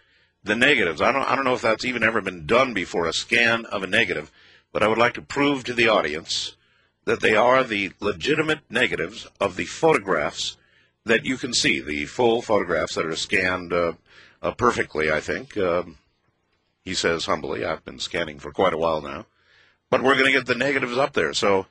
[0.44, 1.02] the negatives.
[1.02, 3.84] I don't, I don't know if that's even ever been done before, a scan of
[3.84, 4.32] a negative,
[4.72, 6.56] but I would like to prove to the audience
[7.06, 10.58] that they are the legitimate negatives of the photographs
[11.06, 13.94] that you can see, the full photographs that are scanned uh,
[14.42, 15.56] uh, perfectly, I think.
[15.58, 15.98] Um,
[16.84, 19.28] he says humbly, I've been scanning for quite a while now.
[19.90, 21.34] But we're going to get the negatives up there.
[21.34, 21.66] So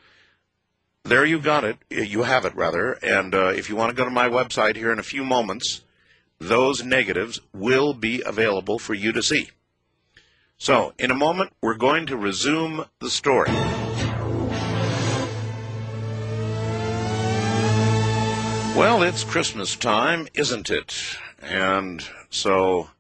[1.04, 1.78] there you got it.
[1.90, 2.92] You have it, rather.
[3.02, 5.82] And uh, if you want to go to my website here in a few moments,
[6.38, 9.50] those negatives will be available for you to see.
[10.60, 13.52] So, in a moment, we're going to resume the story.
[18.76, 21.16] Well, it's Christmas time, isn't it?
[21.42, 22.90] And so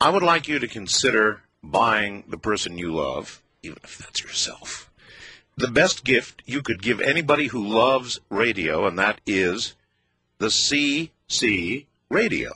[0.00, 4.90] I would like you to consider buying the person you love, even if that's yourself,
[5.56, 9.74] the best gift you could give anybody who loves radio, and that is
[10.38, 12.52] the CC radio.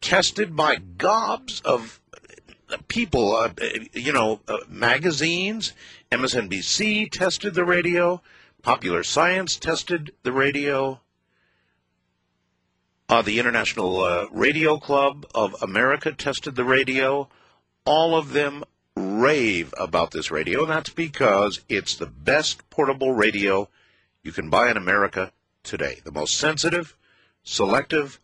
[0.00, 2.00] Tested by gobs of
[2.88, 3.50] people, uh,
[3.92, 5.72] you know, uh, magazines,
[6.10, 8.20] MSNBC tested the radio,
[8.62, 11.00] Popular Science tested the radio,
[13.08, 17.28] uh, the International uh, Radio Club of America tested the radio.
[17.84, 18.64] All of them
[19.20, 23.68] rave about this radio, and that's because it's the best portable radio
[24.22, 25.32] you can buy in America
[25.62, 26.00] today.
[26.04, 26.96] The most sensitive,
[27.42, 28.20] selective,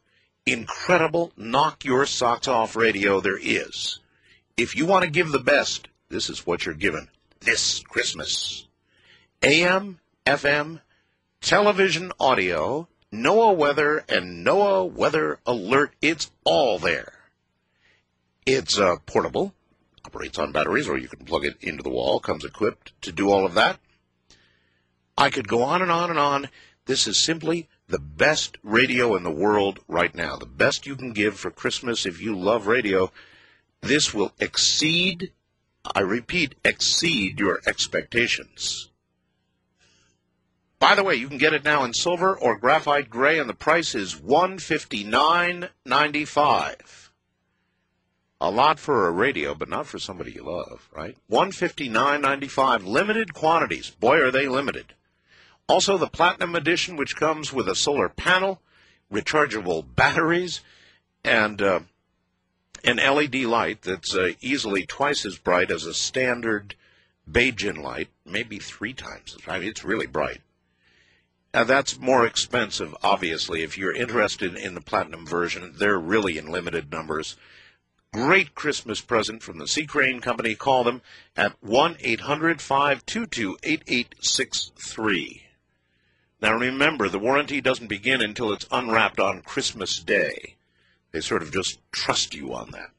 [0.47, 4.01] incredible, knock your socks off radio there is.
[4.57, 7.09] If you want to give the best, this is what you're given
[7.41, 8.67] this Christmas.
[9.43, 10.81] AM, FM,
[11.41, 15.93] television audio, NOAA weather, and NOAA weather alert.
[16.01, 17.13] It's all there.
[18.47, 19.55] It's uh, portable,
[20.05, 23.31] operates on batteries, or you can plug it into the wall, comes equipped to do
[23.31, 23.79] all of that.
[25.17, 26.49] I could go on and on and on.
[26.87, 30.37] This is simply the best radio in the world right now.
[30.37, 33.13] The best you can give for Christmas if you love radio.
[33.83, 35.33] This will exceed,
[35.95, 38.89] I repeat, exceed your expectations.
[40.79, 43.55] By the way, you can get it now in silver or graphite gray, and the
[43.55, 47.02] price is one fifty nine ninety five.
[48.43, 51.17] A lot for a radio, but not for somebody you love, right?
[51.29, 52.85] One fifty nine ninety five.
[52.85, 53.91] Limited quantities.
[53.91, 54.95] Boy, are they limited.
[55.69, 58.61] Also, the platinum edition, which comes with a solar panel,
[59.13, 60.61] rechargeable batteries,
[61.23, 61.81] and uh,
[62.83, 66.75] an LED light that's uh, easily twice as bright as a standard
[67.31, 69.63] Baygen light, maybe three times as bright.
[69.63, 70.41] It's really bright.
[71.55, 73.63] Now, that's more expensive, obviously.
[73.63, 77.37] If you're interested in the platinum version, they're really in limited numbers.
[78.13, 79.87] Great Christmas present from the C.
[79.87, 80.55] Crane Company.
[80.55, 81.01] Call them
[81.35, 85.47] at 1 800 522 8863.
[86.43, 90.57] Now, remember, the warranty doesn't begin until it's unwrapped on Christmas Day.
[91.13, 92.91] They sort of just trust you on that.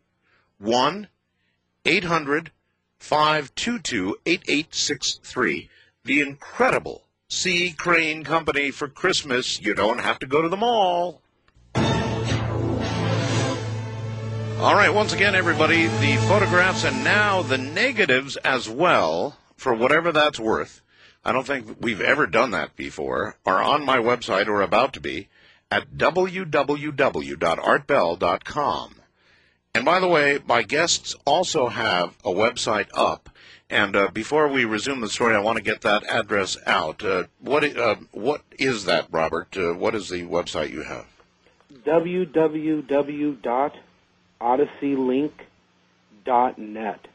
[0.58, 1.08] 1
[1.86, 2.52] 800
[2.98, 5.70] 522 8863.
[6.06, 7.72] The incredible C.
[7.72, 9.62] Crane Company for Christmas.
[9.62, 11.22] You don't have to go to the mall.
[14.64, 20.14] All right, once again, everybody, the photographs and now the negatives as well, for whatever
[20.14, 20.82] that's worth.
[21.26, 25.02] I don't think we've ever done that before, are on my website or about to
[25.02, 25.28] be
[25.70, 28.96] at www.artbell.com.
[29.76, 33.30] And by the way, my guests also have a website up.
[33.70, 37.04] And uh, before we resume the story, I want to get that address out.
[37.04, 39.58] Uh, what, uh, what is that, Robert?
[39.58, 41.08] Uh, what is the website you have?
[44.44, 47.08] www.odysseylink.net.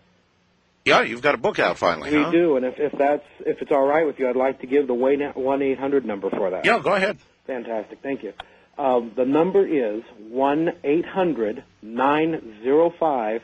[0.85, 2.31] Yeah, you've got a book out finally, we huh?
[2.31, 4.87] do, and if, if that's if it's all right with you, I'd like to give
[4.87, 6.65] the one eight hundred number for that.
[6.65, 7.19] Yeah, go ahead.
[7.47, 8.33] Fantastic, thank you.
[8.79, 13.43] Um, the number is one eight hundred nine zero five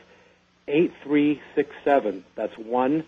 [0.67, 2.23] eight three six seven.
[2.35, 3.03] That's one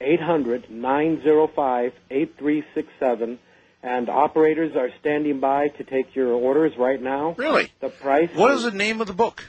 [0.00, 3.38] eight hundred nine zero five eight three six seven.
[3.82, 7.34] And operators are standing by to take your orders right now.
[7.38, 7.72] Really?
[7.80, 8.28] The price.
[8.34, 9.42] What is the name of the book?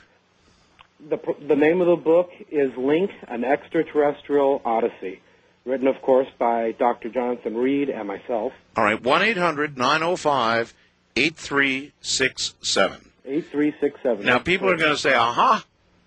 [1.10, 5.20] The, the name of the book is Link, an Extraterrestrial Odyssey,
[5.66, 7.10] written, of course, by Dr.
[7.10, 8.54] Jonathan Reed and myself.
[8.78, 10.74] All right, 1 800 905
[11.16, 13.12] 8367.
[13.26, 14.26] 8367.
[14.26, 15.64] Now, people are going to say, aha,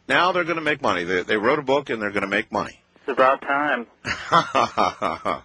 [0.09, 1.05] now they're going to make money.
[1.05, 2.81] They, they wrote a book and they're going to make money.
[2.97, 3.87] It's about time.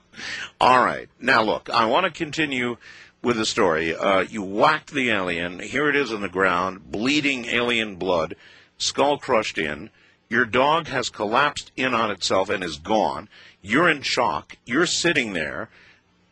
[0.61, 1.09] All right.
[1.19, 2.77] Now, look, I want to continue
[3.21, 3.95] with the story.
[3.95, 5.59] Uh, you whacked the alien.
[5.59, 8.35] Here it is on the ground, bleeding alien blood,
[8.77, 9.89] skull crushed in.
[10.29, 13.27] Your dog has collapsed in on itself and is gone.
[13.61, 14.55] You're in shock.
[14.65, 15.69] You're sitting there,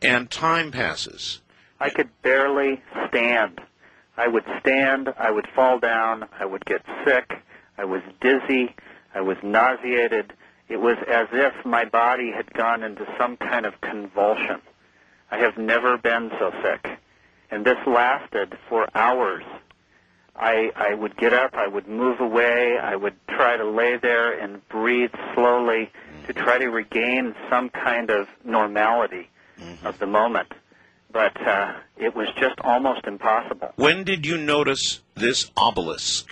[0.00, 1.40] and time passes.
[1.80, 3.60] I could barely stand.
[4.16, 7.40] I would stand, I would fall down, I would get sick,
[7.76, 8.74] I was dizzy,
[9.14, 10.32] I was nauseated.
[10.68, 14.60] It was as if my body had gone into some kind of convulsion.
[15.30, 16.98] I have never been so sick.
[17.50, 19.44] And this lasted for hours.
[20.36, 24.38] I, I would get up, I would move away, I would try to lay there
[24.38, 25.90] and breathe slowly
[26.26, 29.86] to try to regain some kind of normality mm-hmm.
[29.86, 30.52] of the moment.
[31.12, 33.72] But uh, it was just almost impossible.
[33.76, 36.28] When did you notice this obelisk?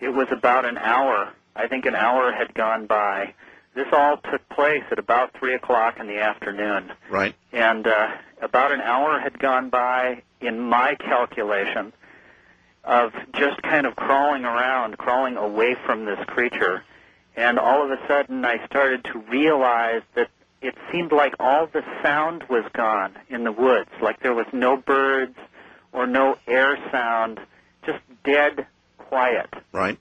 [0.00, 1.32] It was about an hour.
[1.54, 3.34] I think an hour had gone by.
[3.74, 6.92] This all took place at about 3 o'clock in the afternoon.
[7.10, 7.34] Right.
[7.52, 8.08] And uh,
[8.42, 11.92] about an hour had gone by in my calculation
[12.84, 16.82] of just kind of crawling around, crawling away from this creature.
[17.36, 20.30] And all of a sudden, I started to realize that
[20.60, 24.76] it seemed like all the sound was gone in the woods, like there was no
[24.76, 25.36] birds
[25.92, 27.40] or no air sound,
[27.86, 28.66] just dead
[28.98, 29.52] quiet.
[29.72, 29.98] Right.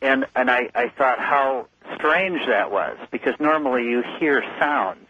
[0.00, 5.06] And and I, I thought how strange that was because normally you hear sounds,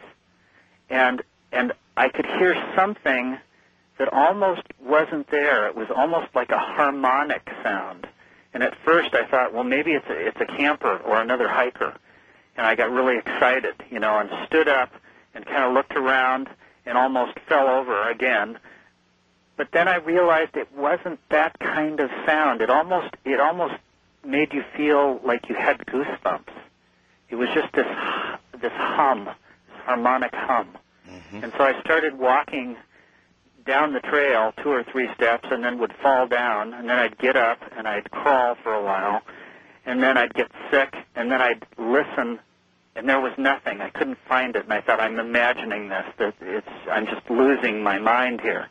[0.91, 1.23] and
[1.53, 3.39] and I could hear something
[3.99, 5.69] that almost wasn't there.
[5.69, 8.07] It was almost like a harmonic sound.
[8.53, 11.95] And at first I thought, well, maybe it's a, it's a camper or another hiker.
[12.57, 14.93] And I got really excited, you know, and stood up
[15.35, 16.49] and kind of looked around
[16.87, 18.59] and almost fell over again.
[19.57, 22.61] But then I realized it wasn't that kind of sound.
[22.61, 23.75] It almost it almost
[24.25, 26.53] made you feel like you had goosebumps.
[27.29, 27.87] It was just this
[28.61, 30.77] this hum, this harmonic hum.
[31.09, 31.45] Mm-hmm.
[31.45, 32.77] And so I started walking
[33.67, 37.17] down the trail two or three steps and then would fall down and then I'd
[37.19, 39.23] get up and I'd crawl for a while
[39.87, 42.39] and then I'd get sick and then I'd listen
[42.97, 43.81] and there was nothing.
[43.81, 47.83] I couldn't find it and I thought I'm imagining this that it's I'm just losing
[47.83, 48.69] my mind here.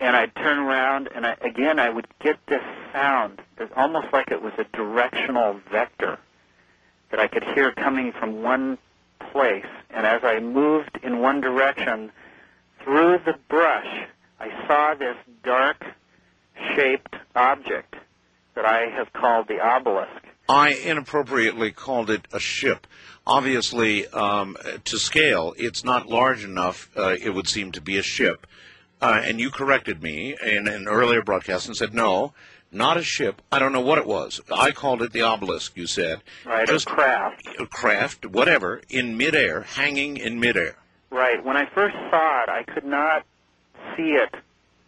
[0.00, 2.62] And I'd turn around and I, again I would get this
[2.92, 3.42] sound.
[3.58, 6.18] It's almost like it was a directional vector
[7.10, 8.78] that I could hear coming from one
[9.32, 12.10] place and as I moved in one direction
[12.82, 14.06] through the brush,
[14.40, 15.84] I saw this dark
[16.74, 17.94] shaped object
[18.54, 20.22] that I have called the obelisk.
[20.48, 22.86] I inappropriately called it a ship.
[23.26, 28.02] Obviously, um, to scale, it's not large enough, uh, it would seem to be a
[28.02, 28.46] ship.
[29.00, 32.32] Uh, and you corrected me in an earlier broadcast and said, no,
[32.70, 33.40] not a ship.
[33.50, 34.40] I don't know what it was.
[34.52, 36.20] I called it the obelisk, you said.
[36.44, 37.48] Right, Just a craft.
[37.58, 40.76] A craft, whatever, in midair, hanging in midair.
[41.10, 41.42] Right.
[41.44, 43.24] When I first saw it, I could not
[43.96, 44.34] see it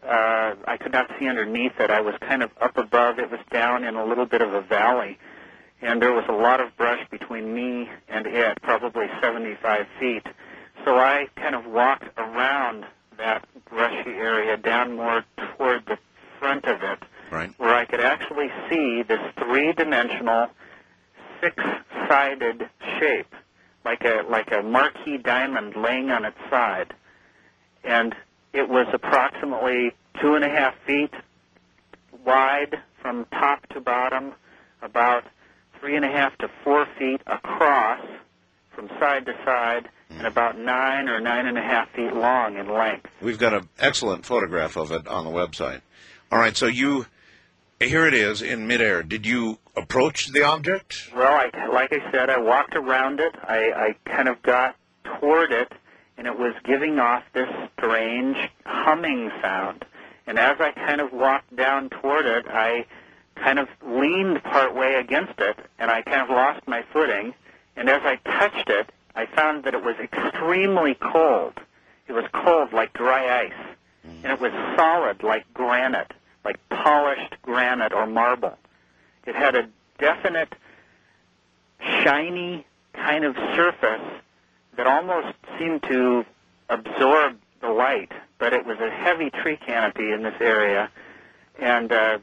[0.06, 1.90] Uh, I could not see underneath it.
[1.90, 3.18] I was kind of up above.
[3.18, 5.18] It was down in a little bit of a valley,
[5.82, 10.24] and there was a lot of brush between me and it, probably 75 feet.
[10.84, 12.84] So I kind of walked around
[13.18, 15.24] that brushy area down more
[15.56, 15.98] toward the
[16.38, 16.98] front of it,
[17.32, 17.50] Right.
[17.58, 20.48] where I could actually see this three-dimensional,
[21.40, 22.68] six-sided
[23.00, 23.34] shape,
[23.84, 26.94] like a like a marquee diamond laying on its side,
[27.82, 28.14] and
[28.56, 31.12] it was approximately two and a half feet
[32.24, 34.32] wide from top to bottom,
[34.82, 35.24] about
[35.78, 38.00] three and a half to four feet across
[38.74, 40.26] from side to side, and mm.
[40.26, 43.06] about nine or nine and a half feet long in length.
[43.20, 45.80] We've got an excellent photograph of it on the website.
[46.32, 47.06] All right, so you
[47.78, 49.02] here it is in midair.
[49.02, 51.10] Did you approach the object?
[51.14, 53.34] Well, I, like I said, I walked around it.
[53.42, 55.72] I, I kind of got toward it,
[56.18, 59.84] and it was giving off this strange humming sound.
[60.26, 62.86] And as I kind of walked down toward it, I
[63.36, 67.34] kind of leaned part way against it, and I kind of lost my footing.
[67.76, 71.54] And as I touched it, I found that it was extremely cold.
[72.08, 74.24] It was cold like dry ice, mm.
[74.24, 76.12] and it was solid like granite,
[76.44, 78.56] like polished granite or marble.
[79.26, 80.54] It had a definite
[81.80, 84.22] shiny kind of surface
[84.76, 86.24] that almost seemed to
[86.68, 90.90] absorb the light, but it was a heavy tree canopy in this area.
[91.58, 92.18] And uh,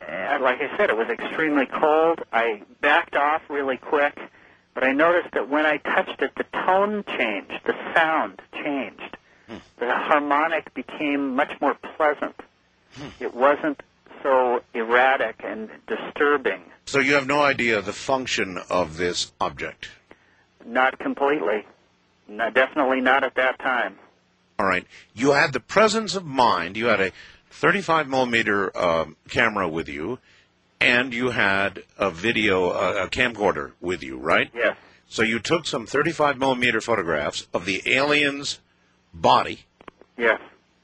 [0.00, 2.20] like I said, it was extremely cold.
[2.32, 4.18] I backed off really quick,
[4.74, 9.16] but I noticed that when I touched it, the tone changed, the sound changed.
[9.78, 12.34] The harmonic became much more pleasant.
[13.18, 13.82] It wasn't
[14.22, 16.62] so erratic and disturbing.
[16.86, 19.88] So you have no idea the function of this object.
[20.66, 21.64] Not completely.
[22.28, 23.98] No, definitely not at that time.
[24.58, 24.86] All right.
[25.14, 26.76] You had the presence of mind.
[26.76, 27.12] You had a
[27.50, 30.18] 35 millimeter um, camera with you,
[30.80, 34.50] and you had a video, uh, a camcorder with you, right?
[34.54, 34.76] Yes.
[35.08, 38.60] So you took some 35 millimeter photographs of the alien's
[39.14, 39.60] body.
[40.18, 40.40] Yes.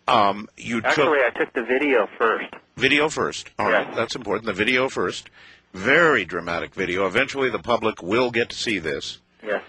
[0.08, 2.46] Um, you Actually, took I took the video first.
[2.76, 3.50] video first.
[3.58, 4.46] All right, that's important.
[4.46, 5.28] The video first.
[5.72, 7.06] Very dramatic video.
[7.06, 9.18] Eventually, the public will get to see this.
[9.44, 9.62] Yes.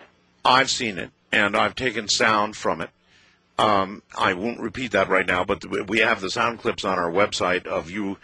[0.43, 2.89] I've seen it, and I've taken sound from it.
[3.59, 7.11] Um, I won't repeat that right now, but we have the sound clips on our
[7.11, 8.17] website of you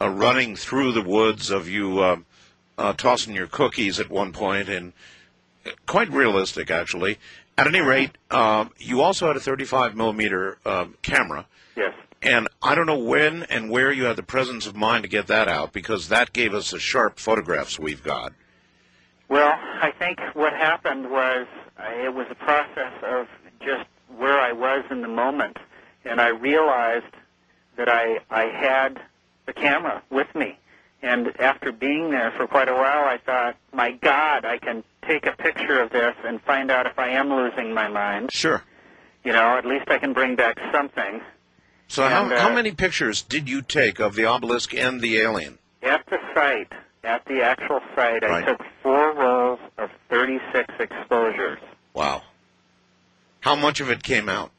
[0.00, 2.16] uh, running through the woods, of you uh,
[2.76, 4.92] uh, tossing your cookies at one point, and
[5.86, 7.18] quite realistic, actually.
[7.56, 11.46] At any rate, um, you also had a 35 millimeter um, camera.
[11.76, 11.94] Yes.
[12.22, 15.26] And I don't know when and where you had the presence of mind to get
[15.28, 18.32] that out, because that gave us the sharp photographs we've got.
[19.28, 23.26] Well, I think what happened was uh, it was a process of
[23.60, 25.56] just where I was in the moment,
[26.04, 27.14] and I realized
[27.76, 29.00] that I I had
[29.46, 30.58] the camera with me.
[31.02, 35.24] And after being there for quite a while, I thought, my God, I can take
[35.24, 38.30] a picture of this and find out if I am losing my mind.
[38.32, 38.62] Sure.
[39.24, 41.22] You know, at least I can bring back something.
[41.88, 45.18] So, And, how, uh, how many pictures did you take of the obelisk and the
[45.18, 45.58] alien?
[45.82, 48.44] At the site, at the actual site, Right.
[48.44, 51.58] I took four rolls of 36 exposures.
[51.94, 52.22] Wow.
[53.40, 54.50] How much of it came out?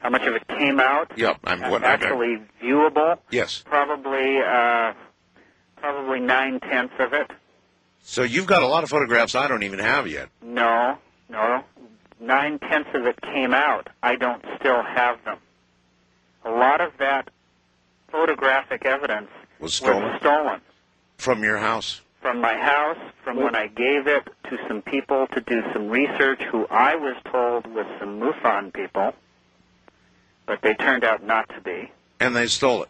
[0.00, 1.12] How much of it came out?
[1.16, 1.38] Yep.
[1.44, 3.18] I'm, what, actually viewable.
[3.30, 3.62] Yes.
[3.64, 4.94] Probably, uh,
[5.76, 7.30] probably nine tenths of it.
[8.02, 10.28] So you've got a lot of photographs I don't even have yet.
[10.42, 10.98] No,
[11.28, 11.62] no,
[12.20, 13.88] nine tenths of it came out.
[14.02, 15.38] I don't still have them.
[16.44, 17.30] A lot of that
[18.10, 19.30] photographic evidence
[19.60, 20.02] Was stolen?
[20.02, 20.60] was stolen
[21.16, 22.00] From your house.
[22.22, 26.40] From my house, from when I gave it to some people to do some research
[26.50, 29.12] who I was told was some MUFON people,
[30.46, 31.90] but they turned out not to be.
[32.20, 32.88] And they stole it.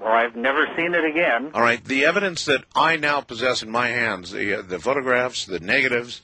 [0.00, 1.52] Well, I've never seen it again.
[1.54, 1.82] All right.
[1.82, 6.22] The evidence that I now possess in my hands, the, uh, the photographs, the negatives,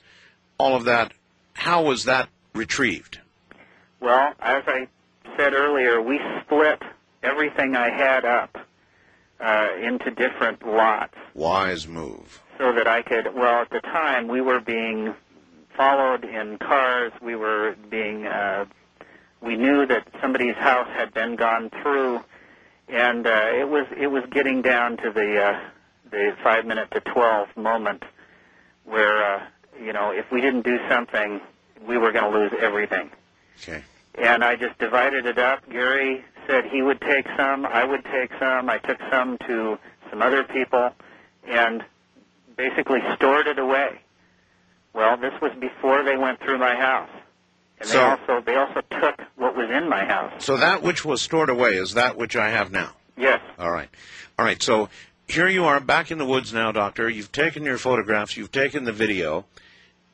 [0.57, 1.13] all of that,
[1.53, 3.19] how was that retrieved?
[4.01, 4.87] Well, as I
[5.37, 6.81] said earlier, we split
[7.23, 8.57] everything I had up
[9.39, 12.41] uh, into different lots Wise move.
[12.57, 13.33] so that I could.
[13.33, 15.13] Well, at the time, we were being
[15.75, 17.11] followed in cars.
[17.21, 18.25] We were being.
[18.27, 18.65] Uh,
[19.41, 22.19] we knew that somebody's house had been gone through,
[22.89, 25.59] and uh, it was it was getting down to the uh,
[26.11, 28.03] the five minute to twelve moment
[28.83, 29.45] where uh,
[29.81, 31.39] you know if we didn't do something,
[31.87, 33.09] we were going to lose everything.
[33.61, 33.83] Okay.
[34.15, 35.69] And I just divided it up.
[35.69, 38.69] Gary said he would take some, I would take some.
[38.69, 39.77] I took some to
[40.09, 40.91] some other people
[41.47, 41.83] and
[42.57, 43.99] basically stored it away.
[44.93, 47.09] Well, this was before they went through my house.
[47.79, 50.43] And So- they also they also took what was in my house.
[50.43, 52.91] So that which was stored away is that which I have now.
[53.15, 53.39] Yes.
[53.57, 53.89] All right.
[54.37, 54.61] All right.
[54.61, 54.89] So
[55.27, 57.09] here you are back in the woods now, Doctor.
[57.09, 59.45] You've taken your photographs, you've taken the video.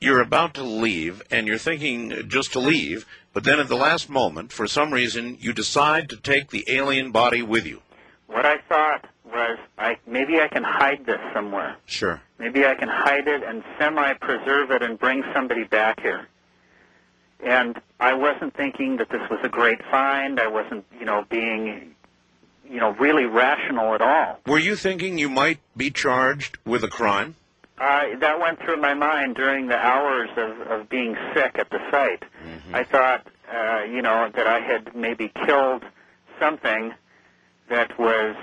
[0.01, 3.05] You're about to leave, and you're thinking just to leave,
[3.35, 7.11] but then at the last moment, for some reason, you decide to take the alien
[7.11, 7.81] body with you.
[8.27, 11.75] What I thought was, I maybe I can hide this somewhere.
[11.85, 12.21] Sure.
[12.39, 16.29] Maybe I can hide it and semi-preserve it and bring somebody back here.
[17.45, 20.39] And I wasn't thinking that this was a great find.
[20.39, 21.93] I wasn't, you know, being,
[22.69, 24.39] you know, really rational at all.
[24.45, 27.35] Were you thinking you might be charged with a crime?
[27.77, 31.79] Uh, that went through my mind during the hours of, of being sick at the
[31.91, 32.23] site.
[32.73, 35.83] I thought, uh, you know, that I had maybe killed
[36.39, 36.93] something
[37.69, 38.35] that was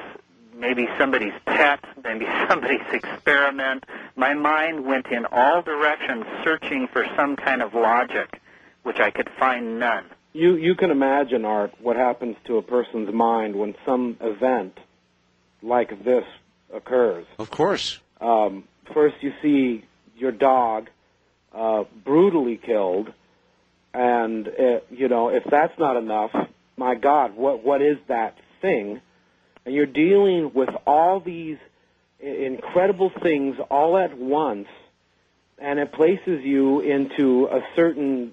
[0.54, 3.84] maybe somebody's pet, maybe somebody's experiment.
[4.16, 8.40] My mind went in all directions searching for some kind of logic,
[8.82, 10.04] which I could find none.
[10.34, 14.78] You you can imagine, Art, what happens to a person's mind when some event
[15.62, 16.24] like this
[16.72, 17.26] occurs.
[17.38, 17.98] Of course.
[18.20, 19.84] Um, first, you see
[20.16, 20.88] your dog
[21.54, 23.12] uh, brutally killed,
[23.94, 26.30] and uh, you know if that's not enough,
[26.76, 29.00] my God, what what is that thing?
[29.64, 31.58] And you're dealing with all these
[32.20, 34.68] incredible things all at once,
[35.58, 38.32] and it places you into a certain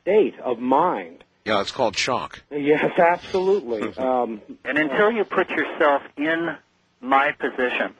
[0.00, 1.22] state of mind.
[1.44, 2.42] Yeah, it's called shock.
[2.50, 3.82] Yes, absolutely.
[3.96, 6.56] um, And until you put yourself in
[7.00, 7.94] my position,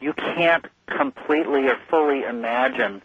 [0.00, 3.02] you can't completely or fully imagine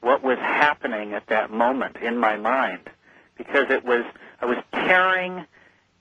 [0.00, 2.88] what was happening at that moment in my mind
[3.36, 4.04] because it was
[4.40, 5.44] I was tearing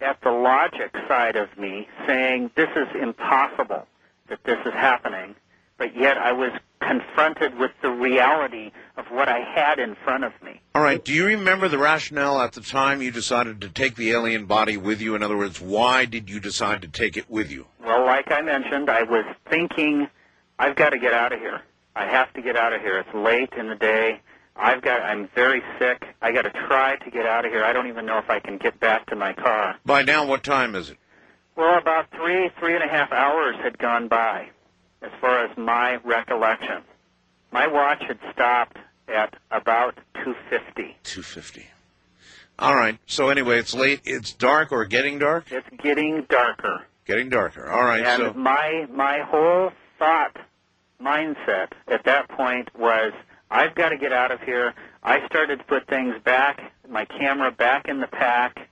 [0.02, 3.88] at the logic side of me saying this is impossible
[4.30, 5.36] that this is happening
[5.78, 10.34] but yet I was confronted with the reality of what I had in front of
[10.44, 11.04] me All right.
[11.04, 14.78] Do you remember the rationale at the time you decided to take the alien body
[14.78, 15.16] with you?
[15.16, 17.66] In other words, why did you decide to take it with you?
[17.84, 20.08] Well, like I mentioned, I was thinking,
[20.58, 21.62] I've got to get out of here.
[21.96, 23.00] I have to get out of here.
[23.00, 24.22] It's late in the day.
[24.56, 25.02] I've got.
[25.02, 26.06] I'm very sick.
[26.22, 27.64] I got to try to get out of here.
[27.64, 29.76] I don't even know if I can get back to my car.
[29.86, 30.98] By now, what time is it?
[31.56, 34.50] Well, about three, three and a half hours had gone by,
[35.02, 36.84] as far as my recollection.
[37.52, 38.78] My watch had stopped
[39.08, 40.96] at about 2:50.
[41.04, 41.66] 2:50.
[42.60, 42.98] All right.
[43.06, 44.02] So anyway, it's late.
[44.06, 45.52] It's dark or getting dark?
[45.52, 46.86] It's getting darker.
[47.06, 47.70] Getting darker.
[47.70, 48.06] All right.
[48.06, 50.38] And so my my whole thought
[51.02, 53.14] mindset at that point was
[53.52, 54.74] I've got to get out of here.
[55.04, 58.68] I started to put things back, my camera back in the pack,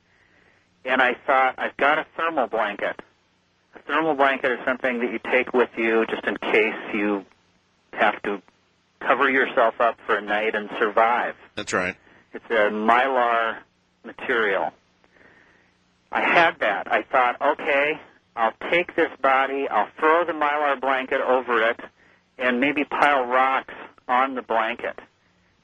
[0.86, 3.00] and I thought I've got a thermal blanket.
[3.76, 7.26] A thermal blanket is something that you take with you just in case you
[7.94, 8.42] have to
[9.00, 11.36] cover yourself up for a night and survive.
[11.56, 11.96] that's right.
[12.34, 13.58] It's a mylar
[14.04, 14.72] material.
[16.12, 16.92] I had that.
[16.92, 18.00] I thought, okay,
[18.36, 21.80] I'll take this body, I'll throw the mylar blanket over it,
[22.38, 23.74] and maybe pile rocks
[24.08, 25.00] on the blanket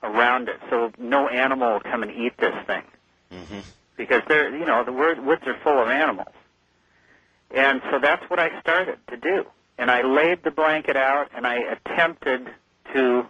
[0.04, 2.84] around it so no animal will come and eat this thing.
[3.32, 3.60] Mm-hmm.
[3.98, 6.34] Because they're, you know, the woods woods are full of animals.
[7.52, 9.46] And so that's what I started to do.
[9.78, 12.48] And I laid the blanket out and I attempted
[12.94, 13.26] to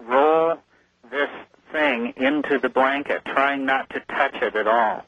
[0.00, 0.56] roll
[1.10, 1.30] this
[1.72, 5.04] thing into the blanket, trying not to touch it at all.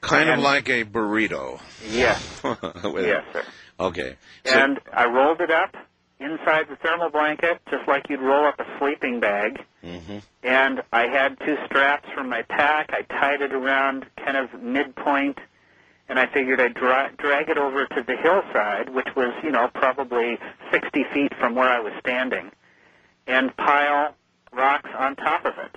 [0.00, 1.60] Kind of like a burrito.
[1.88, 2.22] Yes.
[2.44, 3.44] Yes, sir.
[3.78, 4.16] Okay.
[4.44, 5.74] So, And I rolled it up
[6.18, 9.64] inside the thermal blanket, just like you'd roll up a sleeping bag.
[9.82, 12.90] hmm And I had two straps from my pack.
[12.92, 15.38] I tied it around kind of midpoint,
[16.08, 19.68] and I figured I'd dra- drag it over to the hillside, which was, you know,
[19.74, 20.38] probably
[20.72, 22.50] 60 feet from where I was standing,
[23.26, 24.14] and pile
[24.52, 25.76] rocks on top of it,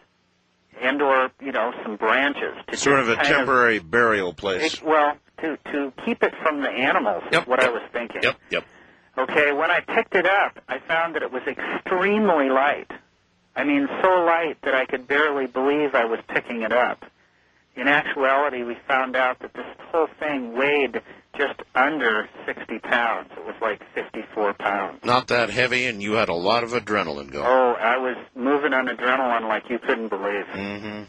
[0.82, 4.76] and or you know some branches to sort of a temporary burial place.
[4.76, 8.24] It- well, to to keep it from the animals is what I was thinking.
[8.24, 8.36] Yep.
[8.50, 8.64] Yep.
[9.18, 12.90] Okay, when I picked it up, I found that it was extremely light.
[13.56, 17.06] I mean, so light that I could barely believe I was picking it up.
[17.76, 21.02] In actuality, we found out that this whole thing weighed
[21.38, 23.30] just under 60 pounds.
[23.36, 25.00] It was like 54 pounds.
[25.04, 27.46] Not that heavy, and you had a lot of adrenaline going.
[27.46, 30.46] Oh, I was moving on adrenaline like you couldn't believe.
[30.54, 31.04] Mm-hmm.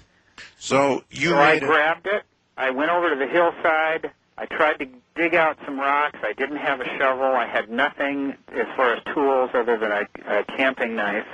[0.58, 2.22] So you so I grabbed it.
[2.56, 4.10] I went over to the hillside.
[4.36, 6.18] I tried to dig out some rocks.
[6.22, 7.26] I didn't have a shovel.
[7.26, 11.26] I had nothing as far as tools other than a, a camping knife.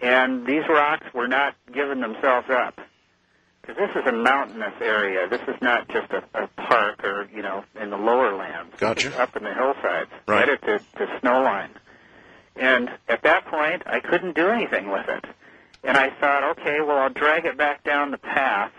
[0.00, 2.80] And these rocks were not giving themselves up.
[3.62, 5.28] Because this is a mountainous area.
[5.28, 8.74] This is not just a, a park or, you know, in the lower lands.
[8.78, 9.08] Gotcha.
[9.08, 10.40] It's up in the hillsides, Right.
[10.40, 11.70] right at the, the snow line.
[12.56, 15.24] And at that point, I couldn't do anything with it.
[15.84, 18.72] And I thought, okay, well, I'll drag it back down the path,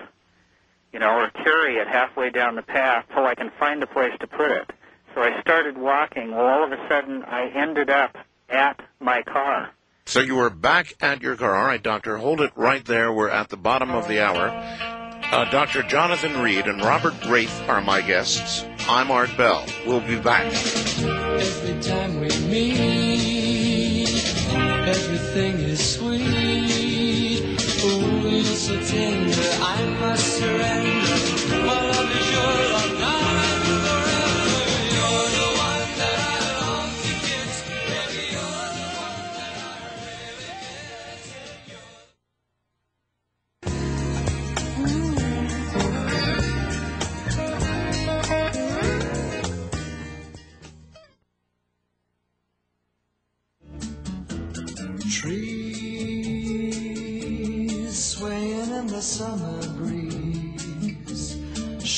[0.92, 4.14] you know, or carry it halfway down the path till I can find a place
[4.20, 4.70] to put it.
[5.16, 6.32] So I started walking.
[6.32, 8.16] Well, all of a sudden, I ended up
[8.50, 9.72] at my car.
[10.06, 11.56] So you are back at your car.
[11.56, 13.12] All right, Doctor, hold it right there.
[13.12, 14.50] We're at the bottom of the hour.
[14.50, 15.82] Uh, Dr.
[15.84, 18.66] Jonathan Reed and Robert Wraith are my guests.
[18.88, 19.66] I'm Art Bell.
[19.88, 20.52] We'll be back.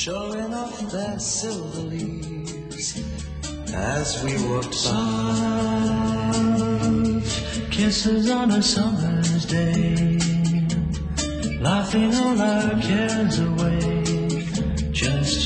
[0.06, 3.02] Showing off their silver leaves
[3.74, 5.02] as we walk by.
[7.72, 10.20] Kisses on a summer's day,
[11.60, 13.95] laughing all our cares away.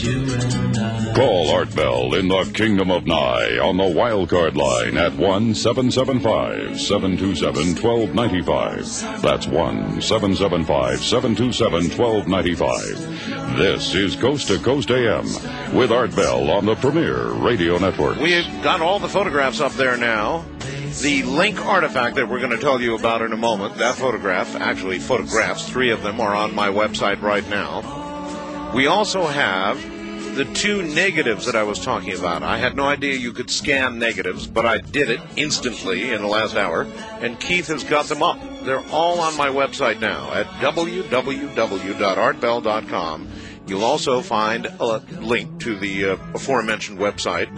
[0.01, 6.81] Call Art Bell in the Kingdom of Nye on the wildcard line at 1 775
[6.81, 9.20] 727 1295.
[9.20, 13.59] That's 1 775 727 1295.
[13.59, 15.27] This is Coast to Coast AM
[15.77, 18.17] with Art Bell on the Premier Radio Network.
[18.17, 20.47] We've got all the photographs up there now.
[21.03, 24.57] The link artifact that we're going to tell you about in a moment, that photograph,
[24.57, 28.73] actually photographs, three of them are on my website right now.
[28.75, 29.85] We also have
[30.41, 32.43] the two negatives that I was talking about.
[32.43, 36.28] I had no idea you could scan negatives, but I did it instantly in the
[36.28, 36.86] last hour,
[37.20, 38.41] and Keith has got them up.
[38.62, 43.28] They're all on my website now at www.artbell.com.
[43.67, 47.55] You'll also find a link to the uh, aforementioned website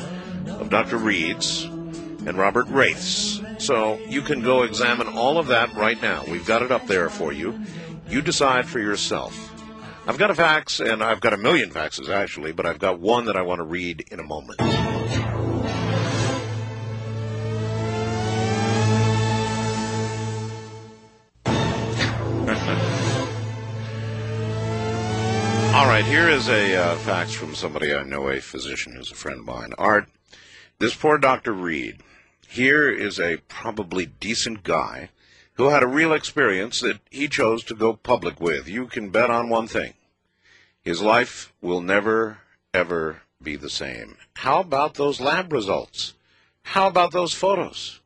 [0.48, 0.96] of Dr.
[0.96, 3.40] Reed's and Robert Wraith's.
[3.58, 6.24] So you can go examine all of that right now.
[6.26, 7.60] We've got it up there for you.
[8.08, 9.51] You decide for yourself.
[10.04, 13.26] I've got a fax, and I've got a million faxes actually, but I've got one
[13.26, 14.60] that I want to read in a moment.
[25.72, 29.14] All right, here is a uh, fax from somebody I know, a physician who's a
[29.14, 29.70] friend of mine.
[29.78, 30.08] Art,
[30.80, 31.52] this poor Dr.
[31.52, 32.02] Reed.
[32.48, 35.10] Here is a probably decent guy
[35.54, 38.68] who had a real experience that he chose to go public with.
[38.68, 39.94] You can bet on one thing
[40.82, 42.38] his life will never,
[42.74, 44.16] ever be the same.
[44.34, 46.14] How about those lab results?
[46.62, 48.00] How about those photos?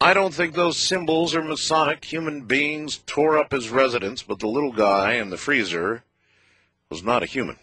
[0.00, 4.46] I don't think those symbols or Masonic human beings tore up his residence, but the
[4.48, 6.04] little guy in the freezer
[6.88, 7.58] was not a human,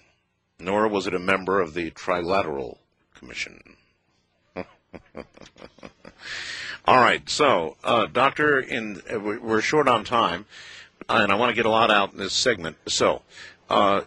[0.60, 2.78] nor was it a member of the Trilateral
[3.16, 3.76] Commission.
[6.88, 10.46] All right, so, uh, Doctor, in uh, we- we're short on time,
[11.10, 12.78] and I want to get a lot out in this segment.
[12.88, 13.24] So,
[13.70, 14.02] uh,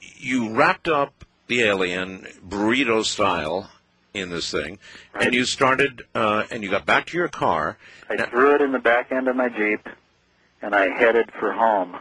[0.00, 3.70] you wrapped up the alien burrito style
[4.14, 4.78] in this thing,
[5.12, 7.76] and you started, uh, and you got back to your car.
[8.08, 9.86] I threw it in the back end of my Jeep,
[10.62, 11.98] and I headed for home.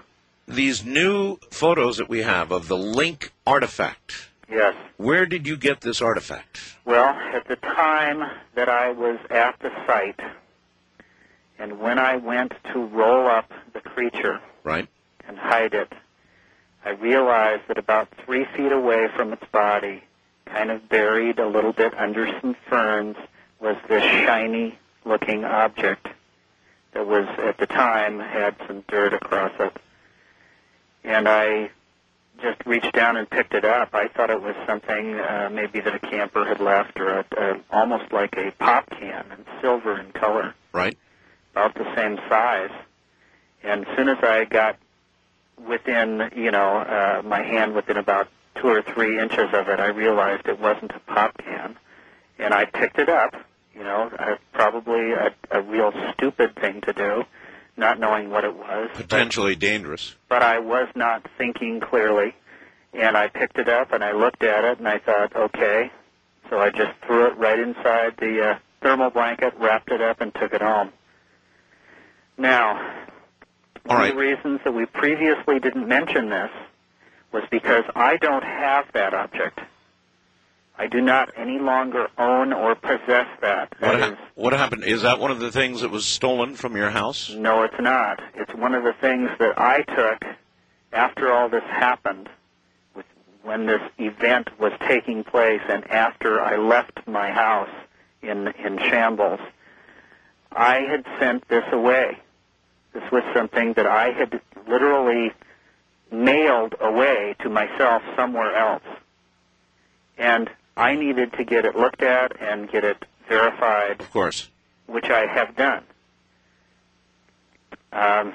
[0.47, 4.29] These new photos that we have of the Link artifact.
[4.51, 4.75] Yes.
[4.97, 6.59] Where did you get this artifact?
[6.83, 10.19] Well, at the time that I was at the site,
[11.57, 14.87] and when I went to roll up the creature Right.
[15.27, 15.93] and hide it,
[16.83, 20.03] I realized that about three feet away from its body,
[20.45, 23.15] kind of buried a little bit under some ferns,
[23.59, 26.07] was this shiny looking object
[26.93, 29.77] that was at the time had some dirt across it.
[31.03, 31.69] And I
[32.41, 33.89] just reached down and picked it up.
[33.93, 37.59] I thought it was something uh, maybe that a camper had left, or a, a,
[37.71, 40.97] almost like a pop can, and silver in color, Right.
[41.53, 42.71] about the same size.
[43.63, 44.77] And as soon as I got
[45.67, 49.87] within, you know, uh, my hand within about two or three inches of it, I
[49.87, 51.77] realized it wasn't a pop can,
[52.39, 53.35] and I picked it up.
[53.75, 57.23] You know, uh, probably a, a real stupid thing to do,
[57.77, 58.89] not knowing what it was.
[58.93, 60.15] but- Potentially dangerous.
[60.29, 62.35] but I was not thinking clearly.
[62.93, 65.89] And I picked it up and I looked at it and I thought, okay.
[66.49, 70.33] So I just threw it right inside the uh, thermal blanket, wrapped it up, and
[70.35, 70.91] took it home.
[72.37, 72.73] Now,
[73.85, 76.49] one of the reasons that we previously didn't mention this
[77.31, 79.59] was because I don't have that object.
[80.81, 83.71] I do not any longer own or possess that.
[83.77, 84.83] What, ha- is, what happened?
[84.83, 87.29] Is that one of the things that was stolen from your house?
[87.29, 88.19] no, it's not.
[88.33, 90.25] It's one of the things that I took
[90.91, 92.29] after all this happened,
[92.95, 93.05] with,
[93.43, 97.69] when this event was taking place, and after I left my house
[98.23, 99.39] in in shambles.
[100.51, 102.17] I had sent this away.
[102.93, 105.31] This was something that I had literally
[106.11, 108.83] mailed away to myself somewhere else.
[110.17, 114.49] And I needed to get it looked at and get it verified, Of course.
[114.87, 115.83] which I have done.
[117.91, 118.33] Um,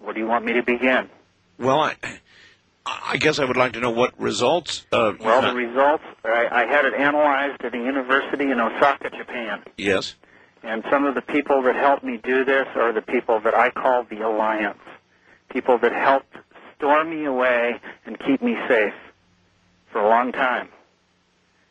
[0.00, 1.08] where do you want me to begin?
[1.58, 1.94] Well, I,
[2.84, 4.84] I guess I would like to know what results.
[4.92, 9.62] Uh, Well, the results, I, I had it analyzed at a university in Osaka, Japan.
[9.76, 10.14] yes.
[10.62, 13.70] And some of the people that helped me do this are the people that I
[13.70, 14.80] call the Alliance.
[15.48, 16.34] People that helped
[16.76, 18.92] store me away and keep me safe
[19.92, 20.68] for a long time.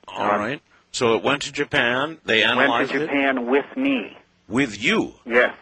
[0.07, 0.61] All right.
[0.91, 2.17] So it went to Japan.
[2.25, 4.17] They Went analyzed to it Japan with me.
[4.47, 5.13] with you.
[5.25, 5.53] Yes,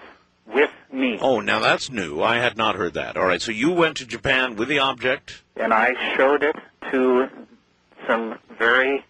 [0.45, 1.17] with me.
[1.21, 2.21] Oh, now that's new.
[2.21, 3.17] I had not heard that.
[3.17, 3.41] All right.
[3.41, 5.41] So you went to Japan with the object.
[5.55, 6.55] And I showed it
[6.91, 7.29] to
[8.07, 9.03] some very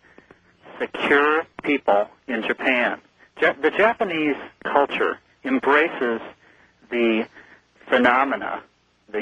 [0.79, 2.99] secure people in Japan.
[3.41, 6.21] Ja- the Japanese culture embraces
[6.89, 7.27] the
[7.89, 8.61] phenomena,
[9.09, 9.19] the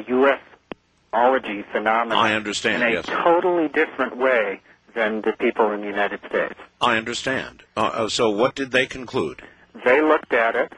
[1.13, 3.05] ufology phenomena, I understand, in a yes.
[3.05, 4.61] totally different way
[4.95, 6.55] than the people in the United States.
[6.79, 7.63] I understand.
[7.77, 9.41] Uh, uh, so what did they conclude?
[9.85, 10.73] They looked at it,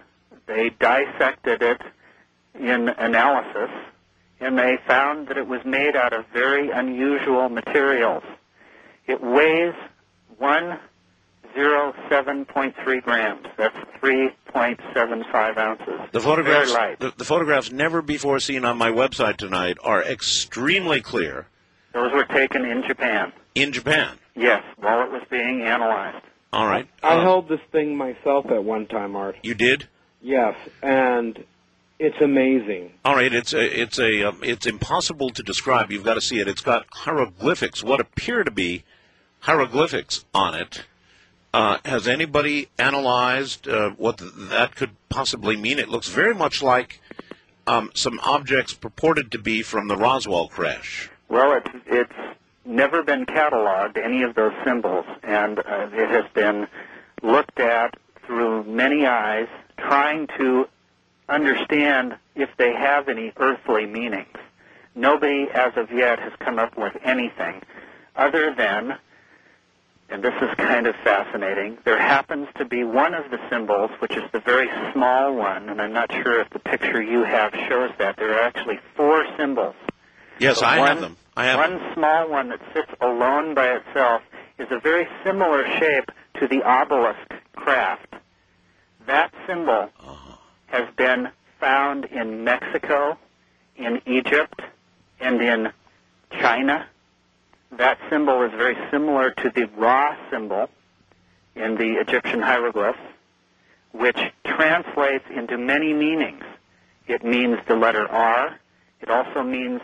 [0.46, 1.82] they dissected it
[2.60, 3.70] in analysis,
[4.40, 8.24] and they found that it was made out of very unusual materials.
[9.08, 9.74] It weighs
[10.40, 13.48] 107.3 grams.
[13.58, 16.00] That's 3.75 ounces.
[16.12, 17.00] The photographs, Very light.
[17.00, 21.48] the, the photographs never before seen on my website tonight are extremely clear
[21.94, 23.32] Those were taken in Japan.
[23.56, 24.18] in Japan.
[24.36, 26.26] Yes, while it was being analyzed.
[26.52, 26.88] All right.
[27.04, 29.38] I Uh, held this thing myself at one time, Art.
[29.44, 29.88] You did.
[30.22, 31.44] Yes, and
[32.00, 32.92] it's amazing.
[33.06, 33.32] All right.
[33.32, 35.92] It's a, it's a um, it's impossible to describe.
[35.92, 36.48] You've got to see it.
[36.48, 38.84] It's got hieroglyphics, what appear to be
[39.42, 40.84] hieroglyphics on it.
[41.54, 45.78] Uh, has anybody analyzed uh, what th- that could possibly mean?
[45.78, 47.00] It looks very much like
[47.68, 51.10] um, some objects purported to be from the Roswell crash.
[51.34, 56.68] Well, it's it's never been cataloged any of those symbols, and uh, it has been
[57.24, 57.96] looked at
[58.28, 59.48] through many eyes,
[59.80, 60.68] trying to
[61.28, 64.38] understand if they have any earthly meanings.
[64.94, 67.64] Nobody, as of yet, has come up with anything
[68.16, 69.00] other than,
[70.10, 71.80] and this is kind of fascinating.
[71.84, 75.82] There happens to be one of the symbols, which is the very small one, and
[75.82, 78.18] I'm not sure if the picture you have shows that.
[78.18, 79.74] There are actually four symbols.
[80.44, 81.18] Yes, I one, have them.
[81.38, 84.22] I have one small one that sits alone by itself
[84.60, 88.14] is a very similar shape to the obelisk craft.
[89.08, 90.36] That symbol Uh-huh.
[90.68, 93.18] has been found in Mexico,
[93.78, 94.62] in Egypt,
[95.20, 95.72] and in
[96.32, 96.86] China.
[97.72, 100.70] That symbol is very similar to the Ra symbol
[101.56, 103.00] in the Egyptian hieroglyphs,
[103.94, 106.44] which translates into many meanings.
[107.08, 108.60] It means the letter R.
[109.02, 109.82] It also means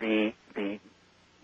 [0.00, 0.78] the the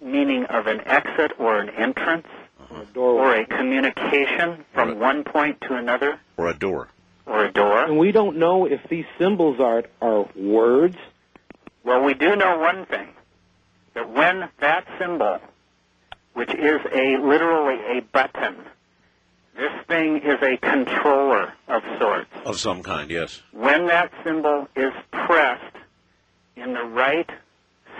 [0.01, 2.27] meaning of an exit or an entrance
[2.61, 3.01] uh-huh.
[3.01, 6.89] or a communication from one point to another or a door.
[7.27, 7.85] or a door.
[7.85, 10.97] And we don't know if these symbols are are words.
[11.85, 13.09] Well, we do know one thing
[13.95, 15.39] that when that symbol,
[16.33, 18.57] which is a literally a button,
[19.55, 22.31] this thing is a controller of sorts.
[22.45, 23.41] Of some kind, yes.
[23.53, 25.77] When that symbol is pressed
[26.57, 27.29] in the right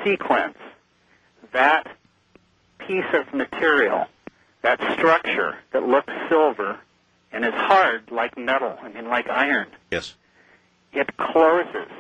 [0.05, 0.57] sequence,
[1.53, 1.87] that
[2.79, 4.07] piece of material,
[4.63, 6.79] that structure that looks silver
[7.33, 10.15] and is hard like metal, I mean like iron, Yes.
[10.93, 11.91] it closes.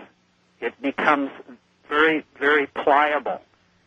[0.60, 1.30] It becomes
[1.88, 3.40] very, very pliable.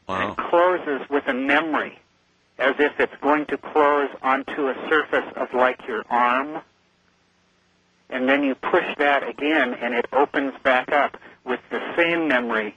[0.08, 0.32] Wow.
[0.32, 2.00] It closes with a memory,
[2.60, 6.62] as if it's going to close onto a surface of like your arm.
[8.10, 12.76] And then you push that again, and it opens back up with the same memory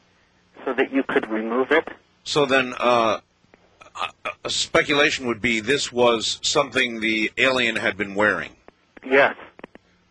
[0.71, 1.89] so that you could remove it.
[2.23, 3.19] So then, uh,
[4.25, 8.55] a- a speculation would be this was something the alien had been wearing.
[9.05, 9.35] Yes.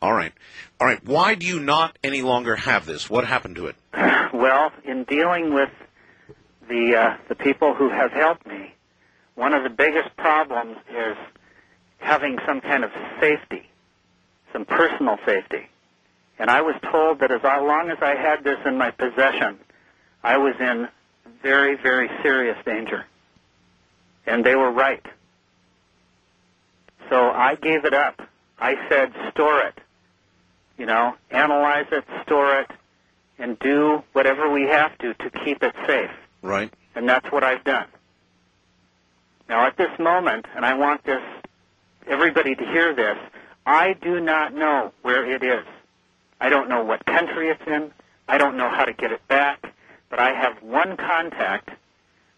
[0.02, 0.34] All right.
[0.82, 1.00] All right.
[1.06, 3.10] Why do you not any longer have this?
[3.10, 3.76] What happened to it?
[4.32, 5.72] Well, in dealing with
[6.70, 8.74] the uh, the people who have helped me,
[9.36, 11.18] one of the biggest problems is
[11.98, 13.68] having some kind of safety,
[14.54, 15.68] some personal safety.
[16.38, 19.58] And I was told that as long as I had this in my possession,
[20.24, 20.88] I was in
[21.42, 23.06] very, very serious danger.
[24.26, 25.06] And they were right.
[27.10, 28.22] So I gave it up.
[28.60, 29.80] I said, store it.
[30.78, 32.72] You know, analyze it, store it,
[33.38, 36.12] and do whatever we have to to keep it safe.
[36.42, 36.72] Right.
[36.96, 37.88] And that's what I've done.
[39.48, 41.22] Now, at this moment, and I want this
[42.08, 43.18] everybody to hear this,
[43.66, 45.66] I do not know where it is.
[46.40, 47.92] I don't know what country it's in.
[48.28, 49.74] I don't know how to get it back.
[50.10, 51.70] But I have one contact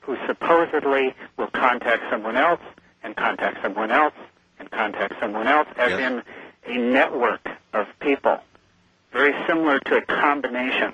[0.01, 2.61] who supposedly will contact someone else
[3.03, 4.13] and contact someone else
[4.59, 6.23] and contact someone else, as in
[6.65, 8.39] a network of people,
[9.11, 10.93] very similar to a combination.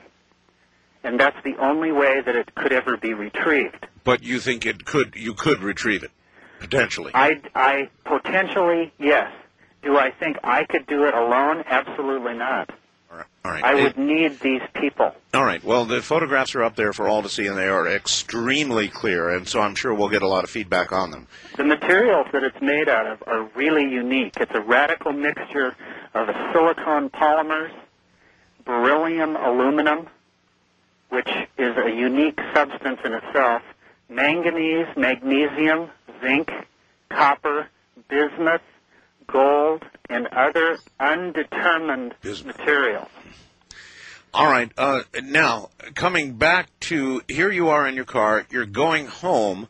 [1.03, 3.87] And that's the only way that it could ever be retrieved.
[4.03, 5.15] But you think it could?
[5.15, 6.11] You could retrieve it
[6.59, 7.11] potentially.
[7.13, 9.31] I, I potentially yes.
[9.83, 11.63] Do I think I could do it alone?
[11.65, 12.71] Absolutely not.
[13.11, 13.63] All right.
[13.63, 15.15] I would need these people.
[15.33, 15.63] All right.
[15.63, 19.29] Well, the photographs are up there for all to see, and they are extremely clear,
[19.29, 21.27] and so I'm sure we'll get a lot of feedback on them.
[21.55, 24.33] The materials that it's made out of are really unique.
[24.37, 25.75] It's a radical mixture
[26.13, 27.71] of silicone polymers,
[28.65, 30.07] beryllium aluminum,
[31.09, 33.61] which is a unique substance in itself,
[34.09, 35.89] manganese, magnesium,
[36.21, 36.51] zinc,
[37.09, 37.67] copper,
[38.09, 38.61] bismuth,
[39.27, 43.09] gold, and other undetermined material.
[44.33, 44.71] All right.
[44.77, 48.45] Uh, now, coming back to here, you are in your car.
[48.51, 49.67] You're going home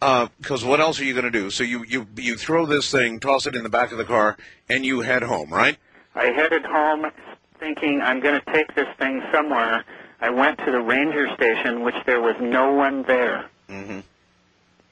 [0.00, 1.50] because what else are you going to do?
[1.50, 4.36] So you you you throw this thing, toss it in the back of the car,
[4.68, 5.76] and you head home, right?
[6.14, 7.06] I headed home
[7.60, 9.84] thinking I'm going to take this thing somewhere.
[10.20, 13.48] I went to the ranger station, which there was no one there.
[13.68, 14.00] Mm-hmm.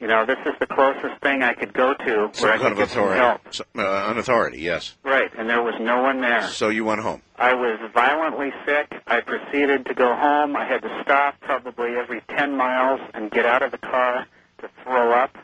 [0.01, 2.75] You know, this is the closest thing I could go to Some where I kind
[2.75, 3.19] could of authority.
[3.19, 3.41] help.
[3.77, 4.95] Uh, an authority, yes.
[5.03, 6.43] Right, and there was no one there.
[6.49, 7.23] So you went home.
[7.37, 8.93] I was violently sick.
[9.07, 10.55] I proceeded to go home.
[10.55, 14.27] I had to stop probably every 10 miles and get out of the car
[14.59, 15.37] to throw up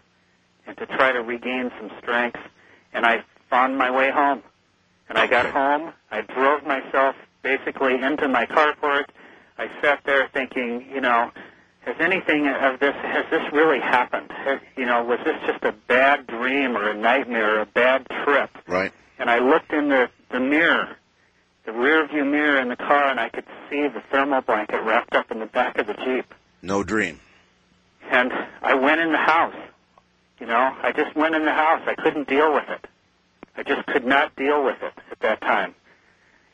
[0.67, 2.39] and to try to regain some strength.
[2.93, 4.43] And I found my way home.
[5.09, 5.93] And I got home.
[6.11, 9.07] I drove myself basically into my carport.
[9.59, 11.31] I sat there thinking, you know,
[11.85, 14.31] has anything of this, has this really happened?
[14.31, 18.07] Has, you know, was this just a bad dream or a nightmare or a bad
[18.25, 18.51] trip?
[18.67, 18.93] Right.
[19.19, 20.97] And I looked in the, the mirror,
[21.67, 25.15] the rear view mirror in the car, and I could see the thermal blanket wrapped
[25.15, 26.33] up in the back of the Jeep.
[26.63, 27.21] No dream.
[28.11, 29.55] And I went in the house.
[30.39, 31.83] You know, I just went in the house.
[31.87, 32.87] I couldn't deal with it.
[33.57, 35.75] I just could not deal with it at that time.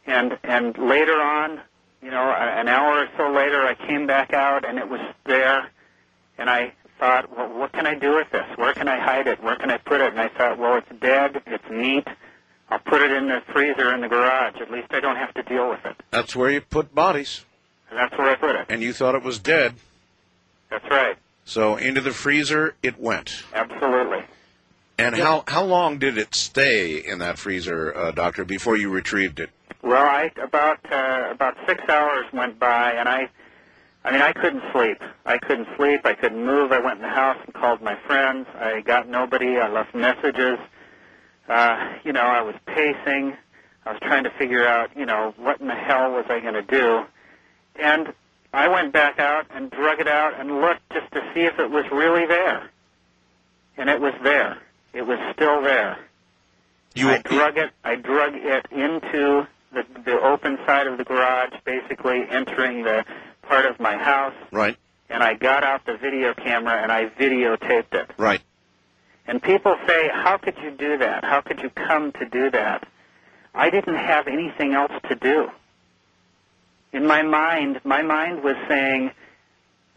[0.06, 1.60] And and later on,
[2.02, 5.70] you know, an hour or so later, I came back out and it was there.
[6.38, 8.46] And I thought, well, what can I do with this?
[8.56, 9.42] Where can I hide it?
[9.42, 10.12] Where can I put it?
[10.12, 11.42] And I thought, well, it's dead.
[11.46, 12.06] It's neat.
[12.70, 14.56] I'll put it in the freezer in the garage.
[14.60, 15.96] At least I don't have to deal with it.
[16.10, 17.44] That's where you put bodies.
[17.90, 18.66] And that's where I put it.
[18.68, 19.74] And you thought it was dead.
[20.70, 21.16] That's right.
[21.44, 23.42] So into the freezer it went.
[23.54, 24.22] Absolutely.
[24.98, 29.40] And how how long did it stay in that freezer, uh, doctor, before you retrieved
[29.40, 29.50] it?
[29.82, 33.28] Well, I about uh, about six hours went by, and I,
[34.04, 35.00] I mean, I couldn't sleep.
[35.24, 36.00] I couldn't sleep.
[36.04, 36.72] I couldn't move.
[36.72, 38.46] I went in the house and called my friends.
[38.56, 39.56] I got nobody.
[39.56, 40.58] I left messages.
[41.48, 43.36] Uh, you know, I was pacing.
[43.86, 46.54] I was trying to figure out, you know, what in the hell was I going
[46.54, 47.04] to do,
[47.80, 48.12] and
[48.52, 51.70] I went back out and drug it out and looked just to see if it
[51.70, 52.68] was really there,
[53.76, 54.58] and it was there.
[54.92, 55.98] It was still there.
[56.94, 57.70] You, I drug it.
[57.84, 63.04] I drug it into the, the open side of the garage, basically entering the
[63.42, 64.76] part of my house, Right.
[65.10, 68.10] and I got out the video camera and I videotaped it.
[68.16, 68.40] Right.
[69.26, 71.22] And people say, "How could you do that?
[71.24, 72.86] How could you come to do that?"
[73.54, 75.50] I didn't have anything else to do.
[76.92, 79.10] In my mind, my mind was saying,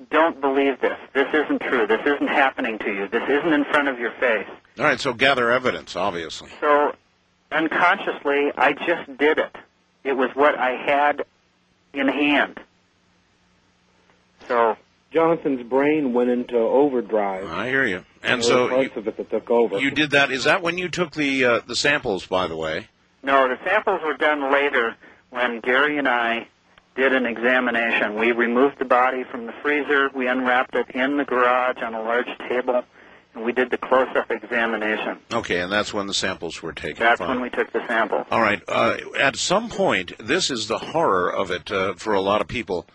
[0.09, 0.98] "Don't believe this.
[1.14, 1.88] This isn't true.
[1.88, 3.08] This isn't happening to you.
[3.08, 5.00] This isn't in front of your face." All right.
[5.00, 6.50] So gather evidence, obviously.
[6.59, 6.93] So
[7.52, 9.56] unconsciously, I just did it.
[10.04, 11.24] It was what I had
[11.94, 12.60] in hand.
[14.48, 14.78] So
[15.12, 17.46] Jonathan's brain went into overdrive.
[17.46, 18.06] I hear you.
[18.24, 19.80] And there so were parts of it that took over.
[19.80, 20.32] You did that.
[20.32, 22.26] Is that when you took the uh, the samples?
[22.26, 22.88] By the way.
[23.24, 24.96] no, the samples were done later
[25.30, 26.48] when Gary and I
[26.96, 28.16] did an examination.
[28.16, 30.10] We removed the body from the freezer.
[30.14, 32.84] We unwrapped it in the garage on a large table,
[33.34, 35.19] and we did the close-up examination.
[35.32, 37.01] Okay, and that's when the samples were taken.
[37.03, 37.30] That's Fine.
[37.30, 38.26] when we took the sample.
[38.30, 38.61] All right.
[38.68, 42.48] Uh, at some point, this is the horror of it uh, for a lot of
[42.48, 42.85] people.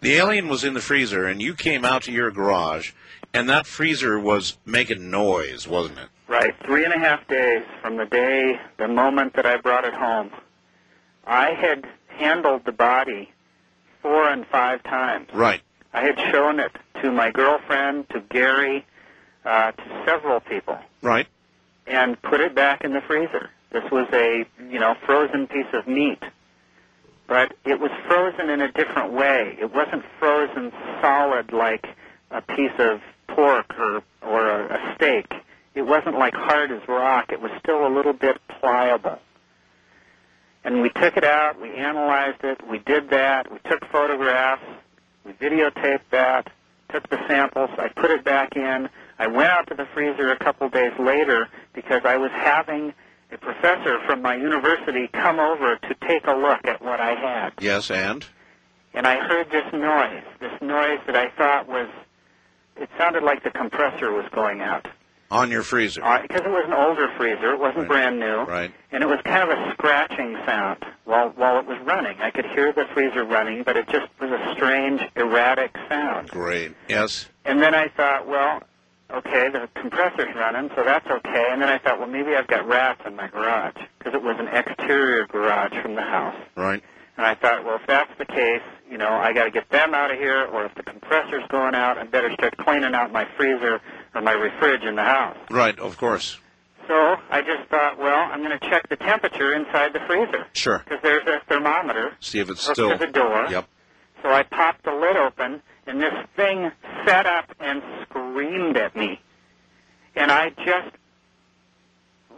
[0.00, 2.92] The alien was in the freezer, and you came out to your garage,
[3.32, 6.08] and that freezer was making noise, wasn't it?
[6.26, 9.94] Right, three and a half days from the day, the moment that I brought it
[9.94, 10.30] home.
[11.26, 13.30] I had handled the body
[14.00, 15.28] four and five times.
[15.32, 15.60] Right.
[15.92, 16.72] I had shown it
[17.02, 18.84] to my girlfriend, to Gary,
[19.44, 20.78] uh, to several people.
[21.02, 21.26] Right.
[21.86, 23.50] and put it back in the freezer.
[23.72, 26.22] This was a, you know, frozen piece of meat.
[27.26, 29.56] But it was frozen in a different way.
[29.60, 31.86] It wasn't frozen solid like
[32.30, 35.32] a piece of pork or, or a, a steak.
[35.74, 37.32] It wasn't like hard as rock.
[37.32, 39.18] It was still a little bit pliable.
[40.64, 44.62] And we took it out, we analyzed it, we did that, we took photographs,
[45.24, 46.52] we videotaped that,
[46.92, 48.88] took the samples, I put it back in.
[49.18, 52.92] I went out to the freezer a couple days later because I was having
[53.30, 57.52] a professor from my university come over to take a look at what I had.
[57.60, 58.26] Yes, and?
[58.94, 61.88] And I heard this noise, this noise that I thought was,
[62.76, 64.86] it sounded like the compressor was going out.
[65.30, 66.04] On your freezer.
[66.04, 68.42] Uh, because it was an older freezer, it wasn't brand new.
[68.42, 68.70] Right.
[68.90, 72.20] And it was kind of a scratching sound while while it was running.
[72.20, 76.28] I could hear the freezer running, but it just was a strange, erratic sound.
[76.28, 76.74] Great.
[76.86, 77.30] Yes.
[77.46, 78.62] And then I thought, well,
[79.14, 81.48] okay, the compressor's running, so that's okay.
[81.50, 84.36] And then I thought, well, maybe I've got rats in my garage because it was
[84.38, 86.36] an exterior garage from the house.
[86.56, 86.82] Right.
[87.16, 89.94] And I thought, well, if that's the case, you know, I got to get them
[89.94, 93.26] out of here, or if the compressor's going out, I better start cleaning out my
[93.36, 93.80] freezer
[94.14, 95.36] or my refrige in the house.
[95.50, 96.38] Right, of course.
[96.88, 96.94] So
[97.30, 100.78] I just thought, well, I'm going to check the temperature inside the freezer Sure.
[100.84, 102.90] because there's a thermometer See if it's still.
[102.90, 103.46] to the door.
[103.50, 103.68] Yep.
[104.22, 106.70] So I popped the lid open, and this thing
[107.06, 109.20] sat up and screamed at me.
[110.14, 110.94] And I just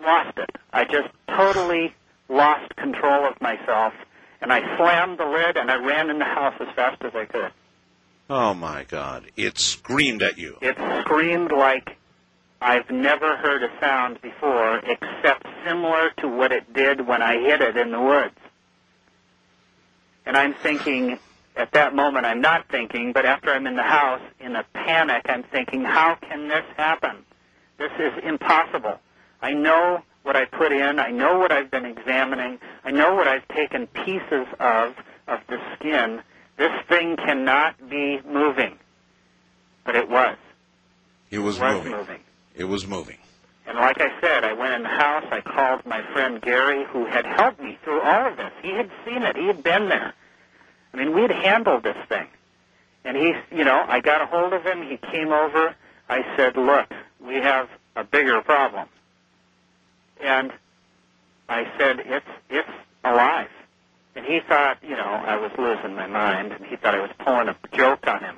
[0.03, 0.51] lost it.
[0.73, 1.95] I just totally
[2.29, 3.93] lost control of myself.
[4.41, 7.25] And I slammed the lid, and I ran in the house as fast as I
[7.25, 7.51] could.
[8.29, 9.31] Oh my God!
[9.37, 10.57] It screamed at you.
[10.61, 11.97] It screamed like
[12.61, 17.61] I've never heard a sound before, except similar to what it did when I hit
[17.61, 18.39] it in the woods.
[20.25, 21.19] And I'm thinking,
[21.57, 25.27] at that moment, I'm not thinking, but after I'm in the house, in a panic,
[25.27, 27.25] I'm thinking, how can this happen?
[27.79, 28.99] This is impossible.
[29.41, 30.99] I know what I put in.
[30.99, 32.59] I know what I've been examining.
[32.85, 34.95] I know what I've taken pieces of,
[35.29, 36.23] of the skin.
[36.57, 38.79] This thing cannot be moving.
[39.85, 40.37] But it was.
[41.31, 41.93] It was was moving.
[41.93, 42.21] moving.
[42.55, 43.19] It was moving.
[43.67, 45.25] And like I said, I went in the house.
[45.31, 48.53] I called my friend Gary, who had helped me through all of this.
[48.63, 49.37] He had seen it.
[49.37, 50.15] He had been there.
[50.95, 52.29] I mean, we had handled this thing.
[53.05, 54.83] And he, you know, I got a hold of him.
[54.83, 55.75] He came over.
[56.09, 56.89] I said, look,
[57.21, 58.89] we have a bigger problem.
[60.23, 60.53] And
[61.49, 62.69] I said, it's, it's
[63.03, 63.51] alive.
[64.15, 67.11] And he thought, you know, I was losing my mind, and he thought I was
[67.19, 68.37] pulling a joke on him.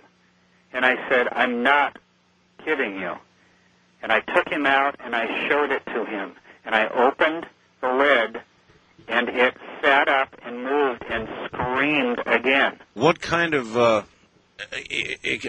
[0.72, 1.98] And I said, I'm not
[2.64, 3.16] kidding you.
[4.02, 6.32] And I took him out and I showed it to him.
[6.64, 7.46] And I opened
[7.80, 8.40] the lid
[9.08, 11.28] and it sat up and moved and
[11.76, 12.78] screamed again.
[12.94, 13.76] What kind of?
[13.76, 14.02] Uh,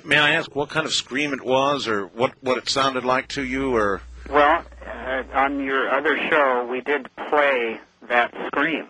[0.06, 3.30] may I ask what kind of scream it was, or what what it sounded like
[3.30, 4.02] to you, or?
[4.30, 8.88] Well, uh, on your other show, we did play that scream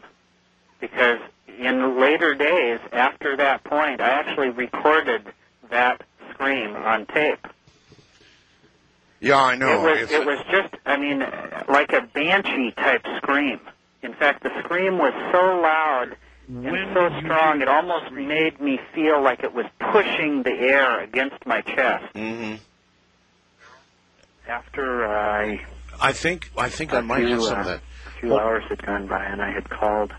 [0.80, 1.20] because
[1.60, 5.24] in later days after that point, I actually recorded
[5.70, 7.46] that scream on tape.
[9.20, 9.88] Yeah, I know.
[9.88, 11.20] It was it was just I mean
[11.68, 13.60] like a banshee type scream.
[14.04, 16.16] In fact, the scream was so loud
[16.48, 21.46] and so strong it almost made me feel like it was pushing the air against
[21.46, 22.06] my chest.
[22.16, 22.56] hmm
[24.48, 25.66] After I
[26.00, 27.82] I think I think I a might few, have some uh, of that.
[28.08, 30.14] A few hours had gone by and I had called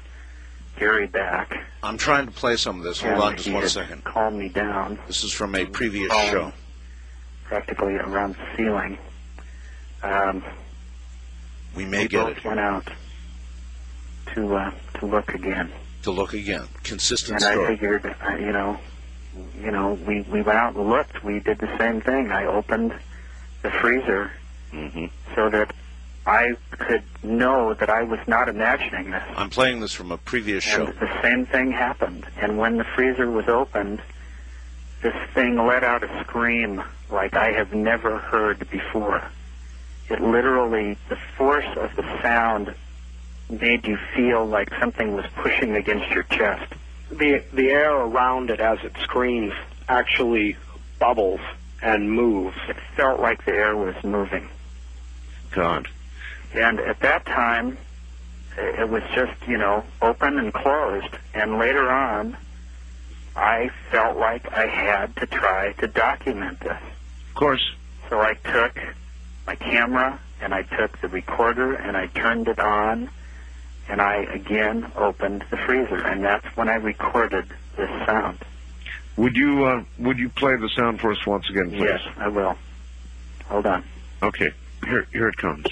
[0.78, 1.54] Gary back.
[1.82, 3.00] I'm trying to play some of this.
[3.00, 4.04] Hold on just he one had second.
[4.04, 4.98] Calmed me down.
[5.06, 6.52] This is from a previous phone show.
[7.44, 8.98] Practically around the ceiling.
[10.02, 10.44] Um,
[11.74, 12.88] We may we get both it went out
[14.34, 15.72] to uh, to look again.
[16.08, 16.66] To look again.
[16.84, 18.78] Consistent and I figured, uh, you know,
[19.60, 21.22] you know, we we went out and looked.
[21.22, 22.30] We did the same thing.
[22.30, 22.94] I opened
[23.62, 24.30] the freezer
[24.72, 25.06] Mm-hmm.
[25.34, 25.72] so that
[26.26, 29.22] I could know that I was not imagining this.
[29.34, 30.84] I'm playing this from a previous show.
[30.88, 32.26] And the same thing happened.
[32.36, 34.02] And when the freezer was opened,
[35.02, 39.22] this thing let out a scream like I have never heard before.
[40.10, 42.74] It literally, the force of the sound
[43.50, 46.72] made you feel like something was pushing against your chest.
[47.10, 49.54] The the air around it as it screams
[49.88, 50.56] actually
[50.98, 51.40] bubbles
[51.82, 52.56] and moves.
[52.68, 54.48] It felt like the air was moving.
[55.52, 55.88] God.
[56.54, 57.78] And at that time,
[58.56, 61.14] it was just, you know, open and closed.
[61.34, 62.36] And later on,
[63.36, 66.80] I felt like I had to try to document this.
[67.28, 67.72] Of course.
[68.08, 68.78] So I took
[69.46, 73.10] my camera and I took the recorder and I turned it on
[73.88, 75.96] and I again opened the freezer.
[76.06, 78.38] And that's when I recorded this sound.
[79.16, 81.82] Would you uh, would you play the sound for us once again, please?
[81.82, 82.56] Yes, I will.
[83.46, 83.84] Hold on.
[84.22, 84.50] Okay.
[84.84, 85.66] Here here it comes.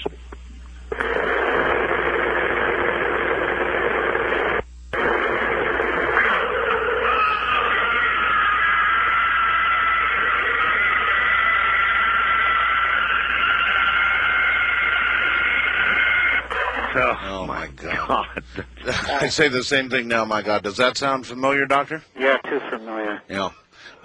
[19.27, 20.63] I say the same thing now, my God.
[20.63, 22.01] Does that sound familiar, Doctor?
[22.17, 23.21] Yeah, too familiar.
[23.27, 23.49] Yeah.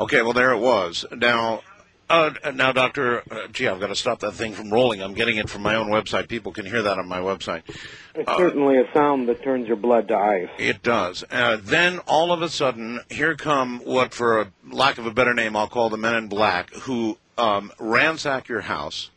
[0.00, 1.04] Okay, well, there it was.
[1.16, 1.62] Now,
[2.10, 5.00] uh, now, Doctor, uh, gee, I've got to stop that thing from rolling.
[5.00, 6.26] I'm getting it from my own website.
[6.26, 7.62] People can hear that on my website.
[8.16, 10.48] It's Uh, certainly a sound that turns your blood to ice.
[10.58, 11.22] It does.
[11.30, 15.34] Uh, then all of a sudden, here come what, for a lack of a better
[15.34, 19.10] name, I'll call the men in black, who um, ransack your house.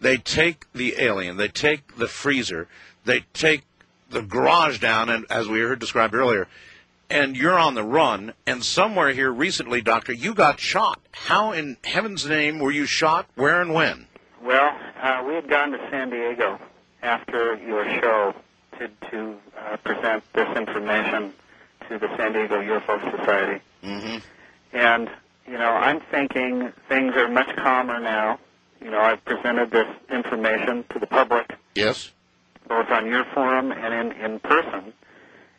[0.00, 2.68] They take the alien, they take the freezer,
[3.04, 3.64] they take
[4.12, 6.46] the garage down, and as we heard described earlier,
[7.10, 8.32] and you're on the run.
[8.46, 11.00] And somewhere here recently, Doctor, you got shot.
[11.12, 13.26] How in heaven's name were you shot?
[13.34, 14.06] Where and when?
[14.42, 14.70] Well,
[15.02, 16.58] uh, we had gone to San Diego
[17.02, 18.34] after your show
[18.78, 21.32] to to uh, present this information
[21.88, 24.18] to the San Diego UFO Society, Mm-hmm.
[24.76, 25.10] and
[25.46, 28.38] you know I'm thinking things are much calmer now.
[28.80, 32.10] You know I've presented this information to the public Yes.
[32.68, 34.92] Both on your forum and in in person,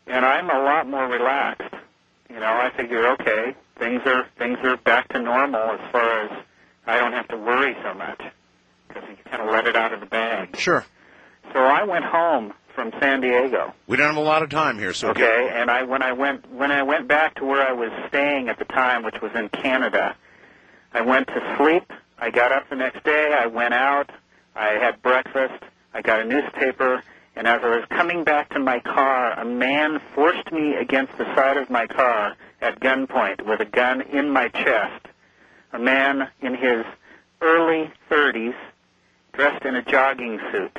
[0.07, 1.73] and I'm a lot more relaxed.
[2.29, 6.31] You know I figure okay things are things are back to normal as far as
[6.85, 8.21] I don't have to worry so much
[8.87, 10.57] because you kind of let it out of the bag.
[10.57, 10.85] Sure.
[11.51, 13.73] So I went home from San Diego.
[13.87, 16.51] We don't have a lot of time here, so Okay, and I when I went
[16.51, 19.49] when I went back to where I was staying at the time, which was in
[19.49, 20.15] Canada,
[20.93, 21.91] I went to sleep.
[22.17, 23.35] I got up the next day.
[23.37, 24.09] I went out.
[24.55, 25.63] I had breakfast.
[25.93, 27.03] I got a newspaper,
[27.35, 31.25] and as I was coming back to my car, a man forced me against the
[31.35, 35.05] side of my car at gunpoint with a gun in my chest.
[35.71, 36.85] A man in his
[37.41, 38.55] early 30s,
[39.33, 40.77] dressed in a jogging suit.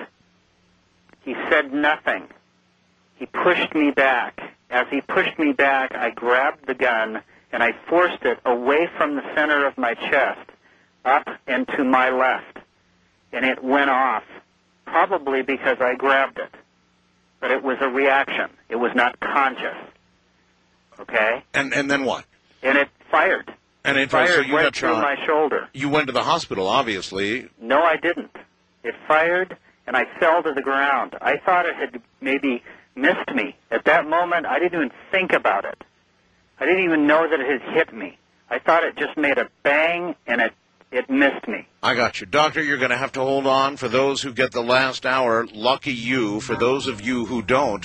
[1.22, 2.28] He said nothing.
[3.16, 4.40] He pushed me back.
[4.70, 9.14] As he pushed me back, I grabbed the gun and I forced it away from
[9.14, 10.50] the center of my chest,
[11.04, 12.58] up and to my left.
[13.32, 14.24] And it went off,
[14.86, 16.54] probably because I grabbed it.
[17.40, 18.50] But it was a reaction.
[18.68, 19.76] It was not conscious.
[20.98, 21.42] Okay?
[21.52, 22.24] And and then what?
[22.62, 23.52] And it fired.
[23.84, 25.02] And it fired so you got through shot.
[25.02, 25.68] my shoulder.
[25.74, 27.48] You went to the hospital, obviously.
[27.60, 28.34] No, I didn't.
[28.82, 29.56] It fired,
[29.86, 31.16] and I fell to the ground.
[31.20, 32.62] I thought it had maybe
[32.96, 33.56] missed me.
[33.70, 35.84] At that moment, I didn't even think about it.
[36.58, 38.16] I didn't even know that it had hit me.
[38.48, 40.54] I thought it just made a bang, and it
[40.94, 41.66] it missed me.
[41.82, 42.26] I got you.
[42.26, 43.76] Doctor, you're going to have to hold on.
[43.76, 46.40] For those who get the last hour, lucky you.
[46.40, 47.84] For those of you who don't,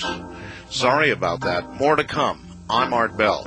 [0.70, 1.74] sorry about that.
[1.74, 2.46] More to come.
[2.70, 3.44] I'm Art Bell.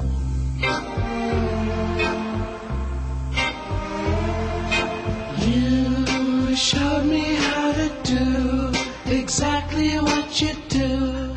[5.39, 8.73] You showed me how to do
[9.05, 11.32] exactly what you do.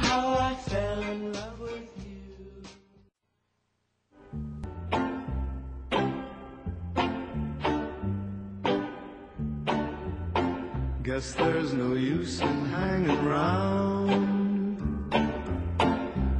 [11.16, 14.76] Guess there's no use in hanging around.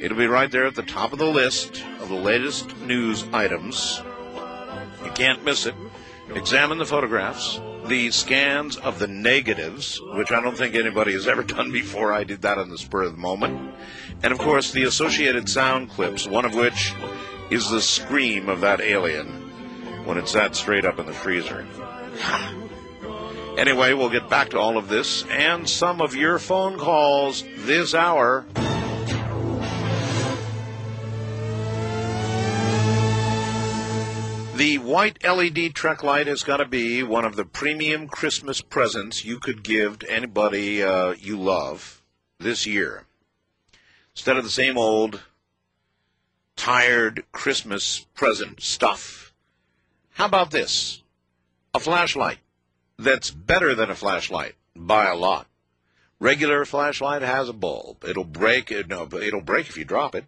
[0.00, 4.00] It'll be right there at the top of the list of the latest news items.
[5.04, 5.74] You can't miss it.
[6.34, 11.42] examine the photographs, the scans of the negatives, which I don't think anybody has ever
[11.56, 12.12] done before.
[12.12, 13.74] I did that on the spur of the moment.
[14.22, 16.94] And of course, the associated sound clips, one of which
[17.50, 19.26] is the scream of that alien
[20.04, 21.66] when it sat straight up in the freezer.
[23.58, 27.92] Anyway, we'll get back to all of this and some of your phone calls this
[27.92, 28.46] hour.
[34.58, 39.24] The white LED Trek light has got to be one of the premium Christmas presents
[39.24, 42.02] you could give to anybody uh, you love
[42.40, 43.06] this year.
[44.16, 45.22] Instead of the same old
[46.56, 49.32] tired Christmas present stuff,
[50.14, 51.04] how about this?
[51.72, 52.38] A flashlight
[52.98, 55.46] that's better than a flashlight by a lot.
[56.18, 58.04] Regular flashlight has a bulb.
[58.04, 58.72] It'll break.
[58.88, 60.24] No, it'll break if you drop it.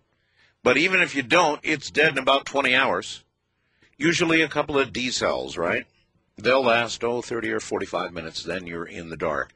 [0.62, 3.25] But even if you don't, it's dead in about 20 hours.
[4.01, 5.85] Usually a couple of D cells, right?
[6.39, 9.53] They'll last, oh, 30 or 45 minutes, then you're in the dark.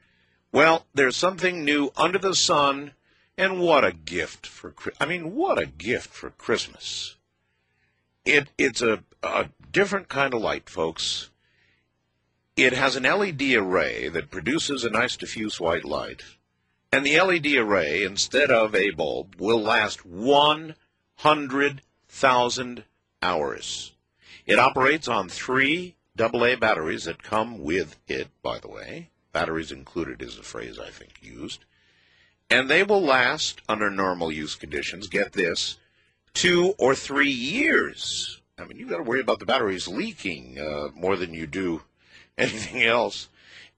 [0.51, 2.91] Well, there's something new under the sun,
[3.39, 7.15] and what a gift for, I mean, what a gift for Christmas.
[8.23, 11.31] It, it's a, a different kind of light, folks.
[12.55, 16.21] It has an LED array that produces a nice diffuse white light.
[16.91, 22.83] And the LED array, instead of a bulb, will last 100,000
[23.23, 23.94] hours.
[24.45, 29.09] It operates on three AA batteries that come with it, by the way.
[29.31, 31.65] Batteries included is a phrase I think used.
[32.49, 35.77] And they will last, under normal use conditions, get this,
[36.33, 38.41] two or three years.
[38.57, 41.81] I mean, you've got to worry about the batteries leaking uh, more than you do
[42.37, 43.29] anything else.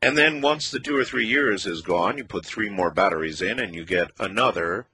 [0.02, 3.42] And then once the two or three years is gone, you put three more batteries
[3.42, 4.86] in and you get another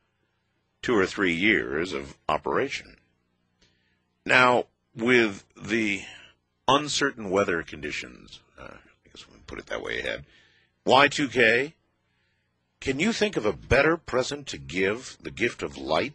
[0.81, 2.97] two or three years of operation.
[4.25, 4.65] Now,
[4.95, 6.03] with the
[6.67, 10.25] uncertain weather conditions, uh, I guess we can put it that way ahead,
[10.85, 11.73] Y2K,
[12.79, 16.13] can you think of a better present to give the gift of light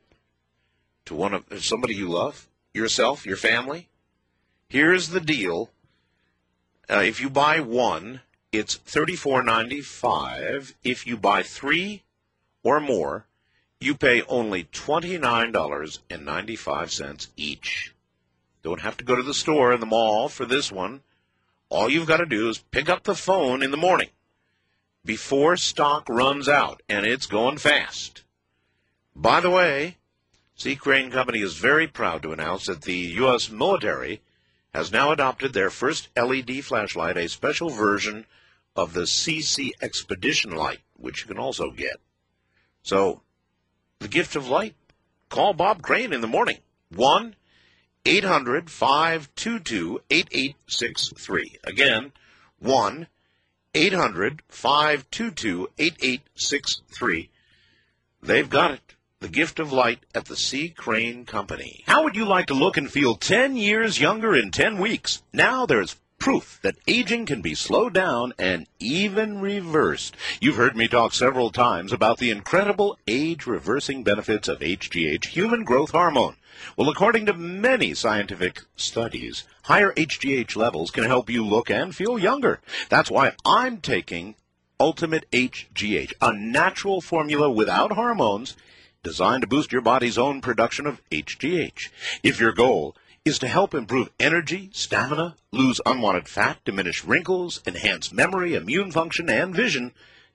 [1.07, 3.89] to one of somebody you love, yourself, your family?
[4.69, 5.71] Here's the deal.
[6.91, 8.21] Uh, if you buy one,
[8.53, 10.75] it's thirty-four ninety-five.
[10.85, 12.03] If you buy three
[12.63, 13.25] or more,
[13.81, 17.95] you pay only twenty-nine dollars and ninety-five cents each.
[18.69, 21.01] Don't have to go to the store in the mall for this one.
[21.71, 24.11] All you've got to do is pick up the phone in the morning
[25.07, 28.25] before stock runs out, and it's going fast.
[29.17, 29.97] By the way,
[30.55, 30.77] C.
[30.77, 33.49] Crane Company is very proud to announce that the U.S.
[33.49, 34.21] military
[34.75, 38.27] has now adopted their first LED flashlight, a special version
[38.77, 41.97] of the CC Expedition light, which you can also get.
[42.83, 43.23] So,
[43.99, 44.75] the gift of light.
[45.31, 46.59] Call Bob Crane in the morning.
[46.95, 47.35] 1
[48.07, 51.59] 800 522 8863.
[51.65, 52.13] Again,
[52.59, 53.07] 1
[53.75, 57.31] 800 522 8863.
[58.23, 58.95] They've got it.
[59.21, 60.69] The gift of light at the C.
[60.69, 61.83] Crane Company.
[61.87, 65.23] How would you like to look and feel 10 years younger in 10 weeks?
[65.33, 70.17] Now there's proof that aging can be slowed down and even reversed.
[70.41, 75.65] You've heard me talk several times about the incredible age reversing benefits of HGH, human
[75.65, 76.37] growth hormone.
[76.77, 82.19] Well, according to many scientific studies, higher HGH levels can help you look and feel
[82.19, 82.61] younger.
[82.89, 84.35] That's why I'm taking
[84.81, 88.57] Ultimate HGH, a natural formula without hormones
[89.03, 91.89] designed to boost your body's own production of HGH.
[92.23, 98.13] If your goal is to help improve energy, stamina, lose unwanted fat, diminish wrinkles, enhance
[98.13, 99.93] memory, immune function, and vision,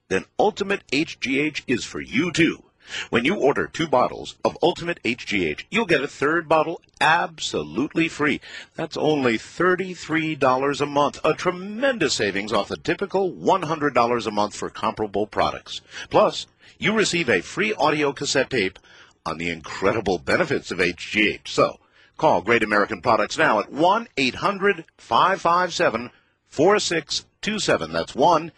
[0.08, 2.63] then Ultimate HGH is for you too.
[3.10, 8.40] When you order two bottles of Ultimate HGH, you'll get a third bottle absolutely free.
[8.74, 14.70] That's only $33 a month, a tremendous savings off the typical $100 a month for
[14.70, 15.80] comparable products.
[16.10, 16.46] Plus,
[16.78, 18.78] you receive a free audio cassette tape
[19.26, 21.48] on the incredible benefits of HGH.
[21.48, 21.78] So,
[22.18, 26.10] call Great American Products now at 1 800 557
[26.48, 27.92] 4627.
[27.92, 28.52] That's 1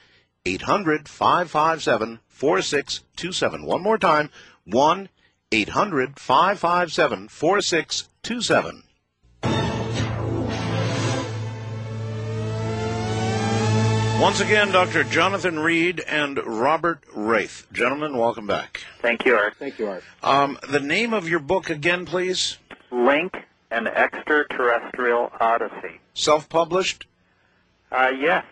[0.44, 3.64] 800 557 4627.
[3.64, 4.30] One more time
[4.64, 5.08] 1
[5.52, 8.82] 800 557 4627.
[14.20, 15.04] Once again, Dr.
[15.04, 17.66] Jonathan Reed and Robert Wraith.
[17.72, 18.82] Gentlemen, welcome back.
[19.00, 19.54] Thank you, Art.
[19.58, 20.04] Thank you, Art.
[20.22, 22.58] Um, the name of your book again, please?
[22.90, 23.34] Link,
[23.70, 26.00] an extraterrestrial odyssey.
[26.14, 27.06] Self published?
[27.92, 28.44] Uh, yes,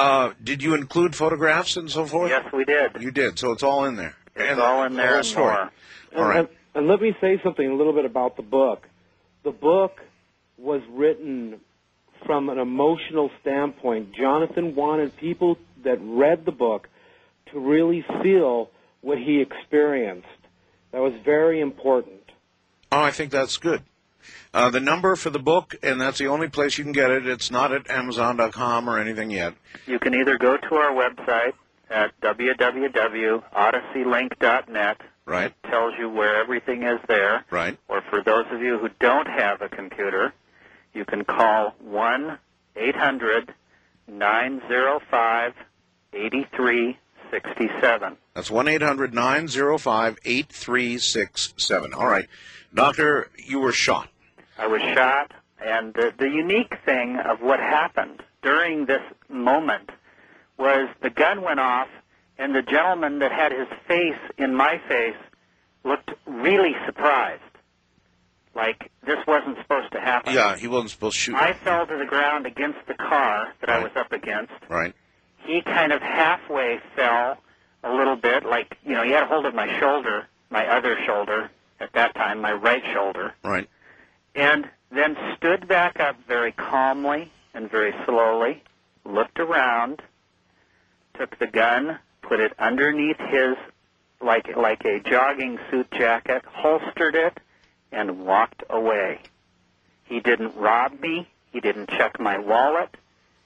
[0.00, 2.30] Uh, did you include photographs and so forth?
[2.30, 2.92] yes, we did.
[3.00, 4.16] You did, so it's all in there.
[4.34, 5.54] It's And all in there whole and story.
[5.54, 5.70] more.
[6.16, 6.38] All right.
[6.40, 8.86] And, and let me say something a little bit about the book.
[9.42, 10.00] The book
[10.56, 11.60] was written
[12.26, 14.12] from an emotional standpoint.
[14.14, 16.88] Jonathan wanted people that read the book
[17.52, 18.70] to really feel
[19.00, 20.26] what he experienced.
[20.92, 22.16] That was very important.
[22.92, 23.82] Oh, I think that's good.
[24.52, 27.24] Uh, the number for the book, and that's the only place you can get it.
[27.26, 29.54] It's not at Amazon.com or anything yet.
[29.86, 31.52] You can either go to our website
[31.88, 35.00] at www.odysseylink.net.
[35.26, 35.46] Right.
[35.46, 37.44] It Tells you where everything is there.
[37.50, 37.78] Right.
[37.88, 40.32] Or for those of you who don't have a computer,
[40.94, 42.38] you can call one
[42.74, 43.54] eight hundred
[44.08, 45.52] nine zero five
[46.12, 46.98] eighty three
[47.30, 48.16] sixty seven.
[48.34, 51.94] That's one eight hundred nine zero five eight three six seven.
[51.94, 52.26] All right,
[52.74, 54.08] doctor, you were shot.
[54.60, 55.32] I was shot,
[55.64, 59.88] and the, the unique thing of what happened during this moment
[60.58, 61.88] was the gun went off,
[62.38, 65.16] and the gentleman that had his face in my face
[65.82, 67.40] looked really surprised.
[68.54, 70.34] Like this wasn't supposed to happen.
[70.34, 71.36] Yeah, he wasn't supposed to shoot.
[71.36, 74.52] I fell to the ground against the car that I was up against.
[74.68, 74.92] Right.
[75.38, 77.38] He kind of halfway fell
[77.82, 80.98] a little bit, like, you know, he had a hold of my shoulder, my other
[81.06, 83.66] shoulder, at that time, my right shoulder, Right.
[84.34, 88.62] And then stood back up very calmly and very slowly,
[89.04, 90.02] looked around,
[91.18, 93.56] took the gun, put it underneath his,
[94.20, 97.38] like, like a jogging suit jacket, holstered it,
[97.92, 99.20] and walked away.
[100.04, 101.28] He didn't rob me.
[101.52, 102.96] He didn't check my wallet.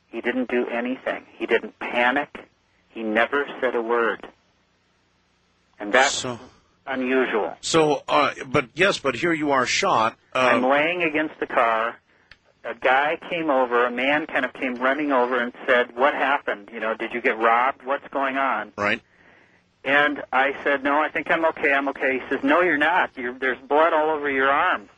[0.09, 1.25] He didn't do anything.
[1.37, 2.49] He didn't panic.
[2.91, 4.27] He never said a word.
[5.81, 6.39] And that's So,
[6.87, 7.57] unusual.
[7.61, 10.17] so, uh, but yes, but here you are shot.
[10.33, 11.97] I'm Uh, laying against the car.
[12.65, 16.71] A guy came over, a man kind of came running over and said, What happened?
[16.73, 17.85] You know, did you get robbed?
[17.85, 18.73] What's going on?
[18.77, 19.01] right.
[19.85, 22.19] And I said, No, I think I'm okay, I'm okay.
[22.21, 23.11] He says, No, you're not.
[23.17, 24.89] You're, there's blood all over your arm.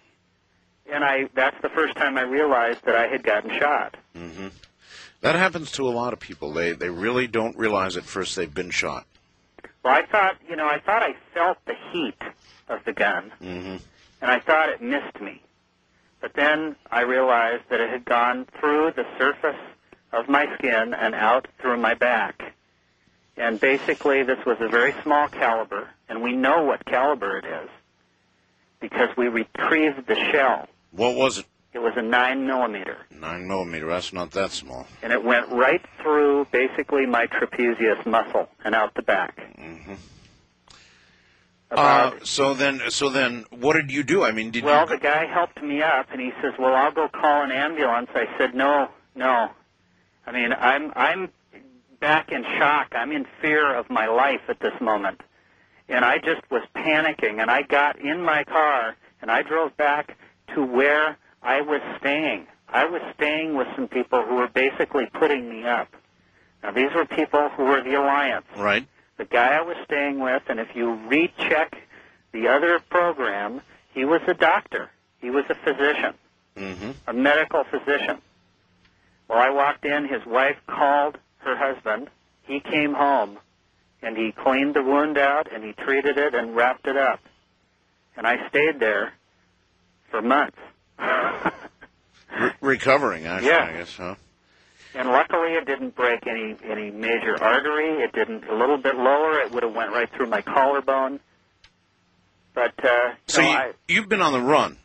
[0.92, 3.96] And I that's the first time I realized that I had gotten shot.
[4.14, 4.48] hmm
[5.22, 6.52] That happens to a lot of people.
[6.52, 9.06] They they really don't realize at first they've been shot.
[9.86, 12.20] Well, I thought, you know, I thought I felt the heat
[12.68, 13.76] of the gun, hmm
[14.20, 15.40] and I thought it missed me.
[16.20, 19.60] But then I realized that it had gone through the surface
[20.12, 22.42] of my skin and out through my back.
[23.36, 27.68] And basically, this was a very small caliber, and we know what caliber it is
[28.80, 30.66] because we retrieved the shell.
[30.90, 31.46] What was it?
[31.76, 33.86] It was a 9 millimeter, Nine millimeter.
[33.88, 34.86] That's not that small.
[35.02, 39.38] and it went right through basically my trapezius muscle and out the back.
[39.58, 39.92] hmm
[41.70, 44.24] Uh, so then, so then, what did you do?
[44.24, 44.96] I mean, did well, you?
[44.96, 48.24] the guy helped me up, and he says, "Well, I'll go call an ambulance." I
[48.38, 49.50] said, "No, no.
[50.26, 51.28] I mean, I'm I'm
[52.00, 52.88] back in shock.
[52.92, 55.20] I'm in fear of my life at this moment,
[55.90, 57.42] and I just was panicking.
[57.42, 60.16] And I got in my car and I drove back
[60.54, 62.46] to where I was staying.
[62.68, 65.88] I was staying with some people who were basically putting me up.
[66.62, 68.86] Now, these were people who were the Alliance Right.
[69.18, 71.76] the guy I was staying with, and if you recheck
[72.32, 73.60] the other program,
[73.94, 74.90] he was a doctor.
[75.20, 76.14] He was a physician,
[76.56, 78.20] hmm a medical physician.
[79.28, 82.08] Well, I walked in, his wife called her husband.
[82.42, 83.38] He came home,
[84.02, 87.20] and he cleaned the wound out, and he treated it and wrapped it up.
[88.16, 89.12] And I stayed there
[90.10, 90.58] for months.
[90.98, 93.70] Re- recovering, actually, Yeah.
[93.72, 94.14] I guess, huh?
[94.94, 98.02] And luckily, it didn't break any any major artery.
[98.02, 98.44] It didn't.
[98.48, 101.20] A little bit lower, it would have went right through my collarbone.
[102.54, 104.78] But uh, So no, you, I, you've been on the run.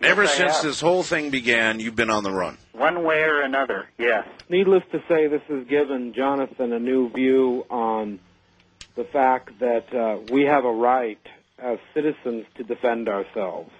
[0.00, 0.62] Ever I since have.
[0.62, 2.58] this whole thing began, you've been on the run.
[2.72, 4.26] one way or another, yes.
[4.48, 8.20] Needless to say, this has given Jonathan a new view on
[8.94, 11.18] the fact that uh, we have a right
[11.58, 13.70] as citizens to defend ourselves.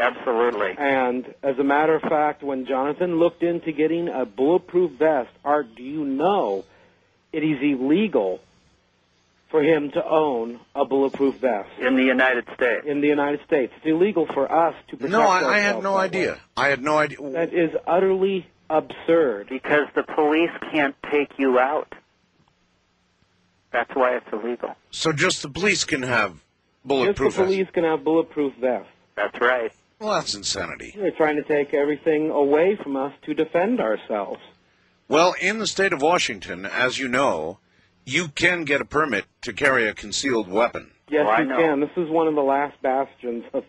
[0.00, 0.74] Absolutely.
[0.78, 5.74] And as a matter of fact, when Jonathan looked into getting a bulletproof vest, Art,
[5.76, 6.64] do you know
[7.32, 8.40] it is illegal
[9.50, 12.84] for him to own a bulletproof vest In the United States.
[12.86, 13.72] in the United States?
[13.76, 16.32] It's illegal for us to protect No, I, I had no idea.
[16.32, 16.38] way.
[16.56, 17.18] I had no idea.
[17.32, 19.48] That is utterly absurd.
[19.48, 21.92] Because the police can't take you out.
[23.72, 24.74] That's why it's illegal.
[24.90, 26.38] So just the police can have bulletproof.
[26.38, 27.44] Just the bulletproof vests.
[27.46, 28.88] police can have bulletproof vests.
[29.16, 29.72] That's right.
[29.98, 30.94] Well, that's insanity.
[30.96, 34.40] They're trying to take everything away from us to defend ourselves.
[35.08, 37.58] Well, in the state of Washington, as you know,
[38.04, 40.92] you can get a permit to carry a concealed weapon.
[41.08, 41.56] Yes, Oh, you know.
[41.56, 41.80] can.
[41.80, 43.64] This is one of the last bastions of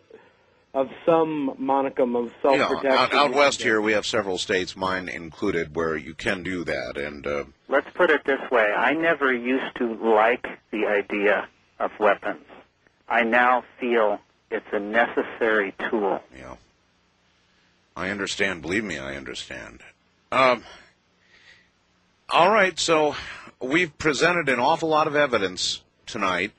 [0.75, 2.91] of some monicum of You self know, protection.
[2.91, 6.95] out, out west here, we have several states, mine included, where you can do that.
[6.95, 8.71] And uh, Let's put it this way.
[8.71, 11.47] I never used to like the idea
[11.79, 12.45] of weapons.
[13.07, 14.19] I now feel
[14.51, 16.21] it's a necessary tool.
[16.41, 16.57] know,
[17.95, 18.61] I understand.
[18.61, 19.81] Believe me, I understand.
[20.31, 20.63] Um,
[22.29, 23.15] all right, so
[23.59, 26.51] we've presented an awful lot of evidence tonight.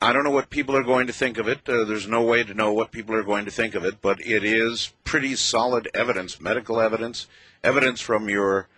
[0.00, 1.68] I don't know what people are going to think of it.
[1.68, 4.20] Uh, there's no way to know what people are going to think of it, but
[4.20, 7.26] it is pretty solid evidence, medical evidence,
[7.64, 8.68] evidence from your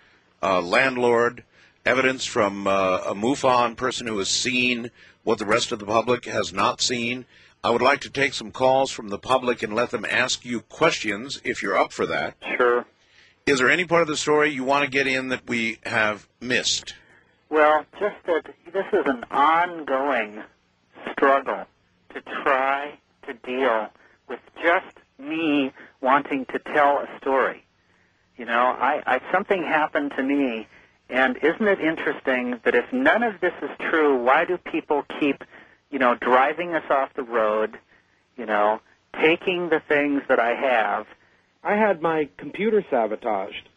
[0.43, 1.45] uh, landlord,
[1.85, 4.91] evidence from uh, a MUFON person who has seen
[5.23, 7.27] what the rest of the public has not seen.
[7.63, 10.61] I would like to take some calls from the public and let them ask you
[10.61, 12.37] questions if you're up for that.
[12.57, 12.87] Sure.
[13.47, 16.27] Is there any part of the story you want to get in that we have
[16.41, 16.95] missed?
[17.51, 20.43] Well, just that this is an ongoing
[21.13, 21.67] struggle
[22.15, 23.89] to try to deal
[24.29, 27.65] with just me wanting to tell a story.
[28.37, 30.67] You know, I, I something happened to me,
[31.11, 35.45] and isn't it interesting that if none of this is true, why do people keep,
[35.91, 37.79] you know, driving us off the road,
[38.37, 38.81] you know,
[39.21, 41.07] taking the things that I have?
[41.63, 43.69] I had my computer sabotaged.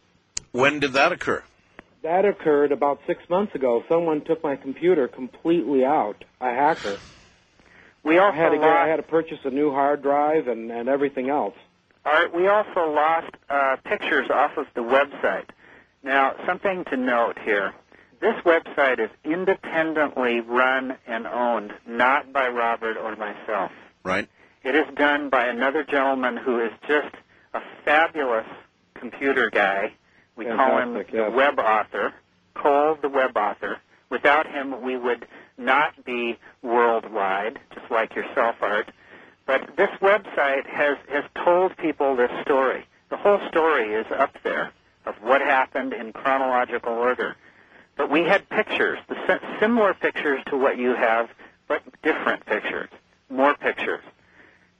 [0.52, 1.42] When did that occur?
[2.02, 3.82] That occurred about six months ago.
[3.88, 6.24] Someone took my computer completely out.
[6.40, 6.98] A hacker.
[8.02, 10.46] We also I had to get, lost, I had to purchase a new hard drive
[10.46, 11.54] and, and everything else.
[12.04, 15.48] All right, we also lost uh, pictures off of the website.
[16.02, 17.72] Now, something to note here.
[18.20, 23.70] This website is independently run and owned, not by Robert or myself.
[24.04, 24.28] Right.
[24.62, 27.14] It is done by another gentleman who is just
[27.52, 28.46] a fabulous
[28.94, 29.92] computer guy.
[30.36, 31.32] We call him Fantastic, the yes.
[31.34, 32.12] web author,
[32.54, 33.78] Cole the web author.
[34.10, 35.26] Without him, we would
[35.58, 38.90] not be worldwide, just like yourself, Art.
[39.46, 42.86] But this website has, has told people this story.
[43.10, 44.72] The whole story is up there
[45.04, 47.36] of what happened in chronological order.
[47.96, 51.30] But we had pictures, the similar pictures to what you have,
[51.68, 52.90] but different pictures,
[53.30, 54.02] more pictures.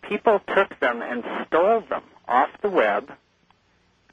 [0.02, 3.12] People took them and stole them off the web,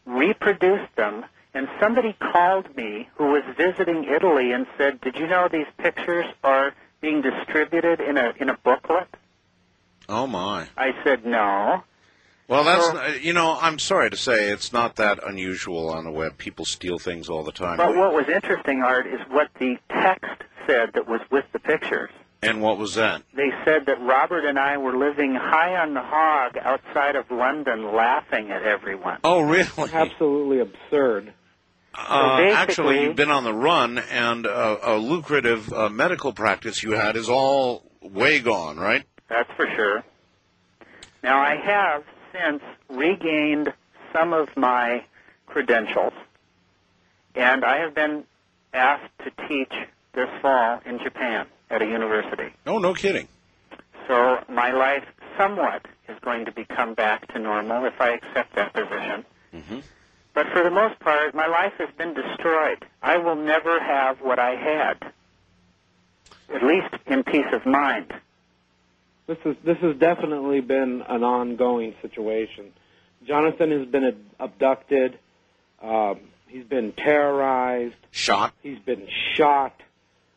[0.05, 5.47] reproduced them, and somebody called me who was visiting Italy and said, "Did you know
[5.47, 9.07] these pictures are being distributed in a in a booklet?"
[10.07, 10.67] Oh my.
[10.77, 11.83] I said, "No."
[12.51, 16.11] Well, that's So- you know, I'm sorry to say it's not that unusual on the
[16.11, 16.37] web.
[16.37, 17.77] People steal things all the time.
[17.77, 22.09] But what was interesting, Art, is what the text said that was with the pictures.
[22.43, 23.21] And what was that?
[23.33, 27.93] They said that Robert and I were living high on the hog outside of London,
[27.95, 29.19] laughing at everyone.
[29.23, 29.69] Oh, really?
[29.93, 31.31] Absolutely absurd.
[31.95, 36.83] Uh, basically- actually, you've been on the run, and uh, a lucrative uh, medical practice
[36.83, 39.05] you had is all way gone, right?
[39.29, 40.03] That's for sure.
[41.23, 43.73] Now, I have since regained
[44.13, 45.03] some of my
[45.45, 46.13] credentials,
[47.35, 48.23] and I have been
[48.73, 49.73] asked to teach
[50.13, 52.53] this fall in Japan at a university.
[52.65, 53.27] Oh, no kidding.
[54.07, 55.05] So my life
[55.37, 59.25] somewhat is going to become back to normal if I accept that position.
[59.53, 59.79] Mm-hmm.
[60.33, 62.85] But for the most part, my life has been destroyed.
[63.01, 65.11] I will never have what I had,
[66.53, 68.13] at least in peace of mind.
[69.31, 72.73] This is this has definitely been an ongoing situation.
[73.25, 75.17] Jonathan has been ab- abducted.
[75.81, 76.19] Um,
[76.49, 77.95] he's been terrorized.
[78.11, 78.53] Shot.
[78.61, 79.73] He's been shot.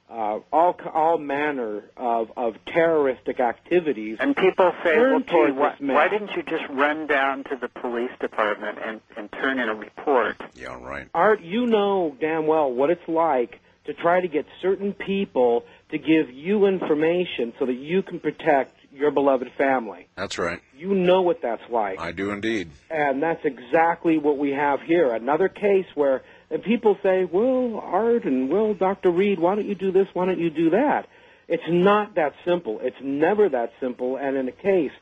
[0.09, 4.19] Uh, all all manner of of terroristic activities.
[4.21, 7.57] And people say, well, turned gee, towards why, why didn't you just run down to
[7.61, 10.37] the police department and, and turn in a report?
[10.55, 11.09] Yeah, right.
[11.15, 15.99] Art, you know damn well what it's like to try to get certain people to
[15.99, 20.09] give you information so that you can protect your beloved family.
[20.17, 20.61] That's right.
[20.77, 22.01] You know what that's like.
[22.01, 22.71] I do indeed.
[22.91, 25.13] And that's exactly what we have here.
[25.13, 29.11] Another case where and people say, well, Art and, well, Dr.
[29.11, 30.07] Reed, why don't you do this?
[30.13, 31.09] Why don't you do that?
[31.49, 32.79] It's not that simple.
[32.83, 34.17] It's never that simple.
[34.17, 34.93] And in a case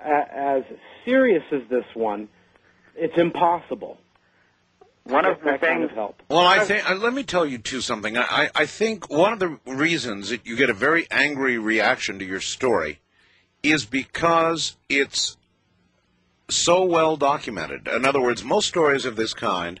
[0.00, 0.62] a- as
[1.04, 2.28] serious as this one,
[2.94, 3.98] it's impossible.
[5.04, 6.22] One of the that kind of things- help.
[6.28, 6.88] Well, I think.
[6.88, 8.16] Uh, let me tell you too something.
[8.18, 12.18] I, I I think one of the reasons that you get a very angry reaction
[12.18, 13.00] to your story
[13.62, 15.36] is because it's
[16.48, 17.88] so well documented.
[17.88, 19.80] In other words, most stories of this kind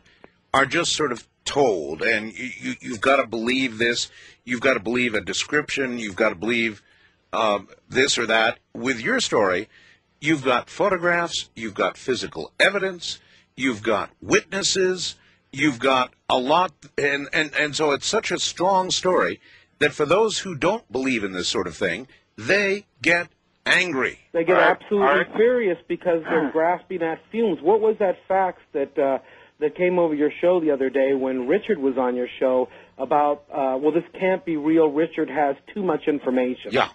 [0.52, 4.10] are just sort of told, and you, you, you've got to believe this.
[4.44, 5.98] You've got to believe a description.
[5.98, 6.82] You've got to believe
[7.32, 8.58] um, this or that.
[8.74, 9.68] With your story,
[10.20, 11.50] you've got photographs.
[11.54, 13.18] You've got physical evidence.
[13.56, 15.16] You've got witnesses.
[15.52, 19.40] You've got a lot, and, and, and so it's such a strong story
[19.80, 23.28] that for those who don't believe in this sort of thing, they get
[23.66, 24.18] angry.
[24.32, 27.58] They get Art- absolutely Art- furious because they're grasping at fumes.
[27.62, 29.18] What was that fax that uh,
[29.60, 33.44] that came over your show the other day when Richard was on your show about?
[33.52, 34.88] Uh, well, this can't be real.
[34.88, 36.72] Richard has too much information.
[36.72, 36.88] Yeah.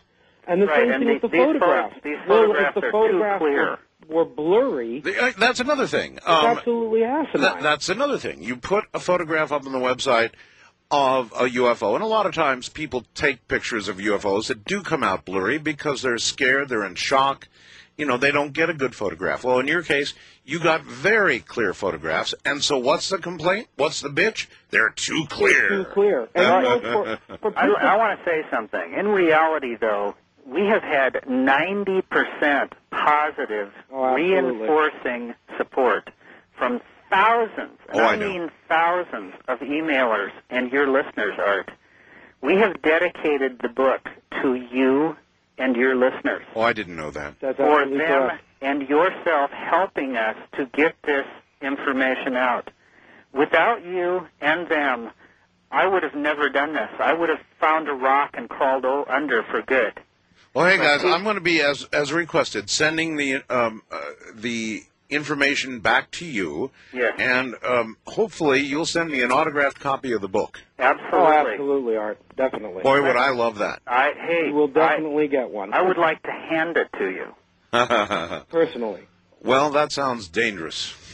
[0.48, 1.96] And the Right, same and thing the- with the these photographs.
[2.04, 3.78] these well, if photographs the are too photographs clear.
[4.08, 5.04] Were, were blurry.
[5.20, 6.20] Uh, That's another thing.
[6.26, 7.42] Um, absolutely asinine.
[7.42, 8.44] That, that's another thing.
[8.44, 10.32] You put a photograph up on the website
[10.92, 14.82] of a UFO, and a lot of times people take pictures of UFOs that do
[14.82, 17.48] come out blurry because they're scared, they're in shock.
[17.98, 19.46] You know, they don't get a good photograph.
[19.46, 23.68] Well, in your case, you got very clear photographs, and so what's the complaint?
[23.78, 24.48] What's the bitch?
[24.70, 25.70] They're too clear.
[25.70, 26.28] Too clear.
[26.36, 28.94] And I know for, for I, I want to say something.
[28.98, 30.14] In reality, though,
[30.46, 36.10] we have had 90% positive Oh, reinforcing support
[36.58, 41.70] from thousands, and Oh, I I mean thousands of emailers and your listeners, Art.
[42.42, 44.08] We have dedicated the book
[44.42, 45.16] to you
[45.58, 47.40] and your listeners Oh, I didn't know that.
[47.40, 48.44] that's for them correct.
[48.62, 51.26] and yourself helping us to get this
[51.62, 52.70] information out.
[53.34, 55.12] Without you and them,
[55.72, 56.90] I would have never done this.
[57.00, 59.94] I would have found a rock and crawled under for good.
[60.54, 64.00] Well, hey guys, I'm going to be as as requested, sending the um, uh,
[64.36, 67.14] the information back to you, Yes.
[67.20, 70.60] and um, hopefully you'll send me an autographed copy of the book.
[70.80, 71.20] Absolutely.
[71.20, 72.18] Oh, absolutely, Art.
[72.36, 72.84] Definitely.
[72.84, 73.82] Boy, would I love that.
[73.88, 75.74] I hey, You will I, definitely get one.
[75.74, 77.28] I would like to hand it to you.
[78.50, 79.02] personally.
[79.44, 80.94] well, that sounds dangerous.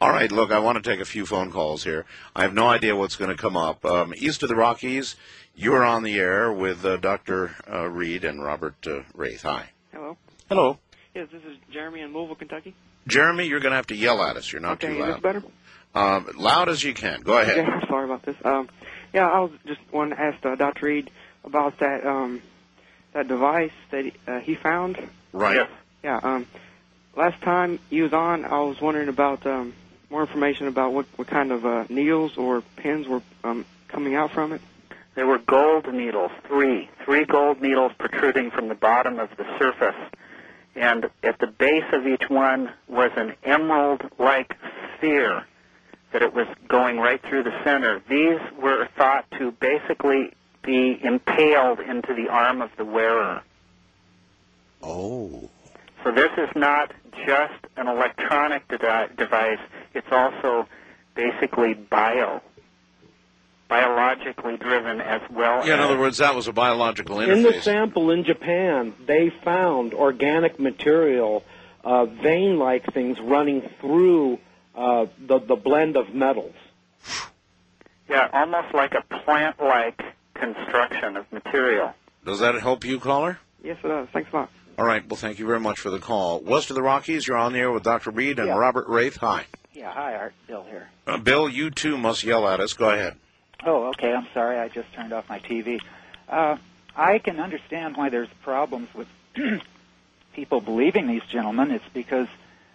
[0.00, 2.04] All right, look, I want to take a few phone calls here.
[2.34, 3.84] I have no idea what's going to come up.
[3.84, 5.16] Um, east of the Rockies,
[5.54, 7.54] you're on the air with uh, Dr.
[7.70, 9.42] Uh, Reed and Robert uh, Wraith.
[9.42, 9.70] Hi.
[9.92, 10.16] Hello.
[10.48, 10.78] Hello.
[11.16, 12.74] Yes, this is Jeremy in Louisville, Kentucky.
[13.06, 14.52] Jeremy, you're going to have to yell at us.
[14.52, 15.14] You're not okay, too is loud.
[15.14, 15.42] this better?
[15.94, 17.22] Um, loud as you can.
[17.22, 17.56] Go ahead.
[17.56, 18.36] Okay, I'm sorry about this.
[18.44, 18.68] Um,
[19.14, 20.84] yeah, I was just wanting to ask uh, Dr.
[20.84, 21.10] Reed
[21.42, 22.42] about that um,
[23.14, 24.98] that device that he, uh, he found.
[25.32, 25.56] Right.
[25.56, 25.70] Yes.
[26.04, 26.20] Yeah.
[26.22, 26.46] Um,
[27.16, 29.72] last time he was on, I was wondering about um,
[30.10, 34.32] more information about what, what kind of uh, needles or pins were um, coming out
[34.32, 34.60] from it.
[35.14, 39.96] There were gold needles, three, three gold needles protruding from the bottom of the surface.
[40.76, 44.54] And at the base of each one was an emerald-like
[44.96, 45.44] sphere
[46.12, 48.00] that it was going right through the center.
[48.08, 50.32] These were thought to basically
[50.62, 53.42] be impaled into the arm of the wearer.
[54.82, 55.48] Oh.
[56.04, 56.92] So this is not
[57.26, 59.58] just an electronic de- device,
[59.94, 60.68] it's also
[61.14, 62.42] basically bio,
[63.68, 68.10] biologically driven as well Yeah, in other words, that was a biological In the sample
[68.10, 71.44] in Japan, they found organic material,
[71.84, 74.38] uh, vein-like things running through
[74.74, 76.54] uh, the the blend of metals.
[78.08, 80.00] Yeah, almost like a plant-like
[80.34, 81.92] construction of material.
[82.24, 83.38] Does that help you, caller?
[83.64, 84.08] Yes, it does.
[84.12, 84.50] Thanks a lot.
[84.78, 85.06] All right.
[85.08, 86.40] Well, thank you very much for the call.
[86.40, 88.10] West of the Rockies, you're on the air with Dr.
[88.10, 88.56] Reed and Yeah.
[88.58, 89.16] Robert Wraith.
[89.16, 89.46] Hi.
[89.72, 90.34] Yeah, hi, Art.
[90.46, 90.88] Bill here.
[91.06, 92.74] Uh, Bill, you too must yell at us.
[92.74, 93.16] Go ahead.
[93.64, 94.12] Oh, okay.
[94.12, 94.58] I'm sorry.
[94.58, 95.80] I just turned off my TV.
[96.28, 96.56] Uh,
[96.94, 99.08] I can understand why there's problems with
[100.34, 101.70] people believing these gentlemen.
[101.70, 102.28] It's because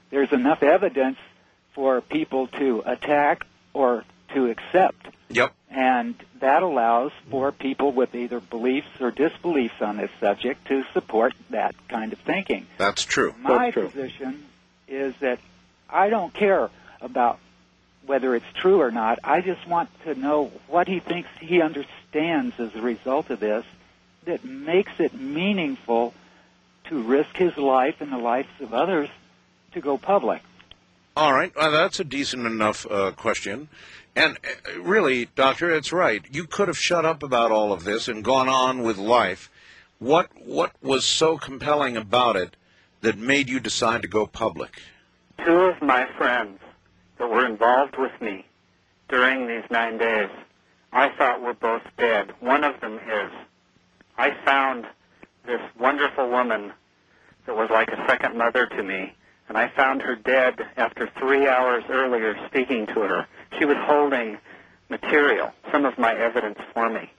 [0.10, 1.18] there's enough evidence
[1.74, 4.04] for people to attack or
[4.34, 5.08] to accept.
[5.30, 5.54] Yep.
[5.70, 11.34] And that allows for people with either beliefs or disbeliefs on this subject to support
[11.50, 12.68] that kind of thinking.
[12.78, 13.34] That's true.
[13.40, 14.46] My position
[14.88, 15.40] is that
[15.90, 16.70] I don't care
[17.00, 17.40] about
[18.06, 19.20] whether it's true or not.
[19.24, 23.66] I just want to know what he thinks he understands as a result of this
[24.26, 26.14] that makes it meaningful
[26.86, 29.10] to risk his life and the lives of others
[29.74, 30.42] to go public.
[31.16, 31.54] All right.
[31.56, 33.70] Well, that's a decent enough uh, question.
[34.16, 36.24] And uh, really, Doctor, it's right.
[36.32, 39.50] You could have shut up about all of this and gone on with life.
[40.00, 42.56] What what was so compelling about it
[43.02, 44.82] that made you decide to go public?
[45.46, 46.60] Two of my friends
[47.22, 48.44] that were involved with me
[49.08, 50.32] during these nine days,
[50.92, 52.34] I thought were both dead.
[52.40, 53.32] One of them is.
[54.18, 54.88] I found
[55.46, 56.74] this wonderful woman
[57.46, 59.14] that was like a second mother to me,
[59.48, 63.28] and I found her dead after three hours earlier speaking to her.
[63.60, 64.40] She was holding
[64.90, 67.12] material, some of my evidence for me,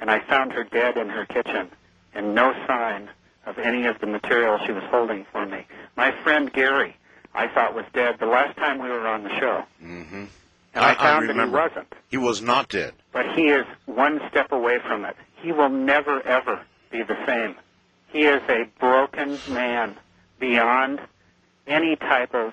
[0.00, 1.70] and I found her dead in her kitchen,
[2.14, 3.08] and no sign
[3.46, 5.66] of any of the material she was holding for me.
[5.96, 6.96] My friend Gary,
[7.34, 10.24] I thought was dead the last time we were on the show, Mm-hmm.
[10.74, 11.94] and I, found that he wasn't.
[12.10, 12.92] He was not dead.
[13.12, 15.16] But he is one step away from it.
[15.42, 16.60] He will never, ever
[16.90, 17.54] be the same.
[18.12, 19.96] He is a broken man
[20.38, 21.00] beyond
[21.66, 22.52] any type of.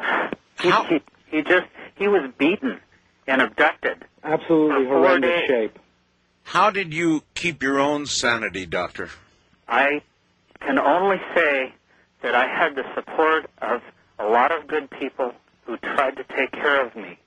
[0.60, 2.80] He, he, he just he was beaten
[3.28, 4.04] and abducted.
[4.24, 5.48] Absolutely For four horrendous days.
[5.48, 5.78] shape.
[6.42, 9.08] How did you keep your own sanity, Doctor?
[9.68, 10.02] I
[10.60, 11.72] can only say
[12.22, 13.80] that I had the support of
[14.18, 15.32] a lot of good people
[15.64, 17.18] who tried to take care of me.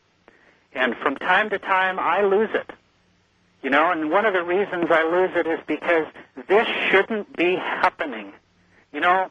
[0.74, 2.72] And from time to time, I lose it.
[3.61, 6.08] You know, and one of the reasons I lose it is because
[6.48, 8.34] This shouldn't be happening.
[8.92, 9.30] You know,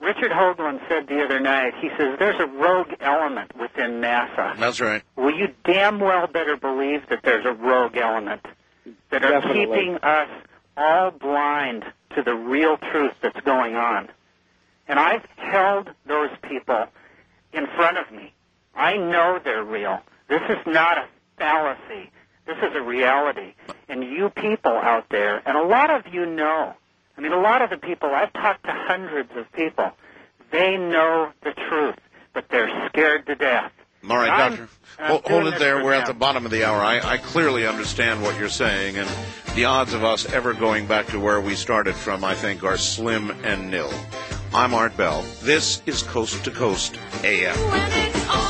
[0.00, 4.58] Richard Hoagland said the other night, he says there's a rogue element within NASA.
[4.58, 5.02] That's right.
[5.16, 8.44] Well, you damn well better believe that there's a rogue element
[9.10, 9.66] that are Definitely.
[9.66, 10.28] keeping us
[10.76, 14.08] all blind to the real truth that's going on.
[14.88, 16.86] And I've held those people
[17.52, 18.32] in front of me.
[18.74, 20.00] I know they're real.
[20.28, 21.06] This is not a
[21.38, 22.10] fallacy.
[22.46, 23.54] This is a reality.
[23.88, 26.74] And you people out there, and a lot of you know,
[27.16, 29.90] I mean, a lot of the people, I've talked to hundreds of people,
[30.52, 31.96] they know the truth,
[32.32, 33.72] but they're scared to death.
[34.08, 34.68] All right, I'm- Doctor.
[34.98, 35.84] I'm Hold, it there.
[35.84, 36.80] We're at the bottom of the hour.
[36.80, 39.10] I, I clearly understand what you're saying, and
[39.54, 42.78] the odds of us ever going back to where we started from, I think, are
[42.78, 43.92] slim and nil.
[44.54, 45.24] I'm Art Bell.
[45.42, 48.45] This is Coast to Coast AM.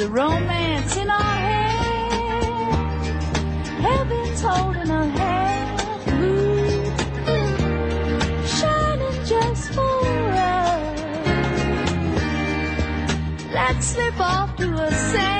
[0.00, 2.12] Of romance in our head.
[3.82, 5.80] Heaven's holding a hand.
[8.48, 10.06] Shining just for
[10.54, 10.96] us.
[13.52, 15.39] Let's slip off to a sand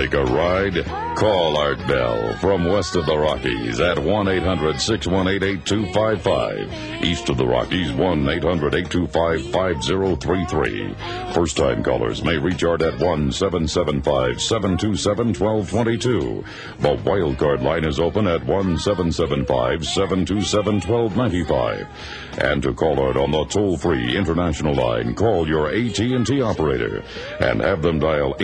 [0.00, 0.89] take a ride?
[1.20, 7.04] Call Art Bell from west of the Rockies at 1 800 618 8255.
[7.04, 10.94] East of the Rockies, 1 800 825 5033.
[11.34, 16.42] First time callers may reach Art at 1 775 727 1222.
[16.78, 21.86] The wildcard line is open at 1 775 727 1295.
[22.38, 27.04] And to call Art on the toll free international line, call your AT&T operator
[27.40, 28.34] and have them dial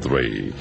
[0.00, 0.54] 800-893-0903.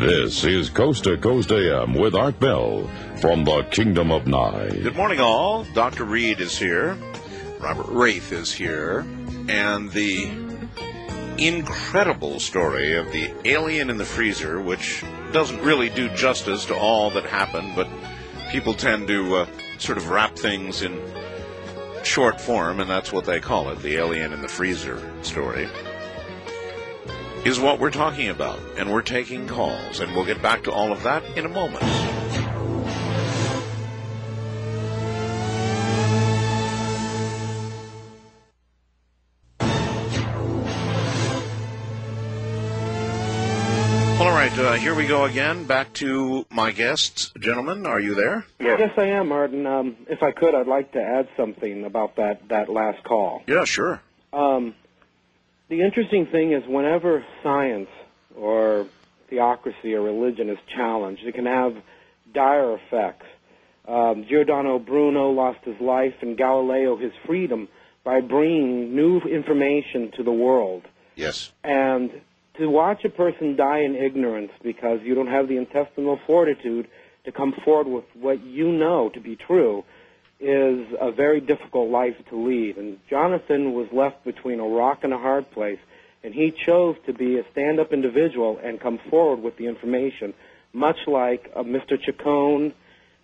[0.00, 2.88] This is Coast to Coast AM with Art Bell
[3.20, 4.70] from the Kingdom of Nye.
[4.70, 5.64] Good morning, all.
[5.74, 6.04] Dr.
[6.04, 6.96] Reed is here.
[7.60, 9.06] Robert Wraith is here.
[9.48, 10.30] And the
[11.38, 17.10] incredible story of the alien in the freezer, which doesn't really do justice to all
[17.10, 17.88] that happened, but
[18.50, 19.46] people tend to uh,
[19.78, 21.00] sort of wrap things in
[22.04, 25.68] short form, and that's what they call it the alien in the freezer story.
[27.44, 30.92] Is what we're talking about, and we're taking calls, and we'll get back to all
[30.92, 31.82] of that in a moment.
[44.20, 45.64] All right, uh, here we go again.
[45.64, 47.32] Back to my guests.
[47.40, 48.46] Gentlemen, are you there?
[48.60, 49.66] Yes, I am, Martin.
[49.66, 53.42] Um, if I could, I'd like to add something about that, that last call.
[53.48, 54.00] Yeah, sure.
[54.32, 54.76] Um,
[55.72, 57.88] the interesting thing is whenever science
[58.36, 58.86] or
[59.30, 61.74] theocracy or religion is challenged, it can have
[62.34, 63.24] dire effects.
[63.88, 67.68] Um, Giordano Bruno lost his life and Galileo his freedom
[68.04, 70.82] by bringing new information to the world.
[71.16, 71.50] Yes.
[71.64, 72.10] And
[72.58, 76.86] to watch a person die in ignorance because you don't have the intestinal fortitude
[77.24, 79.84] to come forward with what you know to be true
[80.42, 82.76] is a very difficult life to lead.
[82.76, 85.78] And Jonathan was left between a rock and a hard place,
[86.24, 90.34] and he chose to be a stand up individual and come forward with the information,
[90.72, 92.00] much like uh, Mr.
[92.00, 92.74] Chacon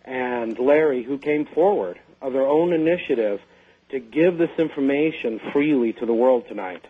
[0.04, 3.40] and Larry, who came forward of their own initiative
[3.90, 6.84] to give this information freely to the world tonight.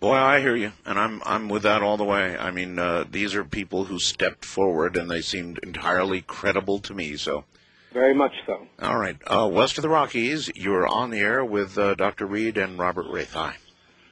[0.00, 2.34] Boy, I hear you, and I'm I'm with that all the way.
[2.34, 6.94] I mean, uh, these are people who stepped forward, and they seemed entirely credible to
[6.94, 7.16] me.
[7.18, 7.44] So,
[7.92, 8.66] Very much so.
[8.80, 12.26] all right, uh, west of the Rockies, you're on the air with uh, Dr.
[12.26, 13.32] Reed and Robert Wraith.
[13.32, 13.56] Hi.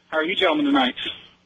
[0.08, 0.96] How are you gentlemen tonight?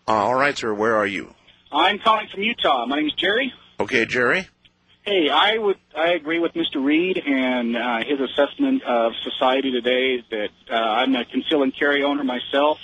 [0.09, 0.73] Uh, all right, sir.
[0.73, 1.35] Where are you?
[1.71, 2.87] I'm calling from Utah.
[2.87, 3.53] My name is Jerry.
[3.81, 4.49] Okay, Jerry.
[5.03, 6.83] Hey, I would I agree with Mr.
[6.83, 10.25] Reed and uh, his assessment of society today.
[10.31, 12.79] That uh, I'm a conceal and carry owner myself.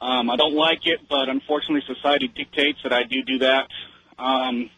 [0.00, 3.68] Um, I don't like it, but unfortunately, society dictates that I do do that.
[4.18, 4.68] Um,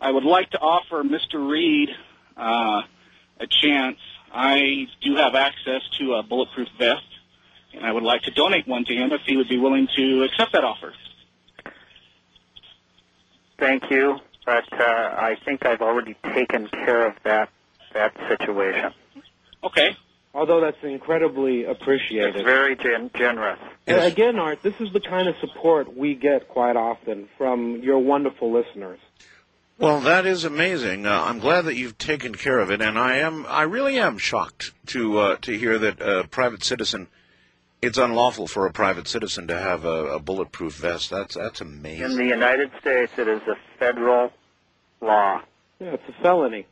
[0.00, 1.46] I would like to offer Mr.
[1.46, 1.90] Reed
[2.38, 2.82] uh,
[3.42, 3.98] a chance.
[4.32, 7.04] I do have access to a bulletproof vest,
[7.74, 10.22] and I would like to donate one to him if he would be willing to
[10.22, 10.94] accept that offer.
[13.58, 17.50] Thank you, but uh, I think I've already taken care of that
[17.94, 18.92] that situation.
[19.62, 19.96] Okay.
[20.34, 22.36] Although that's incredibly appreciated.
[22.36, 23.58] It's very gen- generous.
[23.86, 27.98] And again, Art, this is the kind of support we get quite often from your
[27.98, 28.98] wonderful listeners.
[29.82, 31.06] Well, that is amazing.
[31.06, 34.16] Uh, I'm glad that you've taken care of it, and I am, I really am
[34.16, 37.08] shocked to uh, to hear that a private citizen,
[37.82, 41.10] it's unlawful for a private citizen to have a, a bulletproof vest.
[41.10, 42.12] That's that's amazing.
[42.12, 44.30] In the United States, it is a federal
[45.00, 45.40] law.
[45.80, 46.68] Yeah, it's a felony.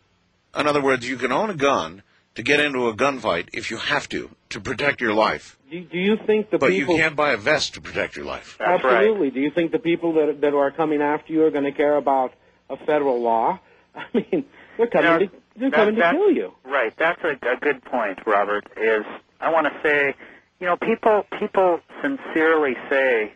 [0.57, 2.05] In other words, you can own a gun
[2.37, 5.99] to get into a gunfight if you have to to protect your life, Do, do
[5.99, 6.95] you think the but people?
[6.95, 8.57] you can't buy a vest to protect your life.
[8.61, 9.31] Absolutely.
[9.31, 11.97] Do you think the people that that are coming after you are going to care
[11.97, 12.35] about
[12.71, 13.59] a federal law?
[13.95, 14.45] I mean,
[14.79, 16.53] they're coming to they're That- coming to kill you.
[16.65, 16.95] Right.
[16.97, 18.67] That's a, a good point, Robert.
[18.77, 19.05] Is
[19.41, 20.15] I want to say,
[20.61, 23.33] you know, people people sincerely say,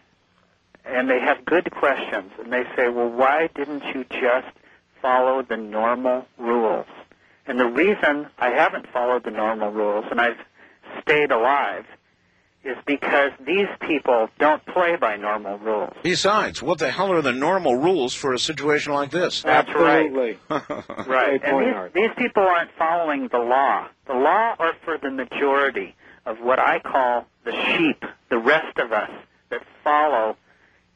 [0.85, 4.55] and they have good questions, and they say, well, why didn't you just
[5.03, 6.87] follow the normal rules?
[7.47, 10.39] And the reason I haven't followed the normal rules and I've
[11.03, 11.85] stayed alive
[12.65, 15.93] is because these people don't play by normal rules.
[16.03, 19.43] Besides, what the hell are the normal rules for a situation like this?
[19.43, 20.07] That's right.
[20.07, 20.39] Absolutely.
[21.07, 21.41] Right.
[21.41, 23.89] Great And these, these people aren't following the law.
[24.07, 25.95] The law are for the majority
[26.25, 29.11] of what I call the sheep, the rest of us
[29.51, 30.37] that follow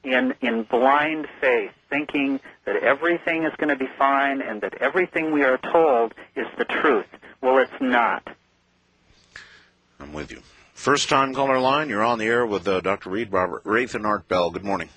[0.04, 5.32] in in blind faith, thinking that everything is going to be fine and that everything
[5.32, 7.06] we are told is the truth.
[7.42, 8.26] Well, it's not.
[10.00, 10.40] I'm with you.
[10.78, 13.10] First time caller line, you're on the air with uh, Dr.
[13.10, 14.52] Reed, Robert Wraith, and Art Bell.
[14.52, 14.88] Good morning.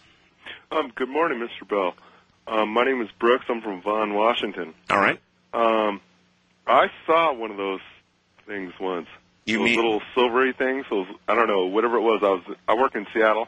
[0.71, 1.67] Um, good morning, Mr.
[1.67, 1.95] Bell.
[2.45, 3.45] Um, my name is Brooks.
[3.49, 4.75] I'm from Vaughn, Washington.
[4.91, 5.19] All right.
[5.55, 5.99] Um,
[6.67, 7.79] I saw one of those
[8.45, 9.07] things once.
[9.45, 10.85] You those mean- little silvery things?
[10.91, 12.19] Those I don't know, whatever it was.
[12.21, 13.47] I was I work in Seattle,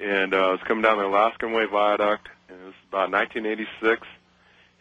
[0.00, 4.06] and uh, I was coming down the Alaskan Way Viaduct, and it was about 1986.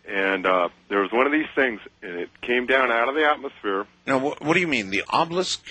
[0.08, 3.26] And uh, there was one of these things, and it came down out of the
[3.30, 3.86] atmosphere.
[4.08, 4.92] Now, what, what do you mean?
[4.92, 5.62] The obelisk?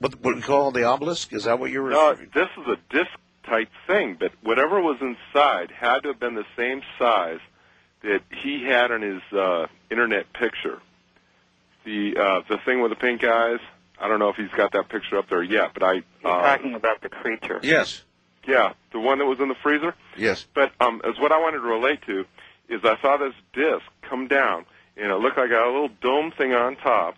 [0.00, 1.32] What, what we call the obelisk?
[1.32, 3.10] Is that what you're No, this is a disc
[3.44, 7.40] type thing, but whatever was inside had to have been the same size
[8.02, 10.80] that he had in his uh, internet picture.
[11.84, 13.60] The uh, the thing with the pink eyes.
[14.00, 15.92] I don't know if he's got that picture up there yet, but I.
[16.22, 17.58] You're Uh, talking about the creature.
[17.62, 18.02] Yes.
[18.46, 19.94] yeah, the one that was in the freezer.
[20.16, 20.46] Yes.
[20.54, 22.24] But um, as what I wanted to relate to
[22.68, 26.52] is I saw this disc come down, and it looked like a little dome thing
[26.52, 27.16] on top,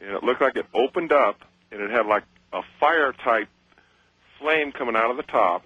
[0.00, 1.40] and it looked like it opened up,
[1.70, 3.48] and it had like a fire type
[4.38, 5.62] flame coming out of the top,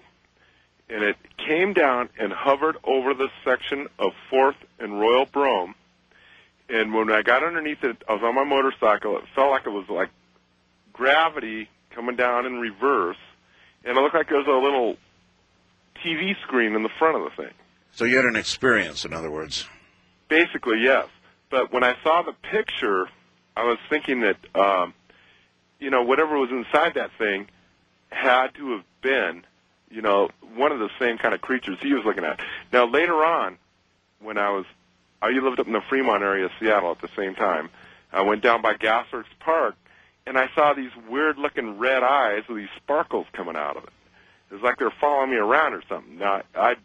[0.89, 5.75] and it came down and hovered over the section of Fourth and Royal Brougham.
[6.69, 9.17] And when I got underneath it, I was on my motorcycle.
[9.17, 10.09] It felt like it was like
[10.93, 13.17] gravity coming down in reverse,
[13.83, 14.97] and it looked like there was a little
[16.03, 17.53] TV screen in the front of the thing.
[17.91, 19.67] So you had an experience, in other words.
[20.27, 21.07] Basically, yes.
[21.49, 23.07] But when I saw the picture,
[23.55, 24.93] I was thinking that, um,
[25.79, 27.47] you know, whatever was inside that thing
[28.09, 29.43] had to have been,
[29.89, 32.39] you know, one of the same kind of creatures he was looking at.
[32.71, 33.57] Now, later on,
[34.19, 34.65] when I was,
[35.21, 37.69] I lived up in the Fremont area of Seattle at the same time.
[38.11, 39.75] I went down by Gasworks Park,
[40.25, 43.93] and I saw these weird-looking red eyes with these sparkles coming out of it.
[44.49, 46.17] It was like they were following me around or something.
[46.17, 46.75] Now, I,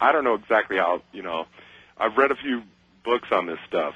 [0.00, 1.46] I don't know exactly how, you know,
[1.96, 2.62] I've read a few
[3.04, 3.94] books on this stuff,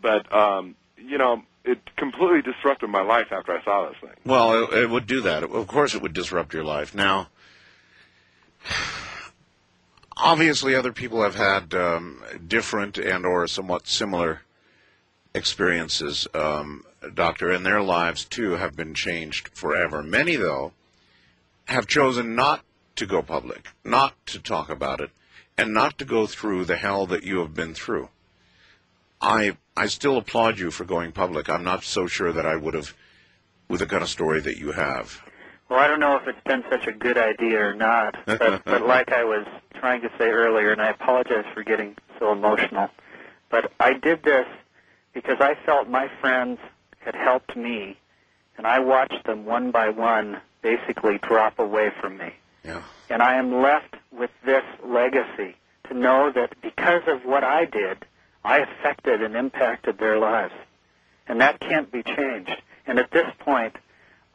[0.00, 4.16] but um, you know, it completely disrupted my life after I saw this thing.
[4.24, 5.42] Well, it, it would do that.
[5.42, 6.94] Of course, it would disrupt your life.
[6.94, 7.28] Now,
[10.16, 14.42] obviously, other people have had um, different and or somewhat similar
[15.34, 16.84] experiences, um,
[17.14, 20.02] Doctor, and their lives too have been changed forever.
[20.02, 20.72] Many, though,
[21.66, 22.62] have chosen not
[22.96, 25.10] to go public, not to talk about it,
[25.56, 28.08] and not to go through the hell that you have been through.
[29.20, 31.48] I I still applaud you for going public.
[31.48, 32.94] I'm not so sure that I would have
[33.68, 35.20] with the kind of story that you have.
[35.68, 38.86] Well, I don't know if it's been such a good idea or not, but, but
[38.86, 42.90] like I was trying to say earlier, and I apologize for getting so emotional,
[43.50, 44.46] but I did this
[45.14, 46.58] because I felt my friends
[46.98, 47.96] had helped me,
[48.56, 52.32] and I watched them one by one basically drop away from me.
[52.64, 52.82] Yeah.
[53.10, 55.56] And I am left with this legacy
[55.88, 58.04] to know that because of what I did,
[58.44, 60.54] I affected and impacted their lives.
[61.26, 62.60] And that can't be changed.
[62.86, 63.76] And at this point,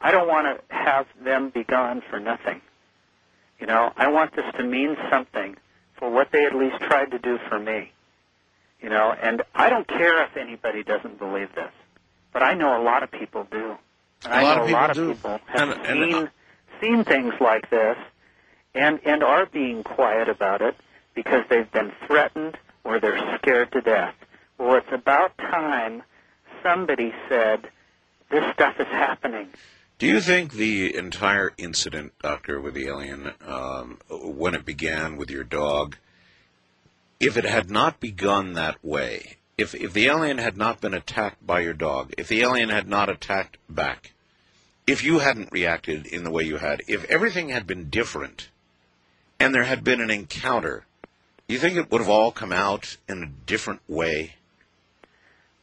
[0.00, 2.60] I don't want to have them be gone for nothing.
[3.60, 5.56] You know, I want this to mean something
[5.96, 7.92] for what they at least tried to do for me.
[8.80, 11.70] You know, and I don't care if anybody doesn't believe this,
[12.32, 13.76] but I know a lot of people do.
[14.24, 16.28] And A I lot know of a lot of people have And- and- seen uh,
[16.80, 17.98] seen things like this,
[18.74, 20.74] and and are being quiet about it
[21.14, 24.14] because they've been threatened or they're scared to death.
[24.58, 26.02] Well, it's about time
[26.62, 27.68] somebody said
[28.30, 29.48] this stuff is happening.
[29.98, 35.30] Do you think the entire incident, Doctor, with the alien, um, when it began with
[35.30, 35.96] your dog,
[37.18, 41.46] if it had not begun that way, if if the alien had not been attacked
[41.46, 44.14] by your dog, if the alien had not attacked back,
[44.86, 48.48] if you hadn't reacted in the way you had, if everything had been different,
[49.38, 50.86] and there had been an encounter,
[51.52, 54.34] you think it would have all come out in a different way?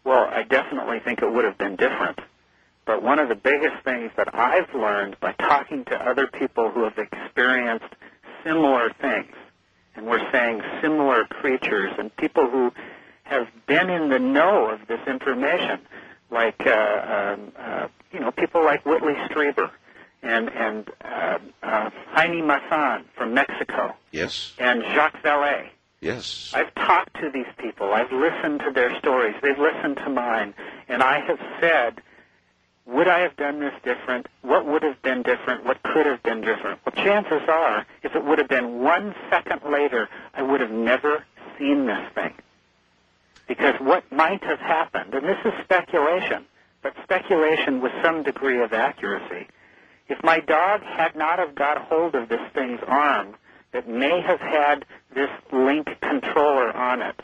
[0.03, 2.19] Well, I definitely think it would have been different.
[2.85, 6.83] But one of the biggest things that I've learned by talking to other people who
[6.83, 7.93] have experienced
[8.45, 9.33] similar things,
[9.95, 12.71] and we're saying similar creatures, and people who
[13.23, 15.81] have been in the know of this information,
[16.31, 19.69] like uh, um, uh, you know people like Whitley Strieber
[20.23, 21.89] and and uh, uh,
[23.15, 24.53] from Mexico Yes.
[24.57, 25.67] and Jacques Vallée.
[25.99, 26.51] Yes.
[26.53, 27.93] I've talked to these people.
[27.93, 29.35] I've listened to their stories.
[29.41, 30.53] They've listened to mine.
[30.87, 32.01] And I have said,
[32.85, 34.27] would I have done this different?
[34.41, 35.65] What would have been different?
[35.65, 36.79] What could have been different?
[36.85, 41.23] Well, chances are, if it would have been one second later, I would have never
[41.57, 42.33] seen this thing.
[43.47, 46.45] Because what might have happened, and this is speculation,
[46.83, 49.47] but speculation with some degree of accuracy,
[50.07, 53.35] if my dog had not have got hold of this thing's arm
[53.77, 57.21] that may have had this link controller on it,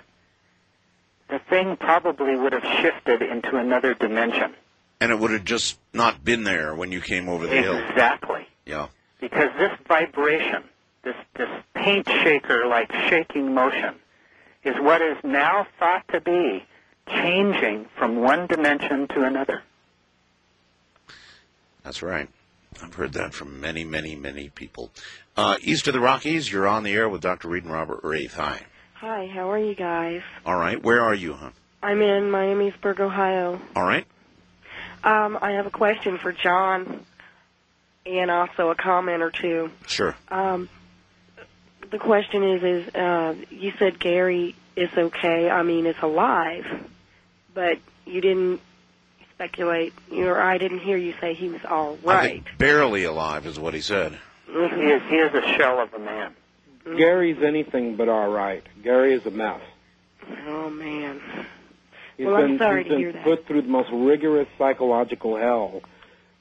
[1.27, 4.53] the thing probably would have shifted into another dimension.
[5.01, 7.75] And it would have just not been there when you came over the hill.
[7.89, 8.47] Exactly.
[8.67, 8.89] Yeah.
[9.19, 10.63] Because this vibration,
[11.03, 13.95] this, this paint shaker like shaking motion,
[14.63, 16.63] is what is now thought to be
[17.07, 19.63] changing from one dimension to another.
[21.83, 22.29] That's right.
[22.81, 24.91] I've heard that from many, many, many people.
[25.35, 27.47] Uh, east of the Rockies, you're on the air with Dr.
[27.47, 28.35] Reed and Robert Wraith.
[28.35, 28.61] Hi.
[28.95, 30.21] Hi, how are you guys?
[30.45, 30.81] All right.
[30.81, 31.49] Where are you, huh?
[31.81, 33.59] I'm in Miamisburg, Ohio.
[33.75, 34.05] All right.
[35.03, 37.03] Um, I have a question for John
[38.05, 39.71] and also a comment or two.
[39.87, 40.15] Sure.
[40.29, 40.69] Um,
[41.91, 45.49] the question is, is uh, you said Gary is okay.
[45.49, 46.65] I mean, it's alive,
[47.53, 48.61] but you didn't
[49.33, 52.43] speculate, or I didn't hear you say he was all right.
[52.57, 54.17] Barely alive is what he said.
[54.53, 56.33] He is, he is a shell of a man.
[56.97, 58.63] Gary's anything but all right.
[58.83, 59.61] Gary is a mess.
[60.47, 61.21] Oh man.
[62.17, 63.23] He's Well, I'm been, sorry he's to been hear that.
[63.23, 65.81] put through the most rigorous psychological hell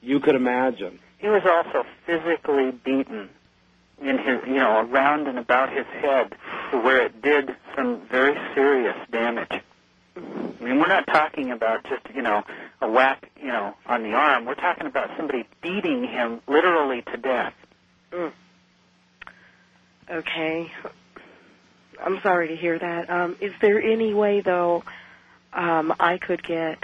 [0.01, 0.99] you could imagine.
[1.17, 3.29] He was also physically beaten
[4.01, 6.35] in his, you know, around and about his head
[6.71, 9.49] to where it did some very serious damage.
[10.15, 10.19] I
[10.63, 12.43] mean, we're not talking about just, you know,
[12.81, 14.45] a whack, you know, on the arm.
[14.45, 17.53] We're talking about somebody beating him literally to death.
[18.13, 18.31] Mm.
[20.09, 20.71] Okay.
[22.03, 23.09] I'm sorry to hear that.
[23.09, 24.83] Um, is there any way, though,
[25.53, 26.83] um, I could get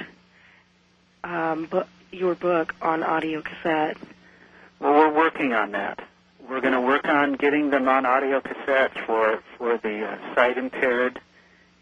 [1.24, 3.98] um, bu- your book on audio cassette?
[4.80, 6.00] Well, we're working on that.
[6.50, 10.58] We're going to work on getting them on audio cassette for for the uh, sight
[10.58, 11.20] impaired,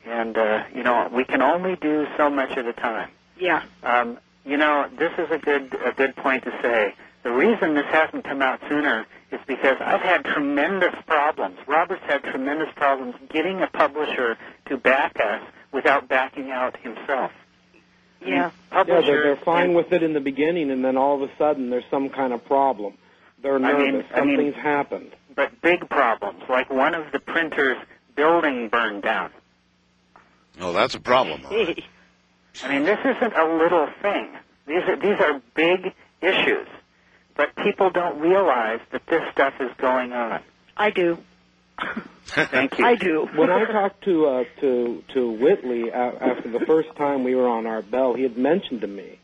[0.06, 3.10] and uh, you know we can only do so much at a time.
[3.40, 3.64] Yeah.
[3.84, 6.96] Um, you know, this is a good a good point to say.
[7.24, 11.58] The reason this hasn't come out sooner is because I've had tremendous problems.
[11.68, 15.42] Robert's had tremendous problems getting a publisher to back us
[15.74, 17.32] without backing out himself.
[18.22, 18.28] Yeah.
[18.28, 21.36] Yeah, Publishers they're, they're fine with it in the beginning, and then all of a
[21.38, 22.94] sudden there's some kind of problem.
[23.42, 24.12] They're I mean- nervous.
[24.14, 25.12] I mean- Something's happened.
[25.36, 27.78] but big problems, like one of the printers'
[28.16, 29.30] building burned down.
[30.60, 31.42] Oh, that's a problem.
[31.46, 34.30] I mean, this isn't a little thing.
[34.66, 36.68] These are these are big issues,
[37.38, 40.42] but people don't realize that this stuff is going on.
[40.76, 41.18] I do.
[42.28, 42.86] Thank you.
[42.86, 43.30] I do.
[43.36, 47.48] when I talked to uh, to to Whitley a after the first time we were
[47.48, 49.20] on Art Bell, he had mentioned to me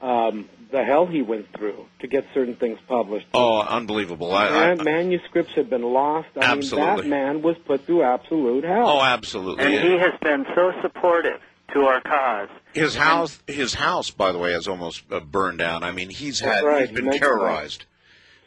[0.00, 3.26] um, the hell he went through to get certain things published.
[3.34, 4.32] Oh, unbelievable.
[4.32, 6.28] I, I, and manuscripts had been lost.
[6.36, 7.02] I mean, Absolutely.
[7.02, 8.88] that man was put through absolute hell.
[8.88, 9.64] oh, absolutely.
[9.64, 11.40] And he has been so supportive
[11.72, 12.48] to our cause.
[12.72, 15.82] His house, his house, by the way, has almost uh, burned down.
[15.82, 17.84] I mean, he's That's had, right, he's he been mentioned terrorized.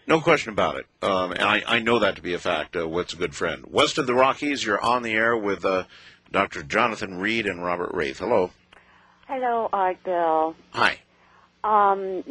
[0.08, 0.86] No question about it.
[1.02, 2.76] Um, and I, I know that to be a fact.
[2.76, 3.66] Uh, What's a good friend?
[3.70, 5.86] West of the Rockies, you're on the air with uh,
[6.32, 6.64] Dr.
[6.64, 8.20] Jonathan Reed and Robert Wraith.
[8.20, 8.52] Hello.
[9.28, 10.56] Hello, Art Bell.
[10.72, 11.00] Hi.
[11.64, 12.24] Um,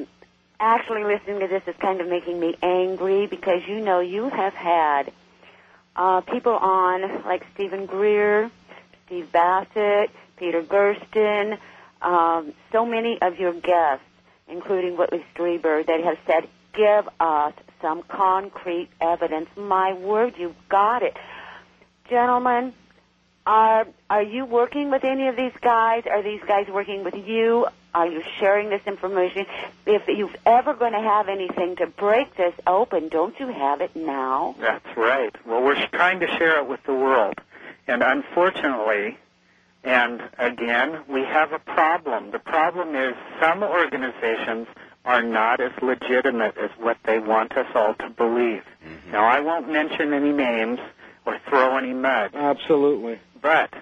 [0.60, 4.54] actually, listening to this is kind of making me angry because you know you have
[4.54, 5.12] had
[5.96, 8.50] uh, people on like Steven Greer,
[9.06, 11.58] Steve Bassett, Peter Gersten,
[12.02, 14.04] um, so many of your guests
[14.48, 19.48] including Whitley Strieber, that have said, give us some concrete evidence.
[19.56, 21.16] My word, you've got it.
[22.08, 22.72] Gentlemen,
[23.46, 26.04] are, are you working with any of these guys?
[26.10, 27.66] Are these guys working with you?
[27.94, 29.46] Are you sharing this information?
[29.86, 33.94] If you're ever going to have anything to break this open, don't you have it
[33.94, 34.56] now?
[34.58, 35.34] That's right.
[35.46, 37.34] Well, we're trying to share it with the world.
[37.86, 39.18] And unfortunately,
[39.84, 42.30] and again, we have a problem.
[42.30, 44.66] The problem is some organizations
[45.04, 48.62] are not as legitimate as what they want us all to believe.
[48.84, 49.12] Mm-hmm.
[49.12, 50.78] Now, I won't mention any names
[51.26, 52.34] or throw any mud.
[52.34, 53.18] Absolutely.
[53.42, 53.74] But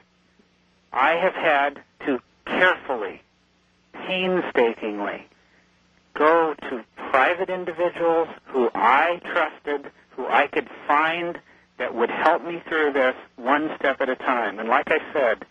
[0.92, 3.22] I have had to carefully,
[3.92, 5.26] painstakingly
[6.14, 11.38] go to private individuals who I trusted, who I could find
[11.78, 14.58] that would help me through this one step at a time.
[14.58, 15.44] And like I said,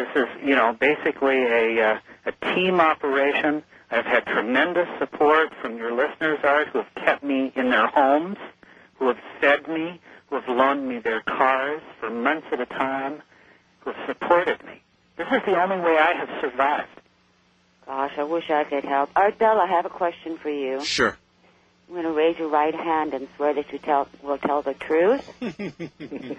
[0.00, 3.62] this is, you know, basically a, uh, a team operation.
[3.90, 8.38] I've had tremendous support from your listeners, Art, who have kept me in their homes,
[8.98, 13.20] who have fed me, who have loaned me their cars for months at a time,
[13.80, 14.80] who have supported me.
[15.16, 16.88] This is the only way I have survived.
[17.84, 19.10] Gosh, I wish I could help.
[19.16, 20.82] Art Bell, I have a question for you.
[20.84, 21.18] Sure.
[21.88, 24.74] I'm going to raise your right hand and swear that you tell will tell the
[24.74, 25.28] truth.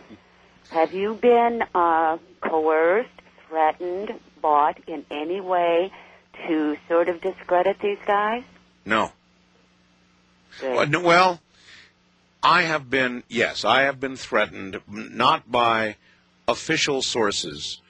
[0.71, 3.09] have you been uh, coerced,
[3.51, 5.91] threatened, bought in any way
[6.47, 8.43] to sort of discredit these guys?
[8.85, 9.11] No.
[10.63, 11.41] Well, no, well,
[12.41, 15.97] I have been, yes, I have been threatened, not by
[16.47, 17.81] official sources,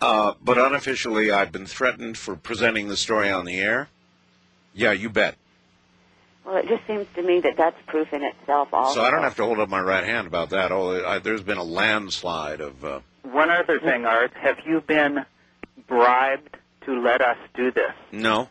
[0.00, 3.88] uh, but unofficially, I've been threatened for presenting the story on the air.
[4.74, 5.36] Yeah, you bet.
[6.44, 8.68] Well, it just seems to me that that's proof in itself.
[8.72, 10.70] Also, So I don't have to hold up my right hand about that.
[10.70, 12.84] Oh, I, there's been a landslide of.
[12.84, 13.00] Uh,
[13.32, 15.24] One other thing, Art, have you been
[15.88, 17.92] bribed to let us do this?
[18.12, 18.48] no.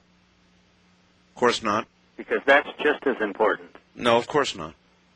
[1.29, 1.85] Of course not.
[2.15, 3.69] Because that's just as important.
[3.93, 4.73] No, of course not.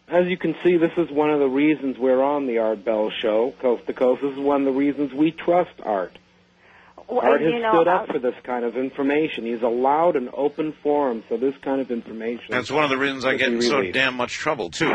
[0.09, 3.09] As you can see, this is one of the reasons we're on the Art Bell
[3.21, 4.21] Show, coast to coast.
[4.21, 6.17] This is one of the reasons we trust Art.
[7.07, 9.45] Well, Art has you know, stood up I- for this kind of information.
[9.45, 12.47] He's allowed an open forum for this kind of information.
[12.49, 14.91] That's one of the reasons I get in so damn much trouble too.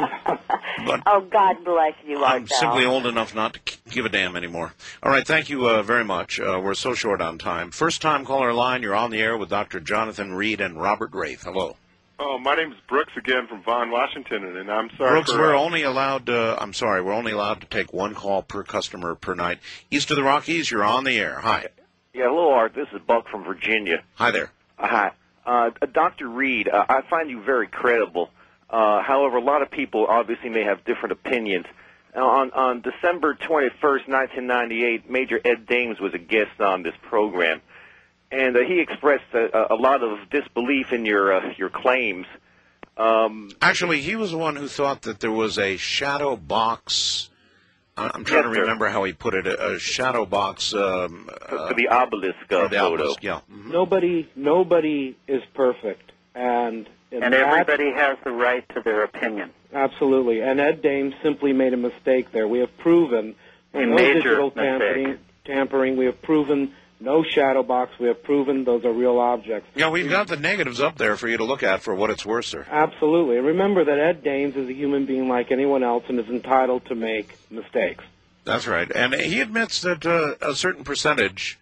[0.86, 2.58] but oh, God bless you, Art I'm Bell.
[2.58, 4.72] simply old enough not to give a damn anymore.
[5.02, 6.40] All right, thank you uh, very much.
[6.40, 7.70] Uh, we're so short on time.
[7.70, 9.80] First time caller line, you're on the air with Dr.
[9.80, 11.42] Jonathan Reed and Robert Wraith.
[11.42, 11.76] Hello.
[12.22, 15.38] Oh, my name is Brooks again from Vaughn, Washington, and, and I'm sorry Brooks, for,
[15.38, 18.62] we're uh, only allowed, uh, I'm sorry, we're only allowed to take one call per
[18.62, 19.58] customer per night.
[19.90, 21.40] East of the Rockies, you're on the air.
[21.40, 21.68] Hi.
[22.12, 22.74] Yeah, hello, Art.
[22.74, 24.02] This is Buck from Virginia.
[24.16, 24.52] Hi there.
[24.78, 25.12] Uh, hi.
[25.46, 26.28] Uh, Dr.
[26.28, 28.28] Reed, uh, I find you very credible.
[28.70, 31.66] Uh, however, a lot of people obviously may have different opinions.
[32.14, 37.60] Now, on, on December 21st, 1998, Major Ed Dames was a guest on this program,
[38.32, 42.26] and uh, he expressed a, a lot of disbelief in your uh, your claims.
[42.96, 47.30] Um, Actually, he was the one who thought that there was a shadow box.
[47.96, 48.60] I- I'm trying Yes, to sir.
[48.62, 49.46] remember how he put it.
[49.46, 50.74] A, a shadow box.
[50.74, 52.94] Um, uh, for the obelisk uh, the photo.
[52.94, 53.40] obelisk, Yeah.
[53.48, 59.50] Nobody, nobody is perfect, and in And everybody has the right to their opinion.
[59.72, 60.40] absolutely.
[60.40, 62.46] And Ed Dames simply made a mistake there.
[62.48, 63.34] We have proven
[63.74, 65.18] A no major digital tampering.
[65.44, 65.96] Tampering.
[65.96, 67.92] We have proven no shadow box.
[67.98, 69.68] We have proven those are real objects.
[69.74, 72.26] Yeah, we've got the negatives up there for you to look at for what it's
[72.26, 72.66] worth, sir.
[72.70, 73.38] Absolutely.
[73.38, 76.84] And remember that Ed Dames is a human being like anyone else and is entitled
[76.86, 78.04] to make mistakes.
[78.44, 78.90] That's right.
[78.94, 81.58] And he admits that uh, a certain percentage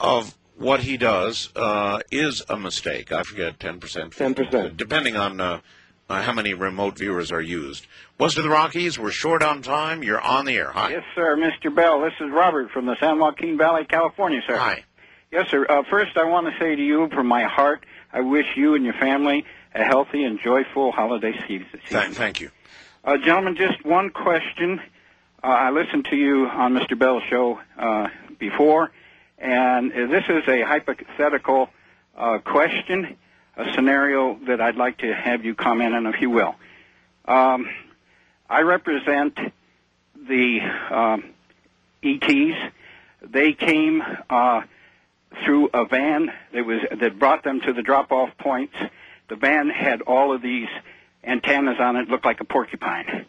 [0.00, 3.12] of what he does uh, is a mistake.
[3.12, 3.80] I forget, 10%.
[3.80, 4.76] 10%.
[4.76, 5.60] Depending on uh,
[6.08, 7.86] uh, how many remote viewers are used.
[8.18, 10.02] West of the Rockies, we're short on time.
[10.02, 10.70] You're on the air.
[10.70, 10.90] Hi.
[10.90, 11.74] Yes, sir, Mr.
[11.74, 12.00] Bell.
[12.00, 14.56] This is Robert from the San Joaquin Valley, California, sir.
[14.56, 14.84] Hi.
[15.30, 15.66] Yes, sir.
[15.68, 18.84] Uh, first, I want to say to you from my heart, I wish you and
[18.84, 19.44] your family
[19.74, 21.80] a healthy and joyful holiday season.
[21.88, 22.50] Thank, thank you.
[23.04, 24.80] Uh, gentlemen, just one question.
[25.42, 26.98] Uh, I listened to you on Mr.
[26.98, 28.90] Bell's show uh, before,
[29.38, 31.68] and this is a hypothetical
[32.16, 33.16] uh, question,
[33.56, 36.54] a scenario that I'd like to have you comment on, if you will.
[37.26, 37.68] Um,
[38.48, 39.38] I represent
[40.28, 41.24] the um,
[42.02, 42.72] ETs.
[43.22, 44.62] They came uh,
[45.44, 48.74] through a van that was that brought them to the drop-off points.
[49.28, 50.68] The van had all of these
[51.24, 53.26] antennas on it, looked like a porcupine,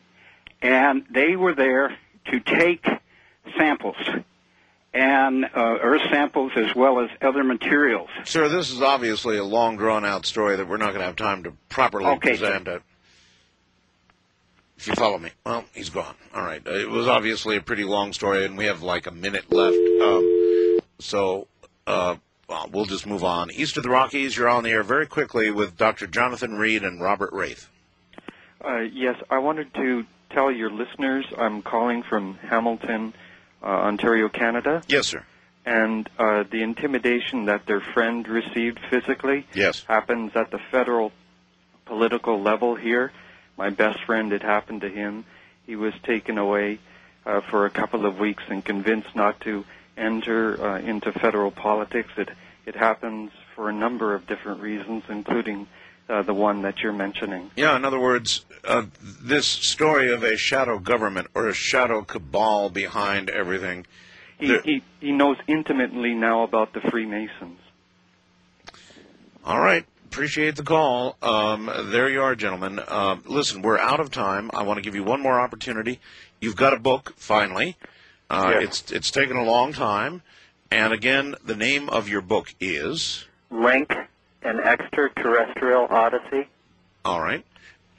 [0.61, 2.87] and they were there to take
[3.57, 3.97] samples
[4.93, 5.49] and uh,
[5.81, 8.09] earth samples as well as other materials.
[8.25, 11.15] Sir, this is obviously a long, drawn out story that we're not going to have
[11.15, 12.47] time to properly Okay, sir.
[12.47, 12.67] present.
[12.67, 12.81] It.
[14.77, 15.31] If you follow me.
[15.45, 16.15] Well, he's gone.
[16.35, 16.61] All right.
[16.65, 19.75] Uh, It was obviously a pretty long story, and we have like a minute left.
[20.01, 21.47] Um, so,
[21.87, 22.15] uh,
[22.47, 23.49] well, we'll just move on.
[23.51, 26.05] East of the Rockies, you're on the air very quickly with Dr.
[26.07, 27.69] Jonathan Reed and Robert Wraith.
[28.63, 33.17] Uh, yes, I wanted to tell your listeners I'm calling from Hamilton, uh,
[33.63, 34.81] Ontario, Canada.
[34.87, 35.23] Yes, sir.
[35.65, 39.83] And uh, the intimidation that their friend received physically Yes.
[39.87, 41.11] happens at the federal
[41.85, 43.11] political level here.
[43.57, 45.25] My best friend, it happened to him.
[45.65, 46.79] He was taken away
[47.25, 49.65] uh, for a couple of weeks and convinced not to
[49.97, 52.11] enter uh, into federal politics.
[52.17, 52.29] It
[52.65, 55.67] it happens for a number of different reasons, including
[56.09, 57.51] uh, the one that you're mentioning.
[57.55, 62.69] Yeah, in other words, uh, this story of a shadow government or a shadow cabal
[62.69, 63.85] behind everything.
[64.39, 67.59] He, there- he he knows intimately now about the Freemasons.
[69.45, 69.85] All right.
[70.05, 71.15] Appreciate the call.
[71.21, 72.79] Um, there you are, gentlemen.
[72.79, 74.49] Uh, listen, we're out of time.
[74.53, 75.99] I want to give you one more opportunity.
[76.39, 77.77] You've got a book, finally.
[78.29, 78.63] Uh, Yes.
[78.63, 80.21] It's it's taken a long time.
[80.71, 83.25] And again, the name of your book is.
[83.49, 83.93] Link,
[84.47, 86.47] an extraterrestrial odyssey.
[87.05, 87.45] All right.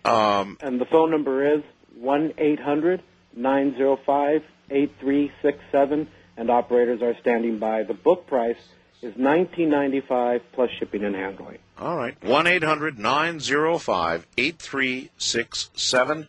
[0.04, 1.62] Um, And the phone number is
[1.98, 3.02] one eight hundred
[3.34, 7.82] nine zero five eight three six seven, and operators are standing by.
[7.82, 8.56] The book price
[9.02, 11.58] is nineteen ninety five plus shipping and handling.
[11.78, 12.16] all right.
[12.22, 16.28] One eight hundred nine zero five eight three six seven.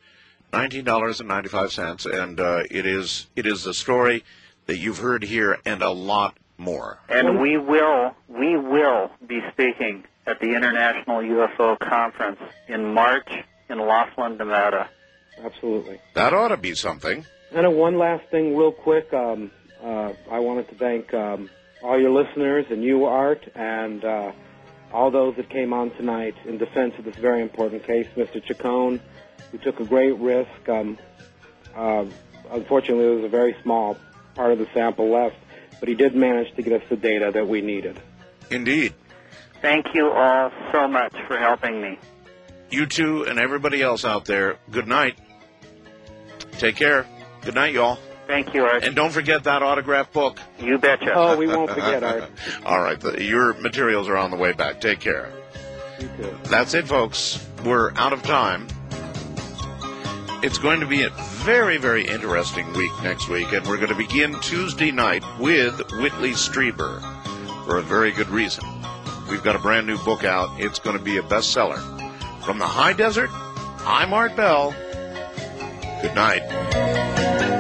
[0.52, 4.24] Nineteen dollars and ninety five cents, and uh, it is it is the story
[4.66, 7.00] that you've heard here and a lot more.
[7.10, 13.30] And we will, we will be speaking at the International UFO Conference in March
[13.70, 14.90] in Laughlin, Nevada.
[15.44, 16.00] Absolutely.
[16.16, 17.26] That ought to be something.
[17.52, 19.14] And uh, one last thing, real quick.
[19.14, 21.50] Um, uh, I wanted to thank um,
[21.82, 24.32] all your listeners and you, Art, and uh,
[24.92, 28.08] all those that came on tonight in defense of this very important case.
[28.16, 28.44] Mr.
[28.44, 29.00] Chacon,
[29.52, 30.68] who took a great risk.
[30.68, 30.98] Um,
[31.76, 32.06] uh,
[32.52, 33.98] unfortunately, there was a very small
[34.36, 35.38] part of the sample left,
[35.80, 38.00] but he did manage to get us the data that we needed.
[38.50, 38.94] Indeed.
[39.62, 42.00] Thank you all so much for helping me.
[42.70, 45.18] You two and everybody else out there, good night.
[46.60, 47.06] Take care.
[47.42, 47.98] Good night, y'all.
[48.28, 48.84] Thank you, Art.
[48.84, 50.40] And don't forget that autograph book.
[50.60, 51.14] You betcha.
[51.16, 52.30] Oh, we won't forget, Art.
[52.66, 53.00] All right.
[53.00, 54.82] The, your materials are on the way back.
[54.82, 55.32] Take care.
[56.00, 56.38] You too.
[56.44, 57.44] That's it, folks.
[57.66, 58.68] We're out of time.
[60.42, 61.10] It's going to be a
[61.44, 66.32] very, very interesting week next week, and we're going to begin Tuesday night with Whitley
[66.32, 67.02] Strieber
[67.66, 68.64] for a very good reason.
[69.30, 70.50] We've got a brand new book out.
[70.58, 71.80] It's going to be a bestseller.
[72.42, 73.30] From the high desert,
[73.86, 74.74] I'm Art Bell.
[76.02, 77.59] Good night.